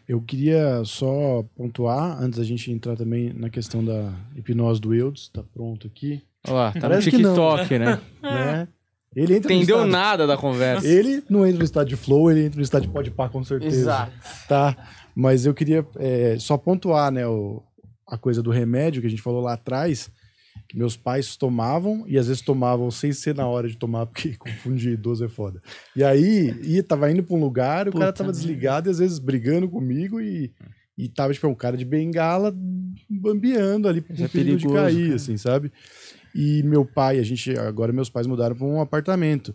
Eu 0.08 0.20
queria 0.20 0.82
só 0.84 1.44
pontuar, 1.56 2.20
antes 2.22 2.38
da 2.38 2.44
gente 2.44 2.70
entrar 2.70 2.96
também 2.96 3.32
na 3.32 3.48
questão 3.48 3.84
da 3.84 4.12
hipnose 4.36 4.80
do 4.80 4.94
Eudes, 4.94 5.28
tá 5.28 5.42
pronto 5.54 5.86
aqui, 5.86 6.22
Olha 6.46 6.54
lá, 6.54 6.72
tá 6.72 6.80
no 6.80 6.88
Parece 6.88 7.10
que 7.10 7.18
não. 7.18 7.30
TikTok, 7.34 7.78
né? 7.78 8.00
né? 8.22 8.68
Ele 9.14 9.36
entra 9.36 9.50
no 9.50 9.56
Entendeu 9.56 9.76
estado- 9.76 9.90
nada 9.90 10.26
da 10.26 10.36
conversa. 10.36 10.86
Ele 10.86 11.22
não 11.28 11.46
entra 11.46 11.58
no 11.58 11.64
estado 11.64 11.86
de 11.88 11.96
flow, 11.96 12.30
ele 12.30 12.46
entra 12.46 12.56
no 12.56 12.62
estado 12.62 12.82
de 12.82 12.88
pode 12.88 13.10
pá, 13.10 13.28
com 13.28 13.44
certeza. 13.44 14.10
Tá? 14.48 14.76
Mas 15.14 15.44
eu 15.46 15.52
queria 15.54 15.86
é, 15.96 16.36
só 16.38 16.56
pontuar, 16.56 17.12
né, 17.12 17.26
o- 17.26 17.62
a 18.06 18.16
coisa 18.18 18.42
do 18.42 18.50
remédio 18.50 19.00
que 19.00 19.06
a 19.06 19.10
gente 19.10 19.22
falou 19.22 19.40
lá 19.42 19.52
atrás, 19.52 20.10
meus 20.74 20.96
pais 20.96 21.36
tomavam 21.36 22.04
e 22.06 22.18
às 22.18 22.26
vezes 22.28 22.42
tomavam 22.42 22.90
sem 22.90 23.12
ser 23.12 23.34
na 23.34 23.46
hora 23.46 23.68
de 23.68 23.76
tomar, 23.76 24.06
porque 24.06 24.34
confundir 24.38 24.92
idoso 24.92 25.24
é 25.24 25.28
foda. 25.28 25.62
E 25.94 26.02
aí, 26.02 26.54
ia, 26.62 26.82
tava 26.82 27.10
indo 27.10 27.22
pra 27.22 27.36
um 27.36 27.40
lugar, 27.40 27.88
o 27.88 27.92
cara 27.92 28.06
Puta 28.06 28.12
tava 28.12 28.28
merda. 28.28 28.38
desligado 28.38 28.88
e 28.88 28.90
às 28.90 28.98
vezes 28.98 29.18
brigando 29.18 29.68
comigo 29.68 30.20
e, 30.20 30.52
e 30.96 31.08
tava, 31.08 31.32
tipo, 31.32 31.46
um 31.46 31.54
cara 31.54 31.76
de 31.76 31.84
bengala 31.84 32.54
bambeando 33.08 33.88
ali 33.88 34.00
com 34.00 34.12
é 34.12 34.28
perigo 34.28 34.58
de 34.58 34.68
cair, 34.68 35.04
cara. 35.04 35.16
assim, 35.16 35.36
sabe? 35.36 35.72
E 36.34 36.62
meu 36.62 36.84
pai, 36.84 37.18
a 37.18 37.22
gente, 37.22 37.56
agora 37.58 37.92
meus 37.92 38.08
pais 38.08 38.26
mudaram 38.26 38.56
pra 38.56 38.66
um 38.66 38.80
apartamento. 38.80 39.54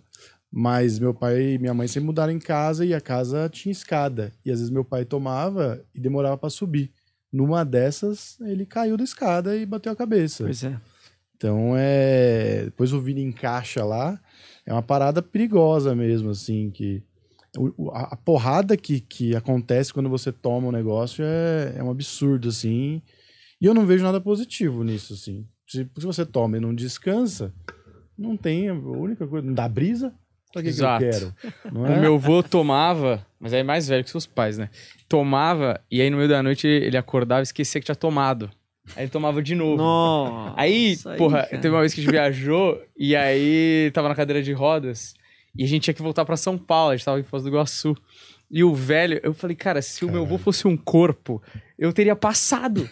Mas 0.52 0.98
meu 0.98 1.14
pai 1.14 1.54
e 1.54 1.58
minha 1.60 1.74
mãe 1.74 1.88
sempre 1.88 2.08
mudaram 2.08 2.32
em 2.32 2.40
casa 2.40 2.86
e 2.86 2.94
a 2.94 3.02
casa 3.02 3.50
tinha 3.50 3.72
escada. 3.72 4.32
E 4.46 4.52
às 4.52 4.60
vezes 4.60 4.72
meu 4.72 4.86
pai 4.86 5.04
tomava 5.04 5.84
e 5.94 6.00
demorava 6.00 6.38
pra 6.38 6.50
subir. 6.50 6.92
Numa 7.32 7.66
dessas, 7.66 8.40
ele 8.42 8.66
caiu 8.66 8.96
da 8.96 9.04
escada 9.04 9.56
e 9.58 9.66
bateu 9.66 9.92
a 9.92 9.96
cabeça. 9.96 10.46
Pois 10.46 10.64
é. 10.64 10.80
Então 11.38 11.74
é. 11.78 12.64
Depois 12.66 12.92
o 12.92 13.00
Vini 13.00 13.24
encaixa 13.24 13.86
lá. 13.86 14.20
É 14.66 14.74
uma 14.74 14.82
parada 14.82 15.22
perigosa 15.22 15.96
mesmo, 15.96 16.32
assim, 16.32 16.70
que. 16.72 17.02
a, 17.94 18.18
porrada 18.18 18.76
que, 18.76 19.00
que 19.00 19.36
acontece 19.36 19.94
quando 19.94 20.10
você 20.10 20.32
toma 20.32 20.68
um 20.68 20.72
negócio 20.72 21.24
é, 21.24 21.76
é 21.78 21.84
um 21.84 21.90
absurdo, 21.90 22.50
assim. 22.50 23.02
E 23.62 23.66
eu 23.66 23.74
não 23.74 23.86
vejo 23.86 24.04
nada 24.04 24.20
positivo 24.20 24.84
nisso, 24.84 25.14
assim. 25.14 25.48
Se, 25.66 25.90
se 25.98 26.06
você 26.06 26.26
toma 26.26 26.58
e 26.58 26.60
não 26.60 26.74
descansa, 26.74 27.54
não 28.18 28.36
tem. 28.36 28.68
A 28.70 28.74
única 28.74 29.26
coisa. 29.26 29.46
Não 29.46 29.54
dá 29.54 29.70
brisa? 29.70 30.14
Pra 30.52 30.62
que, 30.64 30.70
que 30.74 30.82
eu 30.82 30.86
Exato. 30.86 31.06
quero? 31.06 31.36
Não 31.72 31.82
O 31.82 31.86
é? 31.88 32.00
meu 32.00 32.16
avô 32.16 32.42
tomava, 32.42 33.26
mas 33.40 33.54
aí 33.54 33.60
é 33.60 33.64
mais 33.64 33.88
velho 33.88 34.04
que 34.04 34.10
seus 34.10 34.26
pais, 34.26 34.58
né? 34.58 34.70
Tomava, 35.08 35.80
e 35.92 36.02
aí 36.02 36.10
no 36.10 36.18
meio 36.18 36.30
da 36.30 36.42
noite 36.42 36.66
ele 36.68 36.98
acordava 36.98 37.42
e 37.42 37.44
esquecia 37.44 37.80
que 37.82 37.86
tinha 37.86 37.96
tomado. 37.96 38.50
Aí 38.96 39.04
ele 39.04 39.12
tomava 39.12 39.42
de 39.42 39.54
novo. 39.54 39.78
Nossa, 39.78 40.54
Aí, 40.58 40.98
porra, 41.18 41.44
cara. 41.44 41.58
teve 41.62 41.70
uma 41.70 41.82
vez 41.82 41.94
que 41.94 42.00
a 42.00 42.04
gente 42.04 42.12
viajou 42.12 42.82
e 42.98 43.16
aí 43.16 43.92
tava 43.94 44.08
na 44.10 44.16
cadeira 44.16 44.42
de 44.42 44.54
rodas 44.54 45.14
e 45.56 45.64
a 45.64 45.68
gente 45.68 45.84
tinha 45.84 45.94
que 45.94 46.02
voltar 46.02 46.24
pra 46.26 46.38
São 46.38 46.58
Paulo, 46.58 46.92
a 46.92 46.96
gente 46.96 47.06
tava 47.06 47.20
em 47.20 47.24
Foz 47.24 47.44
do 47.44 47.50
Iguaçu. 47.50 47.96
E 48.50 48.64
o 48.64 48.74
velho, 48.74 49.20
eu 49.24 49.34
falei, 49.34 49.56
cara, 49.56 49.82
se 49.82 50.06
o 50.06 50.12
meu 50.12 50.24
avô 50.24 50.38
fosse 50.38 50.68
um 50.68 50.78
corpo, 50.78 51.42
eu 51.78 51.92
teria 51.92 52.16
passado. 52.16 52.90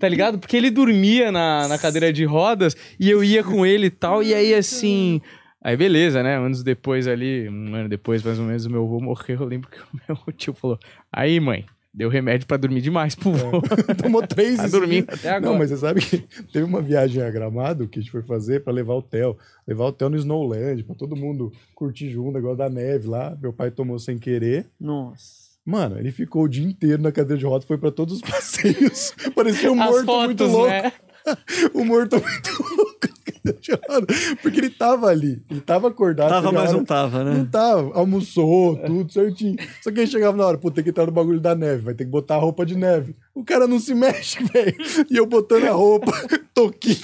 Tá 0.00 0.08
ligado? 0.08 0.38
Porque 0.38 0.56
ele 0.56 0.70
dormia 0.70 1.32
na, 1.32 1.68
na 1.68 1.78
cadeira 1.78 2.12
de 2.12 2.24
rodas 2.24 2.76
e 3.00 3.10
eu 3.10 3.24
ia 3.24 3.42
com 3.42 3.64
ele 3.64 3.86
e 3.86 3.90
tal. 3.90 4.22
E 4.22 4.34
aí, 4.34 4.54
assim. 4.54 5.20
Aí, 5.62 5.76
beleza, 5.76 6.22
né? 6.22 6.36
Anos 6.36 6.62
depois 6.62 7.08
ali, 7.08 7.48
um 7.48 7.74
ano 7.74 7.88
depois, 7.88 8.22
mais 8.22 8.38
ou 8.38 8.44
menos, 8.44 8.66
o 8.66 8.70
meu 8.70 8.84
avô 8.84 9.00
morreu. 9.00 9.40
Eu 9.40 9.46
lembro 9.46 9.70
que 9.70 9.78
o 9.78 10.00
meu 10.08 10.18
tio 10.36 10.52
falou: 10.54 10.78
Aí, 11.12 11.40
mãe, 11.40 11.64
deu 11.96 12.10
remédio 12.10 12.46
pra 12.46 12.58
dormir 12.58 12.82
demais 12.82 13.14
pro 13.14 13.32
vô. 13.32 13.62
Tomou 14.02 14.24
três 14.26 14.58
Tá 14.58 14.68
dormindo 14.68 15.08
até 15.10 15.30
agora. 15.30 15.50
Não, 15.52 15.58
mas 15.58 15.70
você 15.70 15.78
sabe 15.78 16.00
que 16.02 16.18
teve 16.52 16.62
uma 16.64 16.82
viagem 16.82 17.22
a 17.22 17.30
Gramado 17.30 17.88
que 17.88 17.98
a 17.98 18.02
gente 18.02 18.12
foi 18.12 18.22
fazer 18.22 18.62
pra 18.62 18.72
levar 18.72 18.94
o 18.94 19.02
Theo. 19.02 19.36
Levar 19.66 19.86
o 19.86 19.92
Theo 19.92 20.10
no 20.10 20.16
Snowland, 20.18 20.84
pra 20.84 20.94
todo 20.94 21.16
mundo 21.16 21.50
curtir 21.74 22.10
junto, 22.10 22.32
negócio 22.34 22.58
da 22.58 22.68
neve 22.68 23.08
lá. 23.08 23.36
Meu 23.40 23.52
pai 23.52 23.70
tomou 23.70 23.98
sem 23.98 24.18
querer. 24.18 24.66
Nossa. 24.78 25.46
Mano, 25.64 25.98
ele 25.98 26.12
ficou 26.12 26.44
o 26.44 26.48
dia 26.48 26.64
inteiro 26.64 27.02
na 27.02 27.10
cadeira 27.10 27.38
de 27.38 27.44
rodas, 27.44 27.66
foi 27.66 27.76
pra 27.76 27.90
todos 27.90 28.16
os 28.16 28.20
passeios. 28.30 29.12
Parecia 29.34 29.72
um 29.72 29.82
As 29.82 29.90
morto 29.90 30.04
fotos, 30.06 30.24
muito 30.26 30.44
louco. 30.44 30.68
né? 30.68 30.92
O 31.74 31.84
morto 31.84 32.20
muito 32.20 32.62
louco. 32.76 32.96
Porque 34.42 34.58
ele 34.58 34.70
tava 34.70 35.06
ali, 35.08 35.40
ele 35.48 35.60
tava 35.60 35.86
acordado. 35.88 36.30
Tava, 36.30 36.50
mas 36.50 36.68
hora- 36.70 36.72
não 36.78 36.84
tava, 36.84 37.22
Não 37.24 37.34
né? 37.44 37.48
tava, 37.50 37.92
almoçou, 37.96 38.76
tudo 38.84 39.12
certinho. 39.12 39.56
Só 39.82 39.92
que 39.92 40.00
aí 40.00 40.06
chegava 40.06 40.36
na 40.36 40.44
hora, 40.46 40.58
pô, 40.58 40.68
tem 40.70 40.82
que 40.82 40.90
entrar 40.90 41.06
no 41.06 41.12
bagulho 41.12 41.38
da 41.40 41.54
neve, 41.54 41.82
vai 41.82 41.94
ter 41.94 42.04
que 42.04 42.10
botar 42.10 42.34
a 42.34 42.38
roupa 42.38 42.66
de 42.66 42.76
neve. 42.76 43.14
O 43.34 43.44
cara 43.44 43.66
não 43.68 43.78
se 43.78 43.94
mexe, 43.94 44.42
velho. 44.52 44.74
E 45.10 45.16
eu 45.16 45.26
botando 45.26 45.64
a 45.64 45.70
roupa, 45.72 46.10
toquinho. 46.52 46.96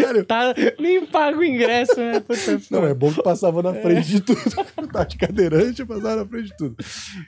Caralho, 0.00 0.24
Tá, 0.24 0.54
nem 0.80 1.06
paga 1.06 1.38
o 1.38 1.44
ingresso, 1.44 1.96
né? 1.96 2.18
Puta, 2.20 2.60
Não, 2.70 2.84
é 2.84 2.92
bom 2.94 3.12
que 3.12 3.22
passava 3.22 3.62
na 3.62 3.74
frente 3.74 4.08
de 4.08 4.20
tudo. 4.20 4.40
tá 4.92 5.04
de 5.04 5.16
cadeirante, 5.16 5.84
passava 5.84 6.16
na 6.16 6.26
frente 6.26 6.46
de 6.48 6.56
tudo. 6.56 6.76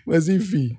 Mas 0.07 0.29
enfim, 0.29 0.77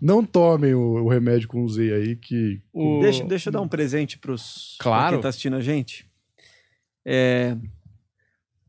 não 0.00 0.24
tomem 0.24 0.74
o, 0.74 1.04
o 1.04 1.08
remédio 1.08 1.48
com 1.48 1.66
Z 1.68 1.92
aí, 1.92 2.16
que 2.16 2.60
o- 2.72 2.98
Deixa, 3.00 3.24
deixa 3.24 3.48
eu 3.48 3.52
dar 3.52 3.60
um 3.60 3.68
presente 3.68 4.18
pros 4.18 4.76
pra 4.78 4.84
Claro. 4.84 5.14
quem 5.16 5.22
tá 5.22 5.28
assistindo 5.28 5.56
a 5.56 5.60
gente. 5.60 6.06
É 7.04 7.56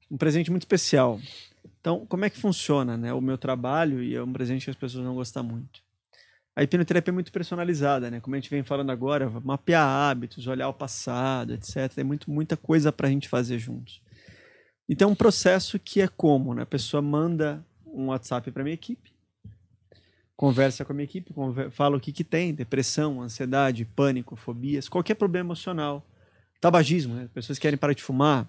um 0.09 0.17
presente 0.17 0.49
muito 0.51 0.63
especial. 0.63 1.19
Então, 1.79 2.05
como 2.05 2.25
é 2.25 2.29
que 2.29 2.37
funciona, 2.37 2.97
né? 2.97 3.13
O 3.13 3.21
meu 3.21 3.37
trabalho 3.37 4.01
e 4.03 4.15
é 4.15 4.21
um 4.23 4.31
presente 4.31 4.65
que 4.65 4.69
as 4.71 4.75
pessoas 4.75 5.03
vão 5.05 5.15
gostar 5.15 5.43
muito. 5.43 5.81
A 6.55 6.63
hipnoterapia 6.63 7.11
é 7.11 7.13
muito 7.13 7.31
personalizada, 7.31 8.09
né? 8.09 8.19
Como 8.19 8.35
a 8.35 8.39
gente 8.39 8.49
vem 8.49 8.63
falando 8.63 8.91
agora, 8.91 9.29
mapear 9.43 9.85
hábitos, 9.87 10.47
olhar 10.47 10.67
o 10.69 10.73
passado, 10.73 11.53
etc. 11.53 11.87
Tem 11.93 12.03
muito, 12.03 12.31
muita 12.31 12.57
coisa 12.57 12.91
para 12.91 13.07
a 13.07 13.11
gente 13.11 13.29
fazer 13.29 13.59
juntos. 13.59 14.01
Então, 14.89 15.09
é 15.09 15.11
um 15.11 15.15
processo 15.15 15.77
que 15.77 16.01
é 16.01 16.07
como, 16.07 16.53
né? 16.55 16.63
A 16.63 16.65
pessoa 16.65 17.01
manda 17.01 17.63
um 17.85 18.07
WhatsApp 18.07 18.49
para 18.51 18.63
minha 18.63 18.73
equipe, 18.73 19.11
conversa 20.37 20.85
com 20.85 20.93
a 20.93 20.95
minha 20.95 21.03
equipe, 21.03 21.33
fala 21.71 21.97
o 21.97 21.99
que, 21.99 22.11
que 22.13 22.23
tem, 22.23 22.53
depressão, 22.53 23.23
ansiedade, 23.23 23.83
pânico, 23.83 24.35
fobias, 24.35 24.87
qualquer 24.87 25.15
problema 25.15 25.47
emocional, 25.47 26.07
tabagismo, 26.61 27.15
né? 27.15 27.27
pessoas 27.33 27.57
que 27.57 27.63
querem 27.63 27.77
parar 27.77 27.93
de 27.93 28.03
fumar, 28.03 28.47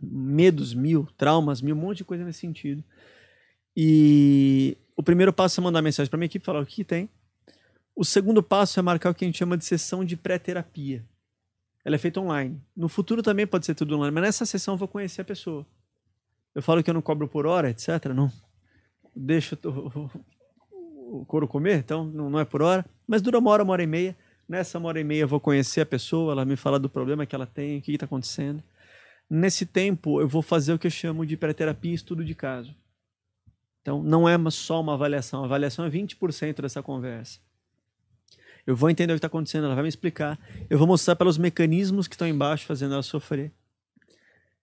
medos 0.00 0.74
mil, 0.74 1.08
traumas 1.16 1.62
mil, 1.62 1.74
um 1.74 1.78
monte 1.78 1.98
de 1.98 2.04
coisa 2.04 2.22
nesse 2.22 2.40
sentido. 2.40 2.84
E 3.74 4.76
o 4.94 5.02
primeiro 5.02 5.32
passo 5.32 5.58
é 5.58 5.64
mandar 5.64 5.80
mensagem 5.80 6.10
para 6.10 6.18
minha 6.18 6.26
equipe, 6.26 6.44
falar 6.44 6.60
o 6.60 6.66
que, 6.66 6.76
que 6.76 6.84
tem. 6.84 7.08
O 7.96 8.04
segundo 8.04 8.42
passo 8.42 8.78
é 8.78 8.82
marcar 8.82 9.10
o 9.10 9.14
que 9.14 9.24
a 9.24 9.28
gente 9.28 9.38
chama 9.38 9.56
de 9.56 9.64
sessão 9.64 10.04
de 10.04 10.16
pré-terapia. 10.16 11.04
Ela 11.82 11.96
é 11.96 11.98
feita 11.98 12.20
online. 12.20 12.60
No 12.76 12.88
futuro 12.90 13.22
também 13.22 13.46
pode 13.46 13.64
ser 13.64 13.74
tudo 13.74 13.96
online, 13.96 14.14
mas 14.14 14.22
nessa 14.22 14.44
sessão 14.44 14.74
eu 14.74 14.78
vou 14.78 14.88
conhecer 14.88 15.22
a 15.22 15.24
pessoa. 15.24 15.66
Eu 16.54 16.62
falo 16.62 16.82
que 16.82 16.90
eu 16.90 16.94
não 16.94 17.00
cobro 17.00 17.26
por 17.26 17.46
hora, 17.46 17.70
etc. 17.70 18.06
Não. 18.14 18.30
Deixa 19.16 19.58
o, 19.64 20.10
o 21.10 21.24
couro 21.24 21.48
comer, 21.48 21.78
então 21.78 22.04
não, 22.04 22.30
não 22.30 22.38
é 22.38 22.44
por 22.44 22.62
hora. 22.62 22.86
Mas 23.06 23.20
dura 23.20 23.38
uma 23.38 23.50
hora, 23.50 23.62
uma 23.64 23.72
hora 23.72 23.82
e 23.82 23.86
meia. 23.86 24.16
Nessa 24.48 24.78
uma 24.78 24.88
hora 24.88 25.00
e 25.00 25.04
meia 25.04 25.22
eu 25.22 25.28
vou 25.28 25.40
conhecer 25.40 25.80
a 25.80 25.86
pessoa, 25.86 26.32
ela 26.32 26.44
me 26.44 26.56
fala 26.56 26.78
do 26.78 26.88
problema 26.88 27.26
que 27.26 27.34
ela 27.34 27.46
tem, 27.46 27.78
o 27.78 27.82
que 27.82 27.92
está 27.92 28.06
acontecendo. 28.06 28.62
Nesse 29.28 29.66
tempo 29.66 30.20
eu 30.20 30.28
vou 30.28 30.42
fazer 30.42 30.72
o 30.72 30.78
que 30.78 30.86
eu 30.86 30.90
chamo 30.90 31.26
de 31.26 31.36
pré-terapia 31.36 31.90
e 31.90 31.94
estudo 31.94 32.24
de 32.24 32.34
caso. 32.34 32.74
Então 33.82 34.02
não 34.02 34.28
é 34.28 34.36
só 34.50 34.80
uma 34.80 34.94
avaliação, 34.94 35.42
a 35.42 35.46
avaliação 35.46 35.84
é 35.84 35.90
20% 35.90 36.62
dessa 36.62 36.82
conversa. 36.82 37.38
Eu 38.66 38.76
vou 38.76 38.90
entender 38.90 39.12
o 39.12 39.16
que 39.16 39.18
está 39.18 39.26
acontecendo, 39.26 39.64
ela 39.64 39.74
vai 39.74 39.82
me 39.82 39.88
explicar. 39.88 40.38
Eu 40.68 40.78
vou 40.78 40.86
mostrar 40.86 41.16
pelos 41.16 41.38
mecanismos 41.38 42.06
que 42.06 42.14
estão 42.14 42.28
embaixo 42.28 42.66
fazendo 42.66 42.92
ela 42.92 43.02
sofrer. 43.02 43.52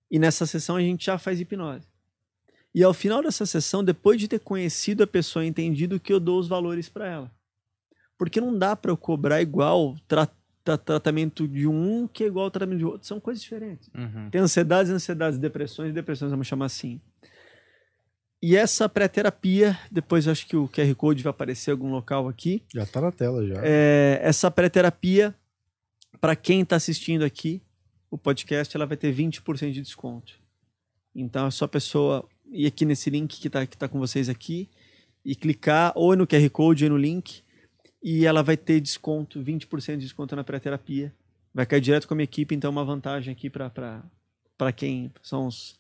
E 0.10 0.20
nessa 0.20 0.46
sessão 0.46 0.76
a 0.76 0.82
gente 0.82 1.06
já 1.06 1.18
faz 1.18 1.42
hipnose. 1.42 1.88
E 2.78 2.84
ao 2.84 2.94
final 2.94 3.24
dessa 3.24 3.44
sessão, 3.46 3.84
depois 3.84 4.20
de 4.20 4.28
ter 4.28 4.40
conhecido 4.40 5.04
a 5.04 5.08
pessoa 5.08 5.44
e 5.44 5.48
entendido 5.48 6.00
que 6.00 6.14
eu 6.14 6.20
dou 6.20 6.40
os 6.40 6.48
valores 6.48 6.88
para 6.88 7.08
ela. 7.08 7.32
Porque 8.20 8.40
não 8.40 8.56
dá 8.56 8.76
para 8.76 8.92
eu 8.92 8.98
cobrar 8.98 9.42
igual 9.42 9.96
tra- 10.08 10.30
tra- 10.64 10.78
tratamento 10.78 11.48
de 11.48 11.66
um 11.66 12.08
que 12.08 12.24
é 12.24 12.28
igual 12.28 12.46
ao 12.46 12.52
tratamento 12.52 12.78
de 12.78 12.86
outro. 12.86 13.08
São 13.08 13.20
coisas 13.20 13.42
diferentes. 13.42 13.90
Uhum. 13.96 14.30
Tem 14.30 14.40
ansiedades, 14.42 14.92
ansiedades, 14.92 15.40
depressões, 15.40 15.92
depressões, 15.92 16.30
vamos 16.30 16.46
chamar 16.46 16.66
assim. 16.66 17.02
E 18.42 18.56
essa 18.56 18.88
pré-terapia, 18.88 19.76
depois 19.92 20.28
eu 20.28 20.32
acho 20.32 20.46
que 20.48 20.56
o 20.56 20.68
QR 20.70 20.94
Code 20.96 21.24
vai 21.24 21.32
aparecer 21.32 21.72
em 21.72 21.74
algum 21.74 21.90
local 21.90 22.28
aqui. 22.28 22.64
já 22.72 22.86
tá 22.86 23.02
na 23.02 23.12
tela 23.12 23.44
já. 23.48 23.56
É, 23.64 24.20
essa 24.22 24.52
pré-terapia, 24.52 25.34
para 26.22 26.36
quem 26.36 26.62
está 26.62 26.76
assistindo 26.76 27.24
aqui, 27.26 27.60
o 28.12 28.18
podcast, 28.20 28.76
ela 28.78 28.86
vai 28.86 28.96
ter 28.98 29.12
20% 29.12 29.72
de 29.72 29.82
desconto. 29.82 30.34
Então 31.16 31.48
é 31.48 31.52
só 31.52 31.66
a 31.66 31.68
pessoa 31.68 32.24
ir 32.52 32.66
aqui 32.68 32.86
nesse 32.86 33.10
link 33.10 33.40
que 33.40 33.48
está 33.48 33.66
que 33.66 33.78
tá 33.78 33.88
com 33.88 34.00
vocês 34.00 34.30
aqui 34.30 34.70
e 35.26 35.36
clicar 35.36 35.92
ou 35.96 36.16
no 36.16 36.26
QR 36.28 36.50
Code 36.50 36.86
ou 36.86 36.92
no 36.92 36.98
link 36.98 37.44
e 38.02 38.26
ela 38.26 38.42
vai 38.44 38.56
ter 38.56 38.80
desconto, 38.80 39.42
20% 39.44 39.94
de 39.98 40.04
desconto 40.04 40.36
na 40.36 40.44
pré-terapia. 40.44 41.14
Vai 41.54 41.66
cair 41.66 41.82
direto 41.82 42.08
com 42.08 42.14
a 42.14 42.18
minha 42.18 42.24
equipe, 42.26 42.54
então 42.56 42.70
é 42.70 42.72
uma 42.72 42.86
vantagem 42.86 43.32
aqui 43.34 43.50
para 43.50 44.72
quem 44.76 45.12
são 45.24 45.48
os, 45.48 45.80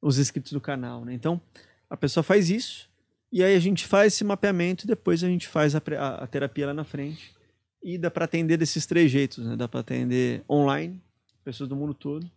os 0.00 0.18
inscritos 0.18 0.52
do 0.52 0.60
canal. 0.60 1.04
Né? 1.04 1.14
Então 1.14 1.40
a 1.88 1.96
pessoa 1.96 2.22
faz 2.22 2.50
isso 2.50 2.88
e 3.32 3.42
aí 3.42 3.54
a 3.56 3.60
gente 3.60 3.86
faz 3.86 4.12
esse 4.14 4.22
mapeamento 4.24 4.84
e 4.84 4.86
depois 4.86 5.24
a 5.24 5.28
gente 5.28 5.48
faz 5.48 5.74
a, 5.74 5.82
a- 5.98 6.24
a 6.24 6.26
terapia 6.26 6.66
lá 6.66 6.74
na 6.74 6.84
frente. 6.84 7.34
E 7.82 7.96
dá 7.98 8.10
para 8.10 8.24
atender 8.24 8.56
desses 8.56 8.84
três 8.84 9.10
jeitos, 9.10 9.44
né? 9.46 9.54
Dá 9.56 9.68
para 9.68 9.80
atender 9.80 10.42
online, 10.50 11.00
pessoas 11.44 11.68
do 11.68 11.76
mundo 11.76 11.94
todo. 11.94 12.28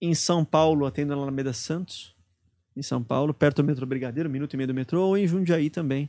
Em 0.00 0.14
São 0.14 0.44
Paulo, 0.44 0.86
atendo 0.86 1.14
na 1.14 1.22
Alameda 1.22 1.52
Santos, 1.52 2.14
em 2.76 2.82
São 2.82 3.02
Paulo, 3.02 3.34
perto 3.34 3.62
do 3.62 3.64
metrô 3.64 3.86
Brigadeiro, 3.86 4.28
minuto 4.30 4.54
e 4.54 4.56
meio 4.56 4.68
do 4.68 4.74
metrô, 4.74 5.02
ou 5.02 5.18
em 5.18 5.26
Jundiaí 5.26 5.70
também. 5.70 6.08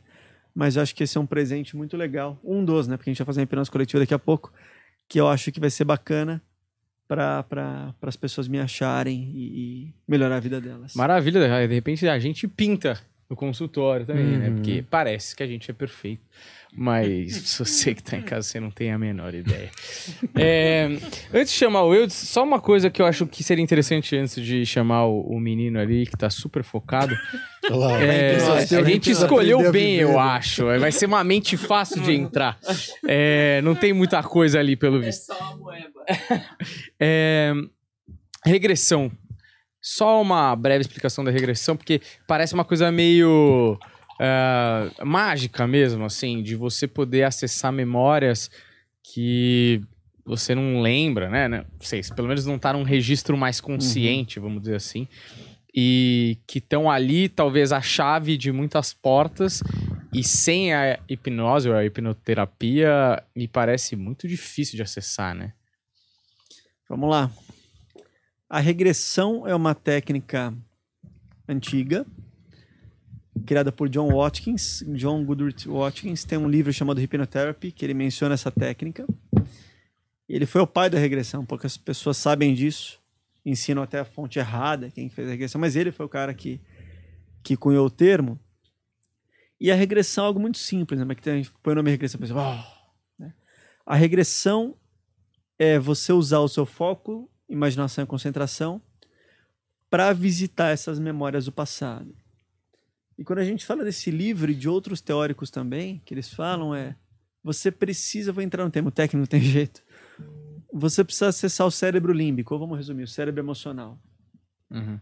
Mas 0.53 0.75
eu 0.75 0.81
acho 0.81 0.93
que 0.93 1.03
esse 1.03 1.17
é 1.17 1.21
um 1.21 1.25
presente 1.25 1.75
muito 1.75 1.95
legal. 1.95 2.39
Um 2.43 2.63
dos, 2.63 2.87
né? 2.87 2.97
Porque 2.97 3.09
a 3.09 3.13
gente 3.13 3.19
vai 3.19 3.25
fazer 3.25 3.39
uma 3.39 3.43
hipnose 3.43 3.71
coletiva 3.71 3.99
daqui 4.01 4.13
a 4.13 4.19
pouco, 4.19 4.51
que 5.07 5.19
eu 5.19 5.27
acho 5.27 5.51
que 5.51 5.59
vai 5.59 5.69
ser 5.69 5.85
bacana 5.85 6.41
para 7.07 7.43
pra, 7.43 7.93
as 8.03 8.15
pessoas 8.15 8.47
me 8.47 8.59
acharem 8.59 9.31
e, 9.33 9.43
e 9.43 9.93
melhorar 10.07 10.37
a 10.37 10.39
vida 10.39 10.61
delas. 10.61 10.93
Maravilha, 10.95 11.67
de 11.67 11.73
repente 11.73 12.07
a 12.07 12.19
gente 12.19 12.47
pinta 12.47 12.99
no 13.29 13.35
consultório 13.35 14.05
também, 14.05 14.37
né? 14.37 14.49
Uhum. 14.49 14.55
Porque 14.55 14.83
parece 14.89 15.35
que 15.35 15.41
a 15.41 15.47
gente 15.47 15.71
é 15.71 15.73
perfeito. 15.73 16.21
Mas 16.73 17.35
se 17.35 17.59
você 17.65 17.93
que 17.93 18.01
tá 18.01 18.15
em 18.15 18.21
casa, 18.21 18.47
você 18.47 18.59
não 18.59 18.71
tem 18.71 18.91
a 18.91 18.97
menor 18.97 19.33
ideia. 19.33 19.69
É, 20.35 20.87
antes 21.33 21.51
de 21.51 21.59
chamar 21.59 21.83
o 21.83 21.93
Eudes, 21.93 22.15
só 22.15 22.43
uma 22.43 22.61
coisa 22.61 22.89
que 22.89 23.01
eu 23.01 23.05
acho 23.05 23.27
que 23.27 23.43
seria 23.43 23.63
interessante 23.63 24.15
antes 24.15 24.41
de 24.41 24.65
chamar 24.65 25.05
o, 25.05 25.21
o 25.21 25.39
menino 25.39 25.79
ali, 25.79 26.05
que 26.05 26.15
tá 26.17 26.29
super 26.29 26.63
focado. 26.63 27.13
Olha 27.65 27.75
lá, 27.75 28.01
É, 28.01 28.37
a 28.37 28.83
gente 28.83 29.11
escolheu 29.11 29.71
bem, 29.71 29.95
eu 29.95 30.17
acho. 30.17 30.65
Vai 30.79 30.91
ser 30.91 31.07
uma 31.07 31.23
mente 31.23 31.57
fácil 31.57 32.01
de 32.01 32.13
entrar. 32.13 32.57
É, 33.07 33.61
não 33.63 33.75
tem 33.75 33.91
muita 33.91 34.23
coisa 34.23 34.59
ali, 34.59 34.75
pelo 34.77 35.01
visto. 35.01 35.25
só 35.25 35.37
uma 35.37 35.57
moeba. 35.57 36.01
É, 36.99 37.53
regressão. 38.45 39.11
Só 39.81 40.21
uma 40.21 40.55
breve 40.55 40.81
explicação 40.81 41.23
da 41.23 41.31
regressão, 41.31 41.75
porque 41.75 41.99
parece 42.27 42.53
uma 42.53 42.63
coisa 42.63 42.91
meio 42.91 43.79
ah, 44.23 44.87
mágica 45.03 45.65
mesmo, 45.65 46.05
assim, 46.05 46.43
de 46.43 46.55
você 46.55 46.87
poder 46.87 47.23
acessar 47.23 47.73
memórias 47.73 48.51
que 49.03 49.81
você 50.23 50.53
não 50.53 50.79
lembra, 50.79 51.27
né? 51.27 51.47
né? 51.47 51.65
Não 51.73 51.81
sei, 51.81 52.01
pelo 52.15 52.27
menos 52.27 52.45
não 52.45 52.59
tá 52.59 52.71
num 52.71 52.83
registro 52.83 53.35
mais 53.35 53.59
consciente, 53.59 54.39
vamos 54.39 54.61
dizer 54.61 54.75
assim. 54.75 55.07
E 55.73 56.37
que 56.45 56.59
estão 56.59 56.91
ali, 56.91 57.29
talvez, 57.29 57.71
a 57.71 57.81
chave 57.81 58.37
de 58.37 58.51
muitas 58.51 58.93
portas. 58.93 59.63
E 60.13 60.23
sem 60.23 60.71
a 60.71 60.99
hipnose 61.09 61.69
ou 61.69 61.75
a 61.75 61.83
hipnoterapia, 61.83 63.23
me 63.35 63.47
parece 63.47 63.95
muito 63.95 64.27
difícil 64.27 64.75
de 64.75 64.83
acessar, 64.83 65.33
né? 65.33 65.53
Vamos 66.87 67.09
lá. 67.09 67.31
A 68.47 68.59
regressão 68.59 69.47
é 69.47 69.55
uma 69.55 69.73
técnica 69.73 70.53
antiga, 71.47 72.05
criada 73.45 73.71
por 73.71 73.89
John 73.89 74.09
Watkins. 74.13 74.83
John 74.95 75.23
Goodrich 75.25 75.67
Watkins 75.67 76.23
tem 76.23 76.37
um 76.37 76.47
livro 76.49 76.71
chamado 76.73 76.99
Hypnotherapy, 76.99 77.71
que 77.71 77.85
ele 77.85 77.93
menciona 77.93 78.33
essa 78.33 78.51
técnica. 78.51 79.05
Ele 80.27 80.45
foi 80.45 80.61
o 80.61 80.67
pai 80.67 80.89
da 80.89 80.97
regressão, 80.97 81.45
poucas 81.45 81.77
pessoas 81.77 82.17
sabem 82.17 82.53
disso, 82.53 82.99
ensinam 83.45 83.81
até 83.83 83.99
a 83.99 84.05
fonte 84.05 84.39
errada, 84.39 84.89
quem 84.89 85.09
fez 85.09 85.27
a 85.27 85.31
regressão, 85.31 85.59
mas 85.59 85.75
ele 85.75 85.91
foi 85.91 86.05
o 86.05 86.09
cara 86.09 86.33
que, 86.33 86.61
que 87.43 87.57
cunhou 87.57 87.85
o 87.85 87.89
termo. 87.89 88.39
E 89.59 89.71
a 89.71 89.75
regressão 89.75 90.23
é 90.23 90.27
algo 90.27 90.39
muito 90.39 90.57
simples, 90.57 90.99
né? 90.99 91.05
Mas 91.05 91.17
que 91.17 91.23
tem- 91.23 91.33
a 91.33 91.37
gente 91.37 91.51
põe 91.61 91.73
o 91.73 91.75
nome 91.75 91.91
regressão, 91.91 92.17
a 92.17 92.21
pessoa, 92.21 92.41
"Oh", 92.41 93.21
né? 93.21 93.33
A 93.85 93.95
regressão 93.95 94.75
é 95.59 95.77
você 95.77 96.13
usar 96.13 96.39
o 96.39 96.47
seu 96.47 96.65
foco, 96.65 97.29
imaginação 97.47 98.03
e 98.03 98.07
concentração 98.07 98.81
para 99.89 100.13
visitar 100.13 100.69
essas 100.69 100.97
memórias 100.97 101.45
do 101.45 101.51
passado. 101.51 102.15
E 103.21 103.23
quando 103.23 103.37
a 103.37 103.45
gente 103.45 103.67
fala 103.67 103.83
desse 103.83 104.09
livro 104.09 104.49
e 104.49 104.55
de 104.55 104.67
outros 104.67 104.99
teóricos 104.99 105.51
também, 105.51 106.01
que 106.03 106.11
eles 106.11 106.33
falam 106.33 106.73
é 106.73 106.95
você 107.43 107.71
precisa, 107.71 108.33
vou 108.33 108.41
entrar 108.41 108.65
no 108.65 108.71
termo 108.71 108.89
técnico, 108.89 109.19
não 109.19 109.27
tem 109.27 109.39
jeito. 109.45 109.83
Você 110.73 111.03
precisa 111.03 111.27
acessar 111.27 111.67
o 111.67 111.71
cérebro 111.71 112.13
límbico, 112.13 112.51
ou 112.51 112.59
vamos 112.59 112.79
resumir, 112.79 113.03
o 113.03 113.07
cérebro 113.07 113.39
emocional. 113.39 114.01
Uhum. 114.71 114.99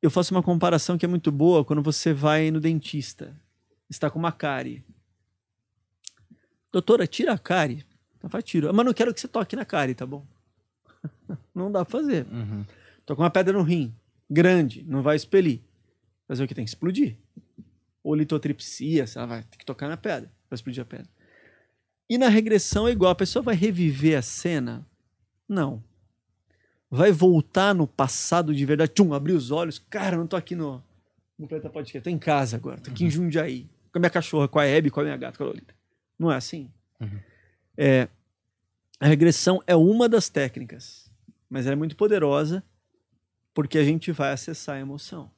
Eu 0.00 0.08
faço 0.08 0.32
uma 0.32 0.40
comparação 0.40 0.96
que 0.96 1.04
é 1.04 1.08
muito 1.08 1.32
boa 1.32 1.64
quando 1.64 1.82
você 1.82 2.12
vai 2.12 2.52
no 2.52 2.60
dentista. 2.60 3.36
está 3.90 4.08
com 4.08 4.20
uma 4.20 4.30
cárie. 4.30 4.84
Doutora, 6.72 7.08
tira 7.08 7.32
a 7.32 7.38
cárie. 7.38 7.84
Ela 8.22 8.30
fala, 8.30 8.42
tiro. 8.42 8.72
Mas 8.72 8.86
não 8.86 8.94
quero 8.94 9.12
que 9.12 9.20
você 9.20 9.26
toque 9.26 9.56
na 9.56 9.64
cárie, 9.64 9.96
tá 9.96 10.06
bom? 10.06 10.24
não 11.52 11.72
dá 11.72 11.84
pra 11.84 11.90
fazer. 11.98 12.24
Uhum. 12.30 12.64
Tô 13.04 13.16
com 13.16 13.22
uma 13.22 13.30
pedra 13.30 13.52
no 13.52 13.64
rim, 13.64 13.92
grande, 14.30 14.84
não 14.84 15.02
vai 15.02 15.16
expelir. 15.16 15.60
Fazer 16.32 16.44
o 16.44 16.48
que 16.48 16.54
tem 16.54 16.64
que 16.64 16.70
explodir. 16.70 17.18
Ou 18.02 18.14
litotripsia, 18.14 19.06
você 19.06 19.26
vai 19.26 19.42
ter 19.42 19.58
que 19.58 19.66
tocar 19.66 19.86
na 19.86 19.98
pedra 19.98 20.32
para 20.48 20.56
explodir 20.56 20.80
a 20.80 20.86
pedra. 20.86 21.06
E 22.08 22.16
na 22.16 22.30
regressão 22.30 22.88
é 22.88 22.90
igual, 22.90 23.12
a 23.12 23.14
pessoa 23.14 23.42
vai 23.42 23.54
reviver 23.54 24.16
a 24.16 24.22
cena? 24.22 24.86
Não. 25.46 25.84
Vai 26.90 27.12
voltar 27.12 27.74
no 27.74 27.86
passado 27.86 28.54
de 28.54 28.64
verdade, 28.64 28.92
tchum, 28.94 29.12
abrir 29.12 29.34
os 29.34 29.50
olhos, 29.50 29.78
cara, 29.78 30.16
não 30.16 30.26
tô 30.26 30.34
aqui 30.34 30.56
no, 30.56 30.82
no 31.38 31.46
Planeta 31.46 31.68
Podcast, 31.68 32.02
tô 32.02 32.08
em 32.08 32.18
casa 32.18 32.56
agora, 32.56 32.80
tô 32.80 32.90
aqui 32.90 33.04
em 33.04 33.10
Jundiaí, 33.10 33.68
com 33.92 33.98
a 33.98 34.00
minha 34.00 34.08
cachorra, 34.08 34.48
com 34.48 34.58
a 34.58 34.64
Hebe, 34.64 34.90
com 34.90 35.00
a 35.00 35.04
minha 35.04 35.16
gata, 35.18 35.36
com 35.36 35.44
a 35.44 35.48
Lolita. 35.48 35.74
Não 36.18 36.32
é 36.32 36.36
assim? 36.36 36.70
Uhum. 36.98 37.20
É, 37.76 38.08
a 38.98 39.06
regressão 39.06 39.62
é 39.66 39.76
uma 39.76 40.08
das 40.08 40.30
técnicas, 40.30 41.12
mas 41.50 41.66
ela 41.66 41.74
é 41.74 41.76
muito 41.76 41.94
poderosa 41.94 42.64
porque 43.52 43.76
a 43.76 43.84
gente 43.84 44.10
vai 44.12 44.32
acessar 44.32 44.76
a 44.76 44.80
emoção. 44.80 45.30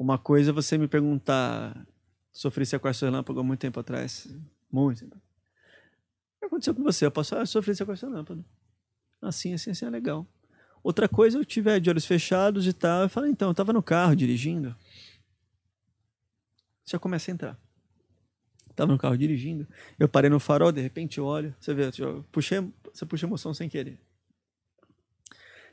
Uma 0.00 0.16
coisa 0.16 0.48
é 0.48 0.52
você 0.54 0.78
me 0.78 0.88
perguntar, 0.88 1.86
sofri 2.32 2.64
sequestro 2.64 3.06
relâmpago 3.06 3.38
há 3.38 3.44
muito 3.44 3.60
tempo 3.60 3.78
atrás, 3.78 4.34
muito 4.72 5.00
tempo. 5.00 5.16
O 5.16 6.38
que 6.38 6.46
aconteceu 6.46 6.74
com 6.74 6.82
você? 6.82 7.04
Eu 7.04 7.10
posso 7.10 7.36
ah, 7.36 7.44
sofri 7.44 7.76
sequestro 7.76 8.08
relâmpago. 8.08 8.42
Assim, 9.20 9.52
assim, 9.52 9.72
assim 9.72 9.84
é 9.84 9.90
legal. 9.90 10.26
Outra 10.82 11.06
coisa, 11.06 11.36
eu 11.36 11.44
tiver 11.44 11.78
de 11.80 11.90
olhos 11.90 12.06
fechados 12.06 12.66
e 12.66 12.72
tal, 12.72 13.02
eu 13.02 13.08
falo, 13.10 13.26
então, 13.26 13.50
eu 13.50 13.54
tava 13.54 13.74
no 13.74 13.82
carro 13.82 14.16
dirigindo. 14.16 14.74
Já 16.86 16.98
começa 16.98 17.30
a 17.30 17.34
entrar. 17.34 17.58
Tava 18.74 18.90
no 18.90 18.98
carro 18.98 19.18
dirigindo, 19.18 19.68
eu 19.98 20.08
parei 20.08 20.30
no 20.30 20.40
farol, 20.40 20.72
de 20.72 20.80
repente 20.80 21.18
eu 21.18 21.26
olho, 21.26 21.54
você 21.60 21.74
vê, 21.74 21.90
eu 21.98 22.24
puxei, 22.32 22.66
você 22.90 23.04
puxa 23.04 23.26
emoção 23.26 23.52
sem 23.52 23.68
querer. 23.68 24.00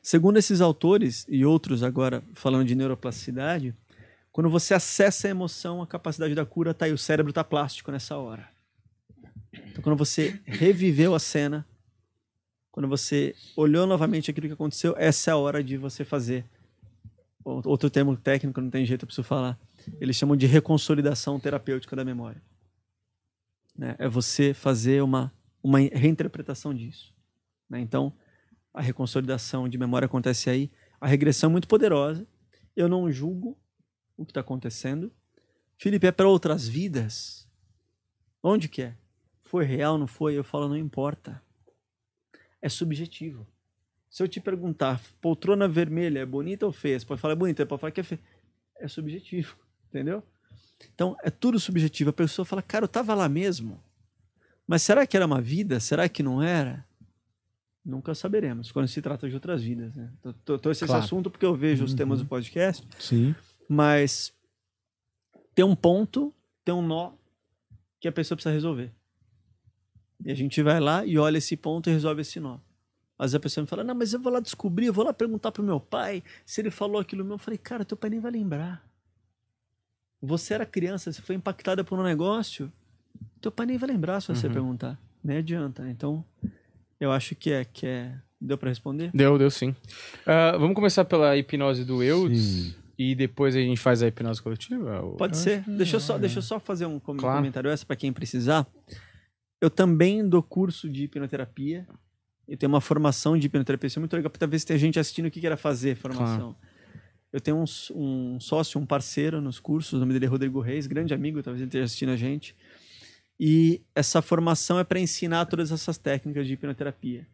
Segundo 0.01 0.35
esses 0.35 0.59
autores 0.59 1.25
e 1.29 1.45
outros 1.45 1.81
agora 1.81 2.21
falando 2.33 2.65
de 2.67 2.75
neuroplasticidade, 2.75 3.73
quando 4.37 4.51
você 4.51 4.75
acessa 4.75 5.27
a 5.27 5.31
emoção, 5.31 5.81
a 5.81 5.87
capacidade 5.87 6.35
da 6.35 6.45
cura 6.45 6.71
tá 6.71 6.85
aí, 6.85 6.93
o 6.93 6.97
cérebro 6.97 7.33
tá 7.33 7.43
plástico 7.43 7.91
nessa 7.91 8.17
hora. 8.17 8.47
Então 9.51 9.81
quando 9.81 9.97
você 9.97 10.39
reviveu 10.45 11.15
a 11.15 11.19
cena, 11.19 11.67
quando 12.71 12.87
você 12.87 13.33
olhou 13.55 13.87
novamente 13.87 14.29
aquilo 14.29 14.45
que 14.45 14.53
aconteceu, 14.53 14.93
essa 14.95 15.31
é 15.31 15.33
a 15.33 15.37
hora 15.37 15.63
de 15.63 15.75
você 15.75 16.05
fazer. 16.05 16.45
Outro 17.43 17.89
termo 17.89 18.15
técnico, 18.15 18.61
não 18.61 18.69
tem 18.69 18.85
jeito, 18.85 19.05
eu 19.05 19.07
preciso 19.07 19.27
falar. 19.27 19.57
Eles 19.99 20.15
chamam 20.15 20.37
de 20.37 20.45
reconsolidação 20.45 21.39
terapêutica 21.39 21.95
da 21.95 22.05
memória. 22.05 22.39
Né? 23.75 23.95
É 23.97 24.07
você 24.07 24.53
fazer 24.53 25.01
uma, 25.01 25.33
uma 25.63 25.79
reinterpretação 25.79 26.75
disso. 26.75 27.11
Né? 27.67 27.79
Então, 27.79 28.13
a 28.71 28.83
reconsolidação 28.83 29.67
de 29.67 29.79
memória 29.79 30.05
acontece 30.05 30.47
aí. 30.47 30.69
A 31.01 31.07
regressão 31.07 31.49
é 31.49 31.51
muito 31.53 31.67
poderosa. 31.67 32.23
Eu 32.75 32.87
não 32.87 33.11
julgo 33.11 33.57
o 34.17 34.25
que 34.25 34.31
está 34.31 34.41
acontecendo. 34.41 35.11
Felipe, 35.77 36.07
é 36.07 36.11
para 36.11 36.27
outras 36.27 36.67
vidas? 36.67 37.47
Onde 38.41 38.67
que 38.67 38.81
é? 38.81 38.95
Foi 39.43 39.63
real, 39.63 39.97
não 39.97 40.07
foi? 40.07 40.35
Eu 40.37 40.43
falo, 40.43 40.67
não 40.67 40.75
importa 40.77 41.41
é 42.61 42.69
subjetivo. 42.69 43.47
Se 44.09 44.23
eu 44.23 44.27
te 44.27 44.39
perguntar, 44.39 45.01
poltrona 45.21 45.67
vermelha 45.67 46.19
é 46.19 46.25
bonita 46.25 46.65
ou 46.65 46.71
feia? 46.71 46.99
Você 46.99 47.05
pode 47.05 47.21
falar 47.21 47.33
é 47.33 47.35
bonita, 47.35 47.65
pode 47.65 47.79
falar 47.81 47.91
que 47.91 47.99
é 48.01 48.03
feia. 48.03 48.21
É 48.79 48.87
subjetivo, 48.87 49.55
entendeu? 49.89 50.23
Então, 50.93 51.15
é 51.23 51.29
tudo 51.29 51.59
subjetivo. 51.59 52.09
A 52.11 52.13
pessoa 52.13 52.45
fala, 52.45 52.61
cara, 52.61 52.85
eu 52.85 52.89
tava 52.89 53.13
lá 53.13 53.27
mesmo. 53.27 53.81
Mas 54.65 54.81
será 54.81 55.07
que 55.07 55.15
era 55.15 55.25
uma 55.25 55.41
vida? 55.41 55.79
Será 55.79 56.07
que 56.09 56.21
não 56.21 56.41
era? 56.41 56.85
Nunca 57.83 58.13
saberemos, 58.13 58.69
quando 58.71 58.87
se 58.87 59.01
trata 59.01 59.29
de 59.29 59.33
outras 59.35 59.63
vidas. 59.63 59.95
Né? 59.95 60.11
Tô, 60.43 60.59
tô 60.59 60.71
esse 60.71 60.85
claro. 60.85 61.01
assunto 61.03 61.31
porque 61.31 61.45
eu 61.45 61.55
vejo 61.55 61.85
os 61.85 61.93
temas 61.93 62.19
do 62.19 62.23
Uhum. 62.23 62.27
podcast, 62.27 62.85
Sim. 62.99 63.33
Mas 63.67 64.33
tem 65.55 65.63
um 65.65 65.75
ponto, 65.75 66.33
tem 66.63 66.73
um 66.73 66.81
nó 66.81 67.11
que 67.99 68.07
a 68.07 68.11
pessoa 68.11 68.35
precisa 68.35 68.53
resolver. 68.53 68.91
E 70.25 70.31
a 70.31 70.35
gente 70.35 70.61
vai 70.63 70.79
lá 70.79 71.05
e 71.05 71.17
olha 71.17 71.37
esse 71.37 71.55
ponto 71.55 71.89
e 71.89 71.93
resolve 71.93 72.21
esse 72.21 72.39
nó. 72.39 72.57
Às 73.19 73.31
vezes 73.31 73.35
a 73.35 73.39
pessoa 73.39 73.63
me 73.63 73.67
fala, 73.67 73.83
não, 73.83 73.95
mas 73.95 74.13
eu 74.13 74.19
vou 74.19 74.31
lá 74.31 74.39
descobrir, 74.39 74.85
eu 74.87 74.93
vou 74.93 75.03
lá 75.05 75.11
perguntar 75.13 75.51
pro 75.51 75.63
meu 75.63 75.79
pai 75.79 76.23
se 76.45 76.61
ele 76.61 76.69
falou 76.69 77.01
aquilo 77.01 77.23
meu. 77.25 77.35
Eu 77.35 77.39
falei, 77.39 77.57
cara, 77.57 77.83
teu 77.83 77.97
pai 77.97 78.09
nem 78.11 78.19
vai 78.19 78.31
lembrar. 78.31 78.87
Você 80.21 80.53
era 80.53 80.65
criança, 80.65 81.11
você 81.11 81.21
foi 81.21 81.35
impactada 81.35 81.83
por 81.83 81.97
um 81.99 82.03
negócio, 82.03 82.71
teu 83.41 83.51
pai 83.51 83.65
nem 83.65 83.77
vai 83.77 83.89
lembrar 83.89 84.21
se 84.21 84.27
você 84.27 84.47
Uhum. 84.47 84.53
perguntar. 84.53 84.99
Nem 85.23 85.37
adianta. 85.37 85.87
Então, 85.89 86.23
eu 86.99 87.11
acho 87.11 87.35
que 87.35 87.51
é. 87.51 87.65
Que 87.65 87.85
é... 87.87 88.15
Deu 88.39 88.55
para 88.57 88.69
responder? 88.69 89.09
Deu, 89.13 89.35
deu 89.37 89.49
sim. 89.49 89.75
Ah, 90.25 90.55
vamos 90.57 90.75
começar 90.75 91.03
pela 91.05 91.35
hipnose 91.35 91.83
do 91.83 92.03
Eudes 92.03 92.43
Sim. 92.43 92.75
E 92.97 93.13
depois 93.15 93.55
a 93.55 93.59
gente 93.59 93.79
faz 93.79 94.01
a 94.01 94.07
hipnose 94.07 94.41
coletiva? 94.41 95.01
Pode 95.17 95.37
ser. 95.37 95.61
Deixa 95.67 95.97
eu, 95.97 95.99
só, 95.99 96.17
deixa 96.17 96.39
eu 96.39 96.41
só 96.43 96.59
fazer 96.59 96.85
um 96.85 96.99
com- 96.99 97.15
Claro. 97.15 97.37
comentário 97.37 97.69
essa 97.69 97.85
para 97.85 97.95
quem 97.95 98.11
precisar. 98.11 98.65
Eu 99.61 99.69
também 99.69 100.27
dou 100.27 100.41
curso 100.43 100.89
de 100.89 101.03
hipnoterapia. 101.03 101.87
Eu 102.47 102.57
tenho 102.57 102.71
uma 102.71 102.81
formação 102.81 103.37
de 103.37 103.47
hipnoterapia. 103.47 103.87
Isso 103.87 103.99
é 103.99 104.01
muito 104.01 104.15
legal, 104.15 104.29
porque 104.29 104.39
talvez 104.39 104.63
tenha 104.63 104.79
gente 104.79 104.99
assistindo 104.99 105.25
o 105.27 105.31
que 105.31 105.45
era 105.45 105.57
fazer 105.57 105.95
formação. 105.95 106.55
Eu 107.31 107.41
tenho 107.41 107.57
um, 107.57 107.65
um 107.93 108.39
sócio, 108.39 108.79
um 108.79 108.85
parceiro 108.85 109.41
nos 109.41 109.59
cursos, 109.59 109.93
o 109.93 109.99
nome 109.99 110.13
dele 110.13 110.25
é 110.25 110.29
Rodrigo 110.29 110.61
Reis, 110.61 110.87
grande 110.87 111.13
amigo, 111.13 111.43
talvez 111.43 111.61
ele 111.61 111.67
esteja 111.67 111.83
assistindo 111.85 112.09
a 112.11 112.15
gente. 112.15 112.55
E 113.39 113.81
essa 113.93 114.21
formação 114.21 114.79
é 114.79 114.83
para 114.83 114.99
ensinar 114.99 115.45
todas 115.45 115.71
essas 115.71 115.97
técnicas 115.97 116.47
de 116.47 116.53
hipnoterapia. 116.53 117.27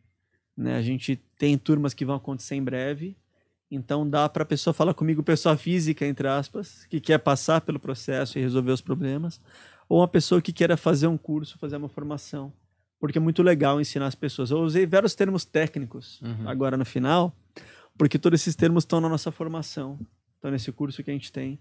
Né? 0.57 0.75
A 0.77 0.81
gente 0.81 1.15
tem 1.37 1.57
turmas 1.57 1.93
que 1.93 2.03
vão 2.03 2.15
acontecer 2.15 2.55
em 2.55 2.63
breve, 2.63 3.15
então 3.75 4.07
dá 4.09 4.27
para 4.29 4.43
a 4.43 4.45
pessoa 4.45 4.73
falar 4.73 4.93
comigo, 4.93 5.23
pessoa 5.23 5.57
física, 5.57 6.05
entre 6.05 6.27
aspas, 6.27 6.85
que 6.89 6.99
quer 6.99 7.17
passar 7.19 7.61
pelo 7.61 7.79
processo 7.79 8.37
e 8.37 8.41
resolver 8.41 8.71
os 8.71 8.81
problemas, 8.81 9.39
ou 9.89 9.99
uma 9.99 10.07
pessoa 10.07 10.41
que 10.41 10.53
queira 10.53 10.77
fazer 10.77 11.07
um 11.07 11.17
curso, 11.17 11.57
fazer 11.57 11.75
uma 11.77 11.89
formação. 11.89 12.53
Porque 12.99 13.17
é 13.17 13.21
muito 13.21 13.43
legal 13.43 13.81
ensinar 13.81 14.07
as 14.07 14.15
pessoas. 14.15 14.49
Eu 14.49 14.59
usei 14.59 14.85
vários 14.85 15.13
termos 15.13 15.43
técnicos 15.43 16.21
Uhum. 16.21 16.47
agora 16.47 16.77
no 16.77 16.85
final, 16.85 17.35
porque 17.97 18.17
todos 18.17 18.39
esses 18.41 18.55
termos 18.55 18.83
estão 18.83 19.01
na 19.01 19.09
nossa 19.09 19.31
formação, 19.31 19.99
estão 20.35 20.49
nesse 20.51 20.71
curso 20.71 21.03
que 21.03 21.11
a 21.11 21.13
gente 21.13 21.31
tem. 21.31 21.59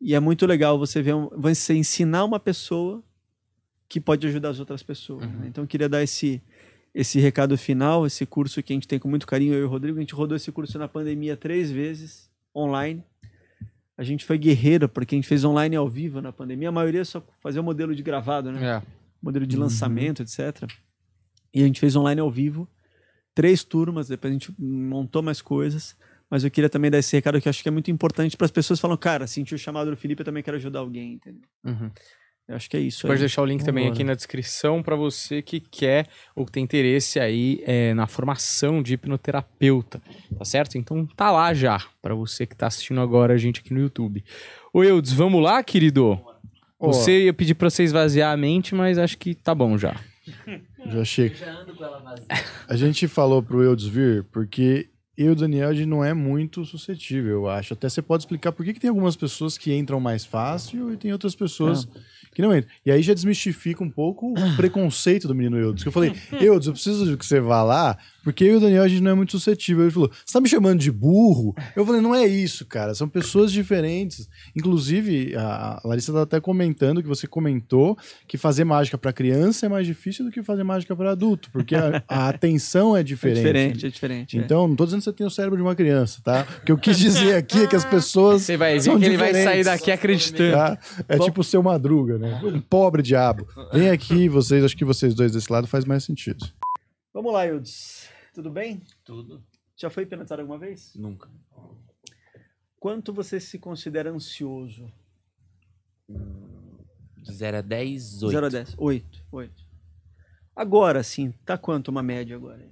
E 0.00 0.14
é 0.14 0.20
muito 0.20 0.46
legal 0.46 0.78
você 0.78 1.02
ver, 1.02 1.14
você 1.36 1.74
ensinar 1.74 2.24
uma 2.24 2.38
pessoa 2.38 3.02
que 3.88 4.00
pode 4.00 4.24
ajudar 4.28 4.50
as 4.50 4.60
outras 4.60 4.82
pessoas. 4.82 5.24
Uhum. 5.24 5.40
né? 5.40 5.46
Então 5.48 5.64
eu 5.64 5.68
queria 5.68 5.88
dar 5.88 6.02
esse 6.02 6.40
esse 6.94 7.18
recado 7.20 7.56
final, 7.56 8.06
esse 8.06 8.26
curso 8.26 8.62
que 8.62 8.72
a 8.72 8.76
gente 8.76 8.88
tem 8.88 8.98
com 8.98 9.08
muito 9.08 9.26
carinho, 9.26 9.54
eu 9.54 9.60
e 9.60 9.64
o 9.64 9.68
Rodrigo, 9.68 9.98
a 9.98 10.00
gente 10.00 10.14
rodou 10.14 10.36
esse 10.36 10.50
curso 10.50 10.78
na 10.78 10.88
pandemia 10.88 11.36
três 11.36 11.70
vezes, 11.70 12.30
online. 12.54 13.02
A 13.96 14.02
gente 14.02 14.24
foi 14.24 14.38
guerreiro, 14.38 14.88
porque 14.88 15.14
a 15.14 15.18
gente 15.18 15.28
fez 15.28 15.44
online 15.44 15.76
ao 15.76 15.88
vivo 15.88 16.20
na 16.22 16.32
pandemia. 16.32 16.70
A 16.70 16.72
maioria 16.72 17.04
só 17.04 17.22
fazia 17.40 17.60
o 17.60 17.64
modelo 17.64 17.94
de 17.94 18.02
gravado, 18.02 18.50
né? 18.50 18.76
É. 18.78 18.82
modelo 19.22 19.46
de 19.46 19.54
Uhum. 19.56 19.62
lançamento, 19.64 20.22
etc. 20.22 20.66
E 21.52 21.62
a 21.62 21.66
gente 21.66 21.78
fez 21.78 21.94
online 21.94 22.20
ao 22.22 22.30
vivo, 22.30 22.66
três 23.34 23.62
turmas, 23.62 24.08
depois 24.08 24.30
a 24.30 24.32
gente 24.32 24.54
montou 24.58 25.22
mais 25.22 25.42
coisas. 25.42 25.94
Mas 26.30 26.42
eu 26.44 26.50
queria 26.50 26.70
também 26.70 26.90
dar 26.90 26.98
esse 26.98 27.14
recado 27.14 27.38
que 27.40 27.46
eu 27.48 27.50
acho 27.50 27.62
que 27.62 27.68
é 27.68 27.72
muito 27.72 27.90
importante 27.90 28.36
para 28.36 28.44
as 28.46 28.50
pessoas 28.50 28.78
que 28.78 28.82
falam, 28.82 28.96
cara, 28.96 29.26
senti 29.26 29.54
o 29.54 29.58
chamado 29.58 29.90
do 29.90 29.96
Felipe, 29.96 30.22
eu 30.22 30.24
também 30.24 30.42
quero 30.42 30.56
ajudar 30.56 30.78
alguém, 30.78 31.14
entendeu? 31.14 31.42
Uhum. 31.64 31.90
Eu 32.50 32.56
acho 32.56 32.68
que 32.68 32.76
é 32.76 32.80
isso 32.80 33.02
Pode 33.02 33.12
aí. 33.12 33.20
deixar 33.20 33.42
o 33.42 33.44
link 33.44 33.64
também 33.64 33.84
Vambora. 33.84 33.94
aqui 33.94 34.04
na 34.04 34.14
descrição 34.14 34.82
para 34.82 34.96
você 34.96 35.40
que 35.40 35.60
quer 35.60 36.08
ou 36.34 36.44
que 36.44 36.50
tem 36.50 36.64
interesse 36.64 37.20
aí 37.20 37.62
é, 37.64 37.94
na 37.94 38.08
formação 38.08 38.82
de 38.82 38.94
hipnoterapeuta, 38.94 40.02
tá 40.36 40.44
certo? 40.44 40.76
Então 40.76 41.06
tá 41.06 41.30
lá 41.30 41.54
já, 41.54 41.80
para 42.02 42.12
você 42.12 42.44
que 42.46 42.56
tá 42.56 42.66
assistindo 42.66 43.00
agora 43.00 43.34
a 43.34 43.38
gente 43.38 43.60
aqui 43.60 43.72
no 43.72 43.78
YouTube. 43.78 44.24
Ô 44.74 44.82
Eudes, 44.82 45.12
vamos 45.12 45.40
lá, 45.40 45.62
querido? 45.62 46.20
Ó. 46.80 46.88
Você 46.88 47.26
ia 47.26 47.32
pedir 47.32 47.54
pra 47.54 47.70
você 47.70 47.84
esvaziar 47.84 48.32
a 48.32 48.36
mente, 48.36 48.74
mas 48.74 48.98
acho 48.98 49.16
que 49.16 49.32
tá 49.32 49.54
bom 49.54 49.78
já. 49.78 49.94
Já 50.86 51.04
chega. 51.04 51.36
A 52.66 52.74
gente 52.74 53.06
falou 53.06 53.42
pro 53.42 53.62
Eudes 53.62 53.86
vir 53.86 54.24
porque 54.24 54.88
eu 55.16 55.26
e 55.26 55.30
o 55.30 55.36
Daniel 55.36 55.68
a 55.68 55.74
gente 55.74 55.86
não 55.86 56.02
é 56.02 56.14
muito 56.14 56.64
suscetível, 56.64 57.30
eu 57.30 57.48
acho. 57.48 57.74
Até 57.74 57.88
você 57.88 58.00
pode 58.00 58.22
explicar 58.22 58.50
por 58.50 58.64
que, 58.64 58.72
que 58.72 58.80
tem 58.80 58.88
algumas 58.88 59.14
pessoas 59.14 59.58
que 59.58 59.72
entram 59.72 60.00
mais 60.00 60.24
fácil 60.24 60.92
e 60.92 60.96
tem 60.96 61.12
outras 61.12 61.36
pessoas 61.36 61.84
que 61.84 62.00
que 62.40 62.46
não 62.46 62.54
entra. 62.54 62.70
E 62.84 62.90
aí 62.90 63.02
já 63.02 63.12
desmistifica 63.14 63.82
um 63.84 63.90
pouco 63.90 64.32
o 64.32 64.56
preconceito 64.56 65.28
do 65.28 65.34
menino 65.34 65.58
Eudes. 65.58 65.82
Que 65.82 65.88
eu 65.88 65.92
falei, 65.92 66.14
Eudes, 66.40 66.66
eu 66.66 66.72
preciso 66.72 67.16
que 67.16 67.24
você 67.26 67.40
vá 67.40 67.62
lá, 67.62 67.96
porque 68.24 68.44
eu 68.44 68.54
e 68.54 68.56
o 68.56 68.60
Daniel 68.60 68.82
a 68.82 68.88
gente 68.88 69.02
não 69.02 69.10
é 69.10 69.14
muito 69.14 69.32
suscetível. 69.32 69.84
Ele 69.84 69.90
falou, 69.90 70.10
você 70.24 70.32
tá 70.32 70.40
me 70.40 70.48
chamando 70.48 70.78
de 70.80 70.90
burro? 70.90 71.54
Eu 71.76 71.84
falei, 71.86 72.00
não 72.00 72.14
é 72.14 72.26
isso, 72.26 72.64
cara. 72.66 72.94
São 72.94 73.08
pessoas 73.08 73.52
diferentes. 73.52 74.28
Inclusive, 74.56 75.34
a 75.36 75.80
Larissa 75.84 76.12
tá 76.12 76.22
até 76.22 76.40
comentando 76.40 77.02
que 77.02 77.08
você 77.08 77.26
comentou 77.26 77.96
que 78.28 78.36
fazer 78.38 78.64
mágica 78.64 78.96
para 78.98 79.12
criança 79.12 79.66
é 79.66 79.68
mais 79.68 79.86
difícil 79.86 80.24
do 80.24 80.30
que 80.30 80.42
fazer 80.42 80.62
mágica 80.62 80.94
para 80.94 81.10
adulto, 81.12 81.50
porque 81.50 81.74
a, 81.74 82.02
a 82.08 82.28
atenção 82.30 82.96
é 82.96 83.00
É 83.00 83.02
diferente. 83.02 83.36
diferente, 83.38 83.86
é 83.86 83.88
diferente. 83.88 84.38
é. 84.38 84.40
Então, 84.40 84.68
não 84.68 84.76
tô 84.76 84.84
dizendo 84.84 85.00
que 85.00 85.04
você 85.04 85.12
tem 85.12 85.26
o 85.26 85.30
cérebro 85.30 85.56
de 85.56 85.62
uma 85.62 85.74
criança, 85.74 86.20
tá? 86.22 86.46
O 86.62 86.64
que 86.64 86.72
eu 86.72 86.78
quis 86.78 86.98
dizer 86.98 87.34
aqui 87.34 87.62
é 87.62 87.66
que 87.66 87.76
as 87.76 87.84
pessoas. 87.84 88.42
Você 88.42 88.56
vai 88.56 88.78
ver 88.78 88.98
que 88.98 89.04
ele 89.04 89.16
vai 89.16 89.32
sair 89.32 89.64
daqui 89.64 89.90
acreditando. 89.90 90.52
Tá? 90.52 90.78
É 91.08 91.18
tipo 91.18 91.40
o 91.40 91.44
seu 91.44 91.62
madruga, 91.62 92.18
né? 92.18 92.29
Um 92.44 92.60
pobre 92.62 93.02
diabo. 93.02 93.46
Vem 93.72 93.90
aqui, 93.90 94.28
vocês, 94.28 94.64
acho 94.64 94.76
que 94.76 94.84
vocês 94.84 95.14
dois 95.14 95.32
desse 95.32 95.50
lado 95.52 95.66
faz 95.66 95.84
mais 95.84 96.04
sentido. 96.04 96.46
Vamos 97.12 97.32
lá, 97.32 97.46
Eudes. 97.46 98.08
Tudo 98.34 98.50
bem? 98.50 98.82
Tudo. 99.04 99.42
Já 99.76 99.90
foi 99.90 100.04
hipnotizado 100.04 100.42
alguma 100.42 100.58
vez? 100.58 100.92
Nunca. 100.94 101.28
Quanto 102.78 103.12
você 103.12 103.40
se 103.40 103.58
considera 103.58 104.10
ansioso? 104.10 104.90
De 107.16 107.32
0 107.32 107.58
a 107.58 107.60
10, 107.60 108.22
8. 108.22 108.32
0 108.32 108.46
a 108.46 108.48
10. 108.48 108.74
8. 108.78 109.24
8. 109.30 109.64
Agora 110.56 111.02
sim, 111.02 111.32
tá 111.44 111.56
quanto 111.58 111.88
uma 111.88 112.02
média 112.02 112.36
agora? 112.36 112.68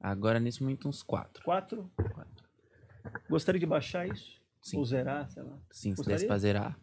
Agora, 0.00 0.38
nesse 0.38 0.62
momento, 0.62 0.88
uns 0.88 1.02
4. 1.02 1.42
4? 1.42 1.90
Gostaria 3.28 3.58
de 3.58 3.66
baixar 3.66 4.08
isso? 4.08 4.40
Sim. 4.62 4.78
Ou 4.78 4.84
zerar, 4.84 5.28
sei 5.30 5.42
lá. 5.42 5.58
Sim, 5.70 5.90
se 5.90 5.96
Gostaria? 5.96 6.16
desse 6.16 6.26
pra 6.26 6.38
zerar. 6.38 6.78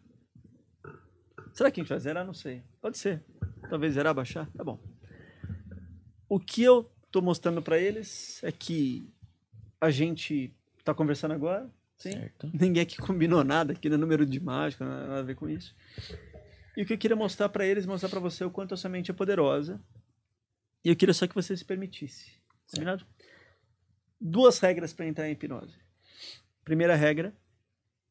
Será 1.56 1.70
que 1.70 1.80
a 1.80 1.82
gente 1.82 1.88
vai 1.88 1.98
zerar? 1.98 2.26
Não 2.26 2.34
sei. 2.34 2.62
Pode 2.82 2.98
ser. 2.98 3.24
Talvez 3.70 3.94
zerar, 3.94 4.14
baixar. 4.14 4.46
Tá 4.50 4.62
bom. 4.62 4.78
O 6.28 6.38
que 6.38 6.62
eu 6.62 6.84
tô 7.10 7.22
mostrando 7.22 7.62
para 7.62 7.78
eles 7.78 8.44
é 8.44 8.52
que 8.52 9.10
a 9.80 9.90
gente 9.90 10.54
tá 10.84 10.92
conversando 10.92 11.32
agora. 11.32 11.66
Sim. 11.96 12.12
Certo? 12.12 12.50
Ninguém 12.52 12.82
aqui 12.82 12.98
combinou 12.98 13.42
nada 13.42 13.72
aqui 13.72 13.88
no 13.88 13.96
número 13.96 14.26
de 14.26 14.38
mágica, 14.38 14.84
nada 14.84 15.06
nada 15.06 15.20
a 15.20 15.22
ver 15.22 15.34
com 15.34 15.48
isso. 15.48 15.74
E 16.76 16.82
o 16.82 16.86
que 16.86 16.92
eu 16.92 16.98
queria 16.98 17.16
mostrar 17.16 17.48
para 17.48 17.64
eles, 17.64 17.86
mostrar 17.86 18.10
para 18.10 18.20
você 18.20 18.44
o 18.44 18.50
quanto 18.50 18.74
a 18.74 18.76
sua 18.76 18.90
mente 18.90 19.10
é 19.10 19.14
poderosa. 19.14 19.80
E 20.84 20.90
eu 20.90 20.96
queria 20.96 21.14
só 21.14 21.26
que 21.26 21.34
você 21.34 21.56
se 21.56 21.64
permitisse. 21.64 22.32
Combinado? 22.70 23.06
Duas 24.20 24.58
regras 24.58 24.92
para 24.92 25.06
entrar 25.06 25.26
em 25.26 25.32
hipnose. 25.32 25.78
Primeira 26.62 26.94
regra, 26.94 27.34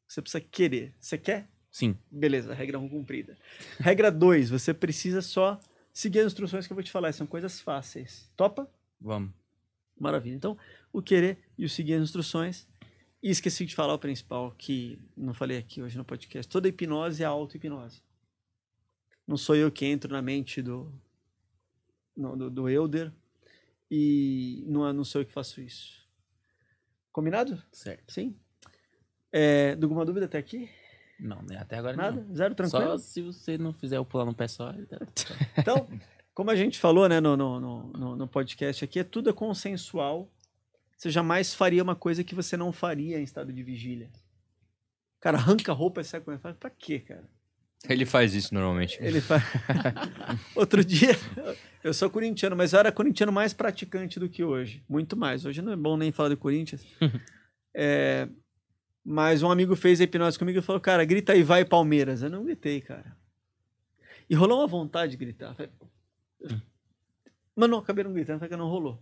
você 0.08 0.20
precisa 0.20 0.40
querer. 0.40 0.96
Você 0.98 1.16
quer? 1.16 1.48
Sim. 1.76 1.94
Beleza, 2.10 2.54
regra 2.54 2.78
1 2.78 2.88
cumprida. 2.88 3.36
Regra 3.78 4.10
2, 4.10 4.48
você 4.48 4.72
precisa 4.72 5.20
só 5.20 5.60
seguir 5.92 6.20
as 6.20 6.26
instruções 6.28 6.66
que 6.66 6.72
eu 6.72 6.74
vou 6.74 6.82
te 6.82 6.90
falar. 6.90 7.12
São 7.12 7.26
coisas 7.26 7.60
fáceis. 7.60 8.32
Topa? 8.34 8.66
Vamos. 8.98 9.30
Maravilha. 10.00 10.34
Então, 10.34 10.56
o 10.90 11.02
querer 11.02 11.36
e 11.58 11.66
o 11.66 11.68
seguir 11.68 11.92
as 11.92 12.02
instruções. 12.02 12.66
E 13.22 13.28
esqueci 13.28 13.66
de 13.66 13.74
falar 13.74 13.92
o 13.92 13.98
principal, 13.98 14.54
que 14.56 14.98
não 15.14 15.34
falei 15.34 15.58
aqui 15.58 15.82
hoje 15.82 15.98
no 15.98 16.04
podcast. 16.04 16.50
Toda 16.50 16.66
hipnose 16.66 17.22
é 17.22 17.26
auto-hipnose. 17.26 18.00
Não 19.26 19.36
sou 19.36 19.54
eu 19.54 19.70
que 19.70 19.84
entro 19.84 20.10
na 20.10 20.22
mente 20.22 20.62
do, 20.62 20.90
no- 22.16 22.38
do, 22.38 22.48
do 22.50 22.68
Elder 22.70 23.12
e 23.90 24.64
não, 24.66 24.90
não 24.94 25.04
sou 25.04 25.20
eu 25.20 25.26
que 25.26 25.32
faço 25.32 25.60
isso. 25.60 26.08
Combinado? 27.12 27.62
Certo. 27.70 28.10
Sim? 28.10 28.34
É, 29.30 29.72
alguma 29.82 30.06
dúvida 30.06 30.24
até 30.24 30.38
aqui? 30.38 30.70
Não, 31.18 31.40
né? 31.42 31.56
Até 31.58 31.76
agora 31.78 31.96
Nada? 31.96 32.22
não. 32.26 32.34
Zero 32.34 32.54
tranquilo? 32.54 32.84
Só 32.90 32.98
se 32.98 33.22
você 33.22 33.56
não 33.56 33.72
fizer 33.72 33.98
o 33.98 34.04
pular 34.04 34.24
no 34.24 34.34
pé 34.34 34.46
só. 34.48 34.72
tá- 34.72 34.98
Então, 35.58 35.88
como 36.34 36.50
a 36.50 36.56
gente 36.56 36.78
falou 36.78 37.08
né, 37.08 37.20
no, 37.20 37.36
no, 37.36 37.58
no, 37.60 38.16
no- 38.16 38.28
podcast 38.28 38.84
aqui, 38.84 38.98
é 39.00 39.04
tudo 39.04 39.30
é 39.30 39.32
consensual. 39.32 40.30
Você 40.96 41.10
jamais 41.10 41.54
faria 41.54 41.82
uma 41.82 41.94
coisa 41.96 42.22
que 42.24 42.34
você 42.34 42.56
não 42.56 42.72
faria 42.72 43.18
em 43.18 43.22
estado 43.22 43.52
de 43.52 43.62
vigília. 43.62 44.10
Cara, 45.20 45.38
arranca 45.38 45.72
a 45.72 45.74
roupa 45.74 46.00
e 46.00 46.04
sai 46.04 46.20
com 46.20 46.38
fala, 46.38 46.54
Pra 46.54 46.70
quê, 46.70 47.00
cara? 47.00 47.24
Ele 47.88 48.04
faz 48.06 48.34
isso 48.34 48.52
normalmente. 48.52 48.98
Ele 49.00 49.20
faz. 49.20 49.42
Outro 50.56 50.84
dia, 50.84 51.10
eu 51.84 51.92
sou 51.94 52.10
corintiano, 52.10 52.56
mas 52.56 52.72
eu 52.72 52.78
era 52.80 52.90
corintiano 52.90 53.30
mais 53.32 53.52
praticante 53.52 54.18
do 54.18 54.28
que 54.28 54.42
hoje. 54.42 54.82
Muito 54.88 55.16
mais. 55.16 55.44
Hoje 55.44 55.62
não 55.62 55.72
é 55.72 55.76
bom 55.76 55.96
nem 55.96 56.10
falar 56.10 56.30
de 56.30 56.36
Corinthians. 56.36 56.84
É, 57.74 58.28
Mas 59.08 59.40
um 59.40 59.50
amigo 59.52 59.76
fez 59.76 60.00
a 60.00 60.04
hipnose 60.04 60.36
comigo 60.36 60.58
e 60.58 60.62
falou: 60.62 60.80
Cara, 60.80 61.04
grita 61.04 61.32
aí, 61.32 61.44
vai 61.44 61.64
Palmeiras. 61.64 62.22
Eu 62.22 62.28
não 62.28 62.44
gritei, 62.44 62.80
cara. 62.80 63.16
E 64.28 64.34
rolou 64.34 64.58
uma 64.58 64.66
vontade 64.66 65.12
de 65.12 65.16
gritar. 65.16 65.54
Falei, 65.54 65.70
Mas 67.54 67.70
não, 67.70 67.78
acabei 67.78 68.02
não 68.02 68.12
gritando, 68.12 68.40
porque 68.40 68.56
não 68.56 68.68
rolou. 68.68 69.00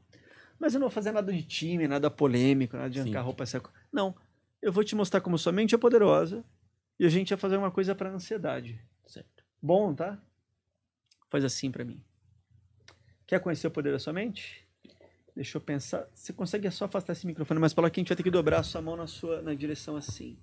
Mas 0.60 0.74
eu 0.74 0.80
não 0.80 0.88
vou 0.88 0.94
fazer 0.94 1.10
nada 1.10 1.32
de 1.32 1.42
time, 1.42 1.88
nada 1.88 2.10
polêmico, 2.10 2.76
nada 2.76 2.90
de 2.90 2.96
Sim. 2.96 3.04
arrancar 3.04 3.22
roupa 3.22 3.46
seca. 3.46 3.70
Não. 3.90 4.14
Eu 4.60 4.70
vou 4.70 4.84
te 4.84 4.94
mostrar 4.94 5.22
como 5.22 5.38
sua 5.38 5.52
mente 5.52 5.74
é 5.74 5.78
poderosa 5.78 6.44
e 6.98 7.06
a 7.06 7.08
gente 7.08 7.30
vai 7.30 7.38
fazer 7.38 7.56
uma 7.56 7.70
coisa 7.70 7.94
para 7.94 8.10
ansiedade. 8.10 8.78
Certo. 9.06 9.42
Bom, 9.60 9.94
tá? 9.94 10.22
Faz 11.30 11.46
assim 11.46 11.70
pra 11.70 11.82
mim. 11.82 12.04
Quer 13.26 13.40
conhecer 13.40 13.66
o 13.66 13.70
poder 13.70 13.92
da 13.92 13.98
sua 13.98 14.12
mente? 14.12 14.63
Deixa 15.34 15.58
eu 15.58 15.60
pensar. 15.60 16.08
Você 16.14 16.32
consegue 16.32 16.70
só 16.70 16.84
afastar 16.84 17.12
esse 17.12 17.26
microfone 17.26 17.58
mais 17.58 17.74
para 17.74 17.82
lá 17.82 17.90
que 17.90 17.98
a 17.98 18.02
gente 18.02 18.08
vai 18.08 18.16
ter 18.16 18.22
que 18.22 18.30
dobrar 18.30 18.60
a 18.60 18.62
sua 18.62 18.80
mão 18.80 18.96
na 18.96 19.06
sua 19.06 19.42
na 19.42 19.52
direção 19.54 19.96
assim. 19.96 20.38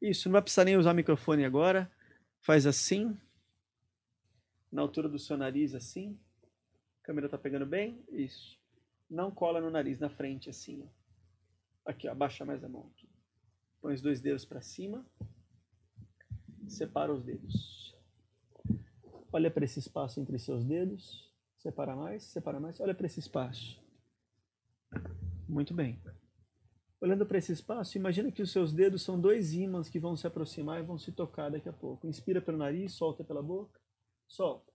Isso, 0.00 0.28
não 0.28 0.32
vai 0.34 0.42
precisar 0.42 0.64
nem 0.64 0.76
usar 0.76 0.92
o 0.92 0.94
microfone 0.94 1.44
agora. 1.44 1.90
Faz 2.40 2.64
assim. 2.64 3.18
Na 4.70 4.82
altura 4.82 5.08
do 5.08 5.18
seu 5.18 5.36
nariz 5.36 5.74
assim. 5.74 6.18
A 7.02 7.06
câmera 7.06 7.28
tá 7.28 7.36
pegando 7.36 7.66
bem? 7.66 8.04
Isso. 8.10 8.58
Não 9.10 9.32
cola 9.32 9.60
no 9.60 9.70
nariz, 9.70 9.98
na 9.98 10.08
frente 10.08 10.48
assim, 10.48 10.84
ó. 10.84 11.90
Aqui, 11.90 12.06
ó, 12.06 12.12
abaixa 12.12 12.44
mais 12.44 12.62
a 12.62 12.68
mão 12.68 12.88
aqui. 12.94 13.08
Põe 13.80 13.94
os 13.94 14.00
dois 14.00 14.20
dedos 14.20 14.44
para 14.44 14.60
cima. 14.60 15.04
Separa 16.68 17.12
os 17.12 17.24
dedos. 17.24 17.96
Olha 19.32 19.50
para 19.50 19.64
esse 19.64 19.80
espaço 19.80 20.20
entre 20.20 20.38
seus 20.38 20.64
dedos. 20.64 21.28
Separa 21.58 21.96
mais, 21.96 22.22
separa 22.22 22.60
mais. 22.60 22.78
Olha 22.80 22.94
para 22.94 23.06
esse 23.06 23.18
espaço. 23.18 23.79
Muito 25.48 25.74
bem. 25.74 26.00
Olhando 27.00 27.24
para 27.24 27.38
esse 27.38 27.52
espaço, 27.52 27.96
imagina 27.96 28.30
que 28.30 28.42
os 28.42 28.52
seus 28.52 28.72
dedos 28.72 29.02
são 29.02 29.18
dois 29.18 29.54
ímãs 29.54 29.88
que 29.88 29.98
vão 29.98 30.14
se 30.14 30.26
aproximar 30.26 30.80
e 30.80 30.86
vão 30.86 30.98
se 30.98 31.10
tocar 31.12 31.50
daqui 31.50 31.68
a 31.68 31.72
pouco. 31.72 32.06
Inspira 32.06 32.42
pelo 32.42 32.58
nariz, 32.58 32.92
solta 32.92 33.24
pela 33.24 33.42
boca, 33.42 33.80
solta. 34.28 34.70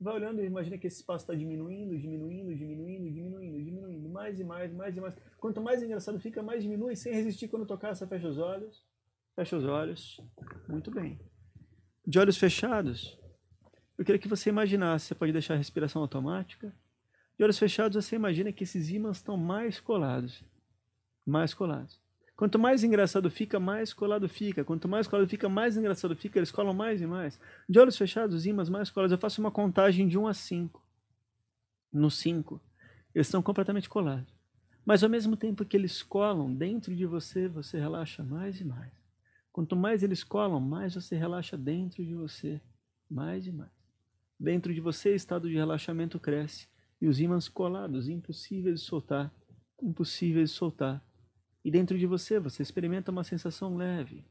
Vai 0.00 0.14
olhando 0.14 0.42
e 0.42 0.46
imagina 0.46 0.78
que 0.78 0.86
esse 0.86 1.00
espaço 1.00 1.24
está 1.24 1.34
diminuindo, 1.34 1.98
diminuindo, 1.98 2.54
diminuindo, 2.54 3.10
diminuindo, 3.10 3.62
diminuindo. 3.62 4.08
Mais 4.08 4.40
e 4.40 4.44
mais, 4.44 4.72
mais 4.72 4.96
e 4.96 5.00
mais. 5.00 5.14
Quanto 5.38 5.60
mais 5.60 5.82
engraçado 5.82 6.18
fica, 6.18 6.42
mais 6.42 6.62
diminui. 6.62 6.96
Sem 6.96 7.12
resistir 7.12 7.48
quando 7.48 7.66
tocar, 7.66 7.94
você 7.94 8.06
fecha 8.06 8.28
os 8.28 8.38
olhos. 8.38 8.84
Fecha 9.34 9.56
os 9.56 9.64
olhos. 9.64 10.20
Muito 10.68 10.90
bem. 10.90 11.20
De 12.06 12.18
olhos 12.18 12.38
fechados, 12.38 13.18
eu 13.98 14.04
queria 14.04 14.18
que 14.18 14.28
você 14.28 14.50
imaginasse, 14.50 15.06
você 15.06 15.14
pode 15.14 15.32
deixar 15.32 15.54
a 15.54 15.58
respiração 15.58 16.02
automática. 16.02 16.74
De 17.36 17.44
olhos 17.44 17.58
fechados, 17.58 18.02
você 18.02 18.16
imagina 18.16 18.52
que 18.52 18.64
esses 18.64 18.90
ímãs 18.90 19.18
estão 19.18 19.36
mais 19.36 19.78
colados. 19.78 20.42
Mais 21.24 21.52
colados. 21.52 22.00
Quanto 22.36 22.58
mais 22.58 22.84
engraçado 22.84 23.30
fica, 23.30 23.58
mais 23.58 23.94
colado 23.94 24.28
fica. 24.28 24.62
Quanto 24.62 24.86
mais 24.86 25.08
colado 25.08 25.26
fica, 25.28 25.48
mais 25.48 25.76
engraçado 25.76 26.14
fica. 26.14 26.38
Eles 26.38 26.50
colam 26.50 26.74
mais 26.74 27.00
e 27.00 27.06
mais. 27.06 27.40
De 27.68 27.78
olhos 27.78 27.96
fechados, 27.96 28.36
os 28.36 28.46
ímãs 28.46 28.68
mais 28.68 28.90
colados. 28.90 29.12
Eu 29.12 29.18
faço 29.18 29.40
uma 29.40 29.50
contagem 29.50 30.06
de 30.06 30.18
1 30.18 30.26
a 30.26 30.34
5. 30.34 30.82
No 31.92 32.10
5, 32.10 32.60
eles 33.14 33.26
estão 33.26 33.40
completamente 33.40 33.88
colados. 33.88 34.30
Mas 34.84 35.02
ao 35.02 35.08
mesmo 35.08 35.34
tempo 35.34 35.64
que 35.64 35.76
eles 35.76 36.02
colam 36.02 36.54
dentro 36.54 36.94
de 36.94 37.06
você, 37.06 37.48
você 37.48 37.78
relaxa 37.78 38.22
mais 38.22 38.60
e 38.60 38.64
mais. 38.64 38.92
Quanto 39.50 39.74
mais 39.74 40.02
eles 40.02 40.22
colam, 40.22 40.60
mais 40.60 40.94
você 40.94 41.16
relaxa 41.16 41.56
dentro 41.56 42.04
de 42.04 42.14
você. 42.14 42.60
Mais 43.10 43.46
e 43.46 43.52
mais. 43.52 43.70
Dentro 44.38 44.74
de 44.74 44.80
você, 44.80 45.12
o 45.12 45.16
estado 45.16 45.48
de 45.48 45.54
relaxamento 45.54 46.20
cresce. 46.20 46.68
E 47.00 47.08
os 47.08 47.20
ímãs 47.20 47.48
colados, 47.48 48.08
impossíveis 48.08 48.80
de 48.80 48.86
soltar. 48.86 49.32
Impossíveis 49.82 50.50
de 50.50 50.56
soltar. 50.56 51.04
E 51.64 51.70
dentro 51.70 51.98
de 51.98 52.06
você, 52.06 52.38
você 52.38 52.62
experimenta 52.62 53.10
uma 53.10 53.24
sensação 53.24 53.76
leve. 53.76 54.24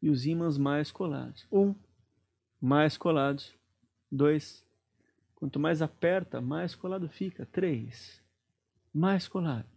E 0.00 0.10
os 0.10 0.26
ímãs 0.26 0.56
mais 0.56 0.92
colados. 0.92 1.46
Um, 1.50 1.74
mais 2.60 2.96
colados. 2.96 3.54
Dois, 4.10 4.64
quanto 5.34 5.58
mais 5.58 5.82
aperta, 5.82 6.40
mais 6.40 6.74
colado 6.74 7.08
fica. 7.08 7.46
Três, 7.46 8.22
mais 8.92 9.26
colado. 9.26 9.68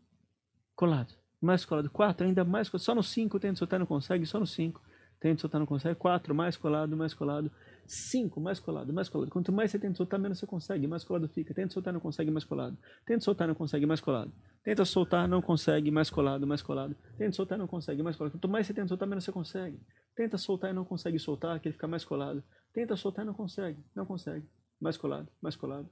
Colado. 0.76 1.14
Mais 1.42 1.66
colado. 1.66 1.90
Quatro, 1.90 2.28
ainda 2.28 2.44
mais 2.44 2.70
colado. 2.70 2.84
Só 2.84 2.96
no 2.96 3.04
cinco 3.04 3.40
tenta 3.40 3.58
soltar, 3.58 3.80
não 3.80 3.88
consegue. 3.88 4.26
Só 4.26 4.40
no 4.40 4.46
cinco 4.46 4.82
tenta 5.20 5.42
soltar, 5.42 5.60
não 5.60 5.66
consegue. 5.66 5.96
Quatro, 5.96 6.36
mais 6.36 6.56
colado, 6.56 6.96
mais 6.96 7.14
colado. 7.14 7.52
Cinco, 7.86 8.40
mais 8.40 8.60
colado, 8.60 8.94
mais 8.94 9.10
colado. 9.10 9.30
Quanto 9.30 9.52
mais 9.52 9.72
você 9.72 9.80
tenta 9.80 9.96
soltar, 9.96 10.20
menos 10.20 10.40
você 10.40 10.48
consegue. 10.48 10.88
Mais 10.88 11.04
colado 11.04 11.28
fica. 11.28 11.54
Tenta 11.54 11.74
soltar, 11.74 11.94
não 11.94 12.00
consegue, 12.00 12.32
mais 12.32 12.46
colado. 12.46 12.78
Tenta 13.06 13.24
soltar, 13.24 13.48
não 13.48 13.56
consegue, 13.56 13.86
mais 13.86 14.00
colado. 14.00 14.32
Tenta 14.64 14.86
soltar, 14.86 15.28
não 15.28 15.42
consegue, 15.42 15.92
mais 15.92 16.10
colado, 16.10 16.48
mais 16.48 16.62
colado. 16.62 16.96
Tenta 17.18 17.32
soltar, 17.34 17.58
não 17.58 17.68
consegue, 17.68 18.02
mais 18.02 18.16
colado. 18.16 18.32
Quanto 18.32 18.48
mais 18.48 18.68
você 18.68 18.74
tenta 18.74 18.88
soltar, 18.88 19.08
menos 19.08 19.24
você 19.24 19.32
consegue. 19.32 19.80
Tenta 20.16 20.38
soltar 20.38 20.70
e 20.72 20.74
não 20.74 20.86
consegue 20.86 21.20
soltar, 21.20 21.60
que 21.60 21.68
ele 21.68 21.74
fica 21.74 21.88
mais 21.88 22.06
colado. 22.06 22.44
Tenta 22.74 22.96
soltar 22.96 23.26
e 23.26 23.28
não 23.28 23.34
consegue, 23.34 23.84
não 23.96 24.06
consegue. 24.06 24.46
Mais 24.80 24.98
colado, 24.98 25.30
mais 25.42 25.56
colado. 25.56 25.90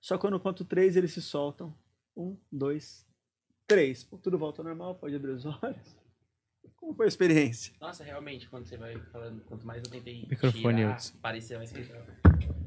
Só 0.00 0.16
quando 0.16 0.34
eu 0.34 0.40
conto 0.40 0.64
três, 0.64 0.96
eles 0.96 1.12
se 1.12 1.20
soltam. 1.20 1.74
Um, 2.16 2.36
dois, 2.50 3.06
três. 3.66 4.04
Tudo 4.22 4.38
volta 4.38 4.62
ao 4.62 4.66
normal, 4.66 4.94
pode 4.94 5.14
abrir 5.14 5.32
os 5.32 5.44
olhos. 5.44 5.96
Como 6.78 6.94
foi 6.94 7.06
a 7.06 7.08
experiência? 7.08 7.74
Nossa, 7.80 8.04
realmente, 8.04 8.48
quando 8.48 8.66
você 8.66 8.76
vai 8.76 8.96
falando, 9.12 9.42
quanto 9.42 9.66
mais 9.66 9.82
eu 9.82 9.90
tentei 9.90 10.26
Microfone 10.28 10.76
tirar, 10.76 11.00
parecia 11.20 11.58
mais 11.58 11.72
que. 11.72 11.86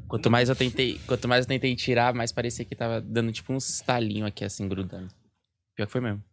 Quanto 0.08 0.30
mais 0.30 0.50
eu 0.50 0.56
tentei, 0.56 1.00
quanto 1.08 1.28
mais 1.28 1.46
eu 1.46 1.48
tentei 1.48 1.76
tirar, 1.76 2.14
mais 2.14 2.32
parecia 2.32 2.66
que 2.66 2.76
tava 2.76 3.00
dando 3.00 3.32
tipo 3.32 3.54
uns 3.54 3.70
estalinhos 3.70 4.28
aqui 4.28 4.44
assim 4.44 4.68
grudando. 4.68 5.14
Pior 5.76 5.86
que 5.86 5.92
foi 5.92 6.02
mesmo. 6.02 6.24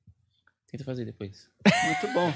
Tenta 0.70 0.84
fazer 0.84 1.04
depois. 1.04 1.48
Muito 1.84 2.12
bom. 2.12 2.34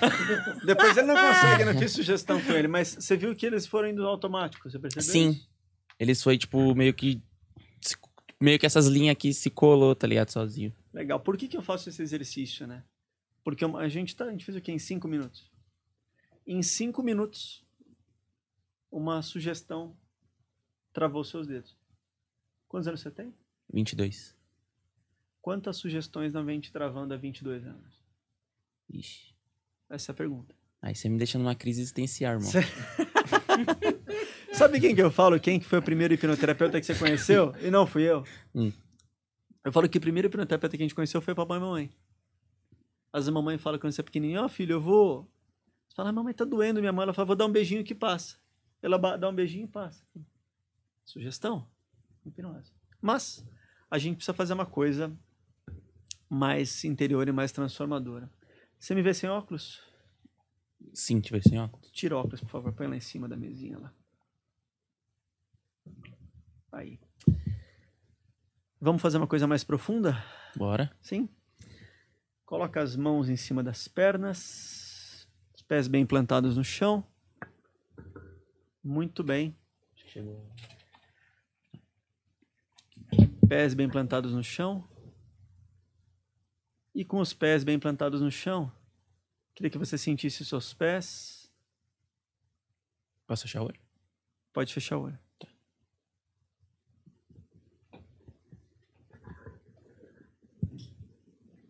Depois 0.64 0.96
ele 0.96 1.08
não 1.08 1.16
consegue, 1.16 1.62
eu 1.62 1.72
não 1.72 1.78
fiz 1.78 1.92
sugestão 1.92 2.40
com 2.40 2.52
ele, 2.52 2.68
mas 2.68 2.96
você 2.98 3.16
viu 3.16 3.34
que 3.34 3.44
eles 3.44 3.66
foram 3.66 3.88
indo 3.88 4.06
automático, 4.06 4.70
você 4.70 4.78
percebeu? 4.78 5.02
Sim. 5.02 5.30
isso? 5.30 5.50
Eles 5.98 6.22
foi 6.22 6.38
tipo 6.38 6.74
meio 6.74 6.94
que 6.94 7.22
meio 8.40 8.58
que 8.58 8.66
essas 8.66 8.86
linhas 8.86 9.12
aqui 9.12 9.32
se 9.34 9.50
colou, 9.50 9.94
tá 9.94 10.06
ligado, 10.06 10.30
sozinho. 10.30 10.72
Legal. 10.92 11.20
Por 11.20 11.36
que, 11.36 11.46
que 11.46 11.56
eu 11.56 11.62
faço 11.62 11.88
esse 11.88 12.02
exercício, 12.02 12.66
né? 12.66 12.82
Porque 13.44 13.64
a 13.64 13.88
gente, 13.88 14.14
tá, 14.16 14.24
a 14.26 14.30
gente 14.30 14.44
fez 14.44 14.56
o 14.56 14.60
quê? 14.60 14.72
Em 14.72 14.78
cinco 14.78 15.08
minutos. 15.08 15.50
Em 16.46 16.62
cinco 16.62 17.02
minutos, 17.02 17.64
uma 18.90 19.22
sugestão 19.22 19.96
travou 20.92 21.24
seus 21.24 21.46
dedos. 21.46 21.76
Quantos 22.68 22.86
anos 22.88 23.00
você 23.00 23.10
tem? 23.10 23.34
22. 23.72 24.36
Quantas 25.40 25.76
sugestões 25.76 26.32
não 26.32 26.44
vem 26.44 26.60
te 26.60 26.70
travando 26.70 27.12
há 27.14 27.16
22 27.16 27.64
anos? 27.66 28.02
Ixi. 28.88 29.34
Essa 29.90 30.10
é 30.10 30.12
a 30.12 30.16
pergunta. 30.16 30.54
Aí 30.80 30.94
você 30.94 31.08
me 31.08 31.18
deixa 31.18 31.38
numa 31.38 31.54
crise 31.54 31.80
existencial, 31.80 32.34
irmão. 32.34 32.48
Cê- 32.50 32.60
Sabe 34.54 34.80
quem 34.80 34.94
que 34.94 35.02
eu 35.02 35.10
falo? 35.10 35.38
Quem 35.40 35.58
que 35.58 35.66
foi 35.66 35.78
o 35.78 35.82
primeiro 35.82 36.14
hipnoterapeuta 36.14 36.78
que 36.80 36.86
você 36.86 36.94
conheceu? 36.94 37.54
E 37.60 37.70
não 37.70 37.86
fui 37.86 38.02
eu. 38.08 38.24
Hum. 38.54 38.72
Eu 39.64 39.72
falo 39.72 39.88
que 39.88 39.98
o 39.98 40.00
primeiro 40.00 40.26
hipnoterapeuta 40.28 40.76
que 40.76 40.82
a 40.82 40.86
gente 40.86 40.94
conheceu 40.94 41.20
foi 41.20 41.34
papai 41.34 41.58
e 41.58 41.60
mamãe. 41.60 41.90
Às 43.12 43.20
vezes 43.20 43.28
a 43.28 43.32
mamãe 43.32 43.58
fala 43.58 43.78
quando 43.78 43.92
você 43.92 44.00
é 44.00 44.04
pequenininho, 44.04 44.42
ó 44.42 44.48
filho, 44.48 44.74
eu 44.74 44.80
vou... 44.80 45.30
Você 45.88 45.96
fala, 45.96 46.08
"Ah, 46.08 46.12
mamãe 46.12 46.32
tá 46.32 46.44
doendo 46.44 46.80
minha 46.80 46.92
mão. 46.92 47.02
Ela 47.02 47.12
fala, 47.12 47.26
vou 47.26 47.36
dar 47.36 47.46
um 47.46 47.52
beijinho 47.52 47.84
que 47.84 47.94
passa. 47.94 48.38
Ela 48.80 48.98
dá 49.16 49.28
um 49.28 49.34
beijinho 49.34 49.64
e 49.64 49.68
passa. 49.68 50.04
Sugestão? 51.04 51.68
Hipnose. 52.24 52.72
Mas 53.00 53.44
a 53.90 53.98
gente 53.98 54.16
precisa 54.16 54.32
fazer 54.32 54.54
uma 54.54 54.64
coisa 54.64 55.14
mais 56.28 56.82
interior 56.84 57.28
e 57.28 57.32
mais 57.32 57.52
transformadora. 57.52 58.30
Você 58.78 58.94
me 58.94 59.02
vê 59.02 59.12
sem 59.12 59.28
óculos? 59.28 59.82
Sim, 60.94 61.20
tivesse 61.20 61.50
sem 61.50 61.60
óculos. 61.60 61.90
Tira 61.90 62.16
óculos, 62.16 62.40
por 62.40 62.48
favor. 62.48 62.72
Põe 62.72 62.86
lá 62.86 62.96
em 62.96 63.00
cima 63.00 63.28
da 63.28 63.36
mesinha 63.36 63.78
lá. 63.78 63.92
Aí. 66.72 66.98
Vamos 68.80 69.02
fazer 69.02 69.18
uma 69.18 69.26
coisa 69.26 69.46
mais 69.46 69.62
profunda? 69.62 70.24
Bora. 70.56 70.90
Sim. 71.00 71.28
Coloca 72.52 72.82
as 72.82 72.94
mãos 72.96 73.30
em 73.30 73.36
cima 73.36 73.62
das 73.62 73.88
pernas. 73.88 75.26
Os 75.56 75.62
pés 75.62 75.88
bem 75.88 76.04
plantados 76.04 76.54
no 76.54 76.62
chão. 76.62 77.02
Muito 78.84 79.24
bem. 79.24 79.56
Chegou. 79.94 80.54
Pés 83.48 83.72
bem 83.72 83.88
plantados 83.88 84.34
no 84.34 84.44
chão. 84.44 84.86
E 86.94 87.06
com 87.06 87.20
os 87.20 87.32
pés 87.32 87.64
bem 87.64 87.78
plantados 87.78 88.20
no 88.20 88.30
chão, 88.30 88.70
queria 89.54 89.70
que 89.70 89.78
você 89.78 89.96
sentisse 89.96 90.42
os 90.42 90.48
seus 90.48 90.74
pés. 90.74 91.50
Posso 93.26 93.44
fechar 93.44 93.62
o 93.62 93.64
olho? 93.64 93.80
Pode 94.52 94.74
fechar 94.74 94.98
o 94.98 95.04
olho. 95.04 95.18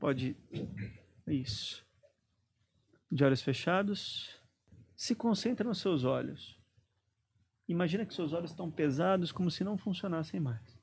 Pode. 0.02 0.36
Isso. 1.28 1.86
De 3.08 3.24
olhos 3.24 3.40
fechados. 3.40 4.36
Se 4.96 5.14
concentra 5.14 5.64
nos 5.64 5.78
seus 5.78 6.02
olhos. 6.02 6.58
Imagina 7.68 8.04
que 8.04 8.12
seus 8.12 8.32
olhos 8.32 8.50
estão 8.50 8.68
pesados 8.68 9.30
como 9.30 9.48
se 9.48 9.62
não 9.62 9.78
funcionassem 9.78 10.40
mais. 10.40 10.76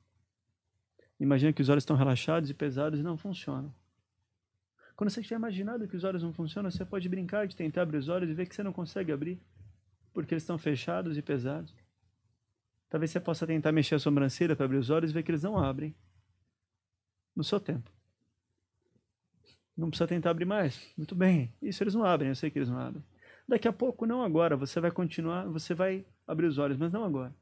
Imagina 1.20 1.52
que 1.52 1.60
os 1.60 1.68
olhos 1.68 1.82
estão 1.82 1.96
relaxados 1.96 2.48
e 2.48 2.54
pesados 2.54 2.98
e 2.98 3.02
não 3.02 3.18
funcionam. 3.18 3.74
Quando 4.96 5.10
você 5.10 5.20
tiver 5.20 5.36
imaginado 5.36 5.86
que 5.86 5.96
os 5.96 6.04
olhos 6.04 6.22
não 6.22 6.32
funcionam, 6.32 6.70
você 6.70 6.86
pode 6.86 7.06
brincar 7.06 7.46
de 7.46 7.54
tentar 7.54 7.82
abrir 7.82 7.98
os 7.98 8.08
olhos 8.08 8.30
e 8.30 8.32
ver 8.32 8.46
que 8.46 8.54
você 8.54 8.62
não 8.62 8.72
consegue 8.72 9.12
abrir 9.12 9.38
porque 10.14 10.32
eles 10.32 10.44
estão 10.44 10.56
fechados 10.56 11.18
e 11.18 11.20
pesados. 11.20 11.76
Talvez 12.88 13.10
você 13.10 13.20
possa 13.20 13.46
tentar 13.46 13.70
mexer 13.70 13.96
a 13.96 13.98
sobrancelha 13.98 14.56
para 14.56 14.64
abrir 14.64 14.78
os 14.78 14.88
olhos 14.88 15.10
e 15.10 15.14
ver 15.14 15.22
que 15.22 15.30
eles 15.30 15.42
não 15.42 15.58
abrem. 15.58 15.94
No 17.36 17.44
seu 17.44 17.60
tempo. 17.60 17.99
Não 19.80 19.88
precisa 19.88 20.06
tentar 20.06 20.30
abrir 20.30 20.44
mais. 20.44 20.78
Muito 20.94 21.14
bem. 21.14 21.50
Isso 21.62 21.82
eles 21.82 21.94
não 21.94 22.04
abrem, 22.04 22.28
eu 22.28 22.34
sei 22.34 22.50
que 22.50 22.58
eles 22.58 22.68
não 22.68 22.78
abrem. 22.78 23.02
Daqui 23.48 23.66
a 23.66 23.72
pouco, 23.72 24.04
não 24.04 24.22
agora, 24.22 24.54
você 24.54 24.78
vai 24.78 24.90
continuar, 24.90 25.46
você 25.46 25.72
vai 25.72 26.04
abrir 26.28 26.46
os 26.46 26.58
olhos, 26.58 26.76
mas 26.76 26.92
não 26.92 27.02
agora. 27.02 27.34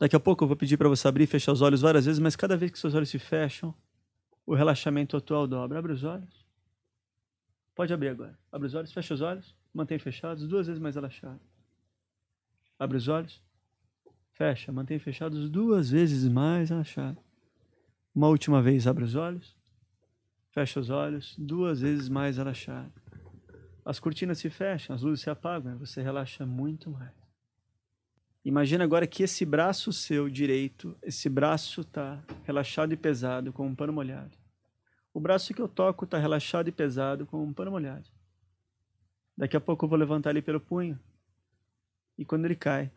Daqui 0.00 0.16
a 0.16 0.20
pouco 0.20 0.42
eu 0.42 0.48
vou 0.48 0.56
pedir 0.56 0.76
para 0.76 0.88
você 0.88 1.06
abrir 1.06 1.22
e 1.22 1.26
fechar 1.28 1.52
os 1.52 1.62
olhos 1.62 1.80
várias 1.80 2.06
vezes, 2.06 2.18
mas 2.18 2.34
cada 2.34 2.56
vez 2.56 2.72
que 2.72 2.78
seus 2.78 2.92
olhos 2.92 3.08
se 3.08 3.20
fecham, 3.20 3.72
o 4.44 4.52
relaxamento 4.52 5.16
atual 5.16 5.46
dobra. 5.46 5.78
Abre 5.78 5.92
os 5.92 6.02
olhos. 6.02 6.44
Pode 7.72 7.94
abrir 7.94 8.08
agora. 8.08 8.36
Abre 8.50 8.66
os 8.66 8.74
olhos, 8.74 8.92
fecha 8.92 9.14
os 9.14 9.20
olhos, 9.20 9.54
mantém 9.72 10.00
fechados, 10.00 10.48
duas 10.48 10.66
vezes 10.66 10.82
mais 10.82 10.96
relaxado. 10.96 11.40
Abre 12.76 12.96
os 12.96 13.06
olhos, 13.06 13.40
fecha, 14.32 14.72
mantém 14.72 14.98
fechados 14.98 15.48
duas 15.48 15.90
vezes 15.90 16.26
mais 16.28 16.70
relaxado. 16.70 17.18
Uma 18.12 18.26
última 18.26 18.60
vez, 18.60 18.88
abre 18.88 19.04
os 19.04 19.14
olhos, 19.14 19.56
fecha 20.52 20.78
os 20.78 20.90
olhos, 20.90 21.34
duas 21.36 21.80
vezes 21.80 22.08
mais 22.08 22.36
relaxado. 22.36 22.92
As 23.84 23.98
cortinas 23.98 24.38
se 24.38 24.48
fecham, 24.48 24.94
as 24.94 25.02
luzes 25.02 25.24
se 25.24 25.30
apagam, 25.30 25.76
você 25.78 26.00
relaxa 26.00 26.46
muito 26.46 26.90
mais. 26.90 27.10
Imagina 28.44 28.84
agora 28.84 29.06
que 29.06 29.22
esse 29.22 29.44
braço 29.44 29.92
seu 29.92 30.28
direito, 30.28 30.96
esse 31.02 31.28
braço 31.28 31.80
está 31.80 32.22
relaxado 32.44 32.92
e 32.92 32.96
pesado, 32.96 33.52
como 33.52 33.68
um 33.68 33.74
pano 33.74 33.92
molhado. 33.92 34.36
O 35.14 35.20
braço 35.20 35.54
que 35.54 35.60
eu 35.60 35.68
toco 35.68 36.04
está 36.04 36.18
relaxado 36.18 36.68
e 36.68 36.72
pesado, 36.72 37.26
como 37.26 37.44
um 37.44 37.52
pano 37.52 37.70
molhado. 37.70 38.08
Daqui 39.36 39.56
a 39.56 39.60
pouco 39.60 39.84
eu 39.84 39.88
vou 39.88 39.98
levantar 39.98 40.30
ele 40.30 40.42
pelo 40.42 40.60
punho. 40.60 40.98
E 42.18 42.24
quando 42.24 42.44
ele 42.44 42.56
cai, 42.56 42.90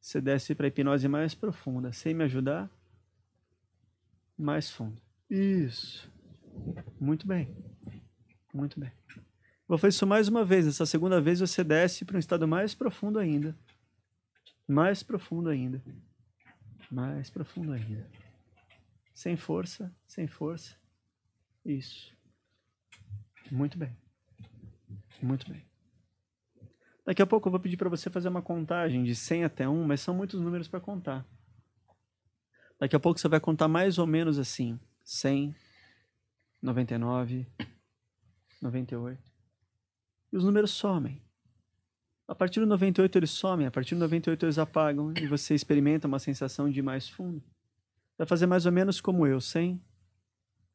você 0.00 0.20
desce 0.20 0.54
para 0.54 0.66
a 0.66 0.68
hipnose 0.68 1.08
mais 1.08 1.34
profunda. 1.34 1.92
Sem 1.92 2.14
me 2.14 2.24
ajudar, 2.24 2.68
mais 4.36 4.70
fundo. 4.70 5.00
Isso. 5.28 6.09
Muito 7.00 7.26
bem. 7.26 7.56
Muito 8.52 8.78
bem. 8.78 8.92
Vou 9.66 9.78
fazer 9.78 9.94
isso 9.94 10.06
mais 10.06 10.28
uma 10.28 10.44
vez. 10.44 10.66
Essa 10.66 10.84
segunda 10.84 11.20
vez 11.20 11.40
você 11.40 11.62
desce 11.62 12.04
para 12.04 12.16
um 12.16 12.20
estado 12.20 12.46
mais 12.46 12.74
profundo 12.74 13.18
ainda. 13.18 13.56
Mais 14.66 15.02
profundo 15.02 15.48
ainda. 15.48 15.82
Mais 16.90 17.30
profundo 17.30 17.72
ainda. 17.72 18.08
Sem 19.14 19.36
força, 19.36 19.94
sem 20.06 20.26
força. 20.26 20.76
Isso. 21.64 22.12
Muito 23.50 23.78
bem. 23.78 23.96
Muito 25.22 25.48
bem. 25.50 25.62
Daqui 27.04 27.22
a 27.22 27.26
pouco 27.26 27.48
eu 27.48 27.50
vou 27.50 27.60
pedir 27.60 27.76
para 27.76 27.88
você 27.88 28.08
fazer 28.10 28.28
uma 28.28 28.42
contagem 28.42 29.02
de 29.02 29.14
100 29.14 29.44
até 29.44 29.68
1, 29.68 29.84
mas 29.84 30.00
são 30.00 30.14
muitos 30.14 30.40
números 30.40 30.68
para 30.68 30.80
contar. 30.80 31.26
Daqui 32.78 32.96
a 32.96 33.00
pouco 33.00 33.20
você 33.20 33.28
vai 33.28 33.40
contar 33.40 33.68
mais 33.68 33.98
ou 33.98 34.06
menos 34.06 34.38
assim: 34.38 34.80
100, 35.04 35.54
99, 36.62 37.46
98. 38.60 39.20
E 40.32 40.36
os 40.36 40.44
números 40.44 40.70
somem. 40.70 41.22
A 42.28 42.34
partir 42.34 42.60
do 42.60 42.66
98 42.66 43.18
eles 43.18 43.30
somem, 43.30 43.66
a 43.66 43.70
partir 43.70 43.94
do 43.94 44.00
98 44.00 44.46
eles 44.46 44.58
apagam 44.58 45.12
e 45.16 45.26
você 45.26 45.54
experimenta 45.54 46.06
uma 46.06 46.18
sensação 46.18 46.70
de 46.70 46.78
ir 46.78 46.82
mais 46.82 47.08
fundo. 47.08 47.42
Vai 48.16 48.26
fazer 48.26 48.46
mais 48.46 48.66
ou 48.66 48.72
menos 48.72 49.00
como 49.00 49.26
eu: 49.26 49.40
100, 49.40 49.82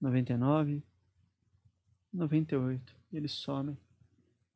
99, 0.02 0.84
98. 2.12 2.96
E 3.12 3.18
eles 3.18 3.32
somem. 3.32 3.78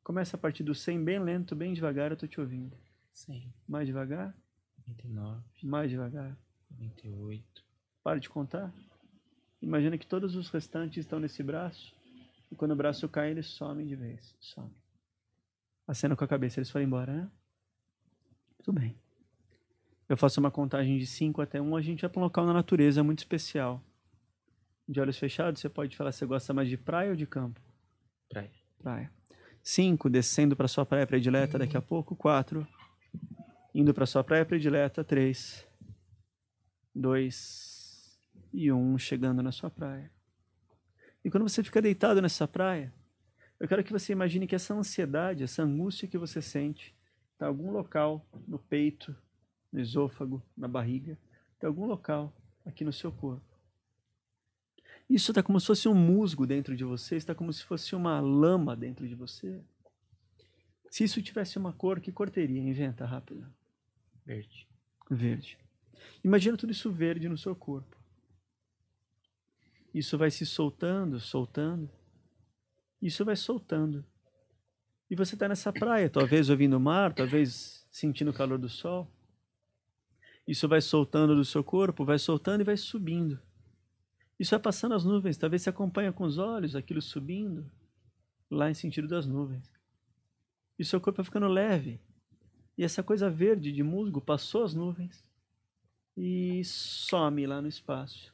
Começa 0.02 0.36
a 0.36 0.38
partir 0.38 0.62
do 0.62 0.74
100 0.74 1.04
bem 1.04 1.18
lento, 1.18 1.54
bem 1.54 1.72
devagar, 1.72 2.10
eu 2.10 2.16
tô 2.16 2.26
te 2.26 2.40
ouvindo. 2.40 2.76
100, 3.12 3.54
Mais 3.66 3.86
devagar, 3.86 4.36
99, 4.78 5.42
mais 5.62 5.90
devagar. 5.90 6.36
98. 6.70 7.64
Para 8.02 8.18
de 8.18 8.28
contar. 8.28 8.72
Imagina 9.62 9.98
que 9.98 10.06
todos 10.06 10.34
os 10.34 10.48
restantes 10.48 10.98
estão 10.98 11.20
nesse 11.20 11.42
braço. 11.42 11.94
E 12.50 12.56
quando 12.56 12.72
o 12.72 12.76
braço 12.76 13.08
cai, 13.08 13.30
eles 13.30 13.46
somem 13.46 13.86
de 13.86 13.94
vez. 13.94 14.34
Somem. 14.40 14.74
Acena 15.86 16.16
com 16.16 16.24
a 16.24 16.28
cabeça, 16.28 16.58
eles 16.58 16.70
foram 16.70 16.84
embora, 16.84 17.12
né? 17.12 17.30
Tudo 18.62 18.80
bem. 18.80 18.96
Eu 20.08 20.16
faço 20.16 20.40
uma 20.40 20.50
contagem 20.50 20.98
de 20.98 21.06
5 21.06 21.40
até 21.40 21.60
1, 21.60 21.68
um, 21.68 21.76
a 21.76 21.80
gente 21.80 22.00
vai 22.00 22.10
para 22.10 22.20
um 22.20 22.24
local 22.24 22.44
na 22.46 22.52
natureza 22.52 23.02
muito 23.04 23.20
especial. 23.20 23.82
De 24.88 25.00
olhos 25.00 25.18
fechados, 25.18 25.60
você 25.60 25.68
pode 25.68 25.96
falar 25.96 26.10
se 26.10 26.18
você 26.18 26.26
gosta 26.26 26.52
mais 26.52 26.68
de 26.68 26.76
praia 26.76 27.10
ou 27.10 27.16
de 27.16 27.26
campo? 27.26 27.60
Praia. 28.28 28.50
Praia. 28.82 29.12
Cinco, 29.62 30.10
descendo 30.10 30.56
para 30.56 30.66
sua 30.66 30.84
praia 30.86 31.06
predileta 31.06 31.58
daqui 31.58 31.76
a 31.76 31.82
pouco. 31.82 32.16
Quatro, 32.16 32.66
indo 33.74 33.94
para 33.94 34.06
sua 34.06 34.24
praia 34.24 34.44
predileta. 34.44 35.04
Três, 35.04 35.64
dois 36.94 37.69
e 38.52 38.70
um, 38.72 38.98
chegando 38.98 39.42
na 39.42 39.52
sua 39.52 39.70
praia. 39.70 40.10
E 41.24 41.30
quando 41.30 41.48
você 41.48 41.62
fica 41.62 41.82
deitado 41.82 42.20
nessa 42.22 42.48
praia, 42.48 42.92
eu 43.58 43.68
quero 43.68 43.84
que 43.84 43.92
você 43.92 44.12
imagine 44.12 44.46
que 44.46 44.54
essa 44.54 44.74
ansiedade, 44.74 45.44
essa 45.44 45.62
angústia 45.62 46.08
que 46.08 46.16
você 46.16 46.40
sente, 46.40 46.94
está 47.32 47.46
em 47.46 47.48
algum 47.48 47.70
local 47.70 48.26
no 48.48 48.58
peito, 48.58 49.14
no 49.72 49.80
esôfago, 49.80 50.42
na 50.56 50.66
barriga, 50.66 51.18
em 51.62 51.66
algum 51.66 51.86
local 51.86 52.34
aqui 52.64 52.84
no 52.84 52.92
seu 52.92 53.12
corpo. 53.12 53.44
Isso 55.08 55.32
está 55.32 55.42
como 55.42 55.60
se 55.60 55.66
fosse 55.66 55.88
um 55.88 55.94
musgo 55.94 56.46
dentro 56.46 56.76
de 56.76 56.84
você, 56.84 57.16
está 57.16 57.34
como 57.34 57.52
se 57.52 57.64
fosse 57.64 57.94
uma 57.94 58.20
lama 58.20 58.76
dentro 58.76 59.06
de 59.06 59.14
você. 59.14 59.60
Se 60.90 61.04
isso 61.04 61.22
tivesse 61.22 61.58
uma 61.58 61.72
cor, 61.72 62.00
que 62.00 62.12
cor 62.12 62.30
teria? 62.30 62.60
Inventa 62.60 63.04
rápido. 63.04 63.46
Verde. 64.24 64.66
Verde. 65.10 65.58
Imagina 66.22 66.56
tudo 66.56 66.70
isso 66.70 66.90
verde 66.90 67.28
no 67.28 67.36
seu 67.36 67.54
corpo. 67.54 67.99
Isso 69.92 70.16
vai 70.16 70.30
se 70.30 70.46
soltando, 70.46 71.18
soltando. 71.18 71.90
Isso 73.02 73.24
vai 73.24 73.36
soltando. 73.36 74.04
E 75.10 75.16
você 75.16 75.34
está 75.34 75.48
nessa 75.48 75.72
praia, 75.72 76.08
talvez 76.08 76.48
ouvindo 76.48 76.76
o 76.76 76.80
mar, 76.80 77.12
talvez 77.12 77.86
sentindo 77.90 78.30
o 78.30 78.34
calor 78.34 78.58
do 78.58 78.68
sol. 78.68 79.10
Isso 80.46 80.68
vai 80.68 80.80
soltando 80.80 81.34
do 81.34 81.44
seu 81.44 81.64
corpo, 81.64 82.04
vai 82.04 82.18
soltando 82.18 82.60
e 82.60 82.64
vai 82.64 82.76
subindo. 82.76 83.40
Isso 84.38 84.50
vai 84.50 84.60
passando 84.60 84.94
as 84.94 85.04
nuvens, 85.04 85.36
talvez 85.36 85.62
você 85.62 85.70
acompanha 85.70 86.12
com 86.12 86.24
os 86.24 86.38
olhos 86.38 86.74
aquilo 86.76 87.02
subindo 87.02 87.70
lá 88.50 88.70
em 88.70 88.74
sentido 88.74 89.06
das 89.06 89.26
nuvens. 89.26 89.70
E 90.78 90.84
seu 90.84 91.00
corpo 91.00 91.18
vai 91.18 91.24
ficando 91.24 91.46
leve. 91.46 92.00
E 92.78 92.84
essa 92.84 93.02
coisa 93.02 93.28
verde 93.28 93.70
de 93.70 93.82
musgo 93.82 94.20
passou 94.20 94.64
as 94.64 94.74
nuvens 94.74 95.22
e 96.16 96.62
some 96.64 97.46
lá 97.46 97.60
no 97.60 97.68
espaço. 97.68 98.32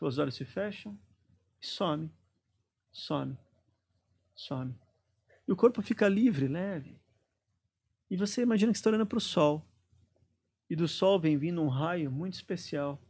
Os 0.00 0.18
olhos 0.18 0.34
se 0.34 0.44
fecham 0.44 0.98
e 1.60 1.66
some, 1.66 2.10
some, 2.92 3.36
some. 4.34 4.74
E 5.46 5.52
o 5.52 5.56
corpo 5.56 5.82
fica 5.82 6.08
livre, 6.08 6.46
leve. 6.46 6.96
E 8.10 8.16
você 8.16 8.42
imagina 8.42 8.72
que 8.72 8.78
está 8.78 8.90
olhando 8.90 9.06
para 9.06 9.18
o 9.18 9.20
sol. 9.20 9.64
E 10.70 10.76
do 10.76 10.86
sol 10.86 11.18
vem 11.18 11.36
vindo 11.36 11.62
um 11.62 11.68
raio 11.68 12.10
muito 12.10 12.34
especial 12.34 13.00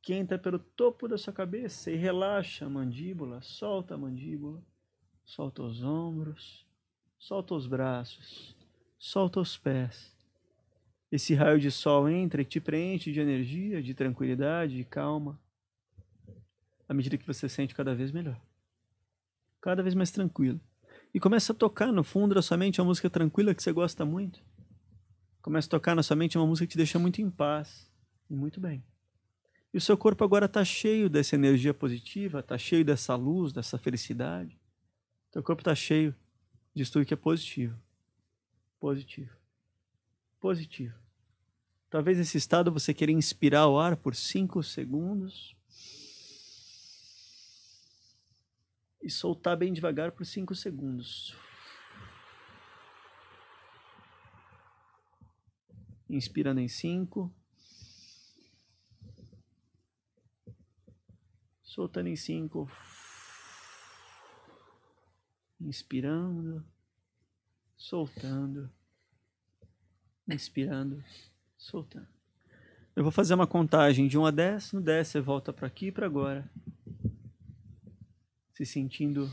que 0.00 0.14
entra 0.14 0.38
pelo 0.38 0.58
topo 0.58 1.06
da 1.06 1.16
sua 1.16 1.32
cabeça 1.32 1.90
e 1.90 1.96
relaxa 1.96 2.66
a 2.66 2.68
mandíbula, 2.68 3.40
solta 3.40 3.94
a 3.94 3.98
mandíbula, 3.98 4.60
solta 5.24 5.62
os 5.62 5.82
ombros, 5.84 6.66
solta 7.18 7.54
os 7.54 7.68
braços, 7.68 8.56
solta 8.98 9.38
os 9.38 9.56
pés. 9.56 10.12
Esse 11.10 11.34
raio 11.34 11.60
de 11.60 11.70
sol 11.70 12.08
entra 12.08 12.42
e 12.42 12.44
te 12.44 12.60
preenche 12.60 13.12
de 13.12 13.20
energia, 13.20 13.82
de 13.82 13.94
tranquilidade, 13.94 14.76
de 14.76 14.84
calma, 14.84 15.38
à 16.88 16.94
medida 16.94 17.16
que 17.16 17.26
você 17.26 17.48
sente 17.48 17.74
cada 17.74 17.94
vez 17.94 18.10
melhor, 18.10 18.40
cada 19.60 19.82
vez 19.82 19.94
mais 19.94 20.10
tranquilo. 20.10 20.60
E 21.14 21.20
começa 21.20 21.52
a 21.52 21.56
tocar 21.56 21.92
no 21.92 22.02
fundo 22.02 22.34
da 22.34 22.42
sua 22.42 22.56
mente 22.56 22.80
uma 22.80 22.86
música 22.86 23.10
tranquila 23.10 23.54
que 23.54 23.62
você 23.62 23.72
gosta 23.72 24.04
muito. 24.04 24.42
Começa 25.42 25.66
a 25.66 25.70
tocar 25.70 25.94
na 25.94 26.02
sua 26.02 26.16
mente 26.16 26.38
uma 26.38 26.46
música 26.46 26.66
que 26.66 26.72
te 26.72 26.76
deixa 26.76 26.98
muito 26.98 27.20
em 27.20 27.30
paz 27.30 27.90
e 28.30 28.34
muito 28.34 28.60
bem. 28.60 28.82
E 29.72 29.78
o 29.78 29.80
seu 29.80 29.96
corpo 29.96 30.22
agora 30.22 30.46
está 30.46 30.64
cheio 30.64 31.08
dessa 31.08 31.34
energia 31.34 31.72
positiva, 31.72 32.40
está 32.40 32.56
cheio 32.58 32.84
dessa 32.84 33.14
luz, 33.14 33.52
dessa 33.52 33.78
felicidade. 33.78 34.58
Seu 35.32 35.42
corpo 35.42 35.62
está 35.62 35.74
cheio 35.74 36.14
disso 36.74 36.92
tudo 36.92 37.06
que 37.06 37.14
é 37.14 37.16
positivo. 37.16 37.76
Positivo. 38.78 39.34
Positivo. 40.38 40.94
Talvez 41.88 42.18
nesse 42.18 42.36
estado 42.38 42.72
você 42.72 42.92
queira 42.92 43.12
inspirar 43.12 43.66
o 43.66 43.78
ar 43.78 43.96
por 43.96 44.14
5 44.14 44.62
segundos 44.62 45.56
e 49.02 49.10
soltar 49.10 49.56
bem 49.56 49.72
devagar 49.72 50.12
por 50.12 50.24
5 50.24 50.54
segundos. 50.54 51.36
Inspirando 56.08 56.60
em 56.60 56.68
5. 56.68 57.32
soltando 61.72 62.08
em 62.08 62.16
cinco, 62.16 62.70
inspirando, 65.58 66.62
soltando, 67.78 68.70
inspirando, 70.28 71.02
soltando. 71.56 72.08
Eu 72.94 73.02
vou 73.02 73.10
fazer 73.10 73.32
uma 73.32 73.46
contagem 73.46 74.06
de 74.06 74.18
1 74.18 74.26
a 74.26 74.30
10, 74.30 74.72
no 74.72 74.80
10 74.82 75.08
você 75.08 75.20
volta 75.22 75.50
para 75.50 75.66
aqui 75.66 75.86
e 75.86 75.92
para 75.92 76.04
agora, 76.04 76.46
se 78.52 78.64
sentindo 78.64 79.32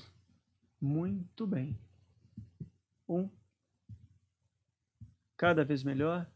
muito 0.81 1.45
bem. 1.45 1.77
Um, 3.07 3.29
cada 5.35 5.63
vez 5.63 5.83
melhor. 5.83 6.29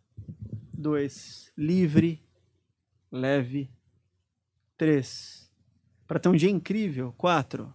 Dois, 0.74 1.52
livre, 1.58 2.22
leve. 3.12 3.72
Três, 4.76 5.44
para 6.08 6.20
ter 6.20 6.30
um 6.30 6.36
dia 6.36 6.50
incrível. 6.50 7.14
Quatro. 7.14 7.74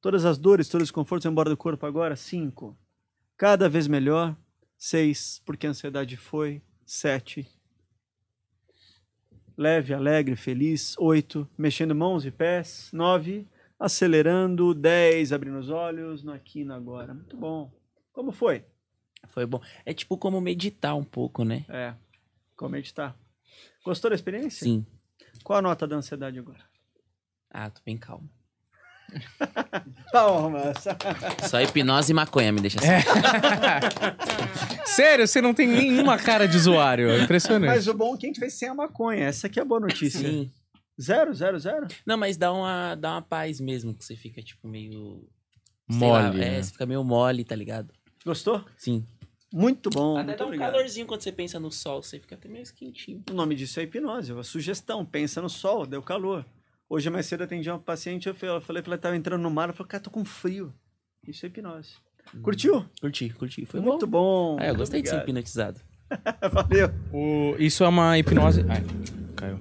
Todas 0.00 0.24
as 0.24 0.38
dores, 0.38 0.68
todos 0.68 0.88
os 0.88 0.90
confortos 0.92 1.26
embora 1.26 1.50
do 1.50 1.56
corpo 1.56 1.86
agora. 1.86 2.14
Cinco. 2.14 2.78
Cada 3.36 3.68
vez 3.68 3.88
melhor. 3.88 4.36
Seis. 4.76 5.40
Porque 5.44 5.66
a 5.66 5.70
ansiedade 5.70 6.16
foi. 6.16 6.62
Sete. 6.84 7.48
Leve, 9.56 9.94
alegre, 9.94 10.36
feliz. 10.36 10.96
Oito. 10.98 11.48
Mexendo 11.56 11.94
mãos 11.94 12.24
e 12.24 12.30
pés. 12.30 12.90
Nove. 12.92 13.48
Acelerando. 13.78 14.74
Dez. 14.74 15.32
Abrindo 15.32 15.58
os 15.58 15.70
olhos. 15.70 16.22
No 16.22 16.32
aqui 16.32 16.60
e 16.60 16.64
no 16.64 16.74
agora. 16.74 17.14
Muito 17.14 17.36
bom. 17.36 17.70
Como 18.12 18.32
foi? 18.32 18.64
Foi 19.28 19.44
bom. 19.44 19.60
É 19.84 19.92
tipo 19.92 20.16
como 20.16 20.40
meditar 20.40 20.96
um 20.96 21.04
pouco, 21.04 21.44
né? 21.44 21.64
É. 21.68 21.94
Como 22.56 22.70
meditar. 22.72 23.16
Gostou 23.84 24.10
da 24.10 24.14
experiência? 24.14 24.64
Sim. 24.64 24.86
Qual 25.44 25.58
a 25.58 25.62
nota 25.62 25.86
da 25.86 25.96
ansiedade 25.96 26.38
agora? 26.38 26.64
Ah, 27.50 27.70
tô 27.70 27.80
bem 27.84 27.96
calmo. 27.96 28.28
Palmas. 30.12 30.78
Só 31.48 31.60
hipnose 31.60 32.10
e 32.10 32.14
maconha 32.14 32.52
me 32.52 32.60
deixa 32.60 32.78
assim. 32.80 33.06
Sério, 34.86 35.26
você 35.26 35.40
não 35.40 35.54
tem 35.54 35.68
nenhuma 35.68 36.18
cara 36.18 36.48
de 36.48 36.56
usuário. 36.56 37.10
É 37.10 37.20
impressionante. 37.22 37.68
Mas 37.68 37.86
o 37.86 37.94
bom 37.94 38.14
é 38.14 38.18
que 38.18 38.26
a 38.26 38.28
gente 38.28 38.40
fez 38.40 38.54
sem 38.54 38.68
a 38.68 38.74
maconha. 38.74 39.26
Essa 39.26 39.46
aqui 39.46 39.58
é 39.58 39.62
a 39.62 39.64
boa 39.64 39.80
notícia. 39.80 40.20
Sim. 40.20 40.50
Zero, 41.00 41.34
zero, 41.34 41.58
zero? 41.58 41.86
Não, 42.06 42.16
mas 42.16 42.36
dá 42.36 42.52
uma, 42.52 42.94
dá 42.94 43.12
uma 43.14 43.22
paz 43.22 43.60
mesmo, 43.60 43.94
que 43.94 44.04
você 44.04 44.16
fica, 44.16 44.42
tipo, 44.42 44.66
meio... 44.68 45.28
Mole. 45.88 46.10
lá, 46.12 46.32
né? 46.32 46.58
é, 46.58 46.62
você 46.62 46.72
fica 46.72 46.84
meio 46.86 47.04
mole, 47.04 47.44
tá 47.44 47.54
ligado? 47.54 47.92
Gostou? 48.24 48.64
Sim. 48.76 49.06
Muito 49.52 49.88
bom. 49.90 50.16
Até 50.16 50.24
muito 50.26 50.38
dá 50.38 50.44
um 50.44 50.48
obrigado. 50.48 50.72
calorzinho 50.72 51.06
quando 51.06 51.20
você 51.20 51.30
pensa 51.30 51.60
no 51.60 51.70
sol, 51.70 52.02
você 52.02 52.18
fica 52.18 52.34
até 52.34 52.48
meio 52.48 52.64
quentinho. 52.74 53.22
O 53.30 53.34
nome 53.34 53.54
disso 53.54 53.78
é 53.78 53.84
hipnose. 53.84 54.32
A 54.32 54.42
sugestão. 54.42 55.06
Pensa 55.06 55.40
no 55.40 55.48
sol, 55.48 55.86
deu 55.86 56.02
calor. 56.02 56.44
Hoje 56.88 57.08
mais 57.08 57.26
cedo 57.26 57.42
eu 57.42 57.44
atendi 57.46 57.70
uma 57.70 57.78
paciente, 57.78 58.26
eu 58.28 58.34
falei 58.34 58.56
eu 58.56 58.60
falei 58.60 58.82
pra 58.82 58.92
ela 58.94 59.00
tava 59.00 59.16
entrando 59.16 59.40
no 59.42 59.50
mar, 59.50 59.68
eu 59.68 59.74
falei, 59.74 59.88
cara, 59.90 60.02
tô 60.02 60.10
com 60.10 60.24
frio. 60.24 60.74
Isso 61.26 61.46
é 61.46 61.48
hipnose. 61.48 61.94
Curtiu? 62.42 62.84
Curti, 63.00 63.30
curti. 63.30 63.64
Foi 63.66 63.80
Muito 63.80 64.06
bom. 64.06 64.56
bom. 64.56 64.58
Ah, 64.58 64.64
eu 64.64 64.68
muito 64.70 64.78
gostei 64.78 65.00
de 65.02 65.08
ser 65.08 65.14
obrigado. 65.16 65.28
hipnotizado. 65.30 65.80
Valeu. 66.52 66.90
O- 67.12 67.54
isso 67.60 67.84
é 67.84 67.88
uma 67.88 68.18
hipnose. 68.18 68.64
Ai, 68.68 68.82
caiu. 69.36 69.60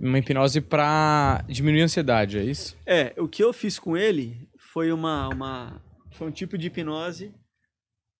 Uma 0.00 0.18
hipnose 0.18 0.60
pra 0.60 1.42
diminuir 1.48 1.82
a 1.82 1.84
ansiedade, 1.84 2.38
é 2.38 2.44
isso? 2.44 2.76
É, 2.84 3.14
o 3.16 3.26
que 3.28 3.42
eu 3.42 3.52
fiz 3.52 3.78
com 3.78 3.96
ele 3.96 4.48
foi 4.58 4.92
uma, 4.92 5.28
uma 5.28 5.82
foi 6.12 6.28
um 6.28 6.30
tipo 6.32 6.56
de 6.58 6.66
hipnose 6.66 7.34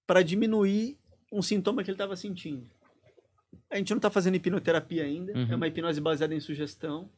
para 0.06 0.22
diminuir 0.22 0.98
um 1.32 1.42
sintoma 1.42 1.82
que 1.82 1.90
ele 1.90 1.94
estava 1.96 2.16
sentindo. 2.16 2.66
A 3.70 3.76
gente 3.76 3.90
não 3.90 3.98
está 3.98 4.10
fazendo 4.10 4.36
hipnoterapia 4.36 5.04
ainda, 5.04 5.32
Uhum. 5.32 5.48
é 5.52 5.56
uma 5.56 5.66
hipnose 5.66 6.00
baseada 6.00 6.34
em 6.34 6.40
sugestão, 6.40 7.10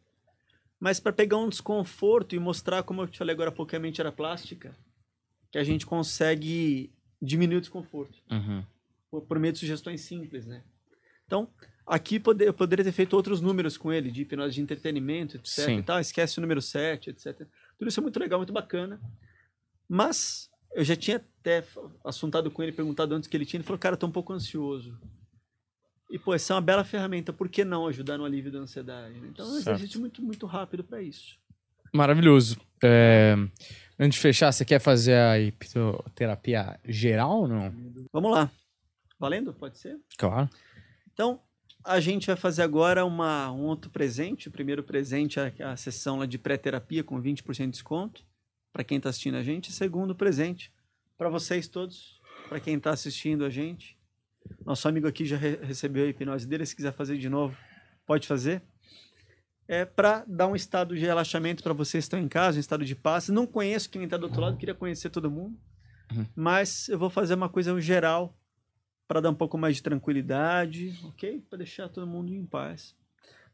mas 0.80 0.98
para 0.98 1.12
pegar 1.12 1.36
um 1.36 1.48
desconforto 1.48 2.34
e 2.34 2.38
mostrar, 2.38 2.82
como 2.82 3.02
eu 3.02 3.06
te 3.08 3.18
falei 3.18 3.34
agora 3.34 3.50
há 3.50 3.52
pouco, 3.52 3.70
que 3.70 3.76
a 3.76 3.80
mente 3.80 4.00
era 4.00 4.10
plástica, 4.10 4.74
que 5.52 5.58
a 5.58 5.64
gente 5.64 5.84
consegue 5.86 6.92
diminuir 7.20 7.56
o 7.58 7.60
desconforto 7.60 8.18
Uhum. 8.30 8.64
por, 9.10 9.22
por 9.22 9.38
meio 9.38 9.52
de 9.52 9.58
sugestões 9.58 10.00
simples, 10.02 10.46
né? 10.46 10.62
Então, 11.26 11.48
aqui 11.88 12.20
pode, 12.20 12.44
eu 12.44 12.54
poderia 12.54 12.84
ter 12.84 12.92
feito 12.92 13.14
outros 13.14 13.40
números 13.40 13.76
com 13.76 13.92
ele, 13.92 14.10
de 14.10 14.22
hipnose 14.22 14.54
de 14.54 14.60
entretenimento, 14.60 15.36
etc. 15.36 15.64
Sim. 15.64 15.78
E 15.78 15.82
tal. 15.82 16.00
Esquece 16.00 16.38
o 16.38 16.40
número 16.40 16.60
7, 16.60 17.10
etc. 17.10 17.46
Tudo 17.78 17.88
isso 17.88 18.00
é 18.00 18.02
muito 18.02 18.18
legal, 18.18 18.38
muito 18.38 18.52
bacana. 18.52 19.00
Mas 19.88 20.50
eu 20.74 20.84
já 20.84 20.94
tinha 20.94 21.16
até 21.16 21.64
assuntado 22.04 22.50
com 22.50 22.62
ele, 22.62 22.72
perguntado 22.72 23.14
antes 23.14 23.28
que 23.28 23.36
ele 23.36 23.46
tinha. 23.46 23.58
Ele 23.58 23.66
falou, 23.66 23.78
cara, 23.78 23.96
tô 23.96 24.06
um 24.06 24.12
pouco 24.12 24.32
ansioso. 24.32 24.98
E, 26.10 26.18
pô, 26.18 26.34
essa 26.34 26.52
é 26.52 26.56
uma 26.56 26.62
bela 26.62 26.84
ferramenta. 26.84 27.32
Por 27.32 27.48
que 27.48 27.64
não 27.64 27.86
ajudar 27.86 28.16
no 28.16 28.24
alívio 28.24 28.50
da 28.50 28.58
ansiedade? 28.58 29.18
né? 29.20 29.28
Então, 29.30 29.46
é 29.46 29.50
um 29.50 29.56
exercício 29.58 30.00
muito, 30.00 30.22
muito 30.22 30.46
rápido 30.46 30.82
para 30.82 31.02
isso. 31.02 31.38
Maravilhoso. 31.92 32.58
É, 32.82 33.34
Antes 34.00 34.14
de 34.14 34.22
fechar, 34.22 34.52
você 34.52 34.64
quer 34.64 34.78
fazer 34.78 35.14
a 35.14 35.40
hipnoterapia 35.40 36.78
geral 36.84 37.40
ou 37.40 37.48
não? 37.48 37.74
Vamos 38.12 38.30
lá. 38.30 38.48
Valendo? 39.18 39.52
Pode 39.52 39.76
ser? 39.76 39.98
Claro. 40.16 40.48
Então, 41.12 41.40
a 41.84 42.00
gente 42.00 42.26
vai 42.26 42.36
fazer 42.36 42.62
agora 42.62 43.04
uma, 43.04 43.50
um 43.52 43.62
outro 43.64 43.90
presente. 43.90 44.48
O 44.48 44.50
primeiro 44.50 44.82
presente 44.82 45.38
é 45.38 45.52
a 45.62 45.76
sessão 45.76 46.18
lá 46.18 46.26
de 46.26 46.38
pré-terapia 46.38 47.02
com 47.04 47.20
20% 47.20 47.64
de 47.66 47.70
desconto 47.70 48.24
para 48.72 48.84
quem 48.84 48.98
está 48.98 49.08
assistindo 49.10 49.36
a 49.36 49.42
gente. 49.42 49.72
Segundo 49.72 50.14
presente 50.14 50.72
para 51.16 51.28
vocês 51.28 51.66
todos, 51.68 52.20
para 52.48 52.60
quem 52.60 52.76
está 52.76 52.90
assistindo 52.90 53.44
a 53.44 53.50
gente. 53.50 53.96
Nosso 54.64 54.86
amigo 54.88 55.06
aqui 55.06 55.24
já 55.26 55.36
re- 55.36 55.58
recebeu 55.62 56.04
a 56.04 56.08
hipnose 56.08 56.46
dele. 56.46 56.64
Se 56.66 56.76
quiser 56.76 56.92
fazer 56.92 57.18
de 57.18 57.28
novo, 57.28 57.56
pode 58.06 58.26
fazer. 58.26 58.62
É 59.66 59.84
para 59.84 60.24
dar 60.26 60.46
um 60.46 60.56
estado 60.56 60.94
de 60.94 61.00
relaxamento 61.02 61.62
para 61.62 61.74
vocês 61.74 62.04
que 62.04 62.06
estão 62.06 62.18
em 62.20 62.28
casa, 62.28 62.56
um 62.56 62.60
estado 62.60 62.84
de 62.84 62.94
paz. 62.94 63.28
Não 63.28 63.46
conheço 63.46 63.90
quem 63.90 64.02
está 64.04 64.16
do 64.16 64.24
outro 64.24 64.40
lado, 64.40 64.56
queria 64.56 64.74
conhecer 64.74 65.10
todo 65.10 65.30
mundo. 65.30 65.58
Mas 66.34 66.88
eu 66.88 66.98
vou 66.98 67.10
fazer 67.10 67.34
uma 67.34 67.50
coisa 67.50 67.78
geral 67.80 68.34
para 69.08 69.20
dar 69.22 69.30
um 69.30 69.34
pouco 69.34 69.56
mais 69.56 69.76
de 69.76 69.82
tranquilidade, 69.82 70.94
ok? 71.04 71.42
Para 71.48 71.58
deixar 71.58 71.88
todo 71.88 72.06
mundo 72.06 72.32
em 72.32 72.44
paz. 72.44 72.94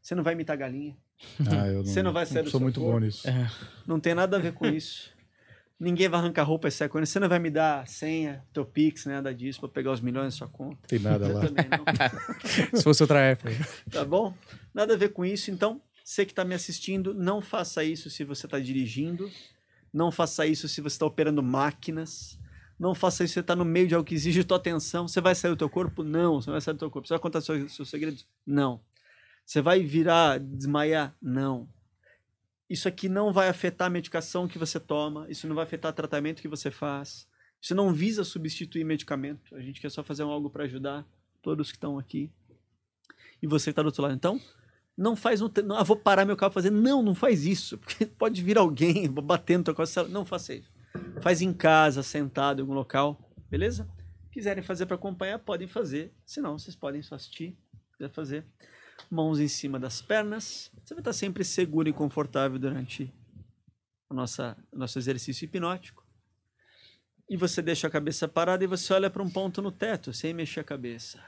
Você 0.01 0.13
não 0.13 0.21
vai 0.23 0.33
imitar 0.33 0.57
galinha. 0.57 0.95
Ah, 1.49 1.67
eu 1.67 1.77
não, 1.77 1.85
Você 1.85 2.03
não 2.03 2.11
vai 2.13 2.25
sair 2.25 2.43
do 2.43 2.49
sou 2.51 2.59
seu 2.59 2.63
muito 2.65 2.79
corpo. 2.81 2.99
bom 2.99 2.99
nisso. 3.05 3.25
Não 3.87 3.99
tem 3.99 4.13
nada 4.13 4.35
a 4.35 4.39
ver 4.39 4.53
com 4.53 4.65
isso. 4.67 5.15
Ninguém 5.79 6.07
vai 6.07 6.19
arrancar 6.19 6.43
roupa 6.43 6.67
e 6.67 6.71
sair 6.71 6.89
com 6.89 6.97
ele. 6.97 7.05
Você 7.05 7.19
não 7.19 7.27
vai 7.29 7.39
me 7.39 7.49
dar 7.49 7.87
senha, 7.87 8.43
teu 8.53 8.65
Pix, 8.65 9.05
nada 9.05 9.33
disso, 9.33 9.59
para 9.61 9.69
pegar 9.69 9.91
os 9.91 10.01
milhões 10.01 10.33
da 10.33 10.37
sua 10.37 10.47
conta. 10.47 10.75
Não 10.81 10.87
tem 10.87 10.99
nada 10.99 11.25
Eu 11.25 11.33
lá. 11.33 11.41
Se 12.75 12.83
fosse 12.83 13.01
outra 13.03 13.19
época. 13.21 13.51
Tá 13.89 14.03
bom? 14.05 14.33
Nada 14.73 14.93
a 14.93 14.97
ver 14.97 15.09
com 15.09 15.25
isso. 15.25 15.51
Então, 15.51 15.81
você 16.03 16.25
que 16.25 16.31
está 16.33 16.45
me 16.45 16.53
assistindo, 16.53 17.13
não 17.13 17.41
faça 17.41 17.83
isso 17.83 18.09
se 18.09 18.23
você 18.23 18.45
está 18.45 18.59
dirigindo. 18.59 19.29
Não 19.93 20.11
faça 20.11 20.45
isso 20.45 20.67
se 20.67 20.81
você 20.81 20.95
está 20.95 21.05
operando 21.05 21.41
máquinas. 21.41 22.37
Não 22.77 22.93
faça 22.93 23.23
isso 23.23 23.33
você 23.33 23.39
está 23.39 23.55
no 23.55 23.63
meio 23.63 23.87
de 23.87 23.95
algo 23.95 24.05
que 24.05 24.15
exige 24.15 24.43
tua 24.43 24.57
atenção. 24.57 25.07
Você 25.07 25.21
vai 25.21 25.33
sair 25.33 25.51
do 25.51 25.57
teu 25.57 25.69
corpo? 25.69 26.03
Não. 26.03 26.41
Você 26.41 26.51
vai 26.51 26.59
sair 26.59 26.73
do 26.73 26.79
teu 26.79 26.91
corpo. 26.91 27.07
Você 27.07 27.13
vai 27.13 27.19
contar 27.19 27.41
seus, 27.41 27.89
segredos? 27.89 28.27
Não. 28.45 28.81
Você 29.45 29.61
vai 29.61 29.81
virar, 29.81 30.39
desmaiar? 30.39 31.15
Não. 31.21 31.69
Isso 32.69 32.87
aqui 32.87 33.07
não 33.07 33.31
vai 33.31 33.47
afetar 33.47 33.87
a 33.87 33.89
medicação 33.89 34.47
que 34.47 34.57
você 34.57 34.79
toma. 34.79 35.25
Isso 35.29 35.47
não 35.47 35.55
vai 35.55 35.63
afetar 35.63 35.91
o 35.91 35.95
tratamento 35.95 36.41
que 36.41 36.47
você 36.47 36.69
faz. 36.69 37.27
Isso 37.61 37.73
não 37.73 37.93
visa 37.93 38.23
substituir 38.23 38.83
medicamento. 38.83 39.55
A 39.55 39.61
gente 39.61 39.79
quer 39.79 39.89
só 39.89 40.03
fazer 40.03 40.23
algo 40.23 40.49
para 40.49 40.65
ajudar 40.65 41.05
todos 41.41 41.71
que 41.71 41.77
estão 41.77 41.97
aqui. 41.97 42.29
E 43.41 43.47
você 43.47 43.65
que 43.65 43.69
está 43.71 43.81
do 43.81 43.87
outro 43.87 44.01
lado. 44.01 44.15
Então, 44.15 44.41
não 44.97 45.15
faz 45.15 45.41
um. 45.41 45.49
Não, 45.63 45.77
ah, 45.77 45.83
vou 45.83 45.95
parar 45.95 46.25
meu 46.25 46.35
carro 46.35 46.51
e 46.51 46.53
fazer. 46.53 46.71
Não, 46.71 47.01
não 47.03 47.13
faz 47.13 47.45
isso. 47.45 47.77
Porque 47.79 48.05
pode 48.05 48.41
vir 48.41 48.57
alguém 48.57 49.09
batendo 49.11 49.59
no 49.59 49.63
teu 49.65 49.75
carro. 49.75 50.09
Não 50.09 50.25
faça 50.25 50.53
isso. 50.53 50.74
Faz 51.21 51.41
em 51.41 51.53
casa, 51.53 52.03
sentado 52.03 52.59
em 52.59 52.61
algum 52.61 52.73
local. 52.73 53.19
Beleza? 53.49 53.89
Quiserem 54.31 54.63
fazer 54.63 54.85
para 54.85 54.95
acompanhar, 54.95 55.39
podem 55.39 55.67
fazer. 55.67 56.13
Se 56.25 56.41
não, 56.41 56.57
vocês 56.57 56.75
podem 56.75 57.01
só 57.01 57.15
assistir. 57.15 57.57
Se 57.89 57.97
quiser 57.97 58.11
fazer. 58.11 58.45
Mãos 59.09 59.39
em 59.39 59.47
cima 59.47 59.79
das 59.79 60.01
pernas. 60.01 60.71
Você 60.83 60.93
vai 60.93 61.01
estar 61.01 61.13
sempre 61.13 61.43
seguro 61.43 61.87
e 61.87 61.93
confortável 61.93 62.59
durante 62.59 63.13
o 64.09 64.13
nosso 64.13 64.99
exercício 64.99 65.45
hipnótico. 65.45 66.05
E 67.29 67.35
você 67.35 67.61
deixa 67.61 67.87
a 67.87 67.89
cabeça 67.89 68.27
parada 68.27 68.63
e 68.63 68.67
você 68.67 68.93
olha 68.93 69.09
para 69.09 69.23
um 69.23 69.29
ponto 69.29 69.61
no 69.61 69.71
teto, 69.71 70.13
sem 70.13 70.33
mexer 70.33 70.59
a 70.59 70.63
cabeça. 70.63 71.23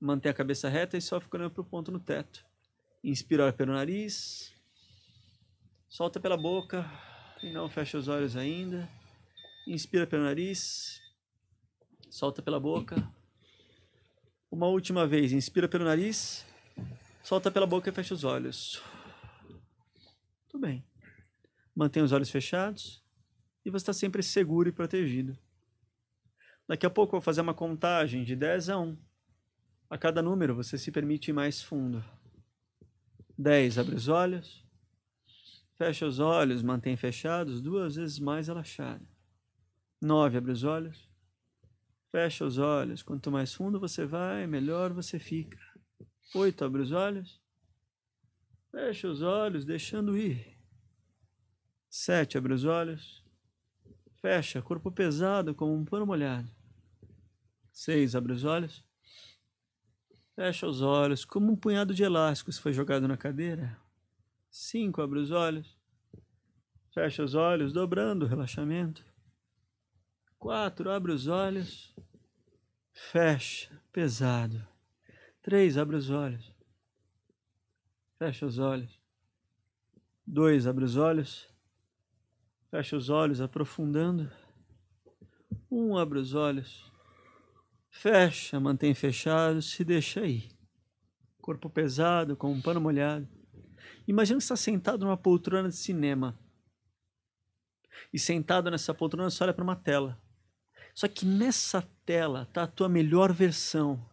Mantém 0.00 0.30
a 0.30 0.34
cabeça 0.34 0.68
reta 0.68 0.96
e 0.96 1.00
só 1.02 1.20
fica 1.20 1.36
olhando 1.36 1.52
para 1.52 1.60
o 1.60 1.64
ponto 1.64 1.92
no 1.92 2.00
teto. 2.00 2.44
Inspira 3.04 3.52
pelo 3.52 3.72
nariz. 3.72 4.52
Solta 5.88 6.18
pela 6.18 6.36
boca. 6.36 6.90
E 7.42 7.52
não 7.52 7.68
fecha 7.68 7.98
os 7.98 8.08
olhos 8.08 8.36
ainda. 8.36 8.88
Inspira 9.66 10.06
pelo 10.06 10.24
nariz. 10.24 11.00
Solta 12.10 12.42
pela 12.42 12.58
boca. 12.58 12.96
Uma 14.50 14.66
última 14.66 15.06
vez. 15.06 15.32
Inspira 15.32 15.68
pelo 15.68 15.84
nariz. 15.84 16.44
Solta 17.22 17.50
pela 17.50 17.66
boca 17.66 17.88
e 17.88 17.92
fecha 17.92 18.12
os 18.12 18.24
olhos. 18.24 18.82
Tudo 20.48 20.62
bem. 20.62 20.84
Mantém 21.74 22.02
os 22.02 22.12
olhos 22.12 22.30
fechados. 22.30 23.02
E 23.64 23.70
você 23.70 23.84
está 23.84 23.92
sempre 23.92 24.22
seguro 24.22 24.68
e 24.68 24.72
protegido. 24.72 25.38
Daqui 26.66 26.84
a 26.84 26.90
pouco 26.90 27.14
eu 27.14 27.20
vou 27.20 27.24
fazer 27.24 27.40
uma 27.40 27.54
contagem 27.54 28.24
de 28.24 28.34
10 28.34 28.70
a 28.70 28.78
1. 28.78 28.96
A 29.88 29.96
cada 29.96 30.20
número 30.20 30.54
você 30.54 30.76
se 30.76 30.90
permite 30.90 31.28
ir 31.28 31.34
mais 31.34 31.62
fundo. 31.62 32.04
10, 33.38 33.78
abre 33.78 33.94
os 33.94 34.08
olhos. 34.08 34.64
Fecha 35.76 36.06
os 36.06 36.18
olhos, 36.18 36.62
mantém 36.62 36.96
fechados, 36.96 37.60
duas 37.60 37.96
vezes 37.96 38.18
mais 38.18 38.48
relaxado. 38.48 39.11
9, 40.02 40.36
abre 40.36 40.50
os 40.50 40.64
olhos. 40.64 41.08
Fecha 42.10 42.44
os 42.44 42.58
olhos. 42.58 43.02
Quanto 43.02 43.30
mais 43.30 43.54
fundo 43.54 43.78
você 43.78 44.04
vai, 44.04 44.46
melhor 44.46 44.92
você 44.92 45.18
fica. 45.18 45.58
8, 46.34 46.64
abre 46.64 46.82
os 46.82 46.90
olhos. 46.90 47.40
Fecha 48.70 49.08
os 49.08 49.22
olhos, 49.22 49.64
deixando 49.64 50.16
ir. 50.18 50.58
7, 51.88 52.36
abre 52.36 52.52
os 52.52 52.64
olhos. 52.64 53.24
Fecha, 54.20 54.60
corpo 54.60 54.90
pesado 54.90 55.54
como 55.54 55.72
um 55.72 55.84
pano 55.84 56.04
molhado. 56.04 56.50
6, 57.72 58.16
abre 58.16 58.32
os 58.32 58.44
olhos. 58.44 58.84
Fecha 60.34 60.66
os 60.66 60.82
olhos, 60.82 61.24
como 61.24 61.52
um 61.52 61.56
punhado 61.56 61.94
de 61.94 62.02
elásticos 62.02 62.58
foi 62.58 62.72
jogado 62.72 63.06
na 63.06 63.16
cadeira. 63.16 63.78
Cinco, 64.50 65.00
abre 65.00 65.20
os 65.20 65.30
olhos. 65.30 65.78
Fecha 66.92 67.22
os 67.22 67.34
olhos, 67.34 67.72
dobrando 67.72 68.24
o 68.24 68.28
relaxamento. 68.28 69.11
Quatro, 70.42 70.90
abre 70.90 71.12
os 71.12 71.28
olhos. 71.28 71.94
Fecha, 72.92 73.80
pesado. 73.92 74.66
Três, 75.40 75.78
abre 75.78 75.94
os 75.94 76.10
olhos. 76.10 76.52
Fecha 78.18 78.44
os 78.44 78.58
olhos. 78.58 79.00
Dois, 80.26 80.66
abre 80.66 80.84
os 80.84 80.96
olhos. 80.96 81.48
Fecha 82.72 82.96
os 82.96 83.08
olhos, 83.08 83.40
aprofundando. 83.40 84.32
Um, 85.70 85.96
abre 85.96 86.18
os 86.18 86.34
olhos. 86.34 86.90
Fecha, 87.88 88.58
mantém 88.58 88.94
fechado, 88.94 89.62
se 89.62 89.84
deixa 89.84 90.22
aí. 90.22 90.50
Corpo 91.40 91.70
pesado, 91.70 92.36
com 92.36 92.50
um 92.50 92.60
pano 92.60 92.80
molhado. 92.80 93.28
Imagina 94.08 94.38
que 94.38 94.42
está 94.42 94.56
sentado 94.56 95.04
numa 95.04 95.16
poltrona 95.16 95.68
de 95.68 95.76
cinema. 95.76 96.36
E 98.12 98.18
sentado 98.18 98.72
nessa 98.72 98.92
poltrona, 98.92 99.30
você 99.30 99.44
olha 99.44 99.54
para 99.54 99.62
uma 99.62 99.76
tela. 99.76 100.20
Só 100.94 101.08
que 101.08 101.24
nessa 101.24 101.82
tela 102.04 102.48
tá 102.52 102.64
a 102.64 102.66
tua 102.66 102.88
melhor 102.88 103.32
versão. 103.32 104.04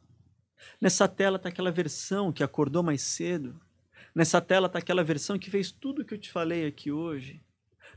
Nessa 0.80 1.08
tela 1.08 1.38
tá 1.38 1.50
aquela 1.50 1.72
versão 1.72 2.32
que 2.32 2.44
acordou 2.44 2.84
mais 2.84 3.02
cedo. 3.02 3.60
Nessa 4.16 4.42
tela 4.42 4.70
tá 4.70 4.80
aquela 4.80 5.04
versão 5.04 5.38
que 5.38 5.50
fez 5.50 5.72
tudo 5.72 6.06
que 6.06 6.14
eu 6.14 6.18
te 6.18 6.32
falei 6.32 6.66
aqui 6.66 6.92
hoje. 6.92 7.42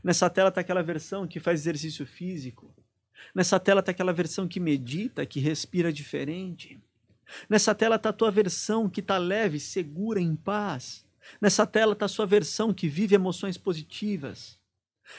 Nessa 0.03 0.29
tela 0.29 0.51
tá 0.51 0.61
aquela 0.61 0.83
versão 0.83 1.27
que 1.27 1.39
faz 1.39 1.61
exercício 1.61 2.05
físico. 2.05 2.73
Nessa 3.33 3.59
tela 3.59 3.81
tá 3.81 3.91
aquela 3.91 4.13
versão 4.13 4.47
que 4.47 4.59
medita, 4.59 5.25
que 5.25 5.39
respira 5.39 5.93
diferente. 5.93 6.79
Nessa 7.49 7.73
tela 7.73 7.97
tá 7.97 8.09
a 8.09 8.13
tua 8.13 8.29
versão 8.29 8.89
que 8.89 9.01
tá 9.01 9.17
leve, 9.17 9.59
segura, 9.59 10.19
em 10.19 10.35
paz. 10.35 11.05
Nessa 11.41 11.65
tela 11.65 11.95
tá 11.95 12.05
a 12.05 12.09
sua 12.09 12.25
versão 12.25 12.73
que 12.73 12.87
vive 12.87 13.15
emoções 13.15 13.57
positivas. 13.57 14.59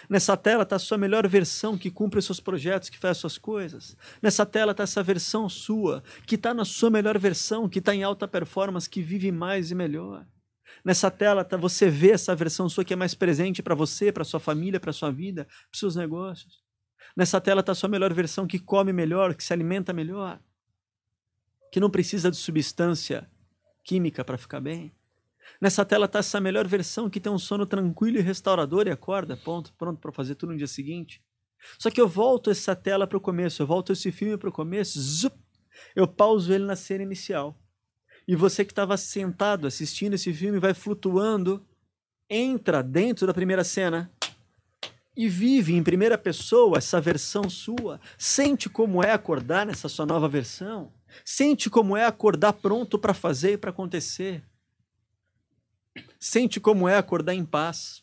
Nessa 0.08 0.36
tela 0.36 0.64
tá 0.64 0.76
a 0.76 0.78
sua 0.78 0.98
melhor 0.98 1.26
versão 1.28 1.76
que 1.76 1.90
cumpre 1.90 2.18
os 2.18 2.24
seus 2.24 2.40
projetos, 2.40 2.88
que 2.88 2.98
faz 2.98 3.12
as 3.12 3.18
suas 3.18 3.38
coisas. 3.38 3.96
Nessa 4.22 4.44
tela 4.46 4.74
tá 4.74 4.82
essa 4.82 5.02
versão 5.02 5.48
sua, 5.48 6.02
que 6.26 6.38
tá 6.38 6.54
na 6.54 6.64
sua 6.64 6.90
melhor 6.90 7.18
versão, 7.18 7.68
que 7.68 7.80
tá 7.80 7.94
em 7.94 8.02
alta 8.02 8.26
performance, 8.26 8.88
que 8.88 9.02
vive 9.02 9.30
mais 9.30 9.70
e 9.70 9.74
melhor. 9.74 10.26
Nessa 10.84 11.10
tela 11.10 11.44
tá 11.44 11.56
você 11.56 11.88
vê 11.88 12.12
essa 12.12 12.34
versão 12.34 12.68
sua 12.68 12.84
que 12.84 12.92
é 12.92 12.96
mais 12.96 13.14
presente 13.14 13.62
para 13.62 13.74
você, 13.74 14.10
para 14.10 14.24
sua 14.24 14.40
família, 14.40 14.80
para 14.80 14.92
sua 14.92 15.10
vida, 15.10 15.44
para 15.44 15.78
seus 15.78 15.96
negócios. 15.96 16.62
Nessa 17.16 17.40
tela 17.40 17.60
está 17.60 17.72
a 17.72 17.74
sua 17.74 17.88
melhor 17.88 18.12
versão 18.12 18.46
que 18.46 18.58
come 18.58 18.92
melhor, 18.92 19.34
que 19.34 19.44
se 19.44 19.52
alimenta 19.52 19.92
melhor, 19.92 20.40
que 21.70 21.78
não 21.78 21.90
precisa 21.90 22.30
de 22.30 22.36
substância 22.36 23.30
química 23.84 24.24
para 24.24 24.38
ficar 24.38 24.60
bem. 24.60 24.92
Nessa 25.60 25.84
tela 25.84 26.06
está 26.06 26.18
essa 26.18 26.40
melhor 26.40 26.66
versão 26.66 27.08
que 27.08 27.20
tem 27.20 27.32
um 27.32 27.38
sono 27.38 27.66
tranquilo 27.66 28.18
e 28.18 28.20
restaurador 28.20 28.86
e 28.86 28.90
acorda, 28.90 29.36
ponto, 29.36 29.72
pronto 29.74 30.00
para 30.00 30.12
fazer 30.12 30.34
tudo 30.34 30.52
no 30.52 30.58
dia 30.58 30.66
seguinte. 30.66 31.22
Só 31.78 31.90
que 31.90 32.00
eu 32.00 32.08
volto 32.08 32.50
essa 32.50 32.76
tela 32.76 33.06
para 33.06 33.18
o 33.18 33.20
começo, 33.20 33.62
eu 33.62 33.66
volto 33.66 33.92
esse 33.92 34.12
filme 34.12 34.36
para 34.36 34.48
o 34.48 34.52
começo, 34.52 35.00
zup, 35.00 35.36
eu 35.94 36.06
pauso 36.06 36.52
ele 36.52 36.64
na 36.64 36.76
cena 36.76 37.02
inicial. 37.02 37.58
E 38.26 38.34
você 38.34 38.64
que 38.64 38.72
estava 38.72 38.96
sentado 38.96 39.66
assistindo 39.66 40.14
esse 40.14 40.32
filme 40.32 40.58
vai 40.58 40.74
flutuando, 40.74 41.64
entra 42.28 42.82
dentro 42.82 43.26
da 43.26 43.34
primeira 43.34 43.64
cena 43.64 44.10
e 45.16 45.28
vive 45.28 45.74
em 45.74 45.82
primeira 45.82 46.18
pessoa 46.18 46.78
essa 46.78 47.00
versão 47.00 47.48
sua. 47.48 48.00
Sente 48.18 48.68
como 48.68 49.02
é 49.02 49.12
acordar 49.12 49.66
nessa 49.66 49.88
sua 49.88 50.06
nova 50.06 50.28
versão. 50.28 50.92
Sente 51.24 51.70
como 51.70 51.96
é 51.96 52.04
acordar 52.04 52.54
pronto 52.54 52.98
para 52.98 53.14
fazer 53.14 53.52
e 53.52 53.58
para 53.58 53.70
acontecer. 53.70 54.42
Sente 56.26 56.58
como 56.58 56.88
é 56.88 56.96
acordar 56.96 57.34
em 57.34 57.44
paz. 57.44 58.02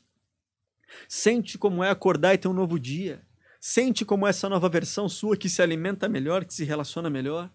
Sente 1.10 1.58
como 1.58 1.84
é 1.84 1.90
acordar 1.90 2.36
e 2.36 2.38
ter 2.38 2.48
um 2.48 2.54
novo 2.54 2.80
dia. 2.80 3.26
Sente 3.60 4.06
como 4.06 4.28
essa 4.28 4.48
nova 4.48 4.70
versão 4.70 5.10
sua 5.10 5.36
que 5.36 5.50
se 5.50 5.60
alimenta 5.60 6.08
melhor, 6.08 6.46
que 6.46 6.54
se 6.54 6.64
relaciona 6.64 7.10
melhor. 7.10 7.50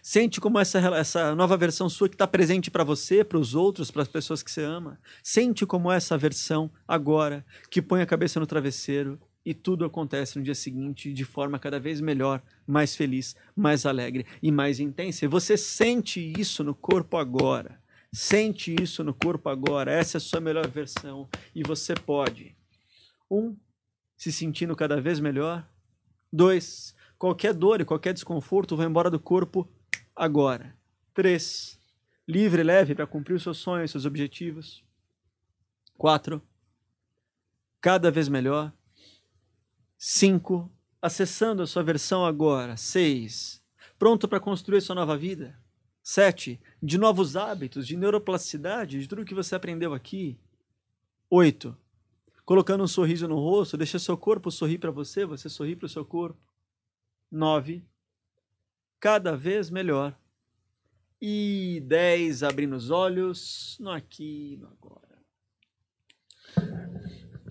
Sente 0.00 0.40
como 0.40 0.60
essa, 0.60 0.78
essa 0.96 1.34
nova 1.34 1.56
versão 1.56 1.88
sua 1.88 2.08
que 2.08 2.14
está 2.14 2.24
presente 2.24 2.70
para 2.70 2.84
você, 2.84 3.24
para 3.24 3.36
os 3.36 3.52
outros, 3.52 3.90
para 3.90 4.02
as 4.02 4.08
pessoas 4.08 4.44
que 4.44 4.50
você 4.50 4.62
ama. 4.62 4.96
Sente 5.24 5.66
como 5.66 5.90
essa 5.90 6.16
versão 6.16 6.70
agora 6.86 7.44
que 7.68 7.82
põe 7.82 8.02
a 8.02 8.06
cabeça 8.06 8.38
no 8.38 8.46
travesseiro 8.46 9.20
e 9.44 9.52
tudo 9.52 9.84
acontece 9.84 10.38
no 10.38 10.44
dia 10.44 10.54
seguinte 10.54 11.12
de 11.12 11.24
forma 11.24 11.58
cada 11.58 11.80
vez 11.80 12.00
melhor, 12.00 12.40
mais 12.64 12.94
feliz, 12.94 13.34
mais 13.56 13.86
alegre 13.86 14.24
e 14.40 14.52
mais 14.52 14.78
intensa. 14.78 15.24
E 15.24 15.28
você 15.28 15.56
sente 15.56 16.32
isso 16.38 16.62
no 16.62 16.76
corpo 16.76 17.16
agora. 17.16 17.84
Sente 18.12 18.74
isso 18.80 19.04
no 19.04 19.12
corpo 19.12 19.48
agora. 19.48 19.92
Essa 19.92 20.16
é 20.16 20.18
a 20.18 20.20
sua 20.20 20.40
melhor 20.40 20.66
versão 20.68 21.28
e 21.54 21.62
você 21.62 21.94
pode. 21.94 22.56
Um, 23.30 23.56
se 24.16 24.32
sentindo 24.32 24.74
cada 24.74 25.00
vez 25.00 25.20
melhor. 25.20 25.68
Dois, 26.32 26.94
qualquer 27.18 27.52
dor 27.52 27.80
e 27.80 27.84
qualquer 27.84 28.14
desconforto 28.14 28.76
vai 28.76 28.86
embora 28.86 29.10
do 29.10 29.20
corpo 29.20 29.68
agora. 30.14 30.76
Três, 31.12 31.78
livre 32.26 32.60
e 32.60 32.64
leve 32.64 32.94
para 32.94 33.06
cumprir 33.06 33.34
os 33.34 33.42
seus 33.42 33.58
sonhos, 33.58 33.90
seus 33.90 34.04
objetivos. 34.04 34.84
Quatro, 35.96 36.42
cada 37.80 38.10
vez 38.10 38.28
melhor. 38.28 38.72
Cinco, 39.98 40.70
acessando 41.00 41.62
a 41.62 41.66
sua 41.66 41.82
versão 41.82 42.24
agora. 42.24 42.76
Seis, 42.76 43.62
pronto 43.98 44.28
para 44.28 44.40
construir 44.40 44.80
sua 44.80 44.94
nova 44.94 45.16
vida. 45.16 45.58
Sete, 46.08 46.60
de 46.80 46.98
novos 46.98 47.34
hábitos, 47.36 47.84
de 47.84 47.96
neuroplasticidade, 47.96 49.00
de 49.00 49.08
tudo 49.08 49.24
que 49.24 49.34
você 49.34 49.56
aprendeu 49.56 49.92
aqui. 49.92 50.38
Oito, 51.28 51.76
colocando 52.44 52.84
um 52.84 52.86
sorriso 52.86 53.26
no 53.26 53.34
rosto, 53.40 53.76
deixa 53.76 53.98
seu 53.98 54.16
corpo 54.16 54.48
sorrir 54.48 54.78
para 54.78 54.92
você, 54.92 55.24
você 55.24 55.48
sorrir 55.48 55.74
para 55.74 55.86
o 55.86 55.88
seu 55.88 56.04
corpo. 56.04 56.38
Nove, 57.28 57.84
cada 59.00 59.36
vez 59.36 59.68
melhor. 59.68 60.16
E 61.20 61.82
dez, 61.84 62.44
abrindo 62.44 62.76
os 62.76 62.88
olhos, 62.88 63.76
no 63.80 63.90
aqui, 63.90 64.56
no 64.60 64.68
agora. 64.68 65.18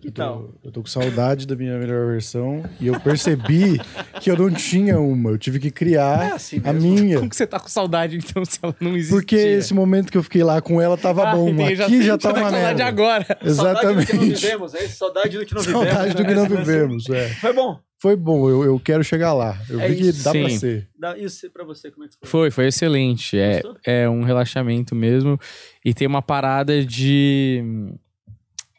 Que 0.06 0.10
Eu 0.12 0.14
tal? 0.14 0.38
tô, 0.44 0.68
eu 0.68 0.72
tô 0.72 0.82
com 0.82 0.88
saudade 0.88 1.48
da 1.48 1.56
minha 1.56 1.78
melhor 1.80 2.06
versão 2.12 2.64
e 2.80 2.86
eu 2.88 3.00
percebi 3.00 3.80
que 4.22 4.30
eu 4.30 4.38
não 4.38 4.52
tinha 4.52 5.00
uma. 5.00 5.32
Eu 5.32 5.38
tive 5.38 5.60
que 5.60 5.70
É 5.70 5.72
criar 5.72 6.34
assim 6.36 6.62
a 6.64 6.72
minha. 6.72 7.18
Como 7.18 7.30
que 7.30 7.36
você 7.36 7.48
tá 7.48 7.60
com 7.60 7.68
saudade, 7.68 8.18
então, 8.18 8.46
se 8.46 8.60
ela 8.62 8.76
não 8.80 8.96
existe? 8.96 9.12
Porque 9.12 9.36
esse 9.36 9.74
momento 9.74 10.12
que 10.12 10.18
eu 10.18 10.24
fiquei 10.24 10.44
lá 10.44 10.62
com 10.62 10.80
ela 10.80 10.96
tava 10.96 11.26
bom. 11.36 11.50
Aqui 11.66 12.04
já, 12.04 12.18
tá 12.18 12.32
com 12.32 12.40
uma 12.40 12.50
saudade 12.52 12.76
merda. 12.78 12.86
agora. 12.86 13.26
Saudade 13.26 13.96
do 13.96 14.06
que 14.06 14.14
não 14.16 14.24
Exatamente. 14.24 14.36
vivemos, 14.42 14.76
é 14.76 14.84
isso? 14.86 14.98
Saudade 14.98 15.38
do 15.40 15.46
que 15.46 15.56
não 15.56 15.62
vivemos. 15.62 15.88
Saudade 15.88 16.14
do 16.14 16.24
né? 16.24 16.30
que 16.30 16.36
não 16.36 16.46
vivemos. 16.50 17.10
É. 17.10 17.30
Foi 17.30 17.54
bom. 17.54 17.80
Foi 17.98 18.16
bom, 18.16 18.48
eu, 18.50 18.64
eu 18.66 18.80
quero 18.80 19.04
chegar 19.04 19.34
lá. 19.34 19.58
Eu 19.70 19.80
É 19.80 19.88
vi 19.88 19.96
que 19.96 20.02
isso. 20.10 20.24
dá 20.24 20.32
pra 20.32 20.50
Sim. 20.50 20.60
ser. 20.60 20.88
Dá- 21.00 21.18
Isso 21.18 21.50
pra 21.50 21.64
você, 21.64 21.90
como 21.90 22.06
é 22.06 22.10
que 22.10 22.16
foi? 22.20 22.30
Foi, 22.30 22.52
foi 22.52 22.68
excelente. 22.68 23.36
É, 23.38 23.54
Gostou? 23.62 23.78
é 23.86 24.08
um 24.08 24.22
relaxamento 24.22 24.94
mesmo. 24.94 25.40
E 25.84 25.94
tem 25.94 26.06
uma 26.08 26.22
parada 26.22 26.86
de. 26.86 27.64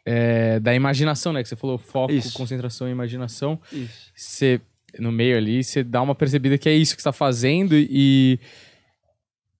É, 0.09 0.57
da 0.61 0.73
imaginação, 0.73 1.33
né? 1.33 1.43
Que 1.43 1.49
você 1.49 1.55
falou 1.57 1.77
foco, 1.77 2.13
Isso. 2.13 2.31
concentração 2.33 2.87
e 2.87 2.91
imaginação. 2.91 3.59
Isso. 3.73 4.09
Você, 4.15 4.61
no 4.97 5.11
meio 5.11 5.35
ali, 5.35 5.61
você 5.61 5.83
dá 5.83 6.01
uma 6.01 6.15
percebida 6.15 6.57
que 6.57 6.69
é 6.69 6.73
isso 6.73 6.95
que 6.95 7.01
você 7.01 7.09
tá 7.09 7.13
fazendo 7.13 7.73
e. 7.75 8.39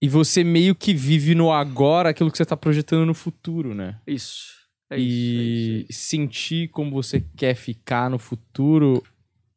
E 0.02 0.08
você 0.08 0.44
meio 0.44 0.74
que 0.76 0.94
vive 0.94 1.34
no 1.36 1.52
agora 1.52 2.12
aquilo 2.12 2.32
que 2.32 2.38
você 2.38 2.46
tá 2.46 2.56
projetando 2.56 3.06
no 3.06 3.14
futuro, 3.16 3.74
né? 3.74 3.98
Isso. 4.08 4.56
É 4.90 4.98
e 4.98 5.02
isso, 5.02 5.10
é 5.10 5.44
isso, 5.44 5.72
é 5.88 5.90
isso. 5.90 6.00
sentir 6.04 6.68
como 6.70 6.92
você 6.92 7.20
quer 7.36 7.56
ficar 7.56 8.10
no 8.10 8.18
futuro 8.20 9.04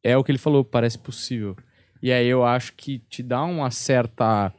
é 0.03 0.17
o 0.17 0.23
que 0.23 0.31
ele 0.31 0.39
falou, 0.39 0.65
parece 0.65 0.97
possível. 0.97 1.55
E 2.01 2.11
aí 2.11 2.27
eu 2.27 2.43
acho 2.43 2.73
que 2.73 2.99
te 3.07 3.23
dá 3.23 3.43
uma 3.43 3.71
certa. 3.71 4.51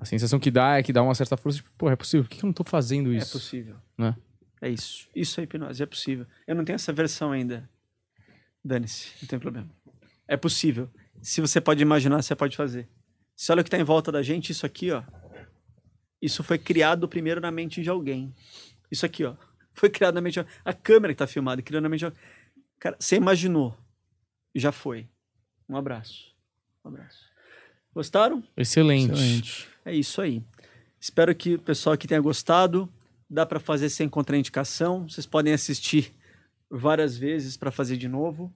A 0.00 0.04
sensação 0.04 0.40
que 0.40 0.50
dá 0.50 0.78
é 0.78 0.82
que 0.82 0.92
dá 0.92 1.02
uma 1.02 1.14
certa 1.14 1.36
força, 1.36 1.58
tipo, 1.58 1.70
pô, 1.78 1.88
é 1.90 1.94
possível, 1.96 2.24
por 2.24 2.30
que 2.30 2.42
eu 2.42 2.46
não 2.48 2.52
tô 2.52 2.64
fazendo 2.64 3.12
É 3.12 3.18
isso? 3.18 3.32
possível. 3.32 3.76
Né? 3.96 4.16
É 4.64 4.70
isso. 4.70 5.10
Isso 5.14 5.38
é 5.38 5.44
hipnose, 5.44 5.82
é 5.82 5.84
possível. 5.84 6.26
Eu 6.46 6.54
não 6.54 6.64
tenho 6.64 6.76
essa 6.76 6.90
versão 6.90 7.30
ainda. 7.32 7.68
Dane-se, 8.64 9.10
não 9.20 9.28
tem 9.28 9.38
problema. 9.38 9.68
É 10.26 10.38
possível. 10.38 10.88
Se 11.20 11.42
você 11.42 11.60
pode 11.60 11.82
imaginar, 11.82 12.22
você 12.22 12.34
pode 12.34 12.56
fazer. 12.56 12.88
Se 13.36 13.52
olha 13.52 13.60
o 13.60 13.62
que 13.62 13.68
está 13.68 13.78
em 13.78 13.84
volta 13.84 14.10
da 14.10 14.22
gente, 14.22 14.52
isso 14.52 14.64
aqui, 14.64 14.90
ó. 14.90 15.02
Isso 16.22 16.42
foi 16.42 16.56
criado 16.56 17.06
primeiro 17.06 17.42
na 17.42 17.50
mente 17.50 17.82
de 17.82 17.90
alguém. 17.90 18.34
Isso 18.90 19.04
aqui, 19.04 19.22
ó. 19.24 19.36
Foi 19.70 19.90
criado 19.90 20.14
na 20.14 20.22
mente 20.22 20.40
de 20.40 20.46
A 20.64 20.72
câmera 20.72 21.12
que 21.12 21.18
tá 21.18 21.26
filmada, 21.26 21.60
criou 21.60 21.82
na 21.82 21.88
mente 21.90 21.98
de 21.98 22.04
alguém. 22.06 22.20
Cara, 22.80 22.96
você 22.98 23.16
imaginou. 23.16 23.76
Já 24.54 24.72
foi. 24.72 25.06
Um 25.68 25.76
abraço. 25.76 26.34
Um 26.82 26.88
abraço. 26.88 27.18
Gostaram? 27.92 28.42
Excelente. 28.56 29.12
Excelente. 29.12 29.68
É 29.84 29.94
isso 29.94 30.22
aí. 30.22 30.42
Espero 30.98 31.34
que 31.34 31.56
o 31.56 31.58
pessoal 31.58 31.92
aqui 31.92 32.08
tenha 32.08 32.20
gostado. 32.22 32.90
Dá 33.28 33.44
para 33.46 33.58
fazer 33.60 33.88
sem 33.88 34.08
contraindicação. 34.08 35.08
Vocês 35.08 35.26
podem 35.26 35.52
assistir 35.52 36.12
várias 36.70 37.16
vezes 37.16 37.56
para 37.56 37.70
fazer 37.70 37.96
de 37.96 38.08
novo. 38.08 38.52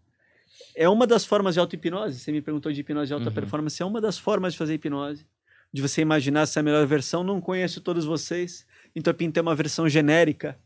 É 0.75 0.89
uma 0.89 1.07
das 1.07 1.25
formas 1.25 1.55
de 1.55 1.61
auto-hipnose. 1.61 2.19
Você 2.19 2.33
me 2.33 2.41
perguntou 2.43 2.71
de 2.73 2.81
hipnose 2.81 3.09
de 3.09 3.15
alta 3.15 3.29
Uhum. 3.29 3.35
performance. 3.35 3.83
É 3.83 3.87
uma 3.87 4.01
das 4.01 4.19
formas 4.19 4.53
de 4.53 4.59
fazer 4.59 4.75
hipnose. 4.75 5.27
De 5.73 5.83
você 5.83 6.01
imaginar 6.03 6.43
essa 6.43 6.63
melhor 6.63 6.87
versão. 6.87 7.23
Não 7.23 7.41
conheço 7.41 7.81
todos 7.81 8.05
vocês. 8.05 8.67
Então 8.95 9.11
eu 9.11 9.15
pintei 9.17 9.41
uma 9.41 9.55
versão 9.55 9.89
genérica. 9.89 10.59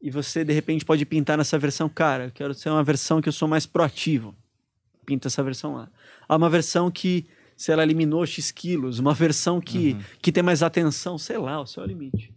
E 0.00 0.10
você, 0.10 0.44
de 0.44 0.52
repente, 0.52 0.84
pode 0.84 1.04
pintar 1.04 1.36
nessa 1.36 1.58
versão. 1.58 1.88
Cara, 1.88 2.26
eu 2.26 2.30
quero 2.30 2.54
ser 2.54 2.70
uma 2.70 2.84
versão 2.84 3.20
que 3.20 3.28
eu 3.28 3.32
sou 3.32 3.48
mais 3.48 3.66
proativo. 3.66 4.34
Pinta 5.04 5.28
essa 5.28 5.42
versão 5.42 5.74
lá. 5.74 5.90
Há 6.28 6.36
uma 6.36 6.48
versão 6.50 6.90
que, 6.90 7.26
sei 7.56 7.74
lá, 7.74 7.82
eliminou 7.82 8.24
X 8.26 8.50
quilos. 8.52 8.98
Uma 8.98 9.14
versão 9.14 9.60
que, 9.60 9.92
Uhum. 9.94 10.02
que 10.22 10.30
tem 10.30 10.42
mais 10.42 10.62
atenção. 10.62 11.18
Sei 11.18 11.36
lá, 11.38 11.60
o 11.60 11.66
seu 11.66 11.82
é 11.82 11.86
limite. 11.86 12.32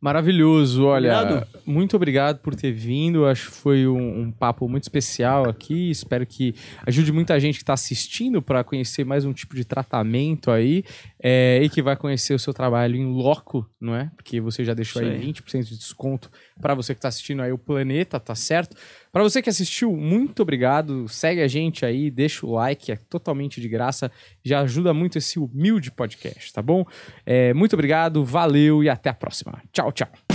Maravilhoso, 0.00 0.84
olha. 0.84 1.12
Combinado? 1.12 1.46
Muito 1.66 1.96
obrigado 1.96 2.38
por 2.38 2.54
ter 2.54 2.72
vindo. 2.72 3.26
Acho 3.26 3.50
que 3.50 3.56
foi 3.56 3.86
um, 3.86 4.20
um 4.22 4.30
papo 4.30 4.68
muito 4.68 4.84
especial 4.84 5.48
aqui. 5.48 5.90
Espero 5.90 6.24
que 6.24 6.54
ajude 6.86 7.10
muita 7.10 7.38
gente 7.40 7.56
que 7.56 7.62
está 7.62 7.72
assistindo 7.72 8.40
para 8.40 8.62
conhecer 8.62 9.04
mais 9.04 9.24
um 9.24 9.32
tipo 9.32 9.56
de 9.56 9.64
tratamento 9.64 10.50
aí 10.50 10.84
é, 11.20 11.60
e 11.62 11.68
que 11.68 11.82
vai 11.82 11.96
conhecer 11.96 12.32
o 12.32 12.38
seu 12.38 12.54
trabalho 12.54 12.96
em 12.96 13.06
loco, 13.06 13.68
não 13.80 13.94
é? 13.94 14.10
Porque 14.14 14.40
você 14.40 14.64
já 14.64 14.72
deixou 14.72 15.02
Isso 15.02 15.10
aí 15.10 15.18
aí. 15.18 15.32
20% 15.32 15.64
de 15.64 15.76
desconto 15.76 16.30
para 16.60 16.74
você 16.74 16.94
que 16.94 16.98
está 16.98 17.08
assistindo 17.08 17.42
aí 17.42 17.50
o 17.50 17.58
Planeta, 17.58 18.20
tá 18.20 18.34
certo? 18.34 18.76
Para 19.12 19.22
você 19.22 19.40
que 19.40 19.48
assistiu, 19.48 19.96
muito 19.96 20.42
obrigado. 20.42 21.08
Segue 21.08 21.40
a 21.40 21.48
gente 21.48 21.84
aí, 21.84 22.10
deixa 22.10 22.46
o 22.46 22.52
like, 22.52 22.92
é 22.92 22.96
totalmente 22.96 23.60
de 23.60 23.68
graça. 23.68 24.10
Já 24.44 24.60
ajuda 24.60 24.92
muito 24.94 25.18
esse 25.18 25.38
humilde 25.38 25.90
podcast, 25.90 26.52
tá 26.52 26.62
bom? 26.62 26.84
É, 27.24 27.52
muito 27.54 27.72
obrigado, 27.72 28.24
valeu 28.24 28.84
e 28.84 28.88
até 28.88 29.10
a 29.10 29.14
próxima. 29.14 29.62
Tchau, 29.88 30.06
tchau. 30.06 30.27